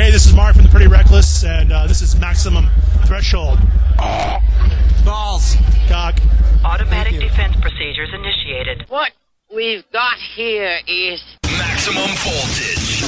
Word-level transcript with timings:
Hey, 0.00 0.08
this 0.10 0.24
is 0.24 0.32
Mark 0.34 0.56
from 0.56 0.64
the 0.64 0.70
Pretty 0.70 0.86
Reckless, 0.86 1.44
and 1.44 1.70
uh, 1.70 1.86
this 1.86 2.00
is 2.00 2.18
Maximum 2.18 2.70
Threshold. 3.04 3.58
Balls. 5.04 5.56
Cock. 5.88 6.18
Automatic 6.64 7.20
defense 7.20 7.54
procedures 7.60 8.08
initiated. 8.14 8.86
What 8.88 9.12
we've 9.54 9.84
got 9.92 10.16
here 10.34 10.80
is 10.88 11.22
Maximum 11.44 12.08
voltage. 12.16 13.02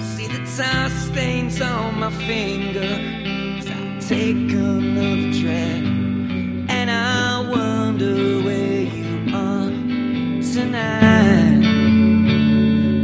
See 0.00 0.26
the 0.26 0.42
tar 0.56 0.90
stains 0.90 1.60
on 1.60 2.00
my 2.00 2.10
finger 2.10 3.21
And 6.68 6.90
I 6.90 7.40
wonder 7.48 8.42
where 8.44 8.82
you 8.82 9.34
are 9.34 9.70
tonight. 10.42 11.64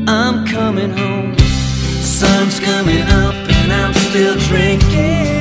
I'm 0.06 0.46
coming 0.46 0.90
home. 0.90 1.38
Sun's 1.38 2.60
coming 2.60 3.02
up 3.02 3.34
and 3.34 3.72
I'm 3.72 3.94
still 3.94 4.36
drinking. 4.48 5.37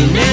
You. 0.00 0.12
Never 0.12 0.29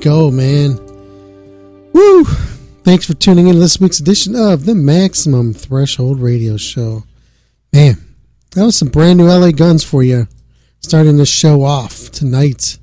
go, 0.00 0.30
man. 0.30 0.76
Woo! 1.92 2.24
Thanks 2.84 3.06
for 3.06 3.14
tuning 3.14 3.48
in 3.48 3.54
to 3.54 3.60
this 3.60 3.78
week's 3.78 4.00
edition 4.00 4.34
of 4.34 4.64
the 4.64 4.74
Maximum 4.74 5.52
Threshold 5.52 6.20
Radio 6.20 6.56
Show. 6.56 7.04
Man, 7.72 7.96
that 8.52 8.64
was 8.64 8.76
some 8.76 8.88
brand 8.88 9.18
new 9.18 9.26
LA 9.26 9.50
Guns 9.50 9.84
for 9.84 10.02
you. 10.02 10.26
Starting 10.80 11.18
the 11.18 11.26
show 11.26 11.62
off 11.62 12.10
tonight. 12.10 12.78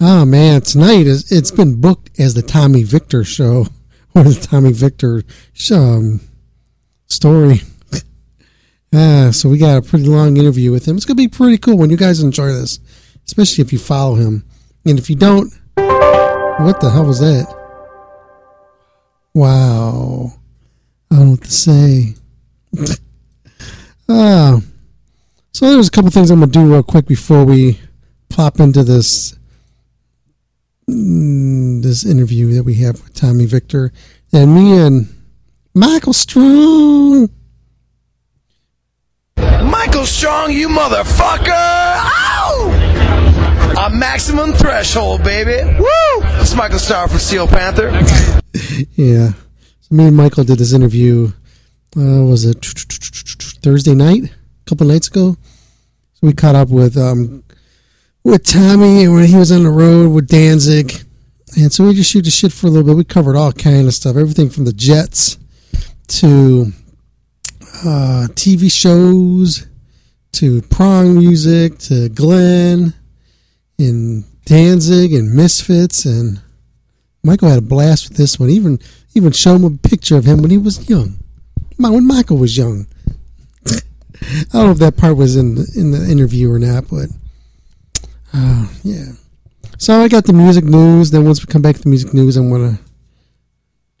Oh 0.00 0.24
man, 0.24 0.62
tonight 0.62 1.06
is 1.06 1.30
it's 1.30 1.50
been 1.50 1.80
booked 1.80 2.18
as 2.18 2.32
the 2.32 2.42
Tommy 2.42 2.82
Victor 2.82 3.22
show. 3.22 3.66
or 4.14 4.24
the 4.24 4.34
Tommy 4.34 4.72
Victor 4.72 5.22
um, 5.72 6.20
story. 7.06 7.60
Ah, 8.92 9.30
so 9.30 9.48
we 9.48 9.56
got 9.56 9.76
a 9.76 9.82
pretty 9.82 10.06
long 10.06 10.36
interview 10.36 10.72
with 10.72 10.84
him. 10.88 10.96
It's 10.96 11.04
gonna 11.06 11.14
be 11.14 11.28
pretty 11.28 11.58
cool 11.58 11.78
when 11.78 11.90
you 11.90 11.96
guys 11.96 12.20
enjoy 12.20 12.48
this, 12.48 12.80
especially 13.24 13.62
if 13.62 13.72
you 13.72 13.78
follow 13.78 14.16
him. 14.16 14.44
And 14.84 14.98
if 14.98 15.08
you 15.08 15.14
don't, 15.14 15.56
what 15.76 16.80
the 16.80 16.90
hell 16.92 17.06
was 17.06 17.20
that? 17.20 17.46
Wow, 19.34 20.32
I 21.10 21.16
don't 21.16 21.24
know 21.24 21.30
what 21.32 21.44
to 21.44 21.52
say. 21.52 22.14
Ah, 24.12 24.60
so 25.52 25.70
there's 25.70 25.86
a 25.86 25.90
couple 25.92 26.10
things 26.10 26.32
I'm 26.32 26.40
gonna 26.40 26.50
do 26.50 26.68
real 26.68 26.82
quick 26.82 27.06
before 27.06 27.44
we 27.44 27.78
plop 28.28 28.58
into 28.58 28.82
this 28.82 29.38
mm, 30.90 31.80
this 31.80 32.04
interview 32.04 32.52
that 32.54 32.64
we 32.64 32.74
have 32.76 33.00
with 33.04 33.14
Tommy 33.14 33.46
Victor 33.46 33.92
and 34.32 34.52
me 34.52 34.76
and 34.76 35.14
Michael 35.74 36.12
Strong. 36.12 37.30
Michael 39.36 40.06
Strong, 40.06 40.50
you 40.52 40.68
motherfucker! 40.68 41.52
Ow! 41.52 42.89
A 43.80 43.88
maximum 43.88 44.52
threshold, 44.52 45.24
baby. 45.24 45.64
Woo! 45.78 45.88
It's 46.38 46.54
Michael 46.54 46.78
Starr 46.78 47.08
from 47.08 47.18
Steel 47.18 47.46
Panther. 47.46 47.88
Yeah. 48.94 49.30
So 49.80 49.94
me 49.94 50.08
and 50.08 50.16
Michael 50.16 50.44
did 50.44 50.58
this 50.58 50.74
interview. 50.74 51.32
Uh, 51.96 52.24
was 52.24 52.44
it 52.44 52.62
Thursday 53.62 53.94
night? 53.94 54.24
A 54.24 54.30
couple 54.66 54.86
nights 54.86 55.08
ago. 55.08 55.34
So 56.12 56.26
we 56.26 56.34
caught 56.34 56.56
up 56.56 56.68
with 56.68 56.98
um 56.98 57.42
with 58.22 58.44
Tommy 58.44 59.08
when 59.08 59.24
he 59.24 59.36
was 59.36 59.50
on 59.50 59.62
the 59.62 59.70
road 59.70 60.10
with 60.10 60.28
Danzig. 60.28 60.92
And 61.56 61.72
so 61.72 61.86
we 61.86 61.94
just 61.94 62.10
shoot 62.10 62.26
the 62.26 62.30
shit 62.30 62.52
for 62.52 62.66
a 62.66 62.70
little 62.70 62.86
bit. 62.86 62.96
We 62.96 63.04
covered 63.04 63.36
all 63.36 63.52
kind 63.52 63.86
of 63.86 63.94
stuff, 63.94 64.14
everything 64.14 64.50
from 64.50 64.66
the 64.66 64.74
Jets 64.74 65.38
to 66.08 66.72
uh, 67.86 68.28
TV 68.34 68.70
shows 68.70 69.66
to 70.32 70.60
prong 70.62 71.16
music 71.16 71.78
to 71.78 72.10
Glenn 72.10 72.92
and 73.80 74.24
Danzig 74.44 75.12
and 75.12 75.34
Misfits 75.34 76.04
and 76.04 76.40
Michael 77.22 77.48
had 77.48 77.58
a 77.58 77.62
blast 77.62 78.08
with 78.08 78.18
this 78.18 78.38
one. 78.38 78.50
Even 78.50 78.78
even 79.14 79.32
showed 79.32 79.56
him 79.56 79.64
a 79.64 79.88
picture 79.88 80.16
of 80.16 80.24
him 80.24 80.40
when 80.42 80.50
he 80.50 80.58
was 80.58 80.88
young. 80.88 81.18
When 81.76 82.06
Michael 82.06 82.36
was 82.36 82.56
young. 82.56 82.86
I 83.66 83.80
don't 84.52 84.66
know 84.66 84.70
if 84.70 84.78
that 84.78 84.96
part 84.96 85.16
was 85.16 85.36
in 85.36 85.54
the, 85.54 85.72
in 85.76 85.90
the 85.92 86.10
interview 86.10 86.50
or 86.50 86.58
not, 86.58 86.88
but 86.88 87.08
uh, 88.34 88.68
yeah. 88.82 89.12
So 89.78 90.00
I 90.00 90.08
got 90.08 90.24
the 90.24 90.32
music 90.32 90.64
news. 90.64 91.10
Then 91.10 91.24
once 91.24 91.44
we 91.44 91.50
come 91.50 91.62
back 91.62 91.76
to 91.76 91.82
the 91.82 91.88
music 91.88 92.12
news, 92.12 92.36
I'm 92.36 92.50
gonna 92.50 92.78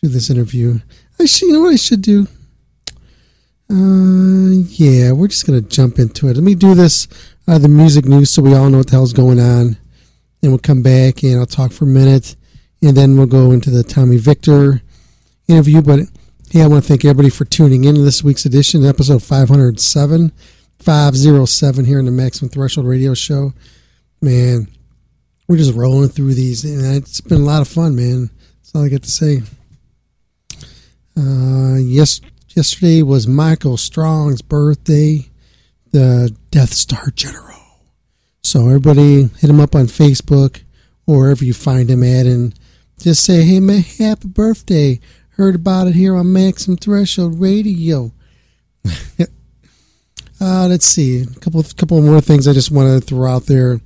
do 0.02 0.08
this 0.08 0.30
interview. 0.30 0.80
I 1.18 1.24
should, 1.24 1.48
you 1.48 1.52
know 1.54 1.60
what 1.62 1.72
I 1.72 1.76
should 1.76 2.02
do? 2.02 2.26
Uh, 3.70 4.50
yeah, 4.68 5.12
we're 5.12 5.28
just 5.28 5.46
gonna 5.46 5.60
jump 5.60 5.98
into 5.98 6.28
it. 6.28 6.34
Let 6.34 6.42
me 6.42 6.54
do 6.54 6.74
this, 6.74 7.08
uh, 7.50 7.58
the 7.58 7.68
music 7.68 8.04
news, 8.04 8.30
so 8.30 8.42
we 8.42 8.54
all 8.54 8.70
know 8.70 8.78
what 8.78 8.86
the 8.86 8.92
hell's 8.92 9.12
going 9.12 9.40
on. 9.40 9.76
Then 10.40 10.52
we'll 10.52 10.58
come 10.58 10.82
back 10.82 11.24
and 11.24 11.40
I'll 11.40 11.46
talk 11.46 11.72
for 11.72 11.84
a 11.84 11.88
minute, 11.88 12.36
and 12.80 12.96
then 12.96 13.16
we'll 13.16 13.26
go 13.26 13.50
into 13.50 13.70
the 13.70 13.82
Tommy 13.82 14.18
Victor 14.18 14.82
interview. 15.48 15.82
But 15.82 16.00
hey, 16.52 16.62
I 16.62 16.68
want 16.68 16.84
to 16.84 16.88
thank 16.88 17.04
everybody 17.04 17.28
for 17.28 17.44
tuning 17.44 17.82
in 17.82 17.96
to 17.96 18.02
this 18.02 18.22
week's 18.22 18.44
edition, 18.44 18.86
episode 18.86 19.24
507, 19.24 20.30
507 20.78 21.84
here 21.84 21.98
in 21.98 22.04
the 22.04 22.12
Maximum 22.12 22.50
Threshold 22.50 22.86
Radio 22.86 23.14
Show. 23.14 23.52
Man, 24.22 24.68
we're 25.48 25.56
just 25.56 25.74
rolling 25.74 26.10
through 26.10 26.34
these, 26.34 26.64
and 26.64 26.94
it's 26.94 27.20
been 27.20 27.40
a 27.40 27.44
lot 27.44 27.62
of 27.62 27.68
fun, 27.68 27.96
man. 27.96 28.30
That's 28.58 28.76
all 28.76 28.84
I 28.84 28.88
got 28.88 29.02
to 29.02 29.10
say. 29.10 29.42
Uh, 31.18 31.78
yes, 31.78 32.20
yesterday 32.54 33.02
was 33.02 33.26
Michael 33.26 33.76
Strong's 33.76 34.40
birthday, 34.40 35.29
the 35.92 36.34
Death 36.50 36.72
Star 36.72 37.10
General. 37.14 37.60
So 38.42 38.66
everybody 38.66 39.28
hit 39.38 39.50
him 39.50 39.60
up 39.60 39.74
on 39.74 39.86
Facebook 39.86 40.62
or 41.06 41.18
wherever 41.18 41.44
you 41.44 41.54
find 41.54 41.90
him 41.90 42.02
at, 42.02 42.26
and 42.26 42.54
just 42.98 43.24
say, 43.24 43.42
"Hey 43.42 43.60
man, 43.60 43.82
happy 43.82 44.28
birthday! 44.28 45.00
Heard 45.30 45.54
about 45.54 45.88
it 45.88 45.94
here 45.94 46.16
on 46.16 46.32
Maximum 46.32 46.76
Threshold 46.76 47.40
Radio." 47.40 48.12
uh, 50.40 50.66
let's 50.68 50.86
see, 50.86 51.22
a 51.22 51.26
couple 51.40 51.62
couple 51.76 52.00
more 52.02 52.20
things 52.20 52.48
I 52.48 52.52
just 52.52 52.70
want 52.70 52.88
to 52.88 53.06
throw 53.06 53.30
out 53.30 53.46
there. 53.46 53.80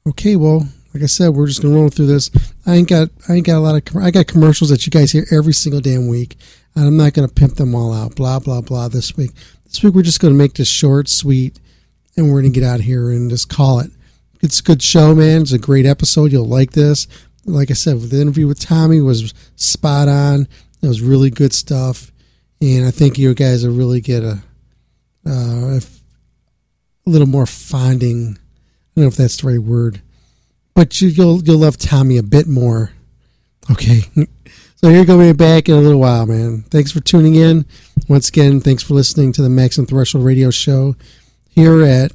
Okay, 0.06 0.36
well, 0.36 0.66
like 0.94 1.02
I 1.02 1.06
said, 1.06 1.30
we're 1.30 1.46
just 1.46 1.62
gonna 1.62 1.74
roll 1.74 1.88
through 1.88 2.06
this. 2.06 2.30
I 2.66 2.74
ain't 2.74 2.88
got 2.88 3.08
I 3.28 3.34
ain't 3.34 3.46
got 3.46 3.58
a 3.58 3.60
lot 3.60 3.76
of 3.76 3.84
com- 3.84 4.02
I 4.02 4.10
got 4.10 4.26
commercials 4.26 4.70
that 4.70 4.86
you 4.86 4.90
guys 4.90 5.12
hear 5.12 5.26
every 5.30 5.52
single 5.52 5.80
damn 5.80 6.08
week, 6.08 6.36
and 6.74 6.86
I'm 6.86 6.96
not 6.96 7.12
gonna 7.12 7.28
pimp 7.28 7.54
them 7.54 7.74
all 7.74 7.92
out. 7.92 8.16
Blah 8.16 8.40
blah 8.40 8.60
blah. 8.60 8.88
This 8.88 9.16
week, 9.16 9.30
this 9.64 9.82
week 9.82 9.94
we're 9.94 10.02
just 10.02 10.20
gonna 10.20 10.34
make 10.34 10.54
this 10.54 10.68
short, 10.68 11.08
sweet, 11.08 11.60
and 12.16 12.30
we're 12.32 12.40
gonna 12.40 12.52
get 12.52 12.64
out 12.64 12.80
here 12.80 13.10
and 13.10 13.30
just 13.30 13.48
call 13.48 13.78
it. 13.80 13.90
It's 14.42 14.60
a 14.60 14.64
good 14.64 14.82
show, 14.82 15.14
man. 15.14 15.42
It's 15.42 15.52
a 15.52 15.58
great 15.58 15.86
episode. 15.86 16.32
You'll 16.32 16.48
like 16.48 16.72
this. 16.72 17.06
Like 17.44 17.70
I 17.70 17.74
said, 17.74 18.00
the 18.00 18.20
interview 18.20 18.46
with 18.46 18.58
Tommy 18.58 19.00
was 19.00 19.32
spot 19.56 20.08
on. 20.08 20.48
It 20.82 20.88
was 20.88 21.02
really 21.02 21.30
good 21.30 21.52
stuff, 21.52 22.10
and 22.60 22.86
I 22.86 22.90
think 22.90 23.18
you 23.18 23.32
guys 23.34 23.64
will 23.64 23.74
really 23.74 24.00
get 24.00 24.24
a 24.24 24.42
little 27.06 27.28
more 27.28 27.46
finding. 27.46 28.36
I 28.36 29.00
don't 29.00 29.04
know 29.04 29.08
if 29.08 29.16
that's 29.16 29.38
the 29.38 29.48
right 29.48 29.62
word, 29.62 30.02
but 30.74 31.00
you, 31.00 31.08
you'll 31.08 31.42
you'll 31.42 31.58
love 31.58 31.78
Tommy 31.78 32.16
a 32.16 32.22
bit 32.22 32.46
more. 32.46 32.92
Okay, 33.70 34.00
so 34.76 34.88
here 34.90 35.04
going 35.04 35.28
to 35.28 35.34
be 35.34 35.36
back 35.36 35.68
in 35.68 35.74
a 35.74 35.80
little 35.80 36.00
while, 36.00 36.26
man. 36.26 36.62
Thanks 36.70 36.92
for 36.92 37.00
tuning 37.00 37.34
in 37.34 37.64
once 38.08 38.28
again. 38.28 38.60
Thanks 38.60 38.82
for 38.82 38.94
listening 38.94 39.32
to 39.34 39.42
the 39.42 39.48
Maximum 39.48 39.86
Threshold 39.86 40.24
Radio 40.24 40.50
Show 40.50 40.96
here 41.48 41.82
at 41.82 42.12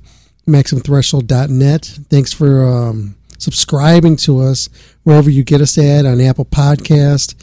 MaximumThreshold.net. 0.48 1.86
Thanks 2.10 2.34
for 2.34 2.64
um, 2.64 3.16
subscribing 3.38 4.16
to 4.18 4.42
us 4.42 4.70
wherever 5.04 5.30
you 5.30 5.44
get 5.44 5.62
us 5.62 5.78
at 5.78 6.06
on 6.06 6.22
Apple 6.22 6.46
Podcast, 6.46 7.36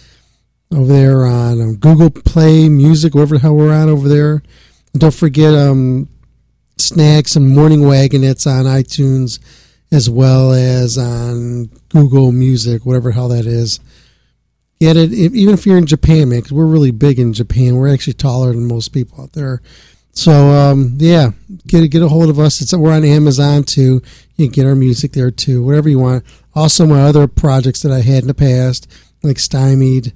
over 0.73 0.93
there 0.93 1.27
on 1.27 1.61
um, 1.61 1.77
Google 1.77 2.11
Play 2.11 2.69
Music, 2.69 3.15
wherever 3.15 3.37
the 3.37 3.43
hell 3.43 3.57
we're 3.57 3.73
on 3.73 3.89
over 3.89 4.09
there. 4.09 4.43
And 4.93 5.01
don't 5.01 5.15
forget 5.15 5.55
um, 5.55 6.09
Snacks 6.79 7.37
and 7.37 7.55
Morning 7.55 7.81
Wagonettes 7.81 8.47
on 8.47 8.65
iTunes 8.65 9.39
as 9.93 10.09
well 10.09 10.53
as 10.53 10.97
on 10.97 11.67
Google 11.91 12.33
Music, 12.33 12.87
whatever 12.87 13.11
hell 13.11 13.29
that 13.29 13.45
is. 13.45 13.79
Get 14.81 14.97
it, 14.97 15.13
even 15.13 15.55
if 15.55 15.65
you're 15.65 15.79
in 15.79 15.87
Japan, 15.87 16.31
man, 16.31 16.41
because 16.41 16.53
we're 16.53 16.67
really 16.67 16.91
big 16.91 17.21
in 17.21 17.33
Japan. 17.35 17.77
We're 17.77 17.93
actually 17.93 18.15
taller 18.15 18.53
than 18.53 18.67
most 18.67 18.89
people 18.89 19.23
out 19.23 19.33
there. 19.33 19.63
So 20.13 20.33
um, 20.33 20.95
yeah, 20.99 21.31
get 21.67 21.89
get 21.91 22.03
a 22.03 22.09
hold 22.09 22.31
of 22.31 22.39
us. 22.39 22.61
It's 22.61 22.75
we're 22.75 22.93
on 22.93 23.05
Amazon 23.05 23.65
too. 23.65 24.03
You 24.37 24.47
can 24.47 24.53
get 24.53 24.67
our 24.67 24.75
music 24.75 25.13
there 25.13 25.31
too, 25.31 25.63
whatever 25.63 25.89
you 25.89 25.99
want. 25.99 26.25
Also, 26.55 26.87
my 26.87 27.03
other 27.03 27.29
projects 27.29 27.83
that 27.83 27.93
I 27.93 28.01
had 28.01 28.23
in 28.23 28.29
the 28.29 28.35
past, 28.35 28.91
like 29.23 29.39
Stymied, 29.39 30.13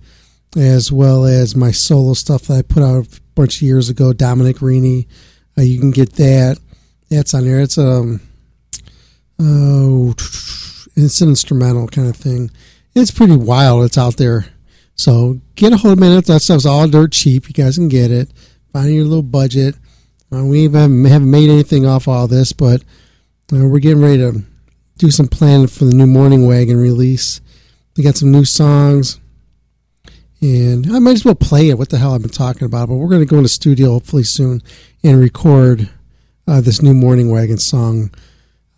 as 0.57 0.91
well 0.91 1.25
as 1.25 1.57
my 1.57 1.71
solo 1.71 2.15
stuff 2.15 2.43
that 2.43 2.59
I 2.59 2.63
put 2.63 2.83
out 2.83 3.07
a 3.07 3.21
bunch 3.35 3.57
of 3.57 3.63
years 3.63 3.89
ago. 3.89 4.13
Dominic 4.13 4.57
Rini, 4.57 5.07
uh, 5.59 5.63
you 5.63 5.79
can 5.79 5.91
get 5.91 6.13
that. 6.15 6.59
That's 7.11 7.35
on 7.35 7.45
there. 7.45 7.61
It's 7.61 7.79
um 7.79 8.21
oh, 9.39 10.15
it's 10.97 11.21
an 11.21 11.29
instrumental 11.29 11.89
kind 11.89 12.09
of 12.09 12.17
thing. 12.17 12.51
It's 12.95 13.11
pretty 13.11 13.37
wild. 13.37 13.85
It's 13.85 13.99
out 13.99 14.17
there. 14.17 14.47
So 14.95 15.41
get 15.55 15.73
a 15.73 15.77
hold 15.77 15.99
of 15.99 16.05
it. 16.05 16.25
That 16.27 16.41
stuff's 16.41 16.67
all 16.67 16.89
dirt 16.89 17.13
cheap. 17.13 17.49
You 17.49 17.55
guys 17.55 17.77
can 17.77 17.89
get 17.89 18.11
it. 18.11 18.33
Find 18.73 18.93
your 18.93 19.05
little 19.05 19.23
budget. 19.23 19.77
Uh, 20.33 20.45
we 20.45 20.61
even 20.61 21.05
haven't 21.05 21.31
made 21.31 21.51
anything 21.51 21.87
off 21.87 22.09
all 22.09 22.27
this, 22.27 22.53
but 22.53 22.83
uh, 23.53 23.67
we're 23.67 23.79
getting 23.79 24.03
ready 24.03 24.19
to 24.19 24.43
do 24.99 25.11
some 25.11 25.29
planning 25.29 25.67
for 25.69 25.85
the 25.85 25.95
new 25.95 26.07
Morning 26.07 26.47
Wagon 26.47 26.81
release. 26.81 27.41
We 27.97 28.03
got 28.03 28.17
some 28.17 28.33
new 28.33 28.45
songs, 28.45 29.21
And 30.43 30.95
I 30.95 30.99
might 30.99 31.13
as 31.13 31.25
well 31.25 31.35
play 31.35 31.71
it. 31.71 31.79
What 31.79 31.89
the 31.89 31.99
hell 31.99 32.15
I've 32.15 32.23
been 32.23 32.31
talking 32.31 32.67
about? 32.67 32.89
But 32.89 32.97
we're 32.97 33.09
going 33.09 33.23
to 33.23 33.27
go 33.27 33.39
in 33.39 33.43
the 33.43 33.49
studio 33.49 33.93
hopefully 33.93 34.23
soon 34.23 34.63
and 35.03 35.19
record 35.19 35.89
uh, 36.47 36.61
this 36.61 36.83
new 36.83 36.95
Morning 36.95 37.31
Wagon 37.31 37.59
song. 37.59 38.11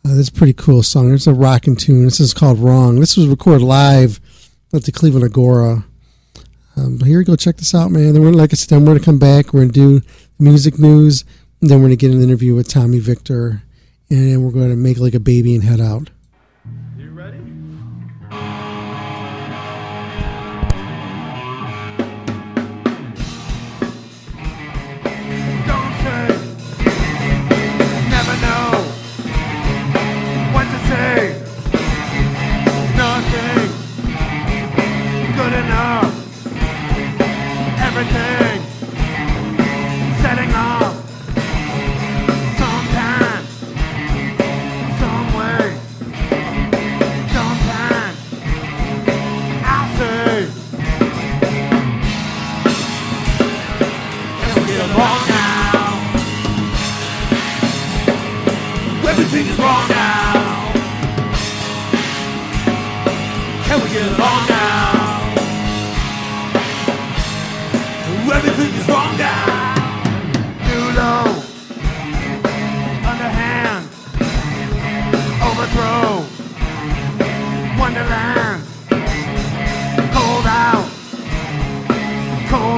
Uh, 0.05 0.11
this 0.11 0.19
is 0.19 0.31
pretty 0.31 0.53
cool 0.53 0.83
song. 0.83 1.13
It's 1.13 1.27
a 1.27 1.35
rocking 1.35 1.77
tune. 1.77 2.05
This 2.05 2.21
is 2.21 2.33
called 2.33 2.59
Wrong. 2.59 3.01
This 3.01 3.17
was 3.17 3.27
recorded 3.27 3.65
live 3.65 4.21
at 4.73 4.85
the 4.85 4.93
Cleveland 4.93 5.25
Agora. 5.25 5.85
Um, 6.77 7.01
here 7.01 7.19
we 7.19 7.25
go. 7.25 7.35
Check 7.35 7.57
this 7.57 7.75
out, 7.75 7.91
man. 7.91 8.13
Then 8.13 8.23
we're 8.23 8.31
like 8.31 8.53
I 8.53 8.57
said, 8.57 8.79
we're 8.79 8.85
going 8.85 8.99
to 8.99 9.05
come 9.05 9.19
back. 9.19 9.53
We're 9.53 9.61
going 9.61 9.73
to 9.73 10.01
do 10.01 10.07
music 10.39 10.79
news. 10.79 11.25
And 11.61 11.69
then 11.69 11.79
we're 11.79 11.89
going 11.89 11.99
to 11.99 12.07
get 12.07 12.15
an 12.15 12.23
interview 12.23 12.55
with 12.55 12.69
Tommy 12.69 13.01
Victor. 13.01 13.63
And 14.11 14.45
we're 14.45 14.53
going 14.53 14.71
to 14.71 14.77
make 14.77 14.99
like 14.99 15.15
a 15.15 15.21
baby 15.21 15.57
and 15.57 15.65
head 15.65 15.81
out. 15.81 16.11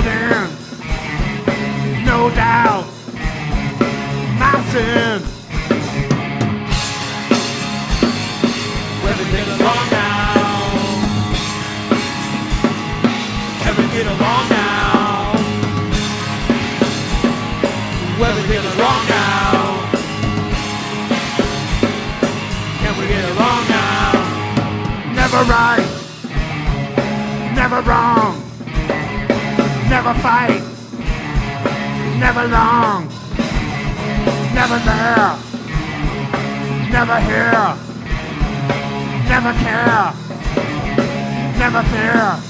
Cold 0.03 0.51
no 2.05 2.31
doubt, 2.31 2.85
my 4.39 4.65
sin. 4.71 5.23
Everything 9.09 9.45
is 9.49 9.61
wrong 9.61 9.91
now. 9.91 10.61
Can 13.63 13.77
we 13.77 13.85
get 13.93 14.07
along 14.07 14.49
now? 14.49 15.33
Everything 18.23 18.65
is 18.65 18.77
wrong 18.77 19.07
now. 19.09 19.91
Can 22.81 22.99
we 22.99 23.07
get 23.09 23.25
along 23.31 23.69
now? 23.69 24.13
Never 25.15 25.43
right, 25.51 25.89
never 27.55 27.81
wrong, 27.83 28.50
never 30.03 30.19
fight, 30.21 30.63
never 32.19 32.49
long, 32.49 33.07
never 34.55 34.79
there, 34.79 35.37
never 36.91 37.21
here. 37.21 37.91
Never 39.31 39.53
care. 39.53 40.13
Never 41.57 41.83
fear. 41.85 42.50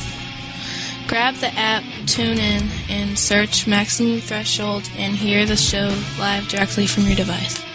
Grab 1.08 1.34
the 1.36 1.48
app, 1.58 1.82
tune 2.06 2.38
in, 2.38 2.68
and 2.88 3.18
search 3.18 3.66
Maximum 3.66 4.20
Threshold 4.20 4.88
and 4.96 5.16
hear 5.16 5.46
the 5.46 5.56
show 5.56 5.94
live 6.18 6.48
directly 6.48 6.86
from 6.86 7.04
your 7.04 7.16
device. 7.16 7.67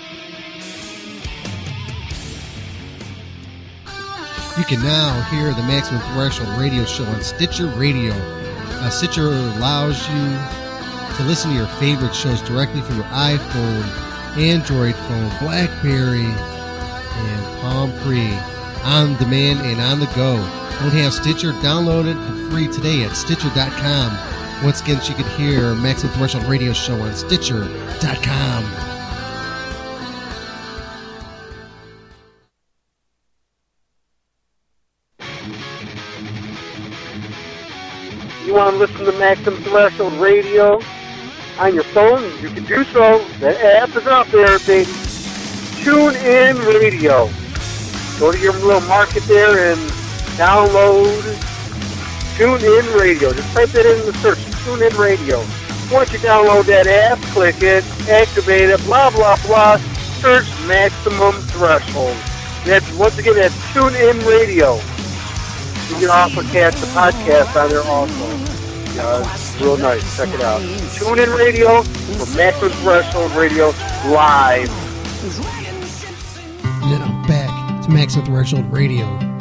You 4.64 4.78
can 4.78 4.86
now 4.86 5.22
hear 5.24 5.54
the 5.54 5.62
Maximum 5.64 6.00
Threshold 6.14 6.48
radio 6.58 6.86
show 6.86 7.04
on 7.04 7.22
Stitcher 7.22 7.68
Radio. 7.68 8.14
Uh, 8.14 8.90
Stitcher 8.90 9.28
allows 9.28 10.08
you 10.08 11.18
to 11.18 11.24
listen 11.24 11.52
to 11.52 11.58
your 11.58 11.68
favorite 11.68 12.16
shows 12.16 12.42
directly 12.44 12.80
from 12.80 12.96
your 12.96 13.06
iPhone, 13.08 13.84
Android 14.38 14.96
phone, 14.96 15.30
Blackberry, 15.40 16.24
and 16.24 17.60
Palm 17.60 17.92
Pre 18.04 18.26
on 18.86 19.18
demand 19.18 19.60
and 19.60 19.82
on 19.82 20.00
the 20.00 20.06
go. 20.16 20.38
Don't 20.80 20.94
have 20.94 21.14
Stitcher? 21.14 21.52
Download 21.52 22.06
it 22.08 22.16
for 22.26 22.50
free 22.50 22.70
today 22.70 23.04
at 23.04 23.18
Stitcher.com. 23.18 24.64
Once 24.64 24.80
again, 24.80 25.02
you 25.06 25.14
can 25.14 25.28
hear 25.38 25.76
Maximum 25.76 26.14
Threshold 26.14 26.46
radio 26.46 26.72
show 26.72 27.02
on 27.02 27.14
Stitcher.com. 27.14 28.93
You 38.46 38.54
want 38.56 38.74
to 38.74 38.78
listen 38.78 39.06
to 39.06 39.12
Maximum 39.14 39.62
Threshold 39.64 40.14
Radio 40.14 40.82
on 41.60 41.74
your 41.74 41.84
phone? 41.84 42.24
You 42.42 42.50
can 42.50 42.66
do 42.66 42.84
so. 42.84 43.24
The 43.40 43.58
app 43.78 43.96
is 43.96 44.06
out 44.06 44.28
there, 44.28 44.60
baby. 44.60 44.92
Tune 45.82 46.16
in 46.16 46.58
Radio. 46.60 47.30
Go 48.20 48.34
to 48.34 48.38
your 48.38 48.52
little 48.54 48.82
market 48.82 49.24
there 49.24 49.72
and 49.72 49.80
download 50.36 51.24
Tune 52.36 52.62
In 52.62 53.00
Radio. 53.00 53.32
Just 53.32 53.54
type 53.54 53.70
that 53.70 53.86
in 53.86 54.06
the 54.06 54.14
search. 54.20 54.44
Tune 54.66 54.82
In 54.82 54.98
Radio. 54.98 55.40
Once 55.90 56.12
you 56.12 56.20
download 56.20 56.66
that 56.66 56.86
app, 56.86 57.20
click 57.32 57.62
it, 57.62 57.86
activate 58.10 58.70
it, 58.70 58.84
blah 58.84 59.10
blah 59.12 59.38
blah. 59.46 59.78
Search 60.20 60.48
Maximum 60.68 61.34
Threshold. 61.54 62.18
That's 62.66 62.92
once 62.98 63.18
again 63.18 63.36
that's 63.36 63.74
Tune 63.74 63.96
In 63.96 64.20
Radio. 64.26 64.80
You 65.94 66.08
can 66.08 66.10
also 66.10 66.42
catch 66.44 66.76
the 66.76 66.88
podcast 66.88 67.56
on 67.56 67.70
there 67.70 67.84
also. 67.84 68.54
It's 69.34 69.60
real 69.62 69.78
nice. 69.78 70.18
Check 70.18 70.30
it 70.30 70.42
out. 70.42 70.60
Tune 70.94 71.20
in 71.20 71.30
radio 71.32 71.82
for 71.84 72.38
Maximum 72.38 72.72
Threshold 72.72 73.32
Radio 73.32 73.68
live. 74.12 74.70
Then 76.82 77.02
I'm 77.02 77.26
back 77.28 77.84
to 77.84 77.90
Maximum 77.90 78.26
Threshold 78.26 78.72
Radio. 78.72 79.33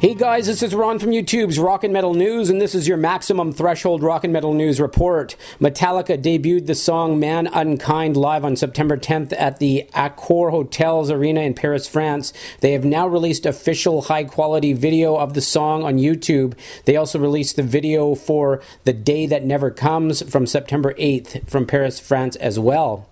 Hey 0.00 0.14
guys, 0.14 0.46
this 0.46 0.62
is 0.62 0.74
Ron 0.74 0.98
from 0.98 1.10
YouTube's 1.10 1.58
Rock 1.58 1.84
and 1.84 1.92
Metal 1.92 2.14
News, 2.14 2.48
and 2.48 2.58
this 2.58 2.74
is 2.74 2.88
your 2.88 2.96
Maximum 2.96 3.52
Threshold 3.52 4.02
Rock 4.02 4.24
and 4.24 4.32
Metal 4.32 4.54
News 4.54 4.80
report. 4.80 5.36
Metallica 5.60 6.16
debuted 6.16 6.64
the 6.64 6.74
song 6.74 7.20
Man 7.20 7.46
Unkind 7.46 8.16
live 8.16 8.42
on 8.42 8.56
September 8.56 8.96
10th 8.96 9.34
at 9.38 9.58
the 9.58 9.86
Accor 9.92 10.52
Hotels 10.52 11.10
Arena 11.10 11.42
in 11.42 11.52
Paris, 11.52 11.86
France. 11.86 12.32
They 12.60 12.72
have 12.72 12.82
now 12.82 13.06
released 13.06 13.44
official 13.44 14.00
high 14.00 14.24
quality 14.24 14.72
video 14.72 15.16
of 15.16 15.34
the 15.34 15.42
song 15.42 15.84
on 15.84 15.98
YouTube. 15.98 16.54
They 16.86 16.96
also 16.96 17.18
released 17.18 17.56
the 17.56 17.62
video 17.62 18.14
for 18.14 18.62
The 18.84 18.94
Day 18.94 19.26
That 19.26 19.44
Never 19.44 19.70
Comes 19.70 20.22
from 20.22 20.46
September 20.46 20.94
8th 20.94 21.46
from 21.46 21.66
Paris, 21.66 22.00
France 22.00 22.36
as 22.36 22.58
well. 22.58 23.09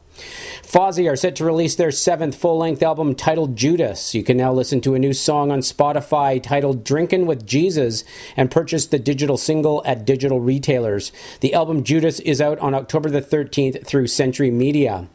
Fozzy 0.63 1.11
are 1.11 1.17
set 1.17 1.37
to 1.37 1.45
release 1.45 1.75
their 1.75 1.91
seventh 1.91 2.35
full 2.35 2.59
length 2.59 2.83
album 2.83 3.15
titled 3.15 3.57
Judas. 3.57 4.15
You 4.15 4.23
can 4.23 4.37
now 4.37 4.53
listen 4.53 4.81
to 4.83 4.95
a 4.95 4.99
new 4.99 5.13
song 5.13 5.51
on 5.51 5.61
Spotify 5.61 6.43
titled 6.43 6.85
Drinkin' 6.85 7.27
with 7.27 7.47
Jesus 7.47 8.05
and 8.37 8.51
purchase 8.51 8.87
the 8.87 8.99
digital 8.99 9.37
single 9.37 9.83
at 9.85 10.05
digital 10.05 10.41
retailers. 10.41 11.13
The 11.41 11.55
album 11.55 11.85
Judas 11.85 12.21
is 12.21 12.41
out 12.41 12.59
on 12.59 12.75
October 12.75 13.11
the 13.11 13.23
13th 13.23 13.87
through 13.87 14.09
Century 14.09 14.51
Media. 14.51 15.09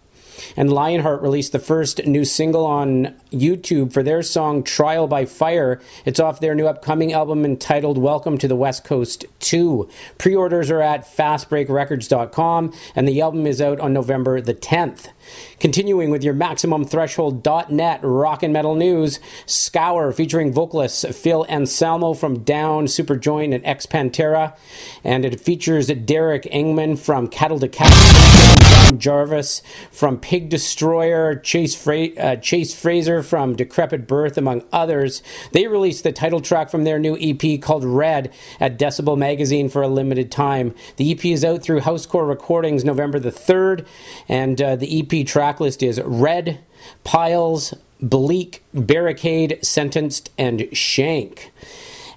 And 0.55 0.71
Lionheart 0.71 1.21
released 1.21 1.51
the 1.51 1.59
first 1.59 2.05
new 2.05 2.25
single 2.25 2.65
on 2.65 3.15
YouTube 3.31 3.93
for 3.93 4.03
their 4.03 4.21
song 4.21 4.63
Trial 4.63 5.07
by 5.07 5.25
Fire. 5.25 5.81
It's 6.05 6.19
off 6.19 6.39
their 6.39 6.55
new 6.55 6.67
upcoming 6.67 7.13
album 7.13 7.45
entitled 7.45 7.97
Welcome 7.97 8.37
to 8.39 8.47
the 8.47 8.55
West 8.55 8.83
Coast 8.83 9.25
2. 9.39 9.89
Pre 10.17 10.35
orders 10.35 10.69
are 10.71 10.81
at 10.81 11.05
fastbreakrecords.com, 11.05 12.73
and 12.95 13.07
the 13.07 13.21
album 13.21 13.47
is 13.47 13.61
out 13.61 13.79
on 13.79 13.93
November 13.93 14.41
the 14.41 14.53
10th. 14.53 15.09
Continuing 15.59 16.09
with 16.09 16.23
your 16.23 16.33
MaximumThreshold.net 16.33 17.99
rock 18.03 18.43
and 18.43 18.53
metal 18.53 18.75
news, 18.75 19.19
Scour 19.45 20.11
featuring 20.11 20.51
vocalists 20.51 21.05
Phil 21.17 21.45
Anselmo 21.47 22.13
from 22.13 22.43
Down, 22.43 22.85
Superjoint, 22.85 23.53
and 23.53 23.65
Ex 23.65 23.85
Pantera. 23.85 24.55
And 25.03 25.25
it 25.25 25.39
features 25.39 25.87
Derek 25.87 26.43
Engemann 26.43 26.99
from 26.99 27.27
Cattle 27.27 27.59
to 27.59 27.67
Cattle, 27.67 28.42
Jarvis 28.99 29.61
from 29.91 30.19
Pig 30.19 30.49
Destroyer, 30.49 31.35
Chase, 31.35 31.75
Fra- 31.75 32.15
uh, 32.17 32.35
Chase 32.37 32.73
Fraser 32.73 33.23
from 33.23 33.55
Decrepit 33.55 34.07
Birth, 34.07 34.37
among 34.37 34.63
others. 34.71 35.21
They 35.51 35.67
released 35.67 36.03
the 36.03 36.11
title 36.11 36.41
track 36.41 36.69
from 36.69 36.83
their 36.83 36.99
new 36.99 37.17
EP 37.19 37.61
called 37.61 37.83
Red 37.83 38.33
at 38.59 38.77
Decibel 38.77 39.17
Magazine 39.17 39.69
for 39.69 39.81
a 39.81 39.87
limited 39.87 40.31
time. 40.31 40.73
The 40.97 41.11
EP 41.11 41.25
is 41.25 41.43
out 41.43 41.63
through 41.63 41.81
Housecore 41.81 42.27
Recordings 42.27 42.83
November 42.83 43.19
the 43.19 43.31
3rd, 43.31 43.85
and 44.27 44.61
uh, 44.61 44.75
the 44.75 44.99
EP 44.99 45.25
track 45.25 45.59
list 45.59 45.83
is 45.83 46.01
Red, 46.03 46.59
Piles, 47.03 47.73
Bleak, 48.01 48.63
Barricade, 48.73 49.59
Sentenced, 49.61 50.29
and 50.37 50.67
Shank. 50.75 51.51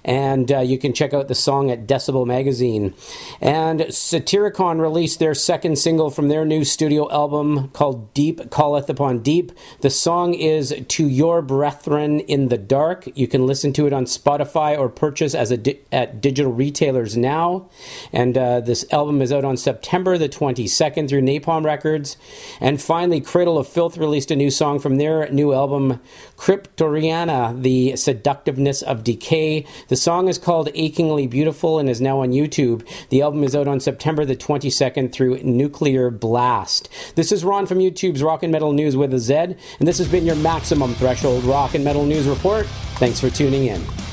And 0.07 0.49
uh, 0.49 0.59
you 0.61 0.77
can 0.77 0.93
check 0.93 1.13
out 1.13 1.27
the 1.27 1.35
song 1.35 1.69
at 1.69 1.85
Decibel 1.85 2.25
Magazine. 2.25 2.93
And 3.41 3.81
Satyricon 3.81 4.79
released 4.79 5.19
their 5.19 5.35
second 5.35 5.77
single 5.77 6.09
from 6.09 6.29
their 6.29 6.45
new 6.45 6.63
studio 6.63 7.11
album 7.11 7.67
called 7.69 8.13
Deep 8.13 8.49
Calleth 8.49 8.89
Upon 8.89 9.19
Deep. 9.19 9.51
The 9.81 9.89
song 9.89 10.33
is 10.33 10.73
To 10.87 11.05
Your 11.05 11.41
Brethren 11.41 12.21
in 12.21 12.47
the 12.47 12.57
Dark. 12.57 13.09
You 13.17 13.27
can 13.27 13.45
listen 13.45 13.73
to 13.73 13.85
it 13.85 13.91
on 13.91 14.05
Spotify 14.05 14.79
or 14.79 14.87
purchase 14.87 15.35
as 15.35 15.51
a 15.51 15.57
di- 15.57 15.81
at 15.91 16.21
digital 16.21 16.53
retailers 16.53 17.17
now. 17.17 17.69
And 18.13 18.37
uh, 18.37 18.61
this 18.61 18.85
album 18.93 19.21
is 19.21 19.33
out 19.33 19.43
on 19.43 19.57
September 19.57 20.17
the 20.17 20.29
22nd 20.29 21.09
through 21.09 21.21
Napalm 21.21 21.65
Records. 21.65 22.15
And 22.61 22.81
finally, 22.81 23.19
Cradle 23.19 23.57
of 23.57 23.67
Filth 23.67 23.97
released 23.97 24.31
a 24.31 24.37
new 24.37 24.51
song 24.51 24.79
from 24.79 24.95
their 24.95 25.29
new 25.31 25.51
album, 25.51 25.99
Cryptoriana, 26.37 27.61
The 27.61 27.97
Seductiveness 27.97 28.81
of 28.81 29.03
Decay. 29.03 29.65
The 29.89 29.96
song 29.97 30.29
is 30.29 30.37
called 30.37 30.69
Achingly 30.73 31.27
Beautiful 31.27 31.79
and 31.79 31.89
is 31.89 31.99
now 31.99 32.21
on 32.21 32.31
YouTube. 32.31 32.87
The 33.09 33.21
album 33.21 33.43
is 33.43 33.55
out 33.55 33.67
on 33.67 33.79
September 33.79 34.23
the 34.23 34.35
22nd 34.35 35.11
through 35.11 35.43
Nuclear 35.43 36.09
Blast. 36.09 36.87
This 37.15 37.31
is 37.31 37.43
Ron 37.43 37.65
from 37.65 37.79
YouTube's 37.79 38.23
Rock 38.23 38.43
and 38.43 38.51
Metal 38.51 38.71
News 38.71 38.95
with 38.95 39.13
a 39.13 39.19
Z, 39.19 39.35
and 39.35 39.87
this 39.87 39.97
has 39.97 40.07
been 40.07 40.25
your 40.25 40.35
Maximum 40.35 40.93
Threshold 40.93 41.43
Rock 41.43 41.73
and 41.73 41.83
Metal 41.83 42.05
News 42.05 42.27
Report. 42.27 42.65
Thanks 42.95 43.19
for 43.19 43.29
tuning 43.29 43.65
in. 43.65 44.06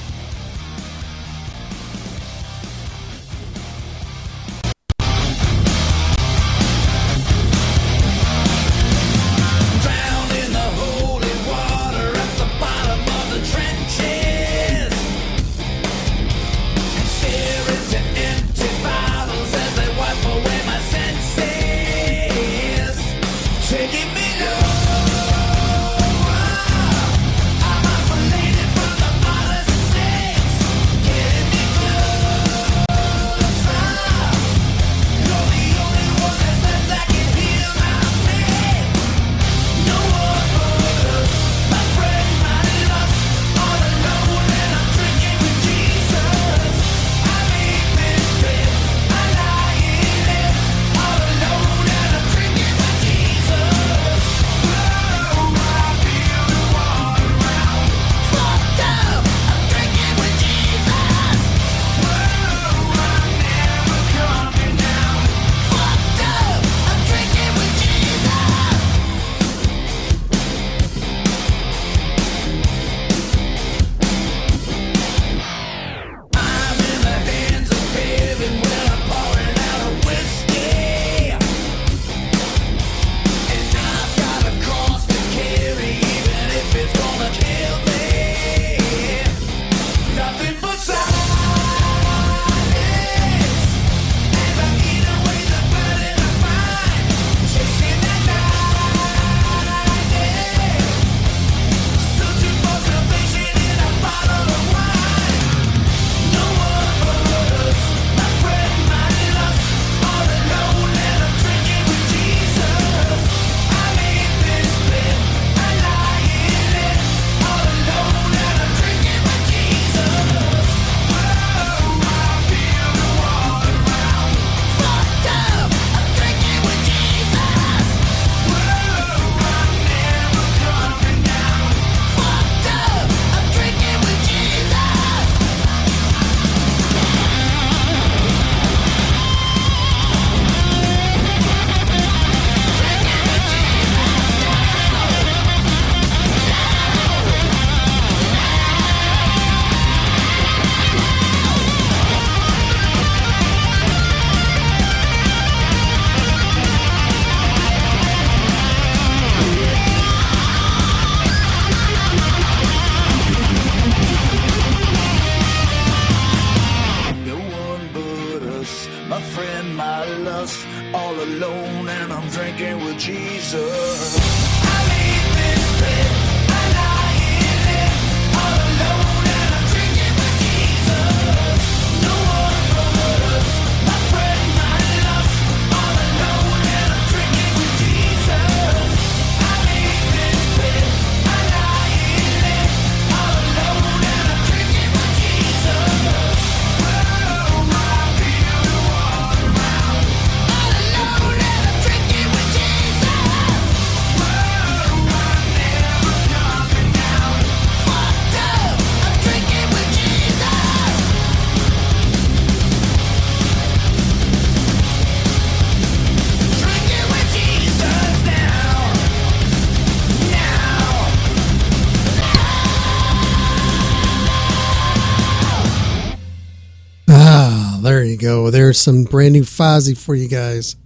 Some 228.74 229.04
brand 229.04 229.32
new 229.32 229.42
Fozzy 229.42 229.96
for 229.96 230.14
you 230.14 230.28
guys. 230.28 230.76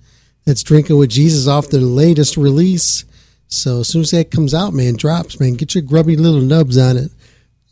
That's 0.45 0.63
Drinking 0.63 0.97
with 0.97 1.11
Jesus 1.11 1.47
off 1.47 1.69
the 1.69 1.81
latest 1.81 2.37
release. 2.37 3.05
So 3.49 3.81
as 3.81 3.89
soon 3.89 4.03
as 4.03 4.11
that 4.13 4.31
comes 4.31 4.55
out, 4.55 4.73
man, 4.73 4.97
drops, 4.97 5.41
man, 5.41 5.55
get 5.55 5.75
your 5.75 5.83
grubby 5.83 6.17
little 6.17 6.41
nubs 6.41 6.79
on 6.79 6.97
it 6.97 7.11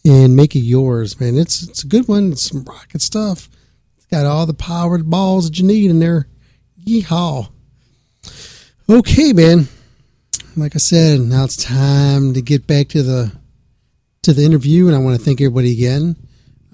and 0.04 0.36
make 0.36 0.54
it 0.54 0.60
yours, 0.60 1.18
man. 1.20 1.36
It's 1.36 1.62
it's 1.62 1.84
a 1.84 1.86
good 1.86 2.08
one. 2.08 2.32
It's 2.32 2.50
some 2.50 2.64
rocket 2.64 3.02
stuff. 3.02 3.48
It's 3.96 4.06
got 4.06 4.26
all 4.26 4.46
the 4.46 4.54
powered 4.54 5.08
balls 5.08 5.48
that 5.48 5.58
you 5.58 5.66
need 5.66 5.90
in 5.90 6.00
there. 6.00 6.28
Yeehaw. 6.84 7.48
Okay, 8.88 9.32
man. 9.32 9.68
Like 10.56 10.74
I 10.74 10.78
said, 10.78 11.20
now 11.20 11.44
it's 11.44 11.56
time 11.56 12.34
to 12.34 12.40
get 12.40 12.66
back 12.66 12.88
to 12.88 13.02
the 13.02 13.32
to 14.22 14.32
the 14.32 14.44
interview, 14.44 14.86
and 14.86 14.96
I 14.96 14.98
want 14.98 15.18
to 15.18 15.24
thank 15.24 15.40
everybody 15.40 15.72
again 15.72 16.16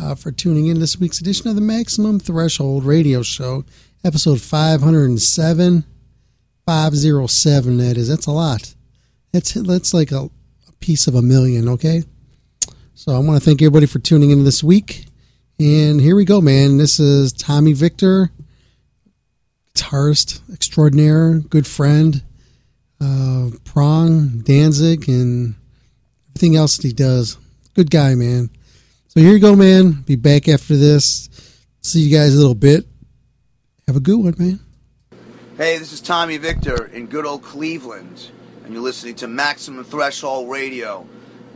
uh, 0.02 0.14
for 0.14 0.32
tuning 0.32 0.66
in 0.66 0.80
this 0.80 0.98
week's 0.98 1.20
edition 1.20 1.48
of 1.48 1.54
the 1.54 1.60
Maximum 1.60 2.18
Threshold 2.18 2.84
Radio 2.84 3.22
Show, 3.22 3.64
episode 4.04 4.40
507. 4.40 5.84
507, 6.66 7.76
that 7.78 7.96
is. 7.96 8.08
That's 8.08 8.26
a 8.26 8.32
lot. 8.32 8.74
That's, 9.32 9.52
that's 9.52 9.94
like 9.94 10.10
a, 10.10 10.28
a 10.68 10.72
piece 10.80 11.06
of 11.06 11.14
a 11.14 11.22
million, 11.22 11.68
okay? 11.68 12.02
So 12.94 13.14
I 13.14 13.18
want 13.18 13.40
to 13.40 13.44
thank 13.44 13.62
everybody 13.62 13.86
for 13.86 14.00
tuning 14.00 14.30
in 14.30 14.44
this 14.44 14.62
week. 14.62 15.06
And 15.58 16.00
here 16.00 16.16
we 16.16 16.24
go, 16.24 16.40
man. 16.40 16.78
This 16.78 16.98
is 16.98 17.32
Tommy 17.32 17.72
Victor, 17.72 18.30
guitarist 19.74 20.40
extraordinaire, 20.52 21.38
good 21.38 21.66
friend, 21.66 22.22
uh, 23.00 23.50
Prong, 23.64 24.40
Danzig, 24.40 25.08
and 25.08 25.54
everything 26.30 26.56
else 26.56 26.76
that 26.76 26.86
he 26.86 26.92
does. 26.92 27.36
Good 27.74 27.90
guy, 27.90 28.14
man. 28.14 28.50
So 29.14 29.20
here 29.20 29.32
you 29.32 29.40
go, 29.40 29.54
man. 29.54 29.90
Be 30.06 30.16
back 30.16 30.48
after 30.48 30.74
this. 30.74 31.28
See 31.82 32.00
you 32.00 32.16
guys 32.16 32.34
a 32.34 32.38
little 32.38 32.54
bit. 32.54 32.86
Have 33.86 33.94
a 33.94 34.00
good 34.00 34.16
one, 34.16 34.34
man. 34.38 34.58
Hey, 35.58 35.76
this 35.76 35.92
is 35.92 36.00
Tommy 36.00 36.38
Victor 36.38 36.86
in 36.86 37.08
good 37.08 37.26
old 37.26 37.42
Cleveland, 37.42 38.30
and 38.64 38.72
you're 38.72 38.82
listening 38.82 39.14
to 39.16 39.28
Maximum 39.28 39.84
Threshold 39.84 40.50
Radio 40.50 41.06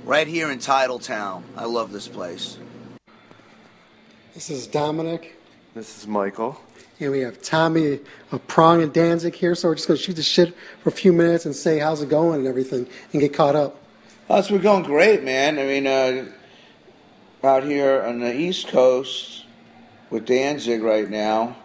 right 0.04 0.26
here 0.26 0.50
in 0.50 0.58
Titletown. 0.58 1.44
I 1.56 1.64
love 1.64 1.92
this 1.92 2.08
place. 2.08 2.58
This 4.34 4.50
is 4.50 4.66
Dominic. 4.66 5.40
This 5.74 6.00
is 6.00 6.06
Michael. 6.06 6.60
And 7.00 7.10
we 7.10 7.20
have 7.20 7.40
Tommy 7.40 8.00
of 8.32 8.46
Prong 8.48 8.82
and 8.82 8.92
Danzig 8.92 9.34
here, 9.34 9.54
so 9.54 9.68
we're 9.68 9.76
just 9.76 9.88
going 9.88 9.96
to 9.96 10.04
shoot 10.04 10.16
the 10.16 10.22
shit 10.22 10.54
for 10.82 10.90
a 10.90 10.92
few 10.92 11.14
minutes 11.14 11.46
and 11.46 11.56
say 11.56 11.78
how's 11.78 12.02
it 12.02 12.10
going 12.10 12.40
and 12.40 12.46
everything 12.46 12.86
and 13.14 13.22
get 13.22 13.32
caught 13.32 13.56
up. 13.56 13.82
Us, 14.28 14.50
we're 14.50 14.58
going 14.58 14.82
great, 14.82 15.22
man. 15.22 15.58
I 15.58 15.64
mean, 15.64 15.86
uh, 15.86 16.26
out 17.46 17.62
here 17.62 18.02
on 18.02 18.18
the 18.18 18.34
East 18.34 18.68
Coast 18.68 19.44
with 20.10 20.26
Danzig 20.26 20.82
right 20.82 21.08
now, 21.08 21.56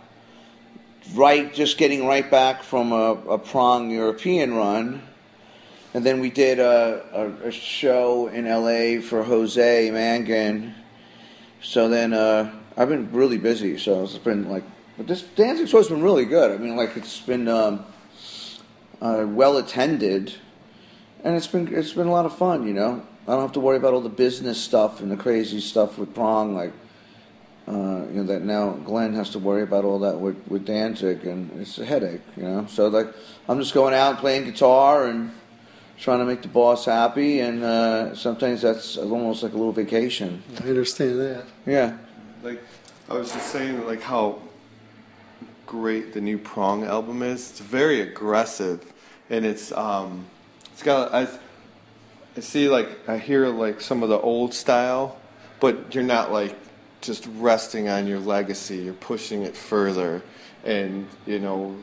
right, 1.16 1.52
just 1.52 1.78
getting 1.78 2.06
right 2.06 2.30
back 2.30 2.62
from 2.62 2.92
a, 2.92 3.14
a 3.14 3.40
Prong 3.40 3.90
European 3.90 4.54
run. 4.54 5.02
And 5.94 6.06
then 6.06 6.20
we 6.22 6.30
did 6.30 6.60
a, 6.60 7.04
a, 7.44 7.48
a 7.48 7.52
show 7.52 8.28
in 8.28 8.46
LA 8.46 9.02
for 9.02 9.24
Jose 9.24 9.90
Mangin. 9.90 10.74
So 11.64 11.90
then 11.90 12.14
uh, 12.14 12.54
I've 12.78 12.90
been 12.90 13.12
really 13.12 13.38
busy. 13.38 13.78
So 13.78 14.04
it's 14.04 14.18
been 14.18 14.50
like, 14.50 14.64
but 14.98 15.08
this 15.08 15.24
Danzig 15.24 15.68
show's 15.68 15.90
been 15.90 16.04
really 16.04 16.26
good. 16.26 16.52
I 16.52 16.58
mean, 16.58 16.76
like 16.76 16.96
it's 16.96 17.20
been 17.20 17.48
um, 17.48 17.86
uh, 19.02 19.26
well 19.28 19.58
attended, 19.58 20.36
and 21.24 21.36
it's 21.36 21.48
been 21.48 21.74
it's 21.74 21.94
been 21.94 22.08
a 22.08 22.12
lot 22.12 22.26
of 22.26 22.38
fun. 22.38 22.68
You 22.68 22.74
know, 22.74 23.06
I 23.32 23.36
don't 23.36 23.44
have 23.44 23.54
to 23.54 23.62
worry 23.62 23.78
about 23.78 23.94
all 23.94 24.02
the 24.02 24.10
business 24.10 24.60
stuff 24.60 25.00
and 25.00 25.10
the 25.10 25.16
crazy 25.16 25.62
stuff 25.62 25.98
with 25.98 26.14
Prong. 26.14 26.54
Like, 26.54 26.74
uh, 27.66 27.72
you 28.12 28.16
know, 28.16 28.24
that 28.24 28.42
now 28.42 28.72
Glenn 28.72 29.14
has 29.14 29.30
to 29.30 29.40
worry 29.40 29.64
about 29.64 29.86
all 29.86 30.00
that 30.00 30.20
with 30.20 30.36
with 30.50 30.66
Danzig, 30.66 31.24
and 31.26 31.50
it's 31.62 31.80
a 31.80 31.86
headache. 31.86 32.20
You 32.36 32.44
know, 32.44 32.66
so 32.68 32.90
like 32.90 33.08
I'm 33.48 33.58
just 33.58 33.74
going 33.74 33.94
out 33.94 34.10
and 34.10 34.18
playing 34.20 34.44
guitar 34.44 35.08
and 35.08 35.32
trying 35.98 36.20
to 36.20 36.26
make 36.26 36.42
the 36.42 36.50
boss 36.50 36.84
happy, 36.84 37.40
and 37.40 37.64
uh, 37.64 38.14
sometimes 38.16 38.64
that's 38.64 38.98
almost 38.98 39.44
like 39.44 39.54
a 39.54 39.58
little 39.58 39.72
vacation. 39.72 40.44
I 40.62 40.68
understand 40.68 41.22
that. 41.22 41.46
Yeah. 41.66 41.98
Like 42.44 42.62
I 43.10 43.14
was 43.14 43.32
just 43.32 43.48
saying, 43.48 43.88
like 43.88 44.02
how 44.02 44.42
great 45.68 46.12
the 46.12 46.20
new 46.20 46.38
Prong 46.38 46.84
album 46.84 47.24
is. 47.24 47.52
It's 47.52 47.62
very 47.62 48.02
aggressive, 48.02 48.92
and 49.30 49.46
it's 49.46 49.72
um, 49.72 50.26
it's 50.74 50.84
got 50.84 51.14
I, 51.14 51.30
I 52.36 52.40
see 52.40 52.70
like 52.70 53.10
I 53.10 53.18
hear 53.18 53.48
like 53.48 53.82
some 53.82 54.04
of 54.04 54.10
the 54.10 54.20
old 54.20 54.54
style, 54.54 55.18
but 55.60 55.94
you're 55.94 56.04
not 56.04 56.32
like 56.32 56.56
just 57.02 57.28
resting 57.38 57.90
on 57.90 58.08
your 58.08 58.20
legacy. 58.20 58.78
You're 58.78 58.94
pushing 58.94 59.42
it 59.44 59.56
further, 59.56 60.22
and 60.64 61.08
you 61.26 61.40
know, 61.40 61.76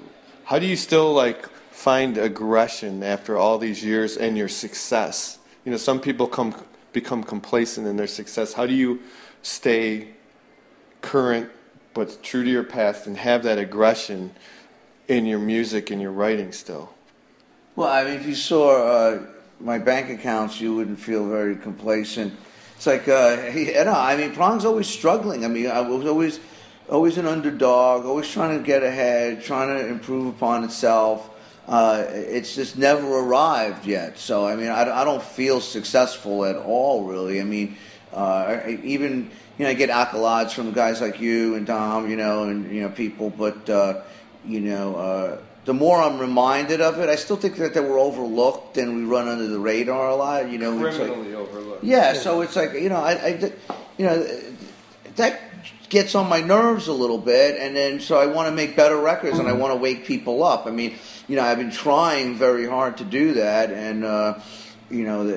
how 0.44 0.58
do 0.58 0.66
you 0.66 0.76
still 0.76 1.12
like 1.12 1.48
find 1.70 2.16
aggression 2.16 3.02
after 3.02 3.37
all 3.37 3.58
these 3.58 3.84
years 3.84 4.16
and 4.16 4.38
your 4.38 4.48
success? 4.48 5.38
You 5.64 5.72
know, 5.72 5.76
some 5.78 6.00
people 6.00 6.26
come 6.26 6.54
become 6.94 7.22
complacent 7.22 7.87
in 7.87 7.96
their 7.96 8.06
success. 8.06 8.54
How 8.54 8.66
do 8.66 8.74
you 8.74 9.02
stay 9.42 10.08
current 11.02 11.50
but 11.92 12.22
true 12.22 12.42
to 12.42 12.50
your 12.50 12.64
past 12.64 13.06
and 13.06 13.18
have 13.18 13.42
that 13.42 13.58
aggression 13.58 14.32
in 15.08 15.26
your 15.26 15.38
music 15.38 15.90
and 15.90 16.00
your 16.00 16.12
writing 16.12 16.52
still? 16.52 16.94
Well, 17.76 17.88
I 17.88 18.04
mean, 18.04 18.14
if 18.14 18.26
you 18.26 18.34
saw 18.34 18.82
uh, 18.82 19.26
my 19.61 19.79
bank 19.79 20.11
accounts, 20.11 20.61
you 20.61 20.75
wouldn't 20.75 21.01
feel 21.01 21.29
very 21.29 21.57
complacent. 21.57 22.35
It's 22.77 22.87
like, 22.87 23.09
uh, 23.09 23.51
you 23.55 23.73
know, 23.73 23.92
I 23.92 24.16
mean, 24.16 24.33
Prong's 24.33 24.64
always 24.64 24.87
struggling. 24.87 25.44
I 25.44 25.49
mean, 25.49 25.66
I 25.66 25.81
was 25.81 26.07
always, 26.07 26.40
always 26.88 27.18
an 27.18 27.27
underdog, 27.27 28.05
always 28.05 28.31
trying 28.31 28.57
to 28.59 28.64
get 28.64 28.83
ahead, 28.83 29.42
trying 29.42 29.68
to 29.68 29.87
improve 29.88 30.27
upon 30.27 30.64
itself. 30.64 31.31
Uh, 31.66 32.05
it's 32.09 32.55
just 32.55 32.79
never 32.79 33.07
arrived 33.18 33.85
yet. 33.85 34.18
So, 34.18 34.47
I 34.47 34.57
mean, 34.57 34.68
I, 34.68 35.01
I 35.01 35.05
don't 35.05 35.23
feel 35.23 35.61
successful 35.61 36.44
at 36.44 36.57
all, 36.57 37.05
really. 37.05 37.40
I 37.40 37.44
mean, 37.44 37.77
uh, 38.12 38.61
even 38.66 39.31
you 39.59 39.64
know, 39.64 39.71
I 39.71 39.75
get 39.75 39.90
accolades 39.90 40.53
from 40.53 40.73
guys 40.73 41.01
like 41.01 41.21
you 41.21 41.57
and 41.57 41.66
Dom, 41.66 42.09
you 42.09 42.16
know, 42.16 42.44
and 42.44 42.73
you 42.73 42.83
know 42.83 42.88
people. 42.88 43.29
But 43.29 43.68
uh, 43.68 44.03
you 44.47 44.61
know, 44.61 44.97
uh, 44.97 45.38
the 45.68 45.74
more 45.74 46.00
I'm 46.00 46.18
reminded 46.18 46.81
of 46.81 46.98
it, 46.98 47.11
I 47.11 47.16
still 47.16 47.37
think 47.37 47.57
that 47.57 47.74
they 47.74 47.81
were 47.81 47.98
overlooked 47.98 48.78
and 48.78 48.96
we 48.96 49.04
run 49.04 49.28
under 49.28 49.46
the 49.46 49.59
radar 49.59 50.09
a 50.09 50.16
lot. 50.16 50.48
You 50.48 50.57
know, 50.57 50.87
it's 50.87 50.96
like, 50.98 51.09
Criminally 51.09 51.35
overlooked. 51.35 51.85
yeah. 51.85 52.14
So 52.14 52.40
it's 52.40 52.57
like 52.57 52.72
you 52.72 52.88
know, 52.88 52.96
I, 52.96 53.12
I 53.12 53.52
you 53.98 54.07
know, 54.07 54.26
that 55.16 55.38
gets 55.90 56.14
on 56.14 56.26
my 56.26 56.40
nerves 56.40 56.88
a 56.88 56.94
little 56.94 57.18
bit, 57.18 57.61
and 57.61 57.76
then 57.76 58.00
so 58.00 58.18
I 58.18 58.24
want 58.24 58.48
to 58.48 58.54
make 58.54 58.76
better 58.76 58.96
records 58.96 59.38
and 59.38 59.46
I 59.46 59.52
want 59.52 59.74
to 59.74 59.76
wake 59.76 60.07
people 60.07 60.42
up. 60.42 60.66
I 60.66 60.70
mean, 60.70 60.94
you 61.28 61.37
know, 61.37 61.42
I've 61.42 61.59
been 61.59 61.70
trying 61.70 62.35
very 62.37 62.66
hard 62.66 62.96
to 62.96 63.04
do 63.04 63.35
that, 63.35 63.70
and. 63.70 64.04
Uh, 64.04 64.40
you 64.90 65.04
know, 65.04 65.28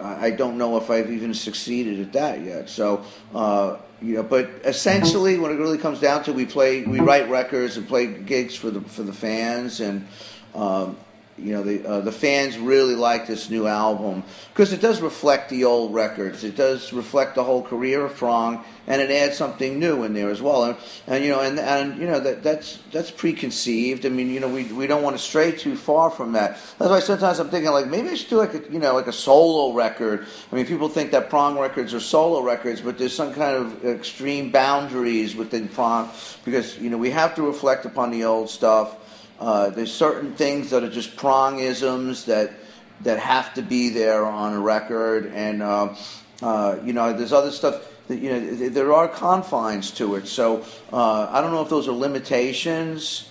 uh, 0.00 0.16
I 0.20 0.30
don't 0.30 0.58
know 0.58 0.76
if 0.76 0.88
I've 0.88 1.10
even 1.10 1.34
succeeded 1.34 1.98
at 1.98 2.12
that 2.12 2.40
yet. 2.42 2.68
So, 2.68 3.04
uh, 3.34 3.78
you 4.02 4.16
know, 4.16 4.22
but 4.22 4.50
essentially, 4.64 5.38
when 5.38 5.52
it 5.52 5.56
really 5.56 5.78
comes 5.78 6.00
down 6.00 6.24
to, 6.24 6.32
we 6.32 6.44
play, 6.44 6.82
we 6.82 7.00
write 7.00 7.30
records 7.30 7.76
and 7.76 7.86
play 7.86 8.06
gigs 8.06 8.56
for 8.56 8.70
the 8.70 8.80
for 8.80 9.02
the 9.02 9.12
fans, 9.12 9.80
and 9.80 10.06
um, 10.54 10.96
you 11.38 11.54
know, 11.54 11.62
the 11.62 11.86
uh, 11.86 12.00
the 12.00 12.12
fans 12.12 12.58
really 12.58 12.94
like 12.94 13.26
this 13.26 13.48
new 13.48 13.66
album 13.66 14.22
because 14.52 14.72
it 14.72 14.82
does 14.82 15.00
reflect 15.00 15.48
the 15.48 15.64
old 15.64 15.94
records. 15.94 16.44
It 16.44 16.56
does 16.56 16.92
reflect 16.92 17.36
the 17.36 17.44
whole 17.44 17.62
career 17.62 18.04
of 18.04 18.14
Prong, 18.16 18.62
and 18.86 19.00
it 19.00 19.10
adds 19.10 19.38
something 19.38 19.78
new 19.78 20.04
in 20.04 20.12
there 20.12 20.28
as 20.28 20.42
well. 20.42 20.64
And, 20.64 20.76
and 21.06 21.24
you 21.24 21.30
know, 21.30 21.40
and 21.40 21.58
and 21.58 21.98
you 21.98 22.06
know 22.06 22.20
that 22.20 22.42
that's 22.42 22.78
that's 22.92 23.10
preconceived. 23.10 24.04
I 24.04 24.10
mean, 24.10 24.28
you 24.30 24.40
know, 24.40 24.48
we 24.48 24.64
we 24.72 24.86
don't 24.86 25.02
want 25.02 25.16
to 25.16 25.22
stray 25.22 25.52
too 25.52 25.74
far 25.74 26.10
from 26.10 26.32
that. 26.32 26.58
That's 26.78 26.90
why 26.90 27.00
sometimes 27.00 27.38
I'm 27.38 27.48
thinking 27.48 27.72
like 27.72 27.86
maybe 27.86 28.10
I 28.10 28.14
should 28.14 28.28
do 28.28 28.36
like 28.36 28.52
a 28.52 28.70
you 28.70 28.78
know 28.78 28.94
like 28.94 29.06
a 29.06 29.12
solo 29.12 29.72
record. 29.72 30.26
I 30.52 30.56
mean, 30.56 30.66
people 30.66 30.90
think 30.90 31.12
that 31.12 31.30
Prong 31.30 31.58
records 31.58 31.94
are 31.94 32.00
solo 32.00 32.42
records, 32.42 32.82
but 32.82 32.98
there's 32.98 33.16
some 33.16 33.32
kind 33.32 33.56
of 33.56 33.84
extreme 33.86 34.50
boundaries 34.50 35.34
within 35.34 35.68
Prong 35.68 36.10
because 36.44 36.78
you 36.78 36.90
know 36.90 36.98
we 36.98 37.10
have 37.10 37.34
to 37.36 37.42
reflect 37.42 37.86
upon 37.86 38.10
the 38.10 38.24
old 38.24 38.50
stuff. 38.50 38.98
Uh, 39.42 39.70
there's 39.70 39.92
certain 39.92 40.32
things 40.34 40.70
that 40.70 40.84
are 40.84 40.88
just 40.88 41.16
prongisms 41.16 42.26
that 42.26 42.52
that 43.00 43.18
have 43.18 43.52
to 43.52 43.60
be 43.60 43.88
there 43.88 44.24
on 44.24 44.52
a 44.52 44.60
record, 44.60 45.26
and 45.34 45.64
uh, 45.64 45.92
uh, 46.40 46.76
you 46.84 46.92
know, 46.92 47.12
there's 47.12 47.32
other 47.32 47.50
stuff. 47.50 47.84
That, 48.06 48.20
you 48.20 48.30
know, 48.30 48.38
th- 48.38 48.72
there 48.72 48.92
are 48.92 49.08
confines 49.08 49.90
to 49.92 50.14
it. 50.14 50.28
So 50.28 50.64
uh, 50.92 51.26
I 51.28 51.40
don't 51.40 51.50
know 51.50 51.60
if 51.60 51.68
those 51.68 51.88
are 51.88 51.92
limitations. 51.92 53.30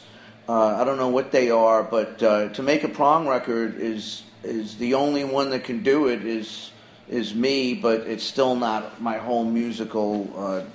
Uh, 0.49 0.75
I 0.75 0.83
don't 0.83 0.97
know 0.97 1.07
what 1.07 1.31
they 1.31 1.49
are, 1.49 1.81
but 1.81 2.21
uh, 2.21 2.49
to 2.49 2.61
make 2.61 2.83
a 2.83 2.89
prong 2.89 3.25
record 3.25 3.79
is 3.79 4.23
is 4.43 4.75
the 4.75 4.95
only 4.95 5.23
one 5.23 5.49
that 5.51 5.63
can 5.63 5.81
do 5.81 6.07
it 6.09 6.25
is 6.25 6.71
is 7.07 7.33
me, 7.33 7.73
but 7.73 8.01
it's 8.01 8.25
still 8.25 8.57
not 8.57 9.01
my 9.01 9.17
whole 9.17 9.45
musical 9.45 10.67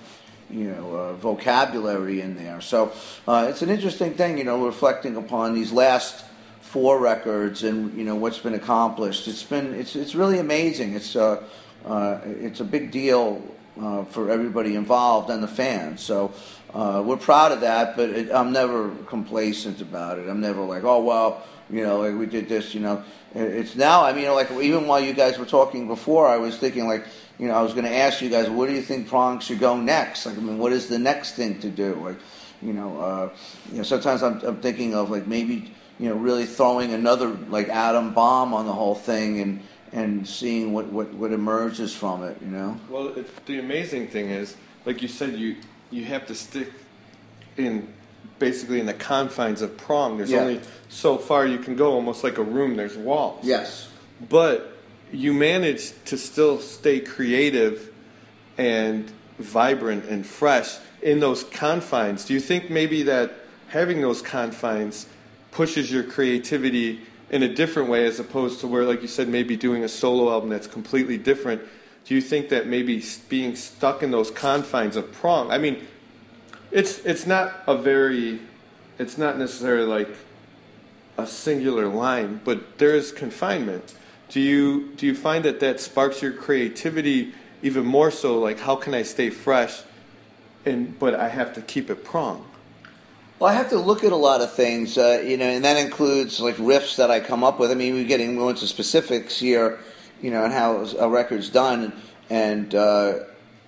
you 0.50 0.70
know 0.70 0.94
uh, 0.96 1.12
vocabulary 1.14 2.20
in 2.20 2.36
there. 2.36 2.60
So 2.60 2.92
uh, 3.26 3.46
it's 3.50 3.62
an 3.62 3.70
interesting 3.70 4.14
thing, 4.14 4.38
you 4.38 4.44
know, 4.44 4.64
reflecting 4.64 5.16
upon 5.16 5.54
these 5.54 5.72
last 5.72 6.24
four 6.60 6.98
records 6.98 7.62
and 7.62 7.96
you 7.96 8.04
know 8.04 8.14
what's 8.16 8.38
been 8.38 8.54
accomplished. 8.54 9.28
It's 9.28 9.42
been 9.42 9.74
it's 9.74 9.96
it's 9.96 10.14
really 10.14 10.38
amazing. 10.38 10.94
It's 10.94 11.16
uh, 11.16 11.42
uh, 11.84 12.18
it's 12.24 12.60
a 12.60 12.64
big 12.64 12.90
deal 12.90 13.42
uh, 13.80 14.04
for 14.04 14.30
everybody 14.30 14.74
involved 14.74 15.30
and 15.30 15.42
the 15.42 15.48
fans. 15.48 16.00
So 16.02 16.32
uh, 16.74 17.02
we're 17.04 17.16
proud 17.16 17.52
of 17.52 17.60
that, 17.62 17.96
but 17.96 18.10
it, 18.10 18.30
I'm 18.32 18.52
never 18.52 18.90
complacent 19.06 19.80
about 19.80 20.18
it. 20.18 20.28
I'm 20.28 20.40
never 20.40 20.60
like, 20.62 20.84
oh 20.84 21.02
well, 21.02 21.42
you 21.70 21.82
know, 21.84 22.00
like 22.00 22.18
we 22.18 22.26
did 22.26 22.48
this. 22.48 22.74
You 22.74 22.80
know, 22.80 23.04
It- 23.34 23.52
it's 23.60 23.76
now. 23.76 24.02
I 24.04 24.12
mean, 24.12 24.30
like 24.32 24.50
even 24.50 24.86
while 24.86 25.00
you 25.00 25.12
guys 25.12 25.38
were 25.38 25.46
talking 25.46 25.86
before, 25.88 26.26
I 26.28 26.36
was 26.38 26.56
thinking 26.58 26.86
like, 26.86 27.04
you 27.38 27.48
know, 27.48 27.54
I 27.54 27.62
was 27.62 27.72
going 27.72 27.84
to 27.84 27.94
ask 27.94 28.22
you 28.22 28.30
guys, 28.30 28.48
what 28.48 28.68
do 28.68 28.74
you 28.74 28.82
think 28.82 29.08
Prong 29.08 29.40
should 29.40 29.58
go 29.58 29.76
next? 29.76 30.24
Like, 30.26 30.36
I 30.36 30.40
mean, 30.40 30.58
what 30.58 30.72
is 30.72 30.88
the 30.88 30.98
next 30.98 31.32
thing 31.32 31.60
to 31.60 31.68
do? 31.68 31.94
Like, 31.94 32.16
you 32.62 32.72
know, 32.72 32.98
uh, 33.00 33.30
you 33.70 33.78
know, 33.78 33.82
sometimes 33.82 34.22
I'm, 34.22 34.40
I'm 34.40 34.56
thinking 34.60 34.94
of 34.94 35.10
like 35.10 35.26
maybe 35.26 35.70
you 35.98 36.08
know 36.08 36.14
really 36.16 36.46
throwing 36.46 36.92
another 36.92 37.28
like 37.28 37.68
atom 37.68 38.14
bomb 38.14 38.54
on 38.54 38.66
the 38.66 38.72
whole 38.72 38.94
thing 38.94 39.40
and 39.40 39.60
and 39.92 40.26
seeing 40.26 40.72
what 40.72 40.86
what, 40.86 41.12
what 41.14 41.32
emerges 41.32 41.94
from 41.94 42.22
it. 42.24 42.38
You 42.40 42.48
know. 42.48 42.80
Well, 42.88 43.08
it, 43.08 43.46
the 43.46 43.58
amazing 43.58 44.08
thing 44.08 44.30
is, 44.30 44.56
like 44.86 45.02
you 45.02 45.08
said, 45.08 45.34
you 45.34 45.56
you 45.90 46.04
have 46.06 46.26
to 46.26 46.34
stick 46.34 46.72
in 47.58 47.92
basically 48.38 48.80
in 48.80 48.86
the 48.86 48.94
confines 48.94 49.62
of 49.62 49.76
prong. 49.76 50.16
There's 50.16 50.30
Yeah. 50.30 50.40
only 50.40 50.60
so 50.88 51.16
far 51.18 51.46
you 51.46 51.58
can 51.58 51.76
go, 51.76 51.92
almost 51.92 52.24
like 52.24 52.38
a 52.38 52.42
room. 52.42 52.76
There's 52.76 52.96
walls. 52.96 53.44
Yes. 53.44 53.88
But 54.28 54.75
you 55.12 55.32
manage 55.32 55.92
to 56.04 56.18
still 56.18 56.58
stay 56.58 57.00
creative 57.00 57.92
and 58.58 59.10
vibrant 59.38 60.04
and 60.06 60.26
fresh 60.26 60.76
in 61.02 61.20
those 61.20 61.44
confines. 61.44 62.24
Do 62.24 62.34
you 62.34 62.40
think 62.40 62.70
maybe 62.70 63.02
that 63.04 63.32
having 63.68 64.00
those 64.00 64.22
confines 64.22 65.06
pushes 65.52 65.90
your 65.90 66.02
creativity 66.02 67.00
in 67.30 67.42
a 67.42 67.52
different 67.52 67.88
way 67.88 68.06
as 68.06 68.20
opposed 68.20 68.60
to 68.60 68.66
where, 68.66 68.84
like 68.84 69.02
you 69.02 69.08
said, 69.08 69.28
maybe 69.28 69.56
doing 69.56 69.84
a 69.84 69.88
solo 69.88 70.30
album 70.30 70.48
that's 70.48 70.66
completely 70.66 71.18
different? 71.18 71.62
Do 72.04 72.14
you 72.14 72.20
think 72.20 72.48
that 72.50 72.66
maybe 72.66 73.02
being 73.28 73.56
stuck 73.56 74.02
in 74.02 74.10
those 74.10 74.30
confines 74.30 74.96
of 74.96 75.12
prong? 75.12 75.50
I 75.50 75.58
mean, 75.58 75.86
it's 76.70 76.98
it's 77.00 77.26
not 77.26 77.62
a 77.66 77.76
very, 77.76 78.40
it's 78.98 79.18
not 79.18 79.38
necessarily 79.38 79.86
like 79.86 80.16
a 81.18 81.26
singular 81.26 81.88
line, 81.88 82.40
but 82.44 82.78
there 82.78 82.94
is 82.94 83.10
confinement. 83.10 83.94
Do 84.28 84.40
you 84.40 84.92
do 84.96 85.06
you 85.06 85.14
find 85.14 85.44
that 85.44 85.60
that 85.60 85.80
sparks 85.80 86.20
your 86.20 86.32
creativity 86.32 87.32
even 87.62 87.86
more 87.86 88.10
so? 88.10 88.38
Like, 88.38 88.58
how 88.58 88.76
can 88.76 88.94
I 88.94 89.02
stay 89.02 89.30
fresh, 89.30 89.82
and 90.64 90.98
but 90.98 91.14
I 91.14 91.28
have 91.28 91.54
to 91.54 91.62
keep 91.62 91.90
it 91.90 92.04
prong. 92.04 92.44
Well, 93.38 93.50
I 93.50 93.54
have 93.54 93.68
to 93.68 93.78
look 93.78 94.02
at 94.02 94.12
a 94.12 94.16
lot 94.16 94.40
of 94.40 94.54
things, 94.54 94.96
uh, 94.96 95.22
you 95.24 95.36
know, 95.36 95.44
and 95.44 95.64
that 95.64 95.76
includes 95.76 96.40
like 96.40 96.56
riffs 96.56 96.96
that 96.96 97.10
I 97.10 97.20
come 97.20 97.44
up 97.44 97.58
with. 97.58 97.70
I 97.70 97.74
mean, 97.74 97.94
we're 97.94 98.08
getting 98.08 98.34
more 98.34 98.50
into 98.50 98.66
specifics 98.66 99.38
here, 99.38 99.78
you 100.22 100.30
know, 100.30 100.44
and 100.44 100.52
how 100.52 100.86
a 100.98 101.08
record's 101.08 101.50
done, 101.50 101.92
and 102.30 102.74
uh, 102.74 103.18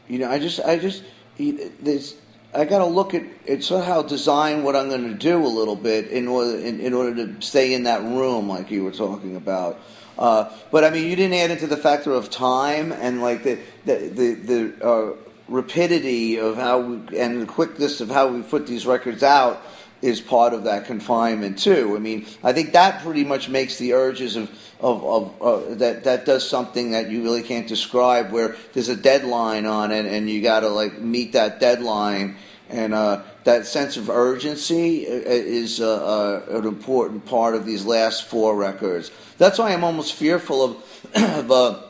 you 0.09 0.18
know, 0.18 0.31
I 0.31 0.38
just, 0.38 0.61
I 0.61 0.79
just, 0.79 1.05
there's, 1.38 2.16
I 2.55 2.64
got 2.64 2.79
to 2.79 2.87
look 2.87 3.14
at 3.14 3.25
it 3.44 3.62
somehow 3.62 4.01
design 4.03 4.62
what 4.62 4.75
I'm 4.75 4.88
going 4.88 5.07
to 5.07 5.14
do 5.14 5.44
a 5.44 5.47
little 5.47 5.77
bit 5.77 6.09
in 6.09 6.27
order 6.27 6.59
in, 6.59 6.81
in 6.81 6.94
order 6.94 7.14
to 7.27 7.42
stay 7.42 7.75
in 7.75 7.83
that 7.83 8.03
room, 8.03 8.49
like 8.49 8.71
you 8.71 8.85
were 8.85 8.92
talking 8.92 9.37
about. 9.37 9.79
Uh, 10.19 10.53
but 10.71 10.85
I 10.85 10.91
mean, 10.91 11.09
you 11.09 11.15
didn't 11.15 11.35
add 11.35 11.51
into 11.51 11.67
the 11.67 11.77
factor 11.77 12.13
of 12.13 12.29
time 12.29 12.93
and 12.93 13.23
like 13.23 13.45
the 13.45 13.59
the 13.85 13.95
the, 13.95 14.35
the 14.35 14.87
uh, 14.87 15.17
rapidity 15.49 16.39
of 16.39 16.57
how 16.57 16.81
we, 16.81 17.19
and 17.19 17.43
the 17.43 17.47
quickness 17.47 18.01
of 18.01 18.11
how 18.11 18.29
we 18.29 18.43
put 18.43 18.67
these 18.67 18.85
records 18.85 19.23
out 19.23 19.63
is 20.01 20.21
part 20.21 20.55
of 20.55 20.65
that 20.65 20.87
confinement 20.87 21.59
too. 21.59 21.95
I 21.97 21.99
mean, 21.99 22.27
I 22.45 22.53
think 22.53 22.73
that 22.73 23.03
pretty 23.03 23.25
much 23.25 23.49
makes 23.49 23.79
the 23.79 23.95
urges 23.95 24.37
of 24.37 24.51
of, 24.81 25.05
of 25.05 25.43
uh, 25.43 25.75
that 25.75 26.05
that 26.05 26.25
does 26.25 26.49
something 26.49 26.93
that 26.93 27.11
you 27.11 27.23
really 27.23 27.43
can't 27.43 27.67
describe. 27.67 28.31
Where 28.31 28.57
there's 28.73 28.89
a 28.89 28.97
deadline 28.97 29.67
on 29.67 29.91
it, 29.91 30.07
and 30.07 30.29
you 30.29 30.43
got 30.43 30.61
to 30.61 30.69
like 30.69 31.01
meet 31.01 31.33
that 31.33 31.59
deadline, 31.59 32.37
and 32.69 32.95
uh, 32.95 33.23
that 33.45 33.67
sense 33.67 33.97
of 33.97 34.09
urgency 34.11 35.07
uh, 35.07 35.11
is 35.11 35.81
uh, 35.81 36.43
uh, 36.51 36.59
an 36.59 36.67
important 36.67 37.25
part 37.27 37.55
of 37.55 37.65
these 37.65 37.85
last 37.85 38.25
four 38.25 38.57
records. 38.57 39.11
That's 39.38 39.59
why 39.59 39.72
I'm 39.72 39.85
almost 39.85 40.14
fearful 40.14 40.64
of. 40.64 40.85
of 41.14 41.51
uh, 41.51 41.81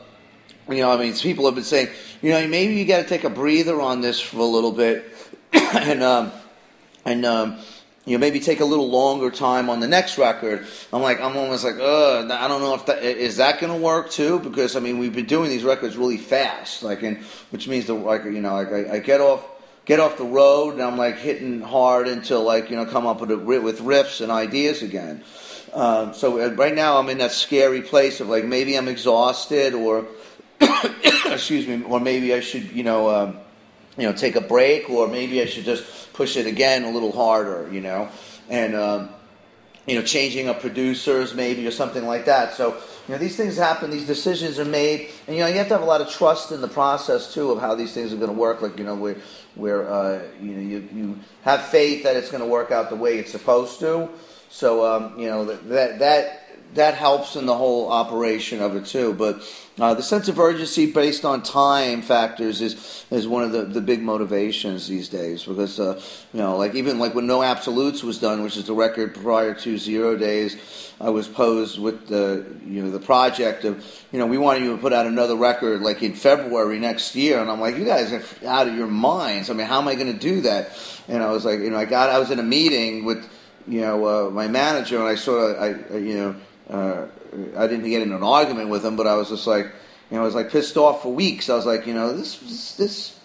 you 0.69 0.77
know, 0.77 0.91
I 0.91 0.97
mean, 0.97 1.13
people 1.15 1.45
have 1.45 1.55
been 1.55 1.63
saying, 1.63 1.89
you 2.21 2.29
know, 2.29 2.47
maybe 2.47 2.75
you 2.75 2.85
got 2.85 3.01
to 3.01 3.07
take 3.07 3.23
a 3.23 3.29
breather 3.29 3.81
on 3.81 4.01
this 4.01 4.19
for 4.19 4.37
a 4.37 4.43
little 4.43 4.71
bit, 4.71 5.11
and 5.53 6.03
um, 6.03 6.31
and 7.05 7.25
um, 7.25 7.57
you 8.05 8.17
know, 8.17 8.19
maybe 8.19 8.39
take 8.39 8.59
a 8.59 8.65
little 8.65 8.89
longer 8.89 9.31
time 9.31 9.69
on 9.69 9.79
the 9.79 9.87
next 9.87 10.17
record. 10.17 10.65
I'm 10.93 11.01
like, 11.01 11.19
I'm 11.19 11.35
almost 11.35 11.63
like, 11.63 11.79
uh, 11.79 12.27
I 12.31 12.47
don't 12.47 12.61
know 12.61 12.75
if 12.75 12.85
that 12.85 13.01
is 13.03 13.37
that 13.37 13.59
going 13.59 13.73
to 13.73 13.83
work 13.83 14.11
too, 14.11 14.39
because 14.39 14.75
I 14.75 14.79
mean, 14.79 14.99
we've 14.99 15.13
been 15.13 15.25
doing 15.25 15.49
these 15.49 15.63
records 15.63 15.97
really 15.97 16.17
fast, 16.17 16.83
like, 16.83 17.01
and 17.03 17.17
which 17.49 17.67
means 17.67 17.87
that 17.87 17.95
like, 17.95 18.25
you 18.25 18.41
know, 18.41 18.53
like 18.53 18.71
I, 18.71 18.95
I 18.95 18.99
get 18.99 19.21
off. 19.21 19.43
Get 19.89 19.99
off 19.99 20.17
the 20.17 20.23
road, 20.23 20.75
and 20.75 20.83
I'm 20.83 20.97
like 20.97 21.17
hitting 21.17 21.61
hard 21.61 22.07
until 22.07 22.43
like 22.43 22.69
you 22.69 22.75
know 22.75 22.85
come 22.85 23.07
up 23.07 23.21
with 23.21 23.31
a, 23.31 23.37
with 23.37 23.79
riffs 23.79 24.21
and 24.21 24.31
ideas 24.31 24.83
again. 24.83 25.23
Um, 25.73 26.13
so 26.13 26.39
uh, 26.39 26.49
right 26.53 26.75
now 26.75 26.99
I'm 26.99 27.09
in 27.09 27.17
that 27.17 27.31
scary 27.31 27.81
place 27.81 28.19
of 28.19 28.29
like 28.29 28.45
maybe 28.45 28.77
I'm 28.77 28.87
exhausted 28.87 29.73
or 29.73 30.05
excuse 31.25 31.65
me, 31.65 31.81
or 31.81 31.99
maybe 31.99 32.35
I 32.35 32.39
should, 32.39 32.71
you 32.71 32.83
know, 32.83 33.09
um, 33.09 33.39
you 33.97 34.03
know, 34.03 34.13
take 34.13 34.35
a 34.35 34.41
break, 34.41 34.91
or 34.91 35.07
maybe 35.07 35.41
I 35.41 35.45
should 35.45 35.65
just 35.65 36.13
push 36.13 36.37
it 36.37 36.45
again 36.45 36.83
a 36.83 36.91
little 36.91 37.11
harder, 37.11 37.67
you 37.71 37.81
know, 37.81 38.09
and 38.47 38.75
um, 38.75 39.09
you 39.85 39.95
know, 39.95 40.03
changing 40.03 40.47
up 40.49 40.59
producers 40.59 41.33
maybe 41.33 41.65
or 41.65 41.71
something 41.71 42.05
like 42.05 42.25
that. 42.25 42.53
So 42.53 42.75
you 43.07 43.15
know, 43.15 43.17
these 43.17 43.35
things 43.35 43.57
happen, 43.57 43.89
these 43.89 44.05
decisions 44.05 44.59
are 44.59 44.65
made, 44.65 45.09
and 45.25 45.35
you 45.35 45.41
know, 45.41 45.47
you 45.47 45.55
have 45.55 45.67
to 45.69 45.73
have 45.73 45.81
a 45.81 45.85
lot 45.85 46.01
of 46.01 46.09
trust 46.09 46.51
in 46.51 46.61
the 46.61 46.67
process 46.67 47.33
too 47.33 47.51
of 47.51 47.59
how 47.59 47.73
these 47.75 47.93
things 47.93 48.13
are 48.13 48.17
going 48.17 48.29
to 48.29 48.37
work. 48.37 48.61
Like 48.61 48.77
you 48.77 48.85
know, 48.85 48.95
where 48.95 49.17
where 49.55 49.89
uh, 49.89 50.21
you 50.41 50.51
know 50.51 50.61
you 50.61 50.89
you 50.93 51.19
have 51.43 51.63
faith 51.63 52.03
that 52.03 52.15
it's 52.15 52.29
going 52.29 52.43
to 52.43 52.49
work 52.49 52.71
out 52.71 52.89
the 52.89 52.95
way 52.95 53.17
it's 53.17 53.31
supposed 53.31 53.79
to. 53.79 54.09
So 54.49 54.85
um, 54.85 55.19
you 55.19 55.27
know 55.27 55.45
that 55.45 55.99
that 55.99 56.38
that 56.75 56.93
helps 56.93 57.35
in 57.35 57.45
the 57.45 57.55
whole 57.55 57.91
operation 57.91 58.61
of 58.61 58.75
it 58.75 58.85
too. 58.85 59.13
But 59.13 59.41
uh, 59.79 59.93
the 59.93 60.03
sense 60.03 60.27
of 60.27 60.39
urgency 60.39 60.91
based 60.91 61.23
on 61.23 61.41
time 61.41 62.01
factors 62.01 62.61
is 62.61 63.05
is 63.09 63.27
one 63.27 63.43
of 63.43 63.51
the, 63.51 63.63
the 63.63 63.81
big 63.81 64.01
motivations 64.01 64.87
these 64.87 65.09
days 65.09 65.43
because 65.45 65.79
uh, 65.79 66.01
you 66.33 66.39
know 66.39 66.57
like 66.57 66.75
even 66.75 66.99
like 66.99 67.15
when 67.15 67.25
No 67.27 67.41
Absolutes 67.41 68.03
was 68.03 68.19
done, 68.19 68.43
which 68.43 68.57
is 68.57 68.65
the 68.65 68.73
record 68.73 69.15
prior 69.15 69.53
to 69.55 69.77
Zero 69.77 70.17
Days, 70.17 70.93
I 70.99 71.09
was 71.09 71.27
posed 71.27 71.79
with 71.79 72.07
the 72.07 72.45
you 72.65 72.83
know 72.83 72.91
the 72.91 72.99
project 72.99 73.63
of 73.63 73.83
you 74.11 74.19
know 74.19 74.27
we 74.27 74.37
want 74.37 74.61
you 74.61 74.75
to 74.75 74.81
put 74.81 74.93
out 74.93 75.05
another 75.05 75.35
record 75.35 75.81
like 75.81 76.03
in 76.03 76.13
February 76.13 76.79
next 76.79 77.15
year, 77.15 77.39
and 77.39 77.49
I'm 77.49 77.61
like 77.61 77.77
you 77.77 77.85
guys 77.85 78.11
are 78.11 78.23
out 78.47 78.67
of 78.67 78.75
your 78.75 78.87
minds. 78.87 79.49
I 79.49 79.53
mean, 79.53 79.67
how 79.67 79.81
am 79.81 79.87
I 79.87 79.95
going 79.95 80.11
to 80.13 80.19
do 80.19 80.41
that? 80.41 80.77
And 81.07 81.23
I 81.23 81.31
was 81.31 81.45
like 81.45 81.59
you 81.59 81.69
know 81.69 81.77
I 81.77 81.85
got 81.85 82.09
I 82.09 82.19
was 82.19 82.31
in 82.31 82.39
a 82.39 82.43
meeting 82.43 83.05
with 83.05 83.27
you 83.65 83.81
know 83.81 84.27
uh, 84.27 84.29
my 84.29 84.47
manager, 84.47 84.99
and 84.99 85.07
I 85.07 85.15
sort 85.15 85.55
of 85.55 85.63
I 85.63 85.97
you 85.97 86.15
know 86.15 86.35
uh, 86.69 87.07
I 87.57 87.67
didn't 87.67 87.89
get 87.89 88.01
in 88.01 88.11
an 88.11 88.23
argument 88.23 88.69
with 88.69 88.85
him, 88.85 88.95
but 88.95 89.07
I 89.07 89.15
was 89.15 89.29
just 89.29 89.47
like, 89.47 89.65
you 89.65 90.17
know, 90.17 90.21
I 90.21 90.25
was 90.25 90.35
like 90.35 90.51
pissed 90.51 90.77
off 90.77 91.03
for 91.03 91.13
weeks. 91.13 91.49
I 91.49 91.55
was 91.55 91.65
like, 91.65 91.85
you 91.87 91.93
know, 91.93 92.15
this 92.15 92.37
this, 92.39 92.75
this 92.75 93.19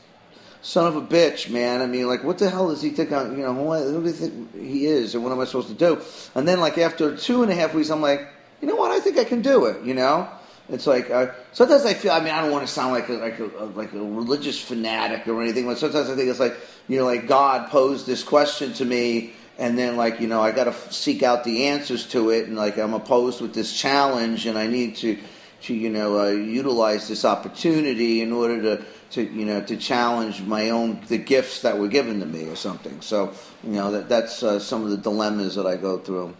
son 0.62 0.87
of 0.87 0.96
a 0.96 1.02
bitch, 1.02 1.50
man. 1.50 1.83
I 1.83 1.87
mean, 1.87 2.07
like, 2.07 2.24
what 2.24 2.38
the 2.38 2.50
hell 2.50 2.68
does 2.68 2.83
he 2.83 2.90
think? 2.90 3.12
I'm, 3.12 3.37
you 3.37 3.44
know, 3.44 3.54
who, 3.54 3.72
who 3.72 4.00
do 4.02 4.07
you 4.09 4.12
think 4.12 4.54
he 4.54 4.87
is, 4.87 5.14
and 5.14 5.22
what 5.22 5.33
am 5.33 5.40
I 5.40 5.44
supposed 5.44 5.68
to 5.68 5.74
do? 5.74 6.00
And 6.35 6.46
then, 6.48 6.61
like, 6.61 6.78
after 6.78 7.16
two 7.16 7.42
and 7.42 7.52
a 7.52 7.54
half 7.54 7.74
weeks, 7.74 7.90
I'm 7.90 8.00
like, 8.02 8.26
you 8.61 8.68
know 8.68 8.76
what? 8.76 8.90
I 8.90 9.00
think 9.00 9.18
I 9.18 9.24
can 9.24 9.42
do 9.42 9.66
it. 9.66 9.85
You 9.85 9.94
know. 9.94 10.28
It's 10.70 10.87
like 10.87 11.11
uh, 11.11 11.26
sometimes 11.52 11.85
I 11.85 11.92
feel. 11.92 12.12
I 12.12 12.20
mean, 12.20 12.33
I 12.33 12.40
don't 12.40 12.50
want 12.50 12.66
to 12.66 12.72
sound 12.72 12.92
like 12.92 13.11
a, 13.11 13.12
like 13.12 13.38
a, 13.38 13.44
like 13.76 13.92
a 13.92 13.98
religious 13.98 14.59
fanatic 14.59 15.28
or 15.28 15.42
anything, 15.42 15.66
but 15.66 15.76
sometimes 15.76 16.09
I 16.09 16.16
think 16.16 16.30
it's 16.30 16.40
like 16.40 16.57
you 16.88 16.98
know, 16.98 17.04
like 17.04 17.28
God 17.28 17.68
posed 17.68 18.07
this 18.07 18.22
question 18.22 18.72
to 18.74 18.85
me, 18.87 19.35
and 19.59 19.79
then 19.79 19.97
like 19.97 20.21
you 20.21 20.27
know 20.27 20.40
i 20.40 20.51
got 20.51 20.64
to 20.64 20.75
seek 20.93 21.23
out 21.23 21.45
the 21.45 21.67
answers 21.67 22.07
to 22.07 22.31
it 22.31 22.47
and 22.47 22.57
like 22.57 22.79
i'm 22.79 22.95
opposed 22.95 23.40
with 23.40 23.55
this 23.55 23.73
challenge 23.73 24.47
and 24.47 24.59
i 24.59 24.67
need 24.67 24.97
to 24.97 25.19
to 25.62 25.75
you 25.75 25.90
know 25.90 26.19
uh, 26.19 26.29
utilize 26.31 27.09
this 27.09 27.25
opportunity 27.25 28.21
in 28.21 28.33
order 28.33 28.61
to 28.61 28.85
to 29.11 29.23
you 29.23 29.45
know 29.45 29.62
to 29.62 29.77
challenge 29.77 30.43
my 30.43 30.71
own 30.71 31.01
the 31.09 31.19
gifts 31.19 31.62
that 31.62 31.79
were 31.79 31.88
given 31.88 32.21
to 32.21 32.27
me 32.27 32.49
or 32.49 32.57
something 32.57 33.01
so 33.01 33.33
you 33.62 33.71
know 33.73 33.90
that 33.90 34.09
that's 34.09 34.43
uh, 34.43 34.59
some 34.59 34.83
of 34.83 34.90
the 34.90 34.97
dilemmas 34.99 35.55
that 35.55 35.67
i 35.67 35.77
go 35.77 35.99
through 35.99 36.35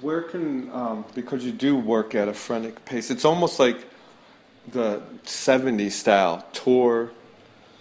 Where 0.00 0.22
can 0.22 0.70
um, 0.72 1.04
because 1.14 1.44
you 1.44 1.52
do 1.52 1.76
work 1.76 2.14
at 2.14 2.28
a 2.28 2.34
frenetic 2.34 2.84
pace, 2.84 3.10
it's 3.10 3.24
almost 3.24 3.58
like 3.60 3.78
the 4.70 5.02
'70s 5.24 5.92
style 5.92 6.44
tour. 6.52 7.10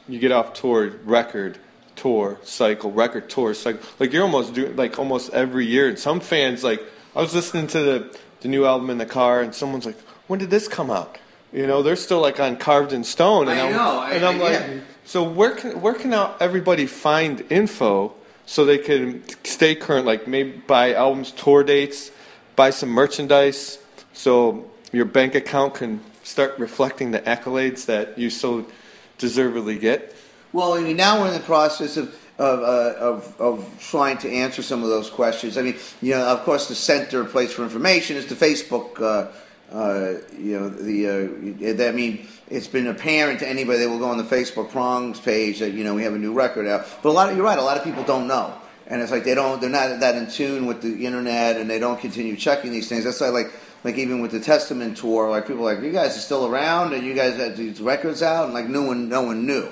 You 0.07 0.19
get 0.19 0.31
off 0.31 0.53
tour, 0.53 0.89
record, 1.03 1.57
tour, 2.01 2.37
cycle, 2.43 2.91
record, 2.91 3.29
tour, 3.29 3.53
cycle. 3.53 3.81
Like 3.99 4.11
you're 4.13 4.23
almost 4.23 4.53
doing 4.53 4.75
like 4.75 4.97
almost 4.99 5.31
every 5.33 5.65
year. 5.65 5.87
And 5.87 5.97
some 5.99 6.19
fans 6.19 6.63
like 6.63 6.81
I 7.15 7.21
was 7.21 7.33
listening 7.35 7.67
to 7.67 7.79
the 7.79 8.19
the 8.41 8.47
new 8.47 8.65
album 8.65 8.89
in 8.89 8.97
the 8.97 9.05
car, 9.05 9.41
and 9.41 9.53
someone's 9.53 9.85
like, 9.85 9.99
"When 10.27 10.39
did 10.39 10.49
this 10.49 10.67
come 10.67 10.89
out?" 10.89 11.17
You 11.53 11.67
know, 11.67 11.83
they're 11.83 11.95
still 12.07 12.21
like 12.21 12.39
on 12.39 12.57
carved 12.57 12.91
in 12.93 13.03
stone, 13.03 13.47
and 13.49 13.59
I 13.59 13.65
am 13.67 13.71
know, 13.73 13.99
I- 13.99 14.11
and 14.13 14.25
I'm 14.25 14.39
I- 14.41 14.43
like, 14.43 14.59
yeah. 14.59 14.79
so 15.05 15.21
where 15.21 15.51
can 15.51 15.79
where 15.81 15.93
can 15.93 16.13
everybody 16.39 16.87
find 16.87 17.43
info 17.51 18.13
so 18.45 18.65
they 18.65 18.77
can 18.79 19.21
stay 19.43 19.75
current? 19.75 20.05
Like 20.07 20.27
maybe 20.27 20.51
buy 20.65 20.93
albums, 20.95 21.31
tour 21.31 21.63
dates, 21.63 22.09
buy 22.55 22.71
some 22.71 22.89
merchandise, 22.89 23.77
so 24.13 24.65
your 24.91 25.05
bank 25.05 25.35
account 25.35 25.75
can 25.75 25.99
start 26.23 26.57
reflecting 26.57 27.11
the 27.11 27.19
accolades 27.19 27.85
that 27.85 28.17
you 28.17 28.29
so 28.29 28.65
deservedly 29.19 29.77
get. 29.77 30.15
Well, 30.53 30.73
I 30.73 30.81
mean, 30.81 30.97
now 30.97 31.21
we're 31.21 31.29
in 31.29 31.33
the 31.33 31.39
process 31.39 31.97
of 31.97 32.15
of, 32.37 32.59
uh, 32.59 32.99
of 32.99 33.41
of 33.41 33.77
trying 33.79 34.17
to 34.19 34.29
answer 34.29 34.61
some 34.63 34.83
of 34.83 34.89
those 34.89 35.09
questions. 35.09 35.57
I 35.57 35.61
mean, 35.61 35.75
you 36.01 36.13
know, 36.13 36.25
of 36.25 36.41
course, 36.43 36.67
the 36.67 36.75
center 36.75 37.23
place 37.23 37.53
for 37.53 37.63
information 37.63 38.17
is 38.17 38.25
the 38.25 38.35
Facebook. 38.35 38.99
Uh, 38.99 39.31
uh, 39.71 40.19
you 40.37 40.59
know, 40.59 40.67
the 40.67 41.07
uh, 41.07 41.87
I 41.87 41.91
mean, 41.91 42.27
it's 42.49 42.67
been 42.67 42.87
apparent 42.87 43.39
to 43.39 43.47
anybody 43.47 43.79
that 43.79 43.89
will 43.89 43.99
go 43.99 44.09
on 44.09 44.17
the 44.17 44.23
Facebook 44.23 44.69
Prongs 44.69 45.19
page 45.19 45.59
that 45.59 45.71
you 45.71 45.83
know 45.83 45.93
we 45.93 46.03
have 46.03 46.13
a 46.13 46.19
new 46.19 46.33
record 46.33 46.67
out. 46.67 46.85
But 47.01 47.09
a 47.09 47.13
lot 47.13 47.29
of 47.29 47.37
you're 47.37 47.45
right, 47.45 47.57
a 47.57 47.63
lot 47.63 47.77
of 47.77 47.83
people 47.83 48.03
don't 48.03 48.27
know, 48.27 48.53
and 48.87 49.01
it's 49.01 49.11
like 49.11 49.23
they 49.23 49.35
don't, 49.35 49.61
they're 49.61 49.69
not 49.69 50.01
that 50.01 50.15
in 50.15 50.29
tune 50.29 50.65
with 50.65 50.81
the 50.81 51.05
internet, 51.05 51.55
and 51.55 51.69
they 51.69 51.79
don't 51.79 51.99
continue 51.99 52.35
checking 52.35 52.71
these 52.71 52.89
things. 52.89 53.05
That's 53.05 53.21
why, 53.21 53.29
like, 53.29 53.51
like 53.85 53.97
even 53.97 54.21
with 54.21 54.31
the 54.31 54.41
Testament 54.41 54.97
tour, 54.97 55.29
like 55.29 55.47
people 55.47 55.65
are 55.69 55.75
like 55.75 55.83
you 55.83 55.93
guys 55.93 56.17
are 56.17 56.21
still 56.21 56.47
around, 56.47 56.93
and 56.93 57.05
you 57.05 57.13
guys 57.13 57.37
had 57.37 57.55
these 57.55 57.79
records 57.79 58.21
out, 58.21 58.45
and 58.45 58.53
like 58.53 58.67
no 58.67 58.81
one, 58.81 59.07
no 59.07 59.21
one 59.21 59.45
knew. 59.45 59.69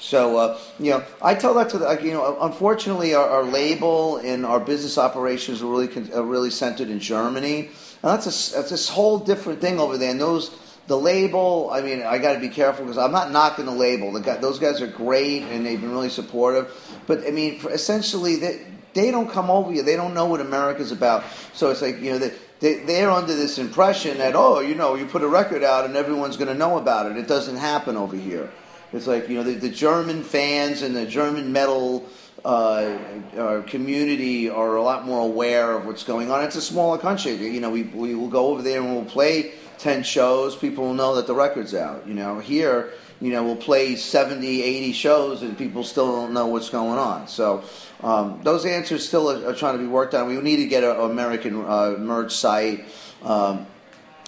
So 0.00 0.38
uh, 0.38 0.58
you 0.78 0.92
know, 0.92 1.04
I 1.22 1.34
tell 1.34 1.54
that 1.54 1.68
to 1.70 1.78
the 1.78 1.84
like, 1.84 2.02
you 2.02 2.12
know, 2.12 2.38
unfortunately, 2.40 3.14
our, 3.14 3.28
our 3.28 3.44
label 3.44 4.16
and 4.16 4.46
our 4.46 4.58
business 4.58 4.96
operations 4.96 5.62
are 5.62 5.66
really 5.66 5.88
con- 5.88 6.10
are 6.14 6.22
really 6.22 6.50
centered 6.50 6.88
in 6.88 7.00
Germany, 7.00 7.66
and 7.66 7.70
that's 8.02 8.24
a 8.26 8.56
that's 8.56 8.70
this 8.70 8.88
whole 8.88 9.18
different 9.18 9.60
thing 9.60 9.78
over 9.78 9.98
there. 9.98 10.10
And 10.10 10.20
those 10.20 10.56
the 10.86 10.96
label, 10.96 11.68
I 11.70 11.82
mean, 11.82 12.02
I 12.02 12.18
got 12.18 12.32
to 12.32 12.40
be 12.40 12.48
careful 12.48 12.84
because 12.84 12.98
I'm 12.98 13.12
not 13.12 13.30
knocking 13.30 13.66
the 13.66 13.72
label. 13.72 14.10
The 14.10 14.20
guy, 14.20 14.38
those 14.38 14.58
guys 14.58 14.80
are 14.80 14.86
great 14.86 15.42
and 15.44 15.64
they've 15.64 15.80
been 15.80 15.92
really 15.92 16.08
supportive, 16.08 16.72
but 17.06 17.26
I 17.26 17.30
mean, 17.30 17.60
essentially, 17.68 18.36
they 18.36 18.66
they 18.94 19.10
don't 19.10 19.30
come 19.30 19.50
over 19.50 19.70
here. 19.70 19.82
They 19.82 19.96
don't 19.96 20.14
know 20.14 20.26
what 20.26 20.40
America's 20.40 20.92
about. 20.92 21.24
So 21.52 21.70
it's 21.70 21.82
like 21.82 22.00
you 22.00 22.12
know 22.12 22.18
they. 22.18 22.32
They, 22.60 22.80
they're 22.80 23.10
under 23.10 23.34
this 23.34 23.56
impression 23.56 24.18
that 24.18 24.34
oh 24.36 24.60
you 24.60 24.74
know 24.74 24.94
you 24.94 25.06
put 25.06 25.22
a 25.22 25.26
record 25.26 25.64
out 25.64 25.86
and 25.86 25.96
everyone's 25.96 26.36
going 26.36 26.48
to 26.48 26.54
know 26.54 26.76
about 26.76 27.10
it. 27.10 27.16
It 27.16 27.26
doesn't 27.26 27.56
happen 27.56 27.96
over 27.96 28.14
here. 28.14 28.50
It's 28.92 29.06
like 29.06 29.28
you 29.28 29.36
know 29.36 29.42
the, 29.42 29.54
the 29.54 29.68
German 29.68 30.22
fans 30.22 30.82
and 30.82 30.94
the 30.94 31.06
German 31.06 31.52
metal 31.52 32.06
uh, 32.44 32.96
uh, 33.36 33.62
community 33.62 34.48
are 34.48 34.76
a 34.76 34.82
lot 34.82 35.04
more 35.04 35.20
aware 35.20 35.72
of 35.72 35.86
what's 35.86 36.02
going 36.02 36.30
on. 36.30 36.42
It's 36.42 36.56
a 36.56 36.62
smaller 36.62 36.98
country. 36.98 37.32
You 37.32 37.60
know, 37.60 37.70
we 37.70 37.84
we 37.84 38.14
will 38.14 38.28
go 38.28 38.48
over 38.48 38.62
there 38.62 38.80
and 38.80 38.94
we'll 38.94 39.04
play 39.04 39.52
ten 39.78 40.02
shows. 40.02 40.56
People 40.56 40.84
will 40.84 40.94
know 40.94 41.14
that 41.16 41.26
the 41.26 41.34
record's 41.34 41.74
out. 41.74 42.06
You 42.06 42.14
know, 42.14 42.40
here. 42.40 42.92
You 43.22 43.30
know, 43.32 43.44
we'll 43.44 43.56
play 43.56 43.96
70, 43.96 44.62
80 44.62 44.92
shows 44.92 45.42
and 45.42 45.58
people 45.58 45.84
still 45.84 46.10
don't 46.10 46.32
know 46.32 46.46
what's 46.46 46.70
going 46.70 46.98
on. 46.98 47.28
So, 47.28 47.62
um, 48.02 48.40
those 48.44 48.64
answers 48.64 49.06
still 49.06 49.30
are, 49.30 49.50
are, 49.50 49.54
trying 49.54 49.74
to 49.74 49.78
be 49.78 49.86
worked 49.86 50.14
on. 50.14 50.26
We 50.26 50.40
need 50.40 50.56
to 50.56 50.66
get 50.66 50.84
an 50.84 50.98
American 50.98 51.62
uh, 51.62 51.96
merch 51.98 52.34
site. 52.34 52.86
Um, 53.22 53.66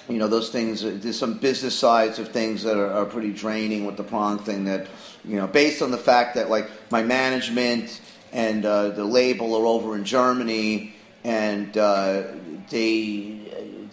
you 0.09 0.19
know 0.19 0.29
those 0.29 0.51
things 0.51 0.83
there's 0.83 1.19
some 1.19 1.39
business 1.39 1.75
sides 1.75 2.19
of 2.19 2.29
things 2.29 2.63
that 2.63 2.77
are, 2.77 2.91
are, 2.93 3.07
pretty 3.07 3.33
draining 3.33 3.87
with 3.87 3.97
the 3.97 4.03
prong 4.03 4.39
thing 4.39 4.65
that 4.65 4.89
you 5.25 5.37
know 5.37 5.47
based 5.47 5.81
on 5.83 5.91
the 5.91 5.99
fact 5.99 6.35
that 6.35 6.51
like 6.51 6.69
my 6.91 7.03
management 7.03 8.01
and 8.33 8.65
uh, 8.65 8.89
the 8.89 9.05
label 9.05 9.55
are 9.55 9.67
over 9.67 9.95
in 9.97 10.05
germany 10.05 10.95
and 11.25 11.79
uh, 11.79 12.25
they 12.71 13.39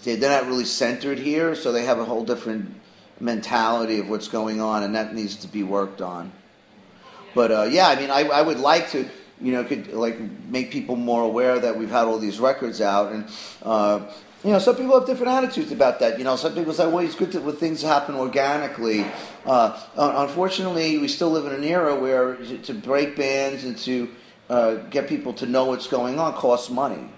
they're 0.03 0.17
not 0.17 0.47
really 0.47 0.65
centered 0.65 1.19
here 1.19 1.53
so 1.53 1.71
they 1.71 1.85
have 1.85 1.99
a 1.99 2.05
whole 2.05 2.25
different 2.25 2.73
mentality 3.19 3.99
of 3.99 4.09
what's 4.09 4.27
going 4.27 4.61
on 4.61 4.83
and 4.83 4.95
that 4.95 5.13
needs 5.13 5.35
to 5.35 5.47
be 5.47 5.61
worked 5.61 6.01
on. 6.01 6.31
But 7.35 7.51
uh, 7.51 7.67
yeah 7.69 7.87
i 7.87 7.95
mean 7.95 8.09
I, 8.09 8.21
I 8.21 8.41
would 8.41 8.59
like 8.59 8.89
to 8.91 9.07
you 9.39 9.51
know 9.51 9.63
could 9.63 9.93
like 9.93 10.19
make 10.49 10.71
people 10.71 10.95
more 10.95 11.21
aware 11.23 11.59
that 11.59 11.77
we've 11.77 11.91
had 11.91 12.05
all 12.05 12.17
these 12.17 12.39
records 12.39 12.81
out 12.81 13.11
and 13.11 13.27
uh, 13.61 14.11
you 14.43 14.51
know, 14.51 14.59
some 14.59 14.75
people 14.77 14.97
have 14.97 15.05
different 15.05 15.33
attitudes 15.33 15.71
about 15.71 15.99
that. 15.99 16.17
You 16.17 16.23
know, 16.23 16.37
some 16.37 16.53
people 16.53 16.71
say, 16.71 16.87
well, 16.87 16.99
it's 16.99 17.15
good 17.15 17.33
to, 17.33 17.41
when 17.41 17.55
things 17.57 17.81
happen 17.81 18.15
organically. 18.15 19.05
Uh, 19.45 19.81
unfortunately, 19.97 20.97
we 20.97 21.09
still 21.09 21.29
live 21.29 21.45
in 21.45 21.53
an 21.53 21.63
era 21.63 21.99
where 21.99 22.35
to 22.35 22.73
break 22.73 23.17
bands 23.17 23.65
and 23.65 23.77
to 23.79 24.09
uh, 24.49 24.75
get 24.89 25.09
people 25.09 25.33
to 25.33 25.45
know 25.45 25.65
what's 25.65 25.87
going 25.87 26.19
on 26.19 26.33
costs 26.33 26.69
money. 26.69 27.09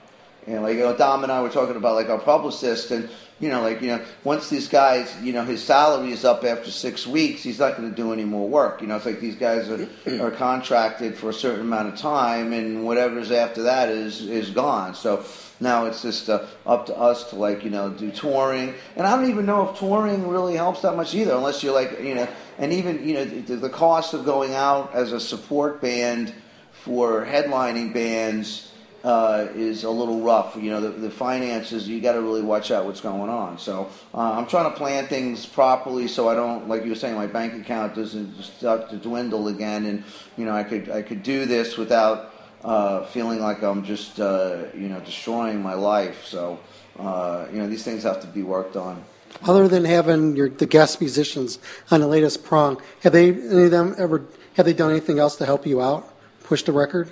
You 0.47 0.55
know, 0.55 0.61
like 0.61 0.73
you 0.73 0.79
know, 0.79 0.97
Dom 0.97 1.21
and 1.21 1.31
I 1.31 1.41
were 1.43 1.49
talking 1.49 1.75
about 1.75 1.93
like 1.93 2.09
our 2.09 2.17
publicist, 2.17 2.89
and 2.89 3.07
you 3.39 3.49
know, 3.49 3.61
like 3.61 3.79
you 3.81 3.89
know, 3.89 4.03
once 4.23 4.49
these 4.49 4.67
guys, 4.67 5.15
you 5.21 5.33
know, 5.33 5.45
his 5.45 5.63
salary 5.63 6.11
is 6.11 6.25
up 6.25 6.43
after 6.43 6.71
six 6.71 7.05
weeks, 7.05 7.43
he's 7.43 7.59
not 7.59 7.77
going 7.77 7.87
to 7.87 7.95
do 7.95 8.11
any 8.11 8.25
more 8.25 8.49
work. 8.49 8.81
You 8.81 8.87
know, 8.87 8.95
it's 8.95 9.05
like 9.05 9.19
these 9.19 9.35
guys 9.35 9.69
are, 9.69 9.87
are 10.19 10.31
contracted 10.31 11.15
for 11.15 11.29
a 11.29 11.33
certain 11.33 11.61
amount 11.61 11.93
of 11.93 11.99
time, 11.99 12.53
and 12.53 12.83
whatever's 12.83 13.31
after 13.31 13.61
that 13.63 13.89
is 13.89 14.21
is 14.21 14.49
gone. 14.49 14.95
So 14.95 15.23
now 15.61 15.85
it's 15.85 16.01
just 16.01 16.29
uh, 16.29 16.45
up 16.65 16.87
to 16.87 16.97
us 16.97 17.29
to 17.29 17.35
like 17.35 17.63
you 17.63 17.69
know 17.69 17.89
do 17.89 18.11
touring, 18.11 18.73
and 18.95 19.07
I 19.07 19.15
don't 19.15 19.29
even 19.29 19.45
know 19.45 19.69
if 19.69 19.79
touring 19.79 20.27
really 20.27 20.55
helps 20.55 20.81
that 20.81 20.95
much 20.95 21.13
either, 21.15 21.33
unless 21.33 21.63
you're 21.63 21.73
like 21.73 22.01
you 22.01 22.15
know, 22.15 22.27
and 22.57 22.73
even 22.73 23.07
you 23.07 23.13
know 23.13 23.25
the, 23.25 23.55
the 23.55 23.69
cost 23.69 24.13
of 24.13 24.25
going 24.25 24.53
out 24.53 24.93
as 24.93 25.11
a 25.11 25.19
support 25.19 25.81
band 25.81 26.33
for 26.71 27.25
headlining 27.25 27.93
bands 27.93 28.71
uh, 29.03 29.47
is 29.55 29.83
a 29.83 29.89
little 29.89 30.21
rough. 30.21 30.55
You 30.55 30.71
know, 30.71 30.81
the, 30.81 30.89
the 30.89 31.09
finances, 31.09 31.87
you 31.87 32.01
got 32.01 32.13
to 32.13 32.21
really 32.21 32.41
watch 32.41 32.71
out 32.71 32.85
what's 32.85 33.01
going 33.01 33.29
on. 33.29 33.57
So 33.57 33.89
uh, 34.13 34.33
I'm 34.33 34.47
trying 34.47 34.71
to 34.71 34.77
plan 34.77 35.07
things 35.07 35.45
properly 35.45 36.07
so 36.07 36.29
I 36.29 36.35
don't, 36.35 36.67
like 36.67 36.83
you 36.83 36.89
were 36.89 36.95
saying, 36.95 37.15
my 37.15 37.27
bank 37.27 37.53
account 37.53 37.95
doesn't 37.95 38.41
start 38.41 38.89
to 38.89 38.97
dwindle 38.97 39.47
again. 39.47 39.85
And, 39.85 40.03
you 40.37 40.45
know, 40.45 40.53
I 40.53 40.63
could, 40.63 40.89
I 40.89 41.01
could 41.01 41.23
do 41.23 41.45
this 41.45 41.77
without 41.77 42.30
uh, 42.63 43.05
feeling 43.05 43.39
like 43.39 43.63
I'm 43.63 43.83
just 43.83 44.19
uh, 44.19 44.65
you 44.73 44.89
know 44.89 44.99
destroying 44.99 45.61
my 45.61 45.73
life. 45.73 46.25
So 46.25 46.59
uh, 46.99 47.47
you 47.51 47.59
know 47.59 47.67
these 47.67 47.83
things 47.83 48.03
have 48.03 48.21
to 48.21 48.27
be 48.27 48.43
worked 48.43 48.75
on. 48.75 49.03
Other 49.43 49.67
than 49.67 49.85
having 49.85 50.35
your 50.35 50.49
the 50.49 50.65
guest 50.65 51.01
musicians 51.01 51.59
on 51.89 52.01
the 52.01 52.07
latest 52.07 52.43
prong, 52.43 52.81
have 53.01 53.13
they 53.13 53.29
any 53.29 53.63
of 53.63 53.71
them 53.71 53.95
ever 53.97 54.25
have 54.55 54.65
they 54.65 54.73
done 54.73 54.91
anything 54.91 55.19
else 55.19 55.35
to 55.37 55.45
help 55.45 55.65
you 55.65 55.81
out, 55.81 56.13
push 56.43 56.63
the 56.63 56.71
record? 56.71 57.09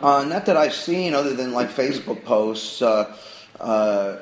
Uh, 0.00 0.24
not 0.24 0.46
that 0.46 0.56
I've 0.56 0.74
seen, 0.74 1.12
other 1.12 1.34
than 1.34 1.52
like 1.52 1.70
Facebook 1.70 2.24
posts. 2.24 2.82
Uh, 2.82 3.16
uh, 3.60 4.18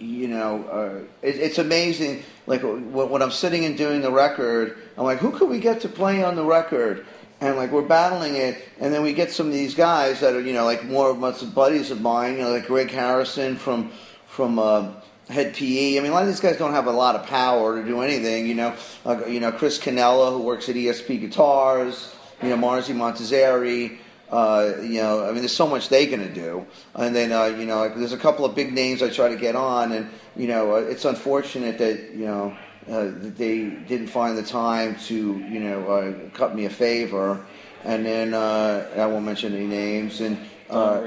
you 0.00 0.28
know, 0.28 1.06
it, 1.22 1.36
it's 1.36 1.58
amazing. 1.58 2.22
Like 2.46 2.62
when 2.62 3.22
I'm 3.22 3.30
sitting 3.30 3.64
and 3.64 3.76
doing 3.76 4.00
the 4.00 4.10
record, 4.10 4.78
I'm 4.96 5.04
like, 5.04 5.18
who 5.18 5.30
could 5.30 5.48
we 5.48 5.60
get 5.60 5.80
to 5.82 5.88
play 5.88 6.24
on 6.24 6.36
the 6.36 6.44
record? 6.44 7.06
And 7.40 7.56
like 7.56 7.72
we're 7.72 7.82
battling 7.82 8.36
it, 8.36 8.68
and 8.80 8.92
then 8.92 9.02
we 9.02 9.14
get 9.14 9.32
some 9.32 9.46
of 9.46 9.52
these 9.52 9.74
guys 9.74 10.20
that 10.20 10.34
are 10.34 10.42
you 10.42 10.52
know 10.52 10.64
like 10.64 10.84
more 10.84 11.10
of 11.10 11.18
my 11.18 11.32
buddies 11.54 11.90
of 11.90 12.00
mine, 12.00 12.34
you 12.34 12.42
know 12.42 12.50
like 12.50 12.66
Greg 12.66 12.90
Harrison 12.90 13.56
from 13.56 13.90
from 14.26 14.58
uh, 14.58 14.92
Hed 15.28 15.54
PE. 15.54 15.96
I 15.96 16.00
mean, 16.00 16.10
a 16.10 16.14
lot 16.14 16.22
of 16.22 16.28
these 16.28 16.40
guys 16.40 16.58
don't 16.58 16.72
have 16.72 16.86
a 16.86 16.92
lot 16.92 17.14
of 17.14 17.26
power 17.26 17.80
to 17.80 17.86
do 17.86 18.02
anything. 18.02 18.46
You 18.46 18.54
know, 18.54 18.76
uh, 19.06 19.24
you 19.26 19.40
know 19.40 19.52
Chris 19.52 19.78
Cannella 19.78 20.32
who 20.32 20.42
works 20.42 20.68
at 20.68 20.74
ESP 20.74 21.20
Guitars. 21.20 22.14
You 22.42 22.50
know, 22.50 22.56
Marzi 22.56 22.94
Montazeri. 22.94 23.98
Uh, 24.30 24.74
you 24.80 25.00
know, 25.00 25.24
I 25.24 25.32
mean, 25.32 25.40
there's 25.40 25.56
so 25.56 25.66
much 25.66 25.88
they 25.88 26.06
can 26.06 26.32
do, 26.32 26.64
and 26.94 27.16
then 27.16 27.32
uh, 27.32 27.46
you 27.46 27.66
know, 27.66 27.88
there's 27.88 28.12
a 28.12 28.18
couple 28.18 28.44
of 28.44 28.54
big 28.54 28.72
names 28.72 29.02
I 29.02 29.10
try 29.10 29.28
to 29.28 29.36
get 29.36 29.56
on, 29.56 29.90
and 29.90 30.08
you 30.36 30.46
know, 30.46 30.76
uh, 30.76 30.78
it's 30.78 31.04
unfortunate 31.04 31.78
that 31.78 32.14
you 32.14 32.26
know 32.26 32.56
uh, 32.88 33.10
they 33.36 33.70
didn't 33.70 34.08
find 34.08 34.38
the 34.38 34.42
time 34.42 34.96
to, 35.06 35.14
you 35.14 35.60
know, 35.60 35.86
uh, 35.86 36.30
cut 36.30 36.54
me 36.54 36.64
a 36.64 36.70
favor. 36.70 37.44
And 37.84 38.04
then 38.04 38.34
uh, 38.34 38.88
I 38.96 39.06
won't 39.06 39.24
mention 39.24 39.54
any 39.54 39.66
names. 39.66 40.20
And 40.20 40.38
uh, 40.68 41.00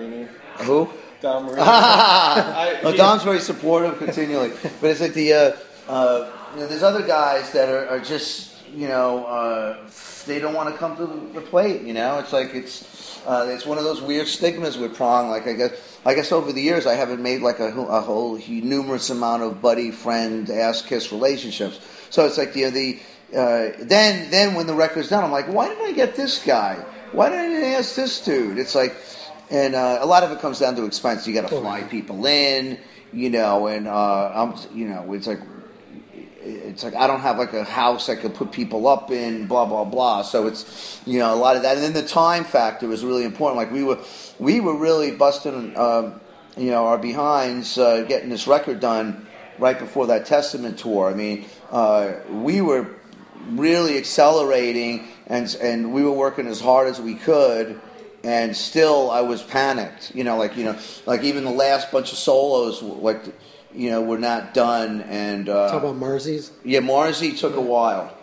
who? 0.60 0.90
Dom 1.22 1.46
Marini. 1.46 1.58
well, 2.84 2.96
Dom's 2.96 3.24
very 3.24 3.40
supportive 3.40 3.98
continually, 3.98 4.52
but 4.82 4.90
it's 4.90 5.00
like 5.00 5.14
the 5.14 5.34
uh, 5.34 5.52
uh, 5.88 6.32
you 6.54 6.60
know, 6.60 6.68
there's 6.68 6.84
other 6.84 7.02
guys 7.02 7.52
that 7.54 7.70
are, 7.70 7.88
are 7.88 8.00
just 8.00 8.54
you 8.74 8.90
know 8.90 9.26
uh, 9.26 9.88
they 10.26 10.40
don't 10.40 10.54
want 10.54 10.70
to 10.70 10.78
come 10.78 10.96
to 10.98 11.06
the 11.34 11.42
plate. 11.42 11.82
You 11.82 11.94
know, 11.94 12.20
it's 12.20 12.34
like 12.34 12.54
it's 12.54 13.22
uh, 13.26 13.48
it's 13.50 13.66
one 13.66 13.78
of 13.78 13.84
those 13.84 14.02
weird 14.02 14.28
stigmas 14.28 14.78
with 14.78 14.96
prong. 14.96 15.30
Like 15.30 15.48
I 15.48 15.54
guess 15.54 16.00
I 16.06 16.14
guess 16.14 16.32
over 16.32 16.52
the 16.52 16.62
years 16.62 16.86
I 16.86 16.96
haven't 16.96 17.22
made 17.22 17.42
like 17.42 17.60
a, 17.60 17.68
a 17.68 18.02
whole 18.02 18.38
numerous 18.48 19.10
amount 19.10 19.44
of 19.44 19.62
buddy 19.62 19.92
friend 19.92 20.50
ass 20.50 20.82
kiss 20.82 21.12
relationships. 21.12 21.80
So 22.10 22.26
it's 22.26 22.38
like 22.38 22.56
you 22.56 22.66
know, 22.66 22.72
the 22.72 23.00
uh, 23.36 23.72
then 23.80 24.30
then 24.30 24.56
when 24.56 24.68
the 24.68 24.74
record's 24.74 25.10
done, 25.10 25.24
I'm 25.24 25.32
like, 25.32 25.48
why 25.48 25.70
did 25.70 25.82
I 25.82 25.92
get 25.92 26.16
this 26.16 26.44
guy? 26.44 26.76
Why 27.12 27.30
didn't 27.30 27.64
I 27.64 27.68
ask 27.76 27.96
this 27.96 28.24
dude? 28.24 28.58
It's 28.58 28.76
like, 28.76 28.96
and 29.50 29.76
uh, 29.76 30.00
a 30.02 30.06
lot 30.06 30.24
of 30.24 30.32
it 30.32 30.40
comes 30.40 30.60
down 30.60 30.76
to 30.76 30.86
expense. 30.86 31.28
You 31.28 31.34
got 31.34 31.48
to 31.48 31.56
fly 31.60 31.84
people 31.84 32.26
in, 32.26 32.80
you 33.12 33.30
know, 33.30 33.68
and 33.68 33.88
uh, 33.88 34.32
I'm 34.34 34.56
you 34.76 34.88
know, 34.88 35.14
it's 35.14 35.28
like 35.28 35.40
it's 36.46 36.84
like 36.84 36.96
I 36.96 37.08
don't 37.08 37.22
have 37.22 37.38
like 37.38 37.54
a 37.54 37.64
house 37.64 38.10
I 38.10 38.16
could 38.16 38.36
put 38.36 38.52
people 38.52 38.88
up 38.88 39.12
in, 39.12 39.48
blah 39.48 39.66
blah 39.66 39.86
blah. 39.86 40.22
So 40.24 40.48
it's 40.48 41.02
you 41.06 41.20
know 41.20 41.34
a 41.34 41.38
lot 41.38 41.56
of 41.56 41.64
that, 41.64 41.76
and 41.76 41.84
then 41.84 41.94
the 41.94 42.08
time 42.08 42.44
factor 42.44 42.88
was 42.88 43.04
really 43.04 43.24
important. 43.24 43.58
Like 43.58 43.72
we 43.72 43.84
were 43.84 44.00
we 44.39 44.60
were 44.60 44.76
really 44.76 45.12
busting 45.12 45.76
uh, 45.76 46.20
you 46.58 46.72
know 46.72 46.86
our 46.86 46.98
behinds 46.98 47.78
uh, 47.78 48.04
getting 48.04 48.30
this 48.30 48.48
record 48.48 48.80
done 48.80 49.26
right 49.60 49.78
before 49.78 50.08
that 50.08 50.26
Testament 50.26 50.80
tour. 50.80 51.10
I 51.10 51.14
mean, 51.14 51.46
uh, 51.72 52.14
we 52.30 52.62
were 52.62 52.88
really 53.50 53.98
accelerating, 53.98 55.08
and 55.28 55.54
and 55.62 55.94
we 55.94 56.04
were 56.04 56.12
working 56.12 56.48
as 56.48 56.60
hard 56.60 56.88
as 56.88 57.00
we 57.00 57.16
could. 57.16 57.80
And 58.26 58.56
still, 58.56 59.12
I 59.12 59.20
was 59.20 59.44
panicked. 59.44 60.16
You 60.16 60.24
know, 60.24 60.38
like 60.38 60.56
you 60.56 60.64
know, 60.64 60.78
like 61.06 61.24
even 61.24 61.44
the 61.44 61.52
last 61.52 61.91
bunch 61.91 62.12
of 62.12 62.18
solos, 62.18 62.82
like 62.82 63.22
you 63.76 63.90
know 63.90 64.02
were 64.02 64.20
not 64.20 64.54
done. 64.54 65.02
And 65.02 65.50
uh, 65.50 65.72
Talk 65.72 65.84
about 65.84 65.96
Marzies. 66.00 66.52
yeah, 66.64 66.80
Marzi 66.80 67.38
took 67.38 67.56
a 67.56 67.62
while. 67.62 68.16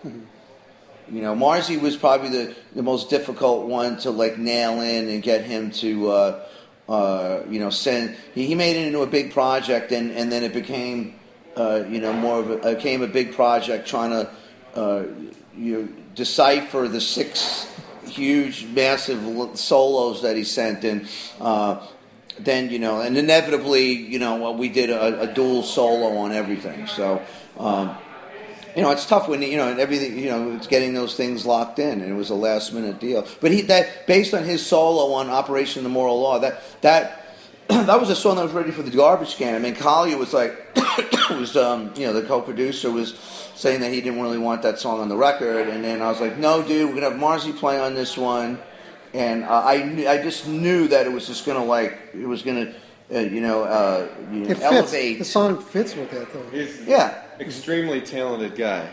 You 1.13 1.23
know, 1.23 1.35
Marzi 1.35 1.81
was 1.81 1.97
probably 1.97 2.29
the, 2.29 2.55
the 2.75 2.83
most 2.85 3.11
difficult 3.11 3.67
one 3.67 3.99
to 3.99 4.11
like 4.13 4.39
nail 4.39 4.81
in 4.81 5.09
and 5.09 5.21
get 5.21 5.43
him 5.43 5.73
to, 5.73 6.09
uh, 6.09 6.47
uh, 6.89 7.41
you 7.51 7.59
know, 7.59 7.71
send. 7.71 8.17
He, 8.33 8.47
he 8.47 8.55
made 8.55 8.77
it 8.77 8.87
into 8.87 9.03
a 9.03 9.09
big 9.09 9.33
project, 9.33 9.91
and, 9.91 10.13
and 10.13 10.31
then 10.31 10.45
it 10.45 10.55
became, 10.55 11.17
uh, 11.57 11.83
you 11.89 12.01
know, 12.01 12.13
more 12.13 12.39
of 12.39 12.51
a 12.51 12.75
became 12.77 13.03
a 13.03 13.09
big 13.09 13.35
project 13.35 13.89
trying 13.89 14.11
to, 14.11 14.31
uh, 14.77 15.03
you 15.57 15.83
know, 15.83 15.89
decipher 16.15 16.87
the 16.87 17.01
six 17.01 17.67
huge, 18.05 18.67
massive 18.67 19.21
solos 19.59 20.23
that 20.23 20.37
he 20.37 20.45
sent, 20.45 20.85
in. 20.85 21.09
uh, 21.41 21.85
then 22.45 22.70
you 22.70 22.78
know, 22.78 23.01
and 23.01 23.16
inevitably, 23.16 23.93
you 23.93 24.18
know, 24.18 24.53
we 24.53 24.68
did 24.68 24.91
a, 24.91 25.22
a 25.22 25.34
dual 25.34 25.62
solo 25.62 26.16
on 26.18 26.32
everything. 26.32 26.86
So. 26.86 27.22
Um, 27.59 27.97
you 28.76 28.82
know, 28.82 28.91
it's 28.93 29.05
tough 29.05 29.28
when 29.28 29.43
you 29.43 29.57
know 29.57 29.66
everything. 29.66 30.16
You 30.18 30.30
know, 30.30 30.53
it's 30.53 30.66
getting 30.66 30.95
those 30.95 31.16
things 31.16 31.45
locked 31.45 31.78
in, 31.78 32.01
and 32.01 32.11
it 32.11 32.14
was 32.14 32.30
a 32.30 32.34
last 32.34 32.72
minute 32.72 33.01
deal. 33.01 33.26
But 33.41 33.51
he 33.51 33.62
that 33.62 34.07
based 34.07 34.32
on 34.32 34.45
his 34.45 34.64
solo 34.64 35.12
on 35.14 35.28
Operation 35.28 35.82
the 35.82 35.88
Moral 35.88 36.20
Law, 36.20 36.38
that 36.38 36.62
that 36.82 37.36
that 37.68 38.01
was 38.01 38.11
a 38.11 38.16
song 38.16 38.36
that 38.36 38.45
was 38.45 38.53
ready 38.53 38.70
for 38.70 38.82
the 38.82 38.91
garbage 38.91 39.36
can. 39.36 39.55
I 39.55 39.59
mean, 39.59 39.74
Collier 39.74 40.16
was 40.16 40.32
like, 40.32 40.57
was 41.30 41.57
um, 41.57 41.93
you 41.97 42.07
know 42.07 42.12
the 42.12 42.22
co-producer 42.22 42.91
was 42.91 43.14
saying 43.55 43.80
that 43.80 43.93
he 43.93 44.01
didn't 44.01 44.20
really 44.20 44.38
want 44.38 44.62
that 44.62 44.78
song 44.78 45.01
on 45.01 45.09
the 45.09 45.16
record, 45.16 45.68
and 45.68 45.84
then 45.84 46.01
I 46.01 46.09
was 46.09 46.20
like, 46.20 46.38
no, 46.38 46.62
dude, 46.62 46.88
we're 46.88 47.01
gonna 47.01 47.11
have 47.11 47.20
Marzi 47.20 47.57
play 47.57 47.78
on 47.78 47.95
this 47.95 48.16
one, 48.16 48.59
and 49.15 49.45
uh, 49.45 49.63
I 49.65 49.83
knew, 49.83 50.09
I 50.09 50.23
just 50.23 50.47
knew 50.47 50.89
that 50.89 51.07
it 51.07 51.13
was 51.13 51.27
just 51.27 51.45
gonna 51.47 51.65
like 51.65 51.99
it 52.15 52.27
was 52.27 52.43
gonna. 52.43 52.75
Uh, 53.13 53.19
you 53.19 53.41
know, 53.41 53.65
uh, 53.65 54.09
you 54.31 54.41
know 54.45 54.55
elevate. 54.63 55.19
The 55.19 55.25
song 55.25 55.61
fits 55.61 55.97
with 55.97 56.13
that 56.13 56.33
though. 56.33 56.45
He's 56.53 56.81
Yeah. 56.87 57.25
extremely 57.41 58.01
talented 58.01 58.55
guy. 58.55 58.89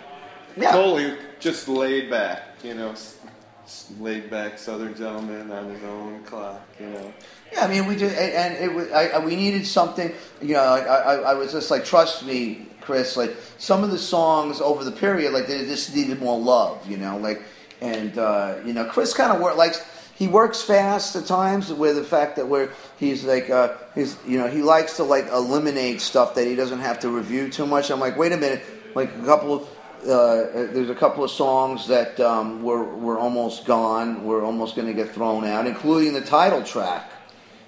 Yeah. 0.55 0.71
Totally 0.71 1.15
just 1.39 1.67
laid 1.67 2.09
back, 2.09 2.41
you 2.63 2.73
know, 2.73 2.89
s- 2.93 3.17
s- 3.63 3.91
laid 3.99 4.31
back 4.31 4.57
Southern 4.57 4.95
gentleman 4.95 5.51
on 5.51 5.69
his 5.69 5.83
own 5.83 6.23
clock, 6.23 6.61
you 6.79 6.87
know. 6.87 7.13
Yeah, 7.53 7.65
I 7.65 7.67
mean, 7.67 7.85
we 7.85 7.95
did, 7.95 8.11
and, 8.13 8.33
and 8.55 8.63
it 8.63 8.73
was. 8.73 8.91
I, 8.91 9.09
I, 9.09 9.19
we 9.23 9.35
needed 9.35 9.67
something. 9.67 10.11
You 10.41 10.55
know, 10.55 10.63
like, 10.65 10.87
I, 10.87 10.95
I, 10.95 11.15
I 11.15 11.33
was 11.35 11.51
just 11.51 11.69
like, 11.69 11.85
trust 11.85 12.25
me, 12.25 12.65
Chris. 12.81 13.17
Like 13.17 13.35
some 13.59 13.83
of 13.83 13.91
the 13.91 13.99
songs 13.99 14.61
over 14.61 14.83
the 14.83 14.91
period, 14.91 15.31
like 15.31 15.45
they 15.45 15.63
just 15.65 15.93
needed 15.95 16.19
more 16.19 16.39
love. 16.39 16.89
You 16.89 16.97
know, 16.97 17.17
like 17.19 17.43
and 17.81 18.17
uh, 18.17 18.55
you 18.65 18.73
know, 18.73 18.85
Chris 18.85 19.13
kind 19.13 19.31
of 19.31 19.39
work 19.39 19.57
likes. 19.57 19.85
He 20.17 20.27
works 20.27 20.63
fast 20.63 21.15
at 21.15 21.27
times 21.27 21.71
with 21.71 21.95
the 21.95 22.03
fact 22.03 22.37
that 22.37 22.47
we're 22.47 22.71
he's 22.99 23.23
like 23.23 23.51
uh, 23.51 23.75
he's 23.93 24.17
you 24.25 24.39
know 24.39 24.47
he 24.47 24.63
likes 24.63 24.97
to 24.97 25.03
like 25.03 25.27
eliminate 25.27 26.01
stuff 26.01 26.33
that 26.35 26.47
he 26.47 26.55
doesn't 26.55 26.79
have 26.79 26.99
to 27.01 27.09
review 27.09 27.49
too 27.49 27.67
much. 27.67 27.91
I'm 27.91 27.99
like, 27.99 28.17
wait 28.17 28.31
a 28.31 28.37
minute, 28.37 28.63
like 28.95 29.09
a 29.09 29.25
couple 29.25 29.53
of 29.53 29.69
uh, 30.03 30.73
there's 30.73 30.89
a 30.89 30.95
couple 30.95 31.23
of 31.23 31.29
songs 31.29 31.87
that 31.87 32.19
um, 32.19 32.63
were 32.63 32.83
were 32.83 33.19
almost 33.19 33.65
gone. 33.65 34.23
We're 34.23 34.43
almost 34.43 34.75
going 34.75 34.87
to 34.87 34.93
get 34.93 35.13
thrown 35.13 35.45
out, 35.45 35.67
including 35.67 36.13
the 36.13 36.21
title 36.21 36.63
track. 36.63 37.11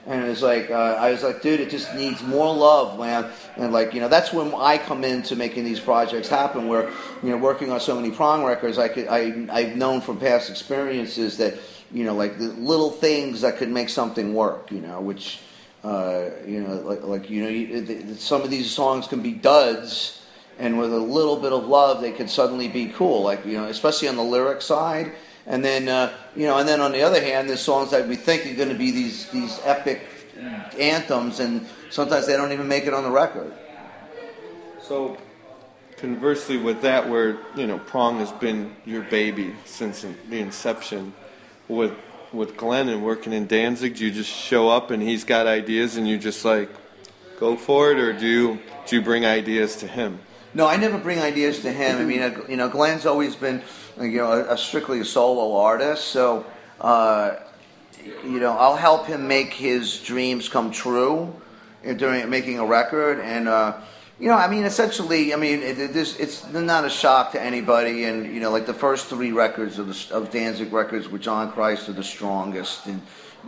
And 0.07 0.25
it 0.25 0.29
was 0.29 0.41
like, 0.41 0.71
uh, 0.71 0.73
I 0.73 1.11
was 1.11 1.21
like, 1.21 1.43
dude, 1.43 1.59
it 1.59 1.69
just 1.69 1.93
needs 1.93 2.23
more 2.23 2.51
love, 2.55 2.97
man. 2.97 3.29
And 3.57 3.71
like, 3.71 3.93
you 3.93 3.99
know, 3.99 4.07
that's 4.07 4.33
when 4.33 4.55
I 4.55 4.79
come 4.79 5.03
into 5.03 5.35
making 5.35 5.65
these 5.65 5.79
projects 5.79 6.27
happen. 6.29 6.67
Where, 6.67 6.89
you 7.21 7.29
know, 7.29 7.37
working 7.37 7.71
on 7.71 7.79
so 7.79 7.95
many 7.95 8.09
prong 8.09 8.43
records, 8.43 8.79
I 8.79 8.87
could, 8.87 9.07
I, 9.07 9.45
I've 9.51 9.75
known 9.75 10.01
from 10.01 10.17
past 10.17 10.49
experiences 10.49 11.37
that, 11.37 11.59
you 11.91 12.03
know, 12.03 12.13
like 12.13 12.37
the 12.37 12.47
little 12.47 12.91
things 12.91 13.41
that 13.41 13.57
could 13.57 13.69
make 13.69 13.89
something 13.89 14.33
work. 14.33 14.71
You 14.71 14.81
know, 14.81 15.01
which, 15.01 15.39
uh, 15.83 16.25
you 16.45 16.61
know, 16.61 16.75
like, 16.75 17.03
like 17.03 17.29
you 17.29 17.43
know, 17.43 17.49
you, 17.49 17.81
the, 17.81 18.15
some 18.15 18.41
of 18.41 18.49
these 18.49 18.71
songs 18.71 19.07
can 19.07 19.21
be 19.21 19.33
duds, 19.33 20.21
and 20.57 20.77
with 20.77 20.93
a 20.93 20.99
little 20.99 21.37
bit 21.37 21.53
of 21.53 21.67
love, 21.67 22.01
they 22.01 22.11
could 22.11 22.29
suddenly 22.29 22.67
be 22.67 22.87
cool. 22.87 23.23
Like, 23.23 23.45
you 23.45 23.53
know, 23.53 23.65
especially 23.65 24.07
on 24.07 24.15
the 24.15 24.23
lyric 24.23 24.61
side. 24.61 25.13
And 25.45 25.65
then, 25.65 25.89
uh, 25.89 26.13
you 26.35 26.45
know, 26.45 26.59
and 26.59 26.69
then 26.69 26.79
on 26.79 26.91
the 26.91 27.01
other 27.01 27.19
hand, 27.19 27.49
there's 27.49 27.61
songs 27.61 27.89
that 27.89 28.07
we 28.07 28.15
think 28.15 28.45
are 28.45 28.53
going 28.53 28.69
to 28.69 28.75
be 28.75 28.91
these 28.91 29.27
these 29.31 29.59
epic 29.63 30.01
anthems, 30.77 31.39
and 31.39 31.65
sometimes 31.89 32.27
they 32.27 32.37
don't 32.37 32.51
even 32.51 32.67
make 32.67 32.85
it 32.85 32.93
on 32.93 33.03
the 33.03 33.09
record. 33.09 33.51
So, 34.81 35.17
conversely, 35.97 36.57
with 36.57 36.81
that, 36.81 37.09
where 37.09 37.39
you 37.55 37.67
know 37.67 37.79
prong 37.79 38.19
has 38.19 38.31
been 38.33 38.75
your 38.85 39.03
baby 39.03 39.55
since 39.65 40.05
the 40.29 40.39
inception, 40.39 41.13
with 41.69 41.93
with 42.33 42.57
Glenn 42.57 42.89
and 42.89 43.03
working 43.03 43.33
in 43.33 43.47
Danzig, 43.47 43.95
do 43.95 44.05
you 44.05 44.11
just 44.11 44.29
show 44.29 44.69
up 44.69 44.91
and 44.91 45.01
he's 45.01 45.23
got 45.23 45.47
ideas 45.47 45.95
and 45.95 46.07
you 46.07 46.17
just 46.17 46.43
like 46.43 46.69
go 47.39 47.55
for 47.55 47.91
it, 47.91 47.99
or 47.99 48.11
do 48.11 48.27
you 48.27 48.59
do 48.85 48.97
you 48.97 49.01
bring 49.01 49.25
ideas 49.25 49.77
to 49.77 49.87
him? 49.87 50.19
No, 50.53 50.67
I 50.67 50.77
never 50.77 50.97
bring 50.97 51.19
ideas 51.19 51.59
to 51.61 51.71
him. 51.71 51.97
I 51.97 52.03
mean, 52.03 52.19
you 52.49 52.57
know, 52.57 52.69
Glenn's 52.69 53.05
always 53.05 53.35
been, 53.35 53.61
you 54.01 54.17
know, 54.17 54.31
a, 54.31 54.53
a 54.55 54.57
strictly 54.57 55.03
solo 55.03 55.55
artist. 55.57 56.05
So, 56.05 56.43
uh, 56.81 57.35
you 58.23 58.39
know, 58.39 58.57
I'll 58.57 58.75
help 58.75 59.05
him 59.05 59.27
make 59.27 59.53
his 59.53 60.01
dreams 60.01 60.49
come 60.49 60.71
true 60.71 61.35
during 61.83 62.27
making 62.31 62.57
a 62.57 62.65
record. 62.65 63.19
And, 63.19 63.47
uh, 63.47 63.77
you 64.19 64.27
know, 64.27 64.35
I 64.35 64.49
mean, 64.49 64.63
essentially, 64.63 65.33
I 65.33 65.37
mean, 65.37 65.61
it, 65.61 65.79
it, 65.79 65.93
this, 65.93 66.19
it's 66.19 66.45
not 66.51 66.85
a 66.85 66.89
shock 66.89 67.31
to 67.31 67.41
anybody. 67.41 68.03
And, 68.03 68.33
you 68.33 68.41
know, 68.41 68.51
like 68.51 68.65
the 68.65 68.73
first 68.73 69.07
three 69.07 69.31
records 69.31 69.79
of, 69.79 69.87
the, 69.87 70.15
of 70.15 70.29
Danzig 70.31 70.73
records 70.73 71.07
with 71.07 71.21
John 71.21 71.51
Christ 71.51 71.87
are 71.87 71.93
the 71.93 72.03
strongest. 72.03 72.85
And, 72.85 73.01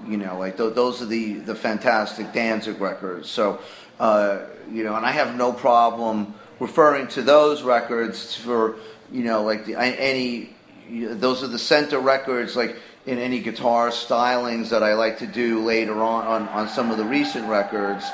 you 0.08 0.18
know, 0.18 0.40
like 0.40 0.58
th- 0.58 0.74
those 0.74 1.02
are 1.02 1.06
the, 1.06 1.34
the 1.34 1.56
fantastic 1.56 2.32
Danzig 2.32 2.80
records. 2.80 3.30
So, 3.30 3.60
uh, 4.00 4.40
you 4.72 4.84
know, 4.84 4.96
and 4.96 5.06
I 5.06 5.12
have 5.12 5.36
no 5.36 5.52
problem 5.52 6.36
referring 6.62 7.08
to 7.08 7.24
those 7.24 7.64
records 7.64 8.36
for 8.36 8.76
you 9.12 9.24
know 9.24 9.44
like 9.44 9.66
the, 9.66 9.76
any 9.76 10.56
those 10.90 11.44
are 11.44 11.48
the 11.48 11.60
center 11.60 12.00
records 12.00 12.56
like 12.56 12.78
in 13.08 13.18
any 13.18 13.40
guitar 13.40 13.90
stylings 13.90 14.70
that 14.70 14.84
I 14.84 14.94
like 14.94 15.18
to 15.20 15.28
do 15.28 15.64
later 15.64 16.04
on 16.04 16.28
on, 16.28 16.48
on 16.50 16.70
some 16.70 16.92
of 16.92 16.98
the 16.98 17.04
recent 17.04 17.48
records 17.48 18.06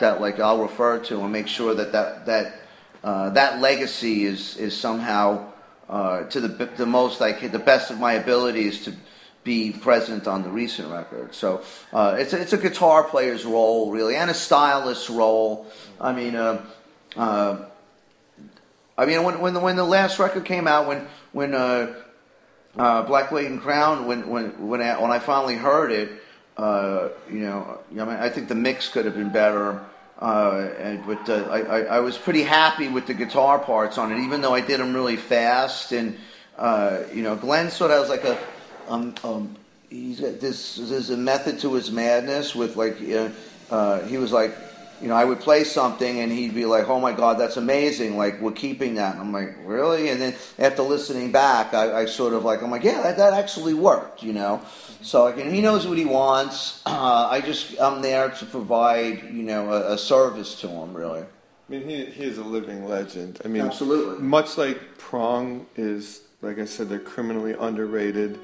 that 0.00 0.20
like 0.20 0.40
I'll 0.40 0.62
refer 0.62 0.98
to 1.04 1.20
and 1.20 1.32
make 1.32 1.48
sure 1.48 1.74
that 1.74 1.92
that 1.92 2.26
that 2.26 2.60
uh, 3.04 3.30
that 3.30 3.60
legacy 3.60 4.24
is 4.24 4.56
is 4.56 4.76
somehow 4.76 5.52
uh, 5.88 6.24
to 6.24 6.40
the 6.40 6.66
the 6.66 6.86
most 6.86 7.18
can, 7.18 7.50
the 7.52 7.58
best 7.58 7.90
of 7.90 7.98
my 7.98 8.14
abilities 8.14 8.84
to 8.84 8.92
be 9.44 9.70
present 9.70 10.26
on 10.26 10.42
the 10.42 10.50
recent 10.50 10.90
record. 10.90 11.34
So 11.34 11.62
uh, 11.92 12.16
it's 12.18 12.32
it's 12.32 12.52
a 12.52 12.58
guitar 12.58 13.04
player's 13.04 13.44
role 13.44 13.92
really 13.92 14.16
and 14.16 14.30
a 14.30 14.34
stylist's 14.34 15.10
role. 15.10 15.66
I 16.00 16.12
mean. 16.12 16.36
Uh, 16.36 16.62
uh, 17.16 17.64
I 18.98 19.04
mean, 19.04 19.22
when 19.24 19.40
when 19.40 19.54
the, 19.54 19.60
when 19.60 19.76
the 19.76 19.84
last 19.84 20.18
record 20.18 20.44
came 20.44 20.66
out, 20.66 20.86
when 20.86 21.06
when 21.32 21.54
uh, 21.54 21.94
uh, 22.78 23.02
Black 23.02 23.30
Laden 23.30 23.60
Crown, 23.60 24.06
when 24.06 24.28
when 24.28 24.68
when 24.68 24.80
I, 24.80 25.00
when 25.00 25.10
I 25.10 25.18
finally 25.18 25.56
heard 25.56 25.92
it, 25.92 26.10
uh, 26.56 27.08
you 27.30 27.40
know, 27.40 27.78
I 27.92 27.94
mean, 27.94 28.08
I 28.08 28.28
think 28.28 28.48
the 28.48 28.54
mix 28.54 28.88
could 28.88 29.04
have 29.04 29.14
been 29.14 29.30
better. 29.30 29.84
Uh, 30.18 30.70
and, 30.78 31.06
but 31.06 31.28
uh, 31.28 31.46
I, 31.50 31.60
I, 31.60 31.80
I 31.82 32.00
was 32.00 32.16
pretty 32.16 32.42
happy 32.42 32.88
with 32.88 33.06
the 33.06 33.14
guitar 33.14 33.58
parts 33.58 33.98
on 33.98 34.12
it, 34.12 34.18
even 34.24 34.40
though 34.40 34.54
I 34.54 34.62
did 34.62 34.80
them 34.80 34.94
really 34.94 35.16
fast. 35.16 35.92
And 35.92 36.18
uh, 36.56 37.02
you 37.12 37.22
know, 37.22 37.36
Glenn 37.36 37.70
sort 37.70 37.90
of 37.90 38.00
has 38.00 38.08
like 38.08 38.24
a 38.24 38.38
um, 38.88 39.14
um, 39.22 39.56
he's 39.90 40.20
got 40.20 40.40
this 40.40 40.76
there's 40.76 41.10
a 41.10 41.16
method 41.16 41.60
to 41.60 41.74
his 41.74 41.90
madness 41.90 42.54
with 42.54 42.76
like 42.76 42.96
he 42.98 44.16
was 44.16 44.32
like 44.32 44.54
you 45.00 45.08
know, 45.08 45.14
I 45.14 45.24
would 45.24 45.40
play 45.40 45.64
something 45.64 46.20
and 46.20 46.32
he'd 46.32 46.54
be 46.54 46.64
like, 46.64 46.88
"Oh 46.88 46.98
my 46.98 47.12
God, 47.12 47.38
that's 47.38 47.56
amazing! 47.56 48.16
Like 48.16 48.40
we're 48.40 48.52
keeping 48.52 48.94
that." 48.94 49.12
And 49.12 49.20
I'm 49.20 49.32
like, 49.32 49.56
"Really?" 49.64 50.08
And 50.08 50.20
then 50.20 50.34
after 50.58 50.82
listening 50.82 51.32
back, 51.32 51.74
I, 51.74 52.00
I 52.00 52.06
sort 52.06 52.32
of 52.32 52.44
like, 52.44 52.62
I'm 52.62 52.70
like, 52.70 52.84
"Yeah, 52.84 53.02
that, 53.02 53.16
that 53.18 53.34
actually 53.34 53.74
worked," 53.74 54.22
you 54.22 54.32
know. 54.32 54.62
So 55.06 55.28
and 55.28 55.54
he 55.54 55.60
knows 55.60 55.86
what 55.86 55.98
he 55.98 56.04
wants. 56.04 56.82
Uh, 56.96 57.28
I 57.30 57.40
just 57.40 57.78
I'm 57.78 58.00
there 58.00 58.30
to 58.30 58.46
provide, 58.46 59.24
you 59.24 59.42
know, 59.42 59.70
a, 59.70 59.92
a 59.92 59.98
service 59.98 60.60
to 60.62 60.68
him, 60.68 60.94
really. 60.94 61.20
I 61.20 61.26
mean, 61.68 61.86
he, 61.86 62.06
he 62.06 62.24
is 62.24 62.38
a 62.38 62.42
living 62.42 62.88
legend. 62.88 63.40
I 63.44 63.48
mean, 63.48 63.62
Absolutely. 63.62 64.22
Much 64.22 64.56
like 64.56 64.96
Prong 64.98 65.66
is, 65.76 66.22
like 66.40 66.58
I 66.58 66.64
said, 66.64 66.88
they're 66.88 66.98
criminally 66.98 67.54
underrated. 67.58 68.38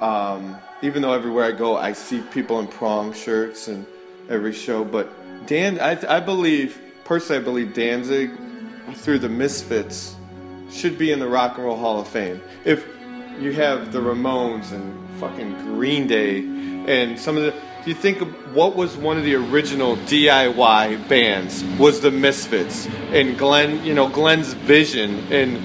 Um, 0.00 0.58
even 0.82 1.02
though 1.02 1.14
everywhere 1.14 1.44
I 1.44 1.52
go, 1.52 1.76
I 1.76 1.92
see 1.92 2.20
people 2.20 2.60
in 2.60 2.66
Prong 2.66 3.12
shirts 3.14 3.68
and 3.68 3.86
every 4.28 4.52
show, 4.52 4.84
but 4.84 5.10
Dan, 5.46 5.80
I, 5.80 6.16
I 6.16 6.20
believe 6.20 6.78
personally, 7.04 7.40
I 7.40 7.44
believe 7.44 7.74
Danzig 7.74 8.30
through 8.96 9.20
the 9.20 9.30
Misfits 9.30 10.14
should 10.70 10.98
be 10.98 11.10
in 11.10 11.20
the 11.20 11.28
Rock 11.28 11.56
and 11.56 11.64
Roll 11.64 11.76
Hall 11.76 12.00
of 12.00 12.08
Fame. 12.08 12.42
If 12.64 12.86
you 13.40 13.52
have 13.52 13.92
the 13.92 14.00
Ramones 14.00 14.72
and 14.72 15.07
fucking 15.18 15.52
Green 15.74 16.06
Day 16.06 16.38
and 16.86 17.18
some 17.18 17.36
of 17.36 17.42
the, 17.42 17.50
do 17.50 17.90
you 17.90 17.94
think 17.94 18.20
what 18.54 18.74
was 18.76 18.96
one 18.96 19.18
of 19.18 19.24
the 19.24 19.34
original 19.34 19.96
DIY 19.96 21.08
bands 21.08 21.64
was 21.78 22.00
the 22.00 22.10
Misfits 22.10 22.86
and 23.10 23.36
Glenn, 23.36 23.84
you 23.84 23.94
know, 23.94 24.08
Glenn's 24.08 24.52
vision 24.54 25.32
and 25.32 25.58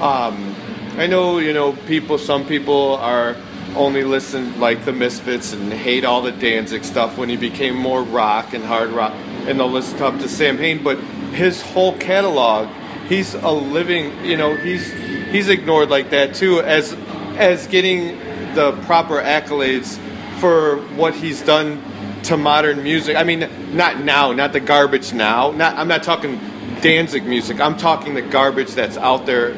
um, 0.00 0.54
I 0.98 1.06
know 1.06 1.38
you 1.38 1.52
know 1.52 1.72
people. 1.72 2.18
Some 2.18 2.44
people 2.44 2.96
are 2.96 3.36
only 3.76 4.02
listen 4.02 4.58
like 4.58 4.84
the 4.84 4.92
Misfits 4.92 5.52
and 5.52 5.72
hate 5.72 6.04
all 6.04 6.22
the 6.22 6.32
Danzig 6.32 6.82
stuff 6.82 7.16
when 7.16 7.28
he 7.28 7.36
became 7.36 7.76
more 7.76 8.02
rock 8.02 8.52
and 8.52 8.64
hard 8.64 8.90
rock, 8.90 9.12
and 9.46 9.60
they'll 9.60 9.70
listen 9.70 10.02
up 10.02 10.18
to 10.18 10.28
Samhain. 10.28 10.82
But 10.82 10.98
his 11.32 11.62
whole 11.62 11.96
catalog, 11.98 12.68
he's 13.08 13.34
a 13.34 13.50
living. 13.50 14.24
You 14.24 14.36
know, 14.36 14.56
he's 14.56 14.92
he's 14.92 15.48
ignored 15.48 15.88
like 15.88 16.10
that 16.10 16.34
too 16.34 16.60
as 16.62 16.94
as 17.36 17.68
getting 17.68 18.18
the 18.58 18.72
proper 18.86 19.22
accolades 19.22 19.98
for 20.40 20.78
what 20.96 21.14
he's 21.14 21.40
done 21.42 21.80
to 22.24 22.36
modern 22.36 22.82
music. 22.82 23.16
I 23.16 23.22
mean, 23.22 23.48
not 23.76 24.00
now, 24.00 24.32
not 24.32 24.52
the 24.52 24.58
garbage 24.58 25.12
now. 25.12 25.52
Not 25.52 25.76
I'm 25.76 25.86
not 25.86 26.02
talking 26.02 26.40
Danzig 26.80 27.24
music. 27.24 27.60
I'm 27.60 27.76
talking 27.76 28.14
the 28.14 28.22
garbage 28.22 28.72
that's 28.72 28.96
out 28.96 29.26
there 29.26 29.52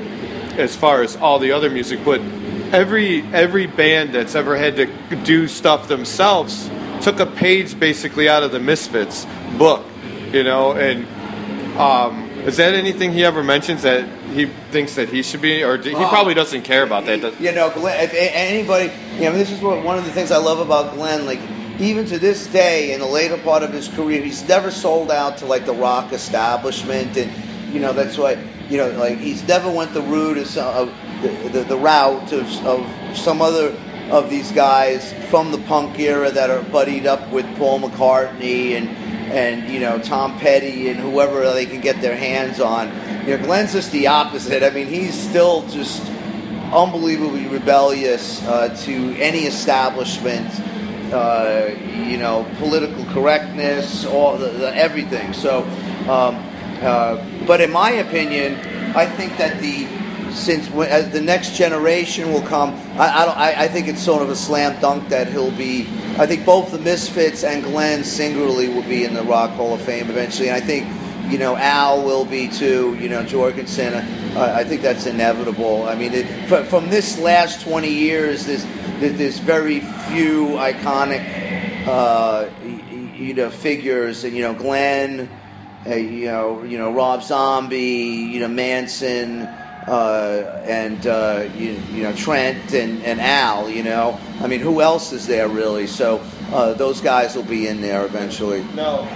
as 0.59 0.77
far 0.77 1.01
as 1.01 1.17
all 1.17 1.39
the 1.39 1.53
other 1.53 1.71
music, 1.71 2.01
but 2.05 2.21
every 2.75 3.23
every 3.33 3.67
band 3.67 4.13
that's 4.15 4.35
ever 4.35 4.55
had 4.55 4.77
to 4.77 4.87
do 5.25 5.49
stuff 5.49 5.89
themselves 5.89 6.69
took 7.01 7.21
a 7.21 7.27
page 7.27 7.81
basically 7.81 8.29
out 8.29 8.43
of 8.43 8.53
the 8.53 8.61
Misfits 8.61 9.27
book, 9.57 9.87
you 10.31 10.45
know, 10.45 10.73
and 10.73 11.07
um, 11.79 12.30
is 12.47 12.57
that 12.59 12.75
anything 12.75 13.13
he 13.13 13.25
ever 13.25 13.43
mentions 13.43 13.83
that 13.83 14.05
he 14.35 14.47
thinks 14.71 14.95
that 14.97 15.09
he 15.09 15.23
should 15.23 15.41
be, 15.43 15.63
or 15.63 15.77
he 15.79 15.95
Oh. 15.95 16.09
probably 16.09 16.35
doesn't 16.35 16.63
care 16.63 16.83
about 16.83 17.07
that? 17.07 17.21
does- 17.21 17.35
You 17.41 17.53
know, 17.53 17.71
Glenn, 17.71 18.03
if 18.03 18.13
anybody, 18.15 18.91
you 19.17 19.25
know, 19.25 19.33
this 19.33 19.51
is 19.51 19.61
what, 19.61 19.83
one 19.85 19.99
of 19.99 20.05
the 20.05 20.13
things 20.13 20.31
I 20.31 20.39
love 20.39 20.59
about 20.61 20.95
Glenn. 20.95 21.27
Like, 21.27 21.41
even 21.79 22.05
to 22.07 22.19
this 22.19 22.47
day, 22.47 22.93
in 22.93 23.01
the 23.01 23.07
later 23.07 23.39
part 23.39 23.63
of 23.63 23.73
his 23.73 23.89
career, 23.89 24.23
he's 24.23 24.47
never 24.49 24.71
sold 24.71 25.11
out 25.11 25.39
to 25.39 25.47
like 25.47 25.65
the 25.67 25.73
rock 25.75 26.13
establishment, 26.13 27.17
and 27.17 27.31
you 27.73 27.81
know 27.81 27.93
that's 27.93 28.19
why 28.19 28.37
you 28.69 28.77
know, 28.77 28.89
like 28.91 29.19
he's 29.19 29.43
never 29.49 29.69
went 29.71 29.93
the 29.95 30.03
route 30.03 30.39
of, 30.39 30.47
some, 30.47 30.67
of 30.77 30.93
the, 31.23 31.29
the, 31.49 31.65
the 31.65 31.77
route 31.77 32.33
of, 32.33 32.47
of 32.67 32.87
some 33.17 33.43
other 33.43 33.75
of 34.13 34.31
these 34.31 34.53
guys 34.53 35.13
from 35.29 35.51
the 35.53 35.59
punk 35.59 35.99
era 35.99 36.31
that 36.31 36.51
are 36.51 36.63
buddied 36.63 37.05
up 37.07 37.31
with 37.33 37.45
Paul 37.59 37.81
McCartney 37.81 38.77
and 38.77 38.89
and 39.31 39.73
you 39.73 39.81
know 39.81 39.99
Tom 39.99 40.39
Petty 40.39 40.89
and 40.89 40.99
whoever 40.99 41.53
they 41.53 41.67
can 41.67 41.81
get 41.81 42.01
their 42.01 42.17
hands 42.17 42.61
on. 42.61 42.89
You 43.27 43.37
know, 43.37 43.45
Glenn's 43.45 43.73
just 43.73 43.93
the 43.93 44.07
opposite. 44.07 44.63
I 44.63 44.71
mean, 44.71 44.87
he's 44.87 45.15
still 45.15 45.67
just 45.69 46.03
unbelievably 46.73 47.47
rebellious 47.49 48.45
uh, 48.47 48.75
to 48.85 49.15
any 49.17 49.41
establishment. 49.41 50.49
Uh, 51.13 51.75
you 52.07 52.17
know, 52.17 52.47
political 52.59 53.05
correctness, 53.07 54.05
all 54.07 54.39
the, 54.39 54.47
the 54.47 54.77
everything. 54.77 55.33
So, 55.33 55.65
um, 56.09 56.37
uh, 56.83 57.25
but 57.49 57.61
in 57.61 57.73
my 57.73 57.91
opinion, 57.91 58.55
I 58.95 59.07
think 59.07 59.37
that 59.37 59.61
the 59.61 59.89
since 60.33 60.69
when, 60.71 60.89
as 60.89 61.11
the 61.11 61.21
next 61.21 61.57
generation 61.57 62.33
will 62.33 62.43
come, 62.43 62.71
I, 62.99 63.23
I 63.23 63.25
don't. 63.27 63.37
I, 63.37 63.55
I 63.65 63.69
think 63.69 63.89
it's 63.89 64.03
sort 64.03 64.23
of 64.23 64.31
a 64.31 64.37
slam 64.37 64.81
dunk 64.81 65.09
that 65.09 65.29
he'll 65.29 65.51
be. 65.53 65.83
I 66.19 66.27
think 66.27 66.45
both 66.45 66.71
the 66.71 66.79
Misfits 66.79 67.45
and 67.45 67.63
Glenn 67.63 68.05
singularly 68.05 68.69
will 68.69 68.83
be 68.83 69.05
in 69.05 69.15
the 69.15 69.23
Rock 69.23 69.51
Hall 69.51 69.75
of 69.75 69.81
Fame 69.83 70.11
eventually, 70.11 70.49
and 70.49 70.57
I 70.63 70.65
think 70.65 70.87
you 71.31 71.39
know 71.39 71.57
Al 71.57 72.03
will 72.03 72.25
be 72.25 72.49
too. 72.49 72.97
You 73.01 73.09
know 73.09 73.23
Jourgensen. 73.23 74.05
Uh, 74.37 74.53
I 74.57 74.65
think 74.65 74.83
that's 74.83 75.07
inevitable. 75.07 75.89
I 75.89 75.95
mean, 75.95 76.13
it, 76.13 76.27
fr- 76.49 76.65
from 76.65 76.89
this 76.89 77.19
last 77.19 77.63
twenty 77.63 77.93
years, 77.93 78.47
there's 78.47 78.65
there's 79.01 79.39
very 79.39 79.81
few 79.81 80.49
iconic 80.59 81.87
uh, 81.87 82.49
you 83.17 83.35
know 83.35 83.51
figures. 83.51 84.25
And 84.25 84.35
you 84.37 84.43
know 84.43 84.55
Glenn, 84.55 85.29
uh, 85.87 85.95
you 85.95 86.27
know 86.27 86.63
you 86.63 86.79
know 86.79 86.93
Rob 86.93 87.23
Zombie, 87.23 88.29
you 88.33 88.41
know 88.41 88.49
Manson. 88.49 89.49
Uh, 89.87 90.63
and 90.67 91.07
uh, 91.07 91.49
you, 91.57 91.73
you 91.93 92.03
know 92.03 92.13
Trent 92.15 92.73
and, 92.75 93.03
and 93.03 93.21
Al, 93.21 93.69
you 93.71 93.83
know, 93.83 94.19
I 94.41 94.47
mean, 94.47 94.61
who 94.61 94.81
else 94.81 95.13
is 95.13 95.27
there 95.27 95.49
really? 95.49 95.87
So 95.87 96.21
uh, 96.53 96.75
those 96.75 97.01
guys 97.01 97.35
will 97.35 97.43
be 97.45 97.67
in 97.67 97.81
there 97.81 98.05
eventually. 98.05 98.63
No, 98.75 99.09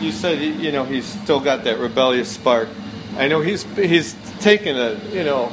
you 0.00 0.10
said 0.10 0.38
he- 0.38 0.52
you 0.52 0.72
know 0.72 0.84
he's 0.84 1.04
still 1.04 1.40
got 1.40 1.64
that 1.64 1.78
rebellious 1.78 2.30
spark. 2.30 2.68
I 3.18 3.28
know 3.28 3.40
he's 3.40 3.62
he's 3.76 4.14
taken 4.40 4.76
a 4.76 4.94
you 5.12 5.22
know 5.24 5.52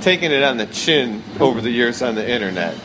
taken 0.00 0.32
it 0.32 0.42
on 0.42 0.56
the 0.56 0.66
chin 0.66 1.22
over 1.38 1.60
the 1.60 1.70
years 1.70 2.00
on 2.02 2.14
the 2.14 2.28
internet. 2.28 2.76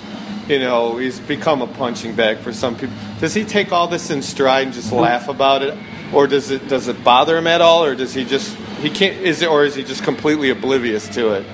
You 0.48 0.60
know 0.60 0.98
he's 0.98 1.20
become 1.20 1.62
a 1.62 1.68
punching 1.68 2.16
bag 2.16 2.40
for 2.40 2.52
some 2.52 2.76
people. 2.76 2.96
Does 3.20 3.34
he 3.34 3.44
take 3.46 3.72
all 3.72 3.88
this 3.88 4.10
in 4.10 4.22
stride 4.22 4.66
and 4.66 4.74
just 4.74 4.92
laugh 4.92 5.28
about 5.30 5.62
it, 5.64 5.78
or 6.14 6.28
does 6.28 6.52
it 6.52 6.68
does 6.68 6.88
it 6.88 7.04
bother 7.04 7.38
him 7.38 7.48
at 7.48 7.62
all, 7.62 7.84
or 7.86 7.96
does 7.96 8.14
he 8.14 8.26
just 8.26 8.56
he 8.82 8.90
can't 8.90 9.18
is 9.18 9.42
it 9.42 9.50
or 9.50 9.64
is 9.64 9.76
he 9.76 9.84
just 9.84 10.04
completely 10.04 10.50
oblivious 10.50 11.08
to 11.10 11.34
it? 11.34 11.46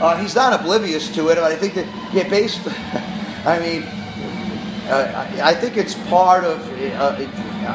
Uh, 0.00 0.16
he's 0.16 0.34
not 0.34 0.58
oblivious 0.58 1.12
to 1.14 1.28
it, 1.28 1.34
but 1.34 1.44
I 1.44 1.56
think 1.56 1.74
that 1.74 1.86
yeah, 2.12 2.28
based. 2.28 2.60
I 3.44 3.58
mean, 3.58 3.82
uh, 4.88 5.28
I, 5.42 5.54
think 5.54 5.76
it's 5.76 5.94
part 6.08 6.44
of. 6.44 6.60
Uh, 6.94 7.26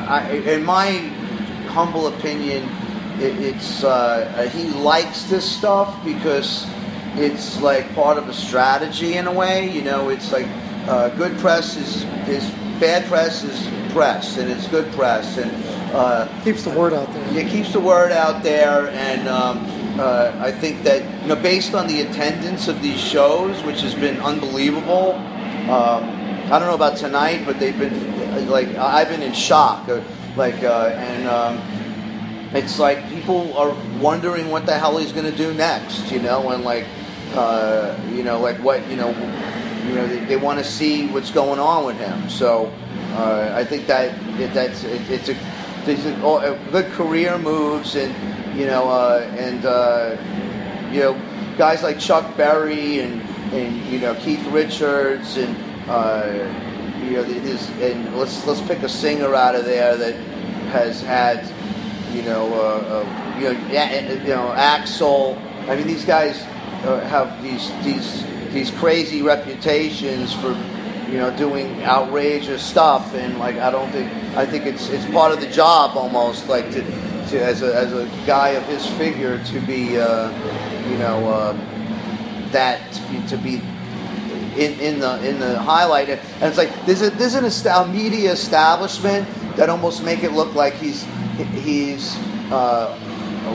I, 0.08 0.32
in 0.32 0.64
my 0.64 0.92
humble 1.70 2.08
opinion, 2.08 2.70
it, 3.20 3.38
it's 3.40 3.84
uh, 3.84 4.50
he 4.54 4.70
likes 4.70 5.24
this 5.24 5.50
stuff 5.50 6.04
because 6.06 6.66
it's 7.16 7.62
like 7.62 7.94
part 7.96 8.18
of 8.18 8.30
a 8.30 8.34
strategy 8.34 9.16
in 9.16 9.28
a 9.28 9.34
way. 9.34 9.70
You 9.70 9.82
know, 9.82 10.10
it's 10.10 10.32
like 10.32 10.48
uh, 10.88 11.10
good 11.10 11.38
press 11.40 11.76
is 11.76 12.04
is 12.28 12.50
bad 12.84 13.06
press 13.06 13.46
is 13.46 13.94
press, 13.94 14.38
and 14.38 14.52
it's 14.52 14.68
good 14.68 14.92
press, 14.92 15.38
and 15.38 15.50
uh, 15.96 16.28
Keeps 16.44 16.66
the 16.66 16.70
word 16.72 16.92
out 16.92 17.08
there. 17.14 17.38
it 17.38 17.48
keeps 17.48 17.72
the 17.72 17.80
word 17.80 18.12
out 18.12 18.44
there, 18.44 18.90
and 18.90 19.26
um, 19.30 19.66
uh, 19.98 20.36
I 20.38 20.52
think 20.52 20.84
that 20.84 21.02
you 21.22 21.30
know, 21.30 21.38
based 21.38 21.74
on 21.76 21.88
the 21.88 22.02
attendance 22.02 22.68
of 22.68 22.82
these 22.82 23.00
shows, 23.00 23.64
which 23.64 23.80
has 23.80 23.96
been 23.96 24.20
unbelievable. 24.20 25.14
Um, 25.72 26.04
I 26.52 26.60
don't 26.60 26.68
know 26.68 26.76
about 26.76 26.98
tonight, 26.98 27.46
but 27.46 27.58
they've 27.58 27.78
been 27.80 28.50
like 28.50 28.68
I've 28.76 29.08
been 29.08 29.22
in 29.22 29.32
shock, 29.32 29.88
uh, 29.88 30.02
like, 30.36 30.62
uh, 30.62 30.94
and 30.98 31.26
um, 31.30 31.62
it's 32.54 32.80
like 32.80 33.08
people 33.10 33.58
are 33.58 33.74
wondering 34.02 34.50
what 34.50 34.66
the 34.66 34.78
hell 34.78 34.98
he's 34.98 35.14
going 35.14 35.32
to 35.32 35.38
do 35.38 35.54
next, 35.54 36.12
you 36.12 36.20
know, 36.20 36.50
and 36.50 36.66
like, 36.66 36.86
uh, 37.34 37.98
you 38.12 38.24
know, 38.24 38.42
like 38.42 38.58
what, 38.58 38.86
you 38.90 38.98
know, 38.98 39.14
you 39.88 39.96
know, 39.96 40.08
they, 40.08 40.20
they 40.26 40.36
want 40.38 40.60
to 40.60 40.66
see 40.66 41.08
what's 41.08 41.32
going 41.32 41.60
on 41.60 41.86
with 41.86 41.98
him. 41.98 42.30
So 42.30 42.72
uh, 43.14 43.52
I 43.56 43.64
think 43.64 43.88
that 43.88 44.14
it, 44.40 44.54
that's 44.54 44.84
it, 44.84 45.02
it's 45.10 45.30
a 45.30 45.38
good 46.72 46.92
career 46.94 47.38
moves 47.38 47.96
and 47.96 48.14
you 48.58 48.66
know 48.66 48.90
uh, 48.90 49.30
and 49.38 49.66
uh, 49.66 50.18
you 50.92 51.00
know 51.02 51.14
guys 51.58 51.84
like 51.84 52.00
Chuck 52.00 52.36
Berry 52.38 53.00
and 53.00 53.22
and 53.54 53.86
you 53.86 54.00
know 54.00 54.16
Keith 54.16 54.46
Richards 54.48 55.38
and 55.38 55.56
uh, 55.90 56.50
you 57.04 57.18
know 57.18 57.24
and 57.24 58.16
let's 58.16 58.46
let's 58.48 58.62
pick 58.62 58.80
a 58.80 58.90
singer 58.90 59.36
out 59.36 59.56
of 59.56 59.66
there 59.66 59.96
that 59.98 60.16
has 60.72 61.02
had 61.02 61.46
you 62.16 62.24
know 62.24 62.52
uh, 62.54 63.04
uh, 63.06 63.38
you 63.38 63.46
know 63.46 64.24
you 64.24 64.30
know 64.30 64.54
Axl. 64.56 65.38
I 65.70 65.76
mean 65.76 65.88
these 65.88 66.06
guys 66.06 66.42
have 66.84 67.42
these 67.44 67.72
these 67.84 68.24
these 68.54 68.72
crazy 68.72 69.22
reputations 69.22 70.34
for 70.34 70.52
you 71.10 71.18
know 71.18 71.36
doing 71.38 71.84
outrageous 71.84 72.64
stuff 72.64 73.14
and 73.14 73.38
like 73.40 73.58
I 73.58 73.70
don't 73.70 73.92
think 73.92 74.12
I 74.38 74.46
think 74.46 74.66
it's 74.66 74.90
it's 74.90 75.06
part 75.12 75.32
of 75.32 75.42
the 75.42 75.48
job 75.48 75.98
almost 75.98 76.48
like 76.48 76.72
to, 76.72 76.82
to 76.82 77.44
as 77.44 77.62
a 77.62 77.76
as 77.76 77.94
a 77.94 78.06
guy 78.26 78.50
of 78.50 78.64
his 78.66 78.86
figure 78.98 79.44
to 79.46 79.60
be 79.62 79.98
uh, 79.98 80.30
you 80.90 80.98
know 80.98 81.28
uh, 81.28 82.52
that 82.52 82.80
to 83.28 83.38
be 83.38 83.62
in, 84.58 84.80
in 84.80 85.00
the 85.00 85.28
in 85.28 85.40
the 85.40 85.60
highlight. 85.60 86.10
And 86.10 86.20
it's 86.44 86.58
like 86.58 86.72
there's 86.86 87.02
a 87.02 87.10
there's 87.12 87.36
an 87.36 87.46
esta- 87.46 87.88
media 87.88 88.32
establishment 88.32 89.28
that 89.56 89.70
almost 89.70 90.04
make 90.04 90.24
it 90.24 90.32
look 90.32 90.54
like 90.56 90.74
he's 90.76 91.06
he's 91.54 92.16
uh, 92.52 92.98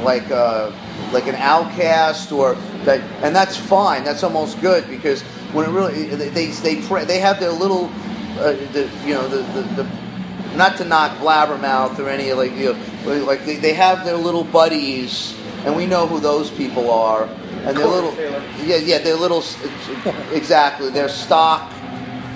like 0.05 0.31
uh, 0.31 0.71
like 1.13 1.27
an 1.27 1.35
outcast 1.37 2.33
or 2.33 2.55
that 2.85 3.01
and 3.23 3.35
that's 3.35 3.57
fine 3.57 4.05
that's 4.05 4.23
almost 4.23 4.61
good 4.61 4.87
because 4.89 5.23
when 5.53 5.69
it 5.69 5.73
really 5.73 6.07
they 6.07 6.29
they 6.29 6.47
they, 6.47 6.83
pray, 6.83 7.05
they 7.05 7.19
have 7.19 7.41
their 7.41 7.53
little 7.53 7.87
uh, 8.39 8.53
the 8.73 8.91
you 9.05 9.15
know 9.15 9.29
the, 9.29 9.39
the, 9.61 9.83
the 9.83 9.91
not 10.57 10.77
to 10.77 10.85
knock 10.85 11.17
blabbermouth 11.19 11.99
or 11.99 12.09
any 12.09 12.33
like 12.33 12.53
you 12.53 12.73
know 12.73 13.25
like 13.25 13.45
they, 13.45 13.57
they 13.57 13.73
have 13.73 14.05
their 14.05 14.17
little 14.17 14.45
buddies 14.45 15.35
and 15.65 15.75
we 15.75 15.87
know 15.87 16.07
who 16.07 16.21
those 16.21 16.51
people 16.51 16.91
are 16.91 17.25
and 17.65 17.77
they're 17.77 17.87
little 17.87 18.15
yeah 18.65 18.77
yeah 18.77 18.99
they're 18.99 19.17
little 19.17 19.43
exactly 20.33 20.91
they're 20.91 21.09
stock 21.09 21.73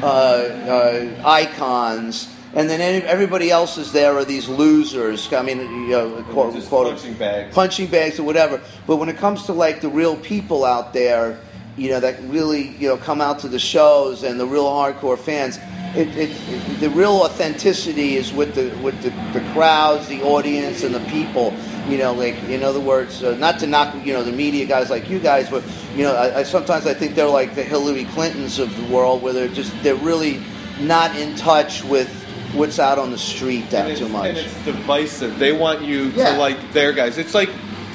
uh, 0.03 0.07
uh, 0.07 1.23
icons 1.25 2.32
and 2.55 2.69
then 2.69 3.03
everybody 3.05 3.51
else 3.51 3.79
is 3.79 3.93
there 3.93 4.17
are 4.17 4.25
these 4.25 4.49
losers. 4.49 5.33
I 5.33 5.43
mean, 5.43 5.59
you 5.59 5.89
know, 5.89 6.23
quote, 6.31 6.55
quote, 6.67 6.89
punching 6.89 7.15
bags. 7.15 7.55
punching 7.55 7.87
bags 7.87 8.19
or 8.19 8.25
whatever. 8.25 8.61
But 8.87 8.97
when 8.97 9.09
it 9.09 9.17
comes 9.17 9.45
to 9.47 9.53
like 9.53 9.81
the 9.81 9.89
real 9.89 10.17
people 10.17 10.65
out 10.65 10.93
there, 10.93 11.41
you 11.79 11.89
know, 11.89 12.01
that 12.01 12.23
really 12.25 12.69
you 12.77 12.89
know 12.89 12.99
come 12.99 13.23
out 13.23 13.39
to 13.41 13.49
the 13.49 13.59
shows 13.59 14.23
and 14.23 14.39
the 14.39 14.47
real 14.47 14.67
hardcore 14.67 15.19
fans, 15.19 15.59
it, 15.97 16.09
it, 16.09 16.31
it 16.49 16.81
the 16.81 16.91
real 16.91 17.23
authenticity 17.23 18.17
is 18.17 18.35
with 18.35 18.55
the 18.55 18.77
with 18.83 19.01
the, 19.01 19.11
the 19.33 19.45
crowds, 19.55 20.07
the 20.09 20.23
audience, 20.23 20.85
and 20.85 20.95
the 20.95 21.01
people. 21.11 21.55
You 21.89 21.97
know, 21.97 22.13
like 22.13 22.35
in 22.45 22.63
other 22.63 22.81
words, 22.81 23.23
uh, 23.25 23.35
not 23.37 23.61
to 23.61 23.67
knock 23.67 23.95
you 24.05 24.13
know 24.13 24.23
the 24.23 24.33
media 24.33 24.67
guys 24.67 24.91
like 24.91 25.09
you 25.09 25.19
guys, 25.21 25.49
but 25.49 25.65
you 25.97 26.03
know, 26.03 26.15
I, 26.15 26.41
I 26.41 26.43
sometimes 26.43 26.87
I 26.87 26.93
think 26.93 27.15
they're 27.15 27.27
like 27.27 27.55
the 27.55 27.65
Hillary 27.65 28.05
Clintons 28.05 28.59
of 28.59 28.77
the 28.77 28.95
world, 28.95 29.23
where 29.23 29.33
they're 29.33 29.49
just 29.49 29.73
they're 29.83 29.95
really 29.95 30.43
not 30.79 31.17
in 31.17 31.35
touch 31.37 31.83
with 31.85 32.22
what's 32.53 32.79
out 32.79 32.99
on 32.99 33.11
the 33.11 33.19
street 33.19 33.71
that 33.71 33.97
too 33.97 34.09
much. 34.09 34.29
And 34.29 34.39
it's 34.39 34.65
divisive. 34.65 35.39
They 35.39 35.53
want 35.53 35.83
you 35.83 36.13
Yeah. 36.15 36.33
to 36.35 36.39
like 36.39 36.73
their 36.73 36.93
guys. 36.93 37.19
It's 37.19 37.35
like 37.35 37.51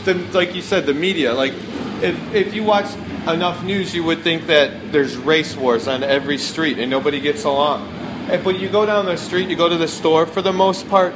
the 0.05 0.13
like 0.33 0.55
you 0.55 0.61
said, 0.61 0.85
the 0.85 0.93
media. 0.93 1.33
Like 1.33 1.53
if 2.01 2.15
if 2.33 2.53
you 2.53 2.63
watch 2.63 2.87
enough 3.27 3.63
news, 3.63 3.93
you 3.93 4.03
would 4.03 4.21
think 4.23 4.47
that 4.47 4.91
there's 4.91 5.17
race 5.17 5.55
wars 5.55 5.87
on 5.87 6.03
every 6.03 6.37
street 6.37 6.79
and 6.79 6.89
nobody 6.89 7.19
gets 7.19 7.43
along. 7.43 7.87
And, 8.29 8.43
but 8.43 8.59
you 8.59 8.69
go 8.69 8.85
down 8.85 9.05
the 9.05 9.17
street, 9.17 9.49
you 9.49 9.55
go 9.55 9.69
to 9.69 9.77
the 9.77 9.87
store. 9.87 10.25
For 10.25 10.41
the 10.41 10.53
most 10.53 10.87
part, 10.89 11.13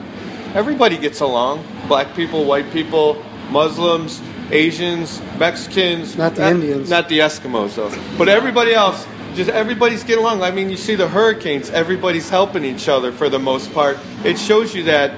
everybody 0.53 0.97
gets 0.97 1.19
along. 1.21 1.63
Black 1.87 2.15
people, 2.15 2.45
white 2.45 2.71
people, 2.71 3.23
Muslims, 3.49 4.21
Asians, 4.51 5.21
Mexicans. 5.39 6.17
Not 6.17 6.35
the 6.35 6.49
Indians. 6.49 6.89
Not 6.89 7.07
the 7.09 7.19
Eskimos 7.19 7.75
though. 7.75 7.91
But 8.17 8.27
everybody 8.29 8.73
else, 8.73 9.05
just 9.35 9.49
everybody's 9.49 10.03
getting 10.03 10.23
along. 10.23 10.41
I 10.41 10.51
mean, 10.51 10.69
you 10.69 10.77
see 10.77 10.95
the 10.95 11.07
hurricanes, 11.07 11.69
everybody's 11.69 12.29
helping 12.29 12.65
each 12.65 12.87
other 12.87 13.11
for 13.11 13.29
the 13.29 13.39
most 13.39 13.73
part. 13.73 13.97
It 14.23 14.37
shows 14.37 14.75
you 14.75 14.83
that 14.83 15.11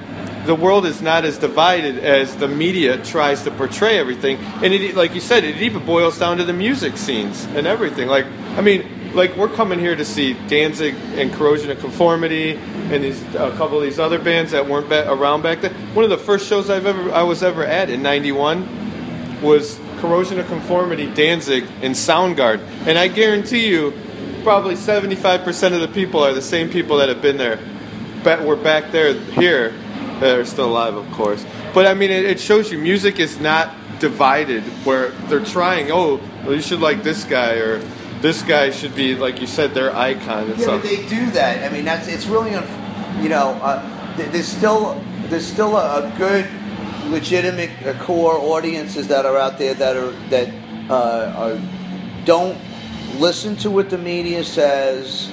the 0.46 0.56
world 0.56 0.86
is 0.86 1.02
not 1.02 1.24
as 1.24 1.38
divided 1.38 2.00
as 2.00 2.36
the 2.36 2.48
media 2.48 3.04
tries 3.04 3.44
to 3.44 3.52
portray 3.52 3.98
everything. 3.98 4.38
And 4.38 4.74
it, 4.74 4.96
like 4.96 5.16
you 5.16 5.22
said, 5.22 5.44
it 5.44 5.58
even 5.58 5.86
boils 5.86 6.20
down 6.20 6.38
to 6.38 6.44
the 6.44 6.54
music 6.54 6.98
scenes 6.98 7.46
and 7.46 7.66
everything. 7.66 8.08
Like, 8.10 8.26
I 8.58 8.62
mean, 8.62 9.14
like 9.14 9.36
we're 9.38 9.50
coming 9.50 9.80
here 9.80 9.96
to 9.96 10.04
see 10.04 10.34
Danzig 10.48 10.96
and 11.16 11.32
Corrosion 11.34 11.72
of 11.72 11.80
Conformity 11.80 12.58
and 12.92 13.04
these 13.04 13.22
a 13.36 13.52
couple 13.58 13.78
of 13.78 13.84
these 13.84 14.00
other 14.00 14.20
bands 14.20 14.52
that 14.52 14.68
weren't 14.68 14.92
around 14.92 15.44
back 15.44 15.62
then. 15.62 15.74
One 15.96 16.04
of 16.04 16.10
the 16.10 16.18
first 16.18 16.48
shows 16.48 16.70
I've 16.70 16.86
ever 16.86 17.12
I 17.12 17.24
was 17.24 17.44
ever 17.44 17.64
at 17.64 17.90
in 17.90 18.02
'91 18.02 19.42
was 19.42 19.80
Corrosion 20.00 20.40
of 20.40 20.48
Conformity, 20.48 21.08
Danzig, 21.14 21.66
and 21.82 21.96
Soundgarden. 21.96 22.66
And 22.86 22.98
I 22.98 23.08
guarantee 23.08 23.68
you, 23.68 23.94
probably 24.44 24.76
75% 24.76 25.74
of 25.74 25.82
the 25.82 25.88
people 25.88 26.24
are 26.24 26.34
the 26.34 26.42
same 26.42 26.70
people 26.70 26.98
that 26.98 27.10
have 27.10 27.22
been 27.22 27.38
there. 27.38 27.60
But 28.24 28.44
we're 28.44 28.56
back 28.56 28.92
there 28.92 29.14
here 29.14 29.72
that 30.20 30.38
are 30.38 30.46
still 30.46 30.68
alive, 30.70 30.96
of 30.96 31.10
course. 31.12 31.46
But 31.74 31.88
I 31.88 31.94
mean, 31.94 32.12
it, 32.12 32.26
it 32.26 32.40
shows 32.40 32.72
you 32.72 32.78
music 32.78 33.20
is 33.20 33.40
not 33.40 33.74
divided 34.00 34.64
where 34.86 35.10
they're 35.28 35.44
trying. 35.44 35.92
Oh, 35.92 36.20
well, 36.44 36.54
you 36.54 36.62
should 36.62 36.80
like 36.82 37.04
this 37.04 37.24
guy 37.24 37.54
or 37.56 37.80
this 38.22 38.42
guy 38.44 38.70
should 38.70 38.96
be 38.96 39.16
like 39.16 39.42
you 39.42 39.48
said, 39.48 39.74
their 39.74 39.96
icon. 39.96 40.44
And 40.52 40.58
Yeah, 40.60 40.64
stuff. 40.66 40.82
but 40.82 40.90
they 40.90 41.08
do 41.08 41.30
that. 41.32 41.70
I 41.70 41.74
mean, 41.74 41.86
that's 41.86 42.08
it's 42.08 42.26
really, 42.26 42.54
un- 42.54 43.24
you 43.24 43.30
know, 43.30 43.50
uh, 43.62 44.16
th- 44.18 44.30
there's 44.32 44.48
still 44.48 45.02
there's 45.28 45.46
still 45.46 45.76
a, 45.78 46.06
a 46.14 46.18
good, 46.18 46.46
legitimate 47.08 47.72
uh, 47.86 47.94
core 48.04 48.38
audiences 48.38 49.08
that 49.10 49.26
are 49.26 49.38
out 49.38 49.58
there 49.58 49.74
that 49.74 49.96
are 49.98 50.12
that 50.30 50.50
uh, 50.90 51.34
are, 51.36 51.62
don't 52.26 52.58
listen 53.20 53.56
to 53.58 53.72
what 53.72 53.90
the 53.90 53.98
media 53.98 54.44
says, 54.44 55.32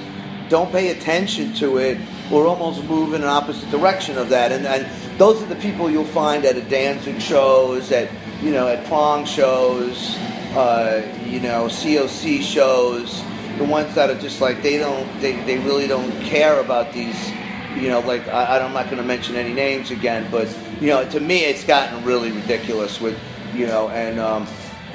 don't 0.49 0.71
pay 0.71 0.89
attention 0.89 1.53
to 1.55 1.77
it, 1.77 1.97
or 2.31 2.47
almost 2.47 2.83
move 2.85 3.13
in 3.13 3.21
an 3.21 3.27
opposite 3.27 3.69
direction 3.71 4.17
of 4.17 4.29
that. 4.29 4.51
And, 4.51 4.65
and 4.65 4.85
those 5.19 5.41
are 5.41 5.45
the 5.45 5.55
people 5.55 5.89
you'll 5.89 6.05
find 6.05 6.45
at 6.45 6.55
a 6.55 6.61
Danzig 6.61 7.21
shows, 7.21 7.91
at 7.91 8.09
you 8.41 8.51
know, 8.51 8.67
at 8.67 8.85
prong 8.85 9.25
shows, 9.25 10.15
uh, 10.55 11.01
you 11.25 11.39
know, 11.39 11.65
COC 11.65 12.41
shows. 12.41 13.23
The 13.57 13.65
ones 13.65 13.93
that 13.95 14.09
are 14.09 14.19
just 14.19 14.41
like 14.41 14.63
they 14.63 14.77
don't, 14.77 15.07
they, 15.21 15.33
they 15.43 15.59
really 15.59 15.87
don't 15.87 16.11
care 16.21 16.59
about 16.59 16.93
these, 16.93 17.29
you 17.75 17.89
know, 17.89 17.99
like 17.99 18.27
I, 18.27 18.59
I'm 18.59 18.73
not 18.73 18.85
going 18.85 18.97
to 18.97 19.03
mention 19.03 19.35
any 19.35 19.53
names 19.53 19.91
again, 19.91 20.27
but 20.31 20.47
you 20.79 20.87
know, 20.87 21.07
to 21.09 21.19
me, 21.19 21.45
it's 21.45 21.63
gotten 21.63 22.03
really 22.03 22.31
ridiculous 22.31 22.99
with, 22.99 23.19
you 23.53 23.67
know, 23.67 23.89
and 23.89 24.19
um, 24.19 24.47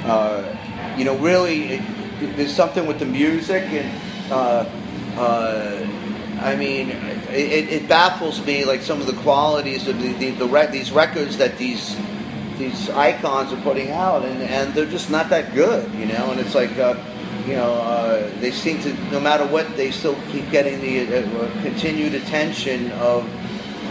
uh, 0.05 0.95
you 0.99 1.05
know, 1.05 1.17
really, 1.19 1.81
there's 2.21 2.55
something 2.55 2.87
with 2.87 2.99
the 2.99 3.07
music 3.07 3.65
and. 3.65 4.33
Uh, 4.33 4.65
uh, 5.17 5.87
I 6.41 6.55
mean, 6.55 6.91
it, 7.31 7.69
it 7.71 7.89
baffles 7.89 8.45
me, 8.45 8.67
like 8.67 8.83
some 8.83 9.01
of 9.01 9.07
the 9.07 9.15
qualities 9.23 9.89
of 9.89 10.01
the, 10.03 10.13
the, 10.13 10.31
the 10.33 10.69
these 10.71 10.93
records 10.93 11.39
that 11.39 11.57
these 11.57 11.97
these 12.59 12.91
icons 12.91 13.53
are 13.53 13.61
putting 13.63 13.91
out, 13.91 14.25
and, 14.25 14.43
and 14.43 14.75
they're 14.75 14.87
just 14.87 15.11
not 15.11 15.29
that 15.31 15.55
good, 15.55 15.93
you 15.95 16.07
know. 16.07 16.31
And 16.31 16.41
it's 16.41 16.55
like, 16.55 16.77
uh, 16.79 16.95
you 17.47 17.55
know, 17.55 17.75
uh, 17.75 18.31
they 18.41 18.51
seem 18.51 18.81
to, 18.83 18.93
no 19.11 19.21
matter 19.21 19.47
what, 19.47 19.77
they 19.77 19.91
still 19.91 20.17
keep 20.31 20.51
getting 20.51 20.81
the 20.81 21.19
uh, 21.19 21.63
continued 21.63 22.15
attention 22.15 22.93
of 22.93 23.25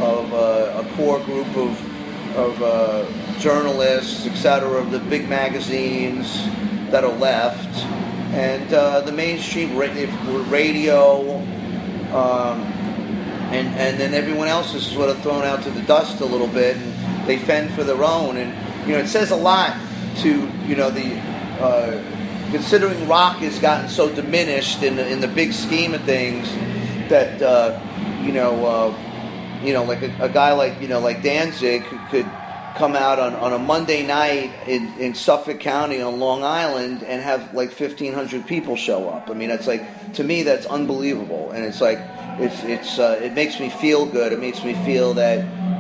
of 0.01 0.33
uh, 0.33 0.83
a 0.83 0.95
core 0.95 1.19
group 1.21 1.47
of 1.55 2.37
of 2.37 2.61
uh, 2.61 3.39
journalists, 3.39 4.25
etc., 4.27 4.69
of 4.69 4.91
the 4.91 4.99
big 4.99 5.29
magazines 5.29 6.47
that 6.91 7.03
are 7.03 7.17
left, 7.17 7.73
and 8.33 8.73
uh, 8.73 9.01
the 9.01 9.11
mainstream 9.11 9.77
radio. 9.77 11.37
Um, 12.11 12.61
and, 13.51 13.67
and 13.75 13.99
then 13.99 14.13
everyone 14.13 14.47
else 14.47 14.73
is 14.73 14.85
sort 14.85 15.09
of 15.09 15.21
thrown 15.21 15.43
out 15.43 15.63
to 15.63 15.69
the 15.69 15.81
dust 15.83 16.19
a 16.21 16.25
little 16.25 16.47
bit, 16.47 16.77
and 16.77 17.27
they 17.27 17.37
fend 17.37 17.71
for 17.73 17.83
their 17.83 18.03
own. 18.03 18.37
And 18.37 18.53
you 18.87 18.93
know, 18.93 18.99
it 18.99 19.07
says 19.07 19.31
a 19.31 19.35
lot 19.35 19.77
to 20.17 20.49
you 20.65 20.75
know 20.75 20.89
the 20.89 21.15
uh, 21.61 22.51
considering 22.51 23.07
rock 23.07 23.37
has 23.37 23.59
gotten 23.59 23.89
so 23.89 24.13
diminished 24.13 24.83
in 24.83 24.95
the, 24.95 25.07
in 25.07 25.19
the 25.19 25.27
big 25.27 25.53
scheme 25.53 25.93
of 25.93 26.01
things 26.03 26.49
that 27.09 27.41
uh, 27.41 27.79
you 28.23 28.31
know 28.31 28.65
uh, 28.65 29.61
you 29.63 29.73
know 29.73 29.83
like 29.83 30.01
a, 30.01 30.23
a 30.23 30.29
guy 30.29 30.53
like 30.53 30.81
you 30.81 30.87
know 30.87 30.99
like 30.99 31.21
Danzig 31.21 31.83
could 32.09 32.25
come 32.75 32.95
out 32.95 33.19
on, 33.19 33.33
on 33.35 33.53
a 33.53 33.59
Monday 33.59 34.05
night 34.05 34.51
in, 34.67 34.91
in 34.99 35.15
Suffolk 35.15 35.59
County 35.61 36.01
on 36.01 36.19
Long 36.19 36.43
Island 36.43 37.03
and 37.03 37.21
have 37.21 37.53
like 37.53 37.69
1,500 37.69 38.45
people 38.45 38.75
show 38.75 39.09
up. 39.09 39.29
I 39.29 39.33
mean, 39.33 39.49
it's 39.49 39.65
like, 39.65 40.13
to 40.13 40.23
me, 40.23 40.43
that's 40.43 40.65
unbelievable. 40.65 41.51
And 41.51 41.63
it's 41.63 41.79
like, 41.79 41.99
it's, 42.37 42.63
it's, 42.63 42.99
uh, 42.99 43.19
it 43.23 43.33
makes 43.33 43.59
me 43.61 43.69
feel 43.69 44.05
good. 44.05 44.33
It 44.33 44.39
makes 44.39 44.63
me 44.63 44.73
feel 44.85 45.13
that, 45.13 45.39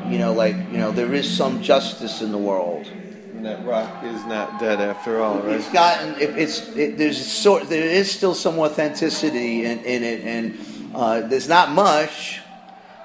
you 0.09 0.17
know, 0.17 0.31
like, 0.31 0.55
you 0.55 0.77
know, 0.77 0.91
there 0.91 1.13
is 1.13 1.29
some 1.29 1.61
justice 1.61 2.21
in 2.21 2.31
the 2.31 2.37
world. 2.37 2.87
And 2.87 3.45
that 3.45 3.65
rock 3.65 4.03
is 4.05 4.23
not 4.25 4.57
dead 4.61 4.79
after 4.79 5.21
all, 5.21 5.39
right? 5.39 5.57
It's 5.57 5.71
gotten, 5.73 6.13
it, 6.21 6.37
it's, 6.37 6.69
it, 6.77 6.97
there's 6.97 7.23
sort, 7.25 7.67
there 7.67 7.89
is 7.89 8.09
still 8.09 8.33
some 8.33 8.57
authenticity 8.57 9.65
in, 9.65 9.79
in 9.79 10.01
it. 10.01 10.21
And 10.21 10.95
uh, 10.95 11.27
there's 11.27 11.49
not 11.49 11.71
much, 11.71 12.39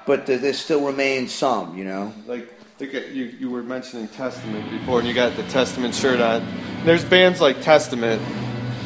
but 0.05 0.25
there, 0.25 0.37
there 0.37 0.53
still 0.53 0.85
remains 0.85 1.33
some, 1.33 1.77
you 1.77 1.83
know? 1.83 2.13
like 2.25 2.47
you, 2.81 3.25
you 3.39 3.49
were 3.49 3.63
mentioning 3.63 4.07
Testament 4.09 4.69
before, 4.71 4.99
and 4.99 5.07
you 5.07 5.13
got 5.13 5.35
the 5.35 5.43
Testament 5.43 5.93
shirt 5.93 6.19
on. 6.19 6.45
There's 6.83 7.05
bands 7.05 7.39
like 7.39 7.61
Testament, 7.61 8.21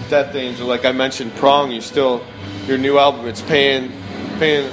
Death 0.09 0.35
Angel, 0.35 0.67
like 0.67 0.85
I 0.85 0.91
mentioned, 0.91 1.33
Prong. 1.35 1.71
You 1.71 1.81
still 1.81 2.25
your 2.67 2.77
new 2.77 2.97
album. 2.97 3.27
It's 3.27 3.41
paying 3.41 3.91
paying 4.37 4.71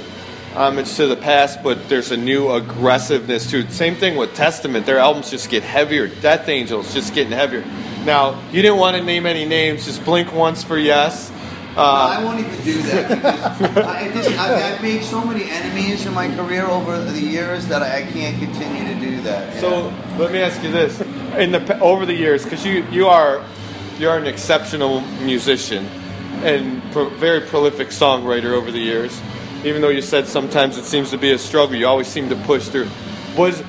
homage 0.53 0.93
to 0.95 1.07
the 1.07 1.15
past, 1.15 1.63
but 1.63 1.89
there's 1.89 2.11
a 2.11 2.17
new 2.17 2.51
aggressiveness 2.51 3.49
to 3.51 3.59
it. 3.59 3.71
Same 3.71 3.95
thing 3.95 4.17
with 4.17 4.33
Testament. 4.35 4.85
Their 4.85 4.99
albums 4.99 5.31
just 5.31 5.49
get 5.49 5.63
heavier. 5.63 6.07
Death 6.07 6.47
Angel's 6.47 6.93
just 6.93 7.15
getting 7.15 7.31
heavier. 7.31 7.63
Now 8.05 8.39
you 8.51 8.61
didn't 8.61 8.77
want 8.77 8.97
to 8.97 9.03
name 9.03 9.25
any 9.25 9.45
names. 9.45 9.85
Just 9.85 10.03
blink 10.03 10.33
once 10.33 10.63
for 10.63 10.77
yes. 10.77 11.31
Uh, 11.75 12.17
I 12.19 12.23
won't 12.23 12.39
even 12.39 12.63
do 12.63 12.81
that 12.83 13.25
I 13.87 14.07
just, 14.13 14.29
I, 14.37 14.73
I've 14.73 14.81
made 14.83 15.03
so 15.03 15.25
many 15.25 15.49
enemies 15.49 16.05
in 16.05 16.13
my 16.13 16.27
career 16.35 16.67
over 16.67 17.03
the 17.03 17.19
years 17.19 17.65
that 17.67 17.81
I, 17.81 18.01
I 18.01 18.11
can't 18.11 18.37
continue 18.37 18.93
to 18.93 18.99
do 18.99 19.21
that. 19.21 19.59
So 19.59 19.89
know? 19.89 20.17
let 20.19 20.31
me 20.31 20.39
ask 20.39 20.61
you 20.61 20.71
this: 20.71 21.01
in 21.35 21.51
the 21.51 21.79
over 21.79 22.05
the 22.05 22.13
years, 22.13 22.43
because 22.43 22.63
you 22.63 22.85
you 22.91 23.07
are 23.07 23.43
you 23.97 24.07
are 24.07 24.19
an 24.19 24.27
exceptional 24.27 25.01
musician 25.23 25.87
and 26.43 26.83
pro, 26.91 27.09
very 27.09 27.41
prolific 27.41 27.87
songwriter 27.87 28.51
over 28.51 28.69
the 28.69 28.79
years. 28.79 29.19
Even 29.63 29.81
though 29.81 29.89
you 29.89 30.03
said 30.03 30.27
sometimes 30.27 30.77
it 30.77 30.83
seems 30.83 31.09
to 31.09 31.17
be 31.17 31.31
a 31.31 31.39
struggle, 31.39 31.75
you 31.75 31.87
always 31.87 32.07
seem 32.07 32.29
to 32.29 32.35
push 32.35 32.67
through. 32.67 32.87
Was 33.35 33.63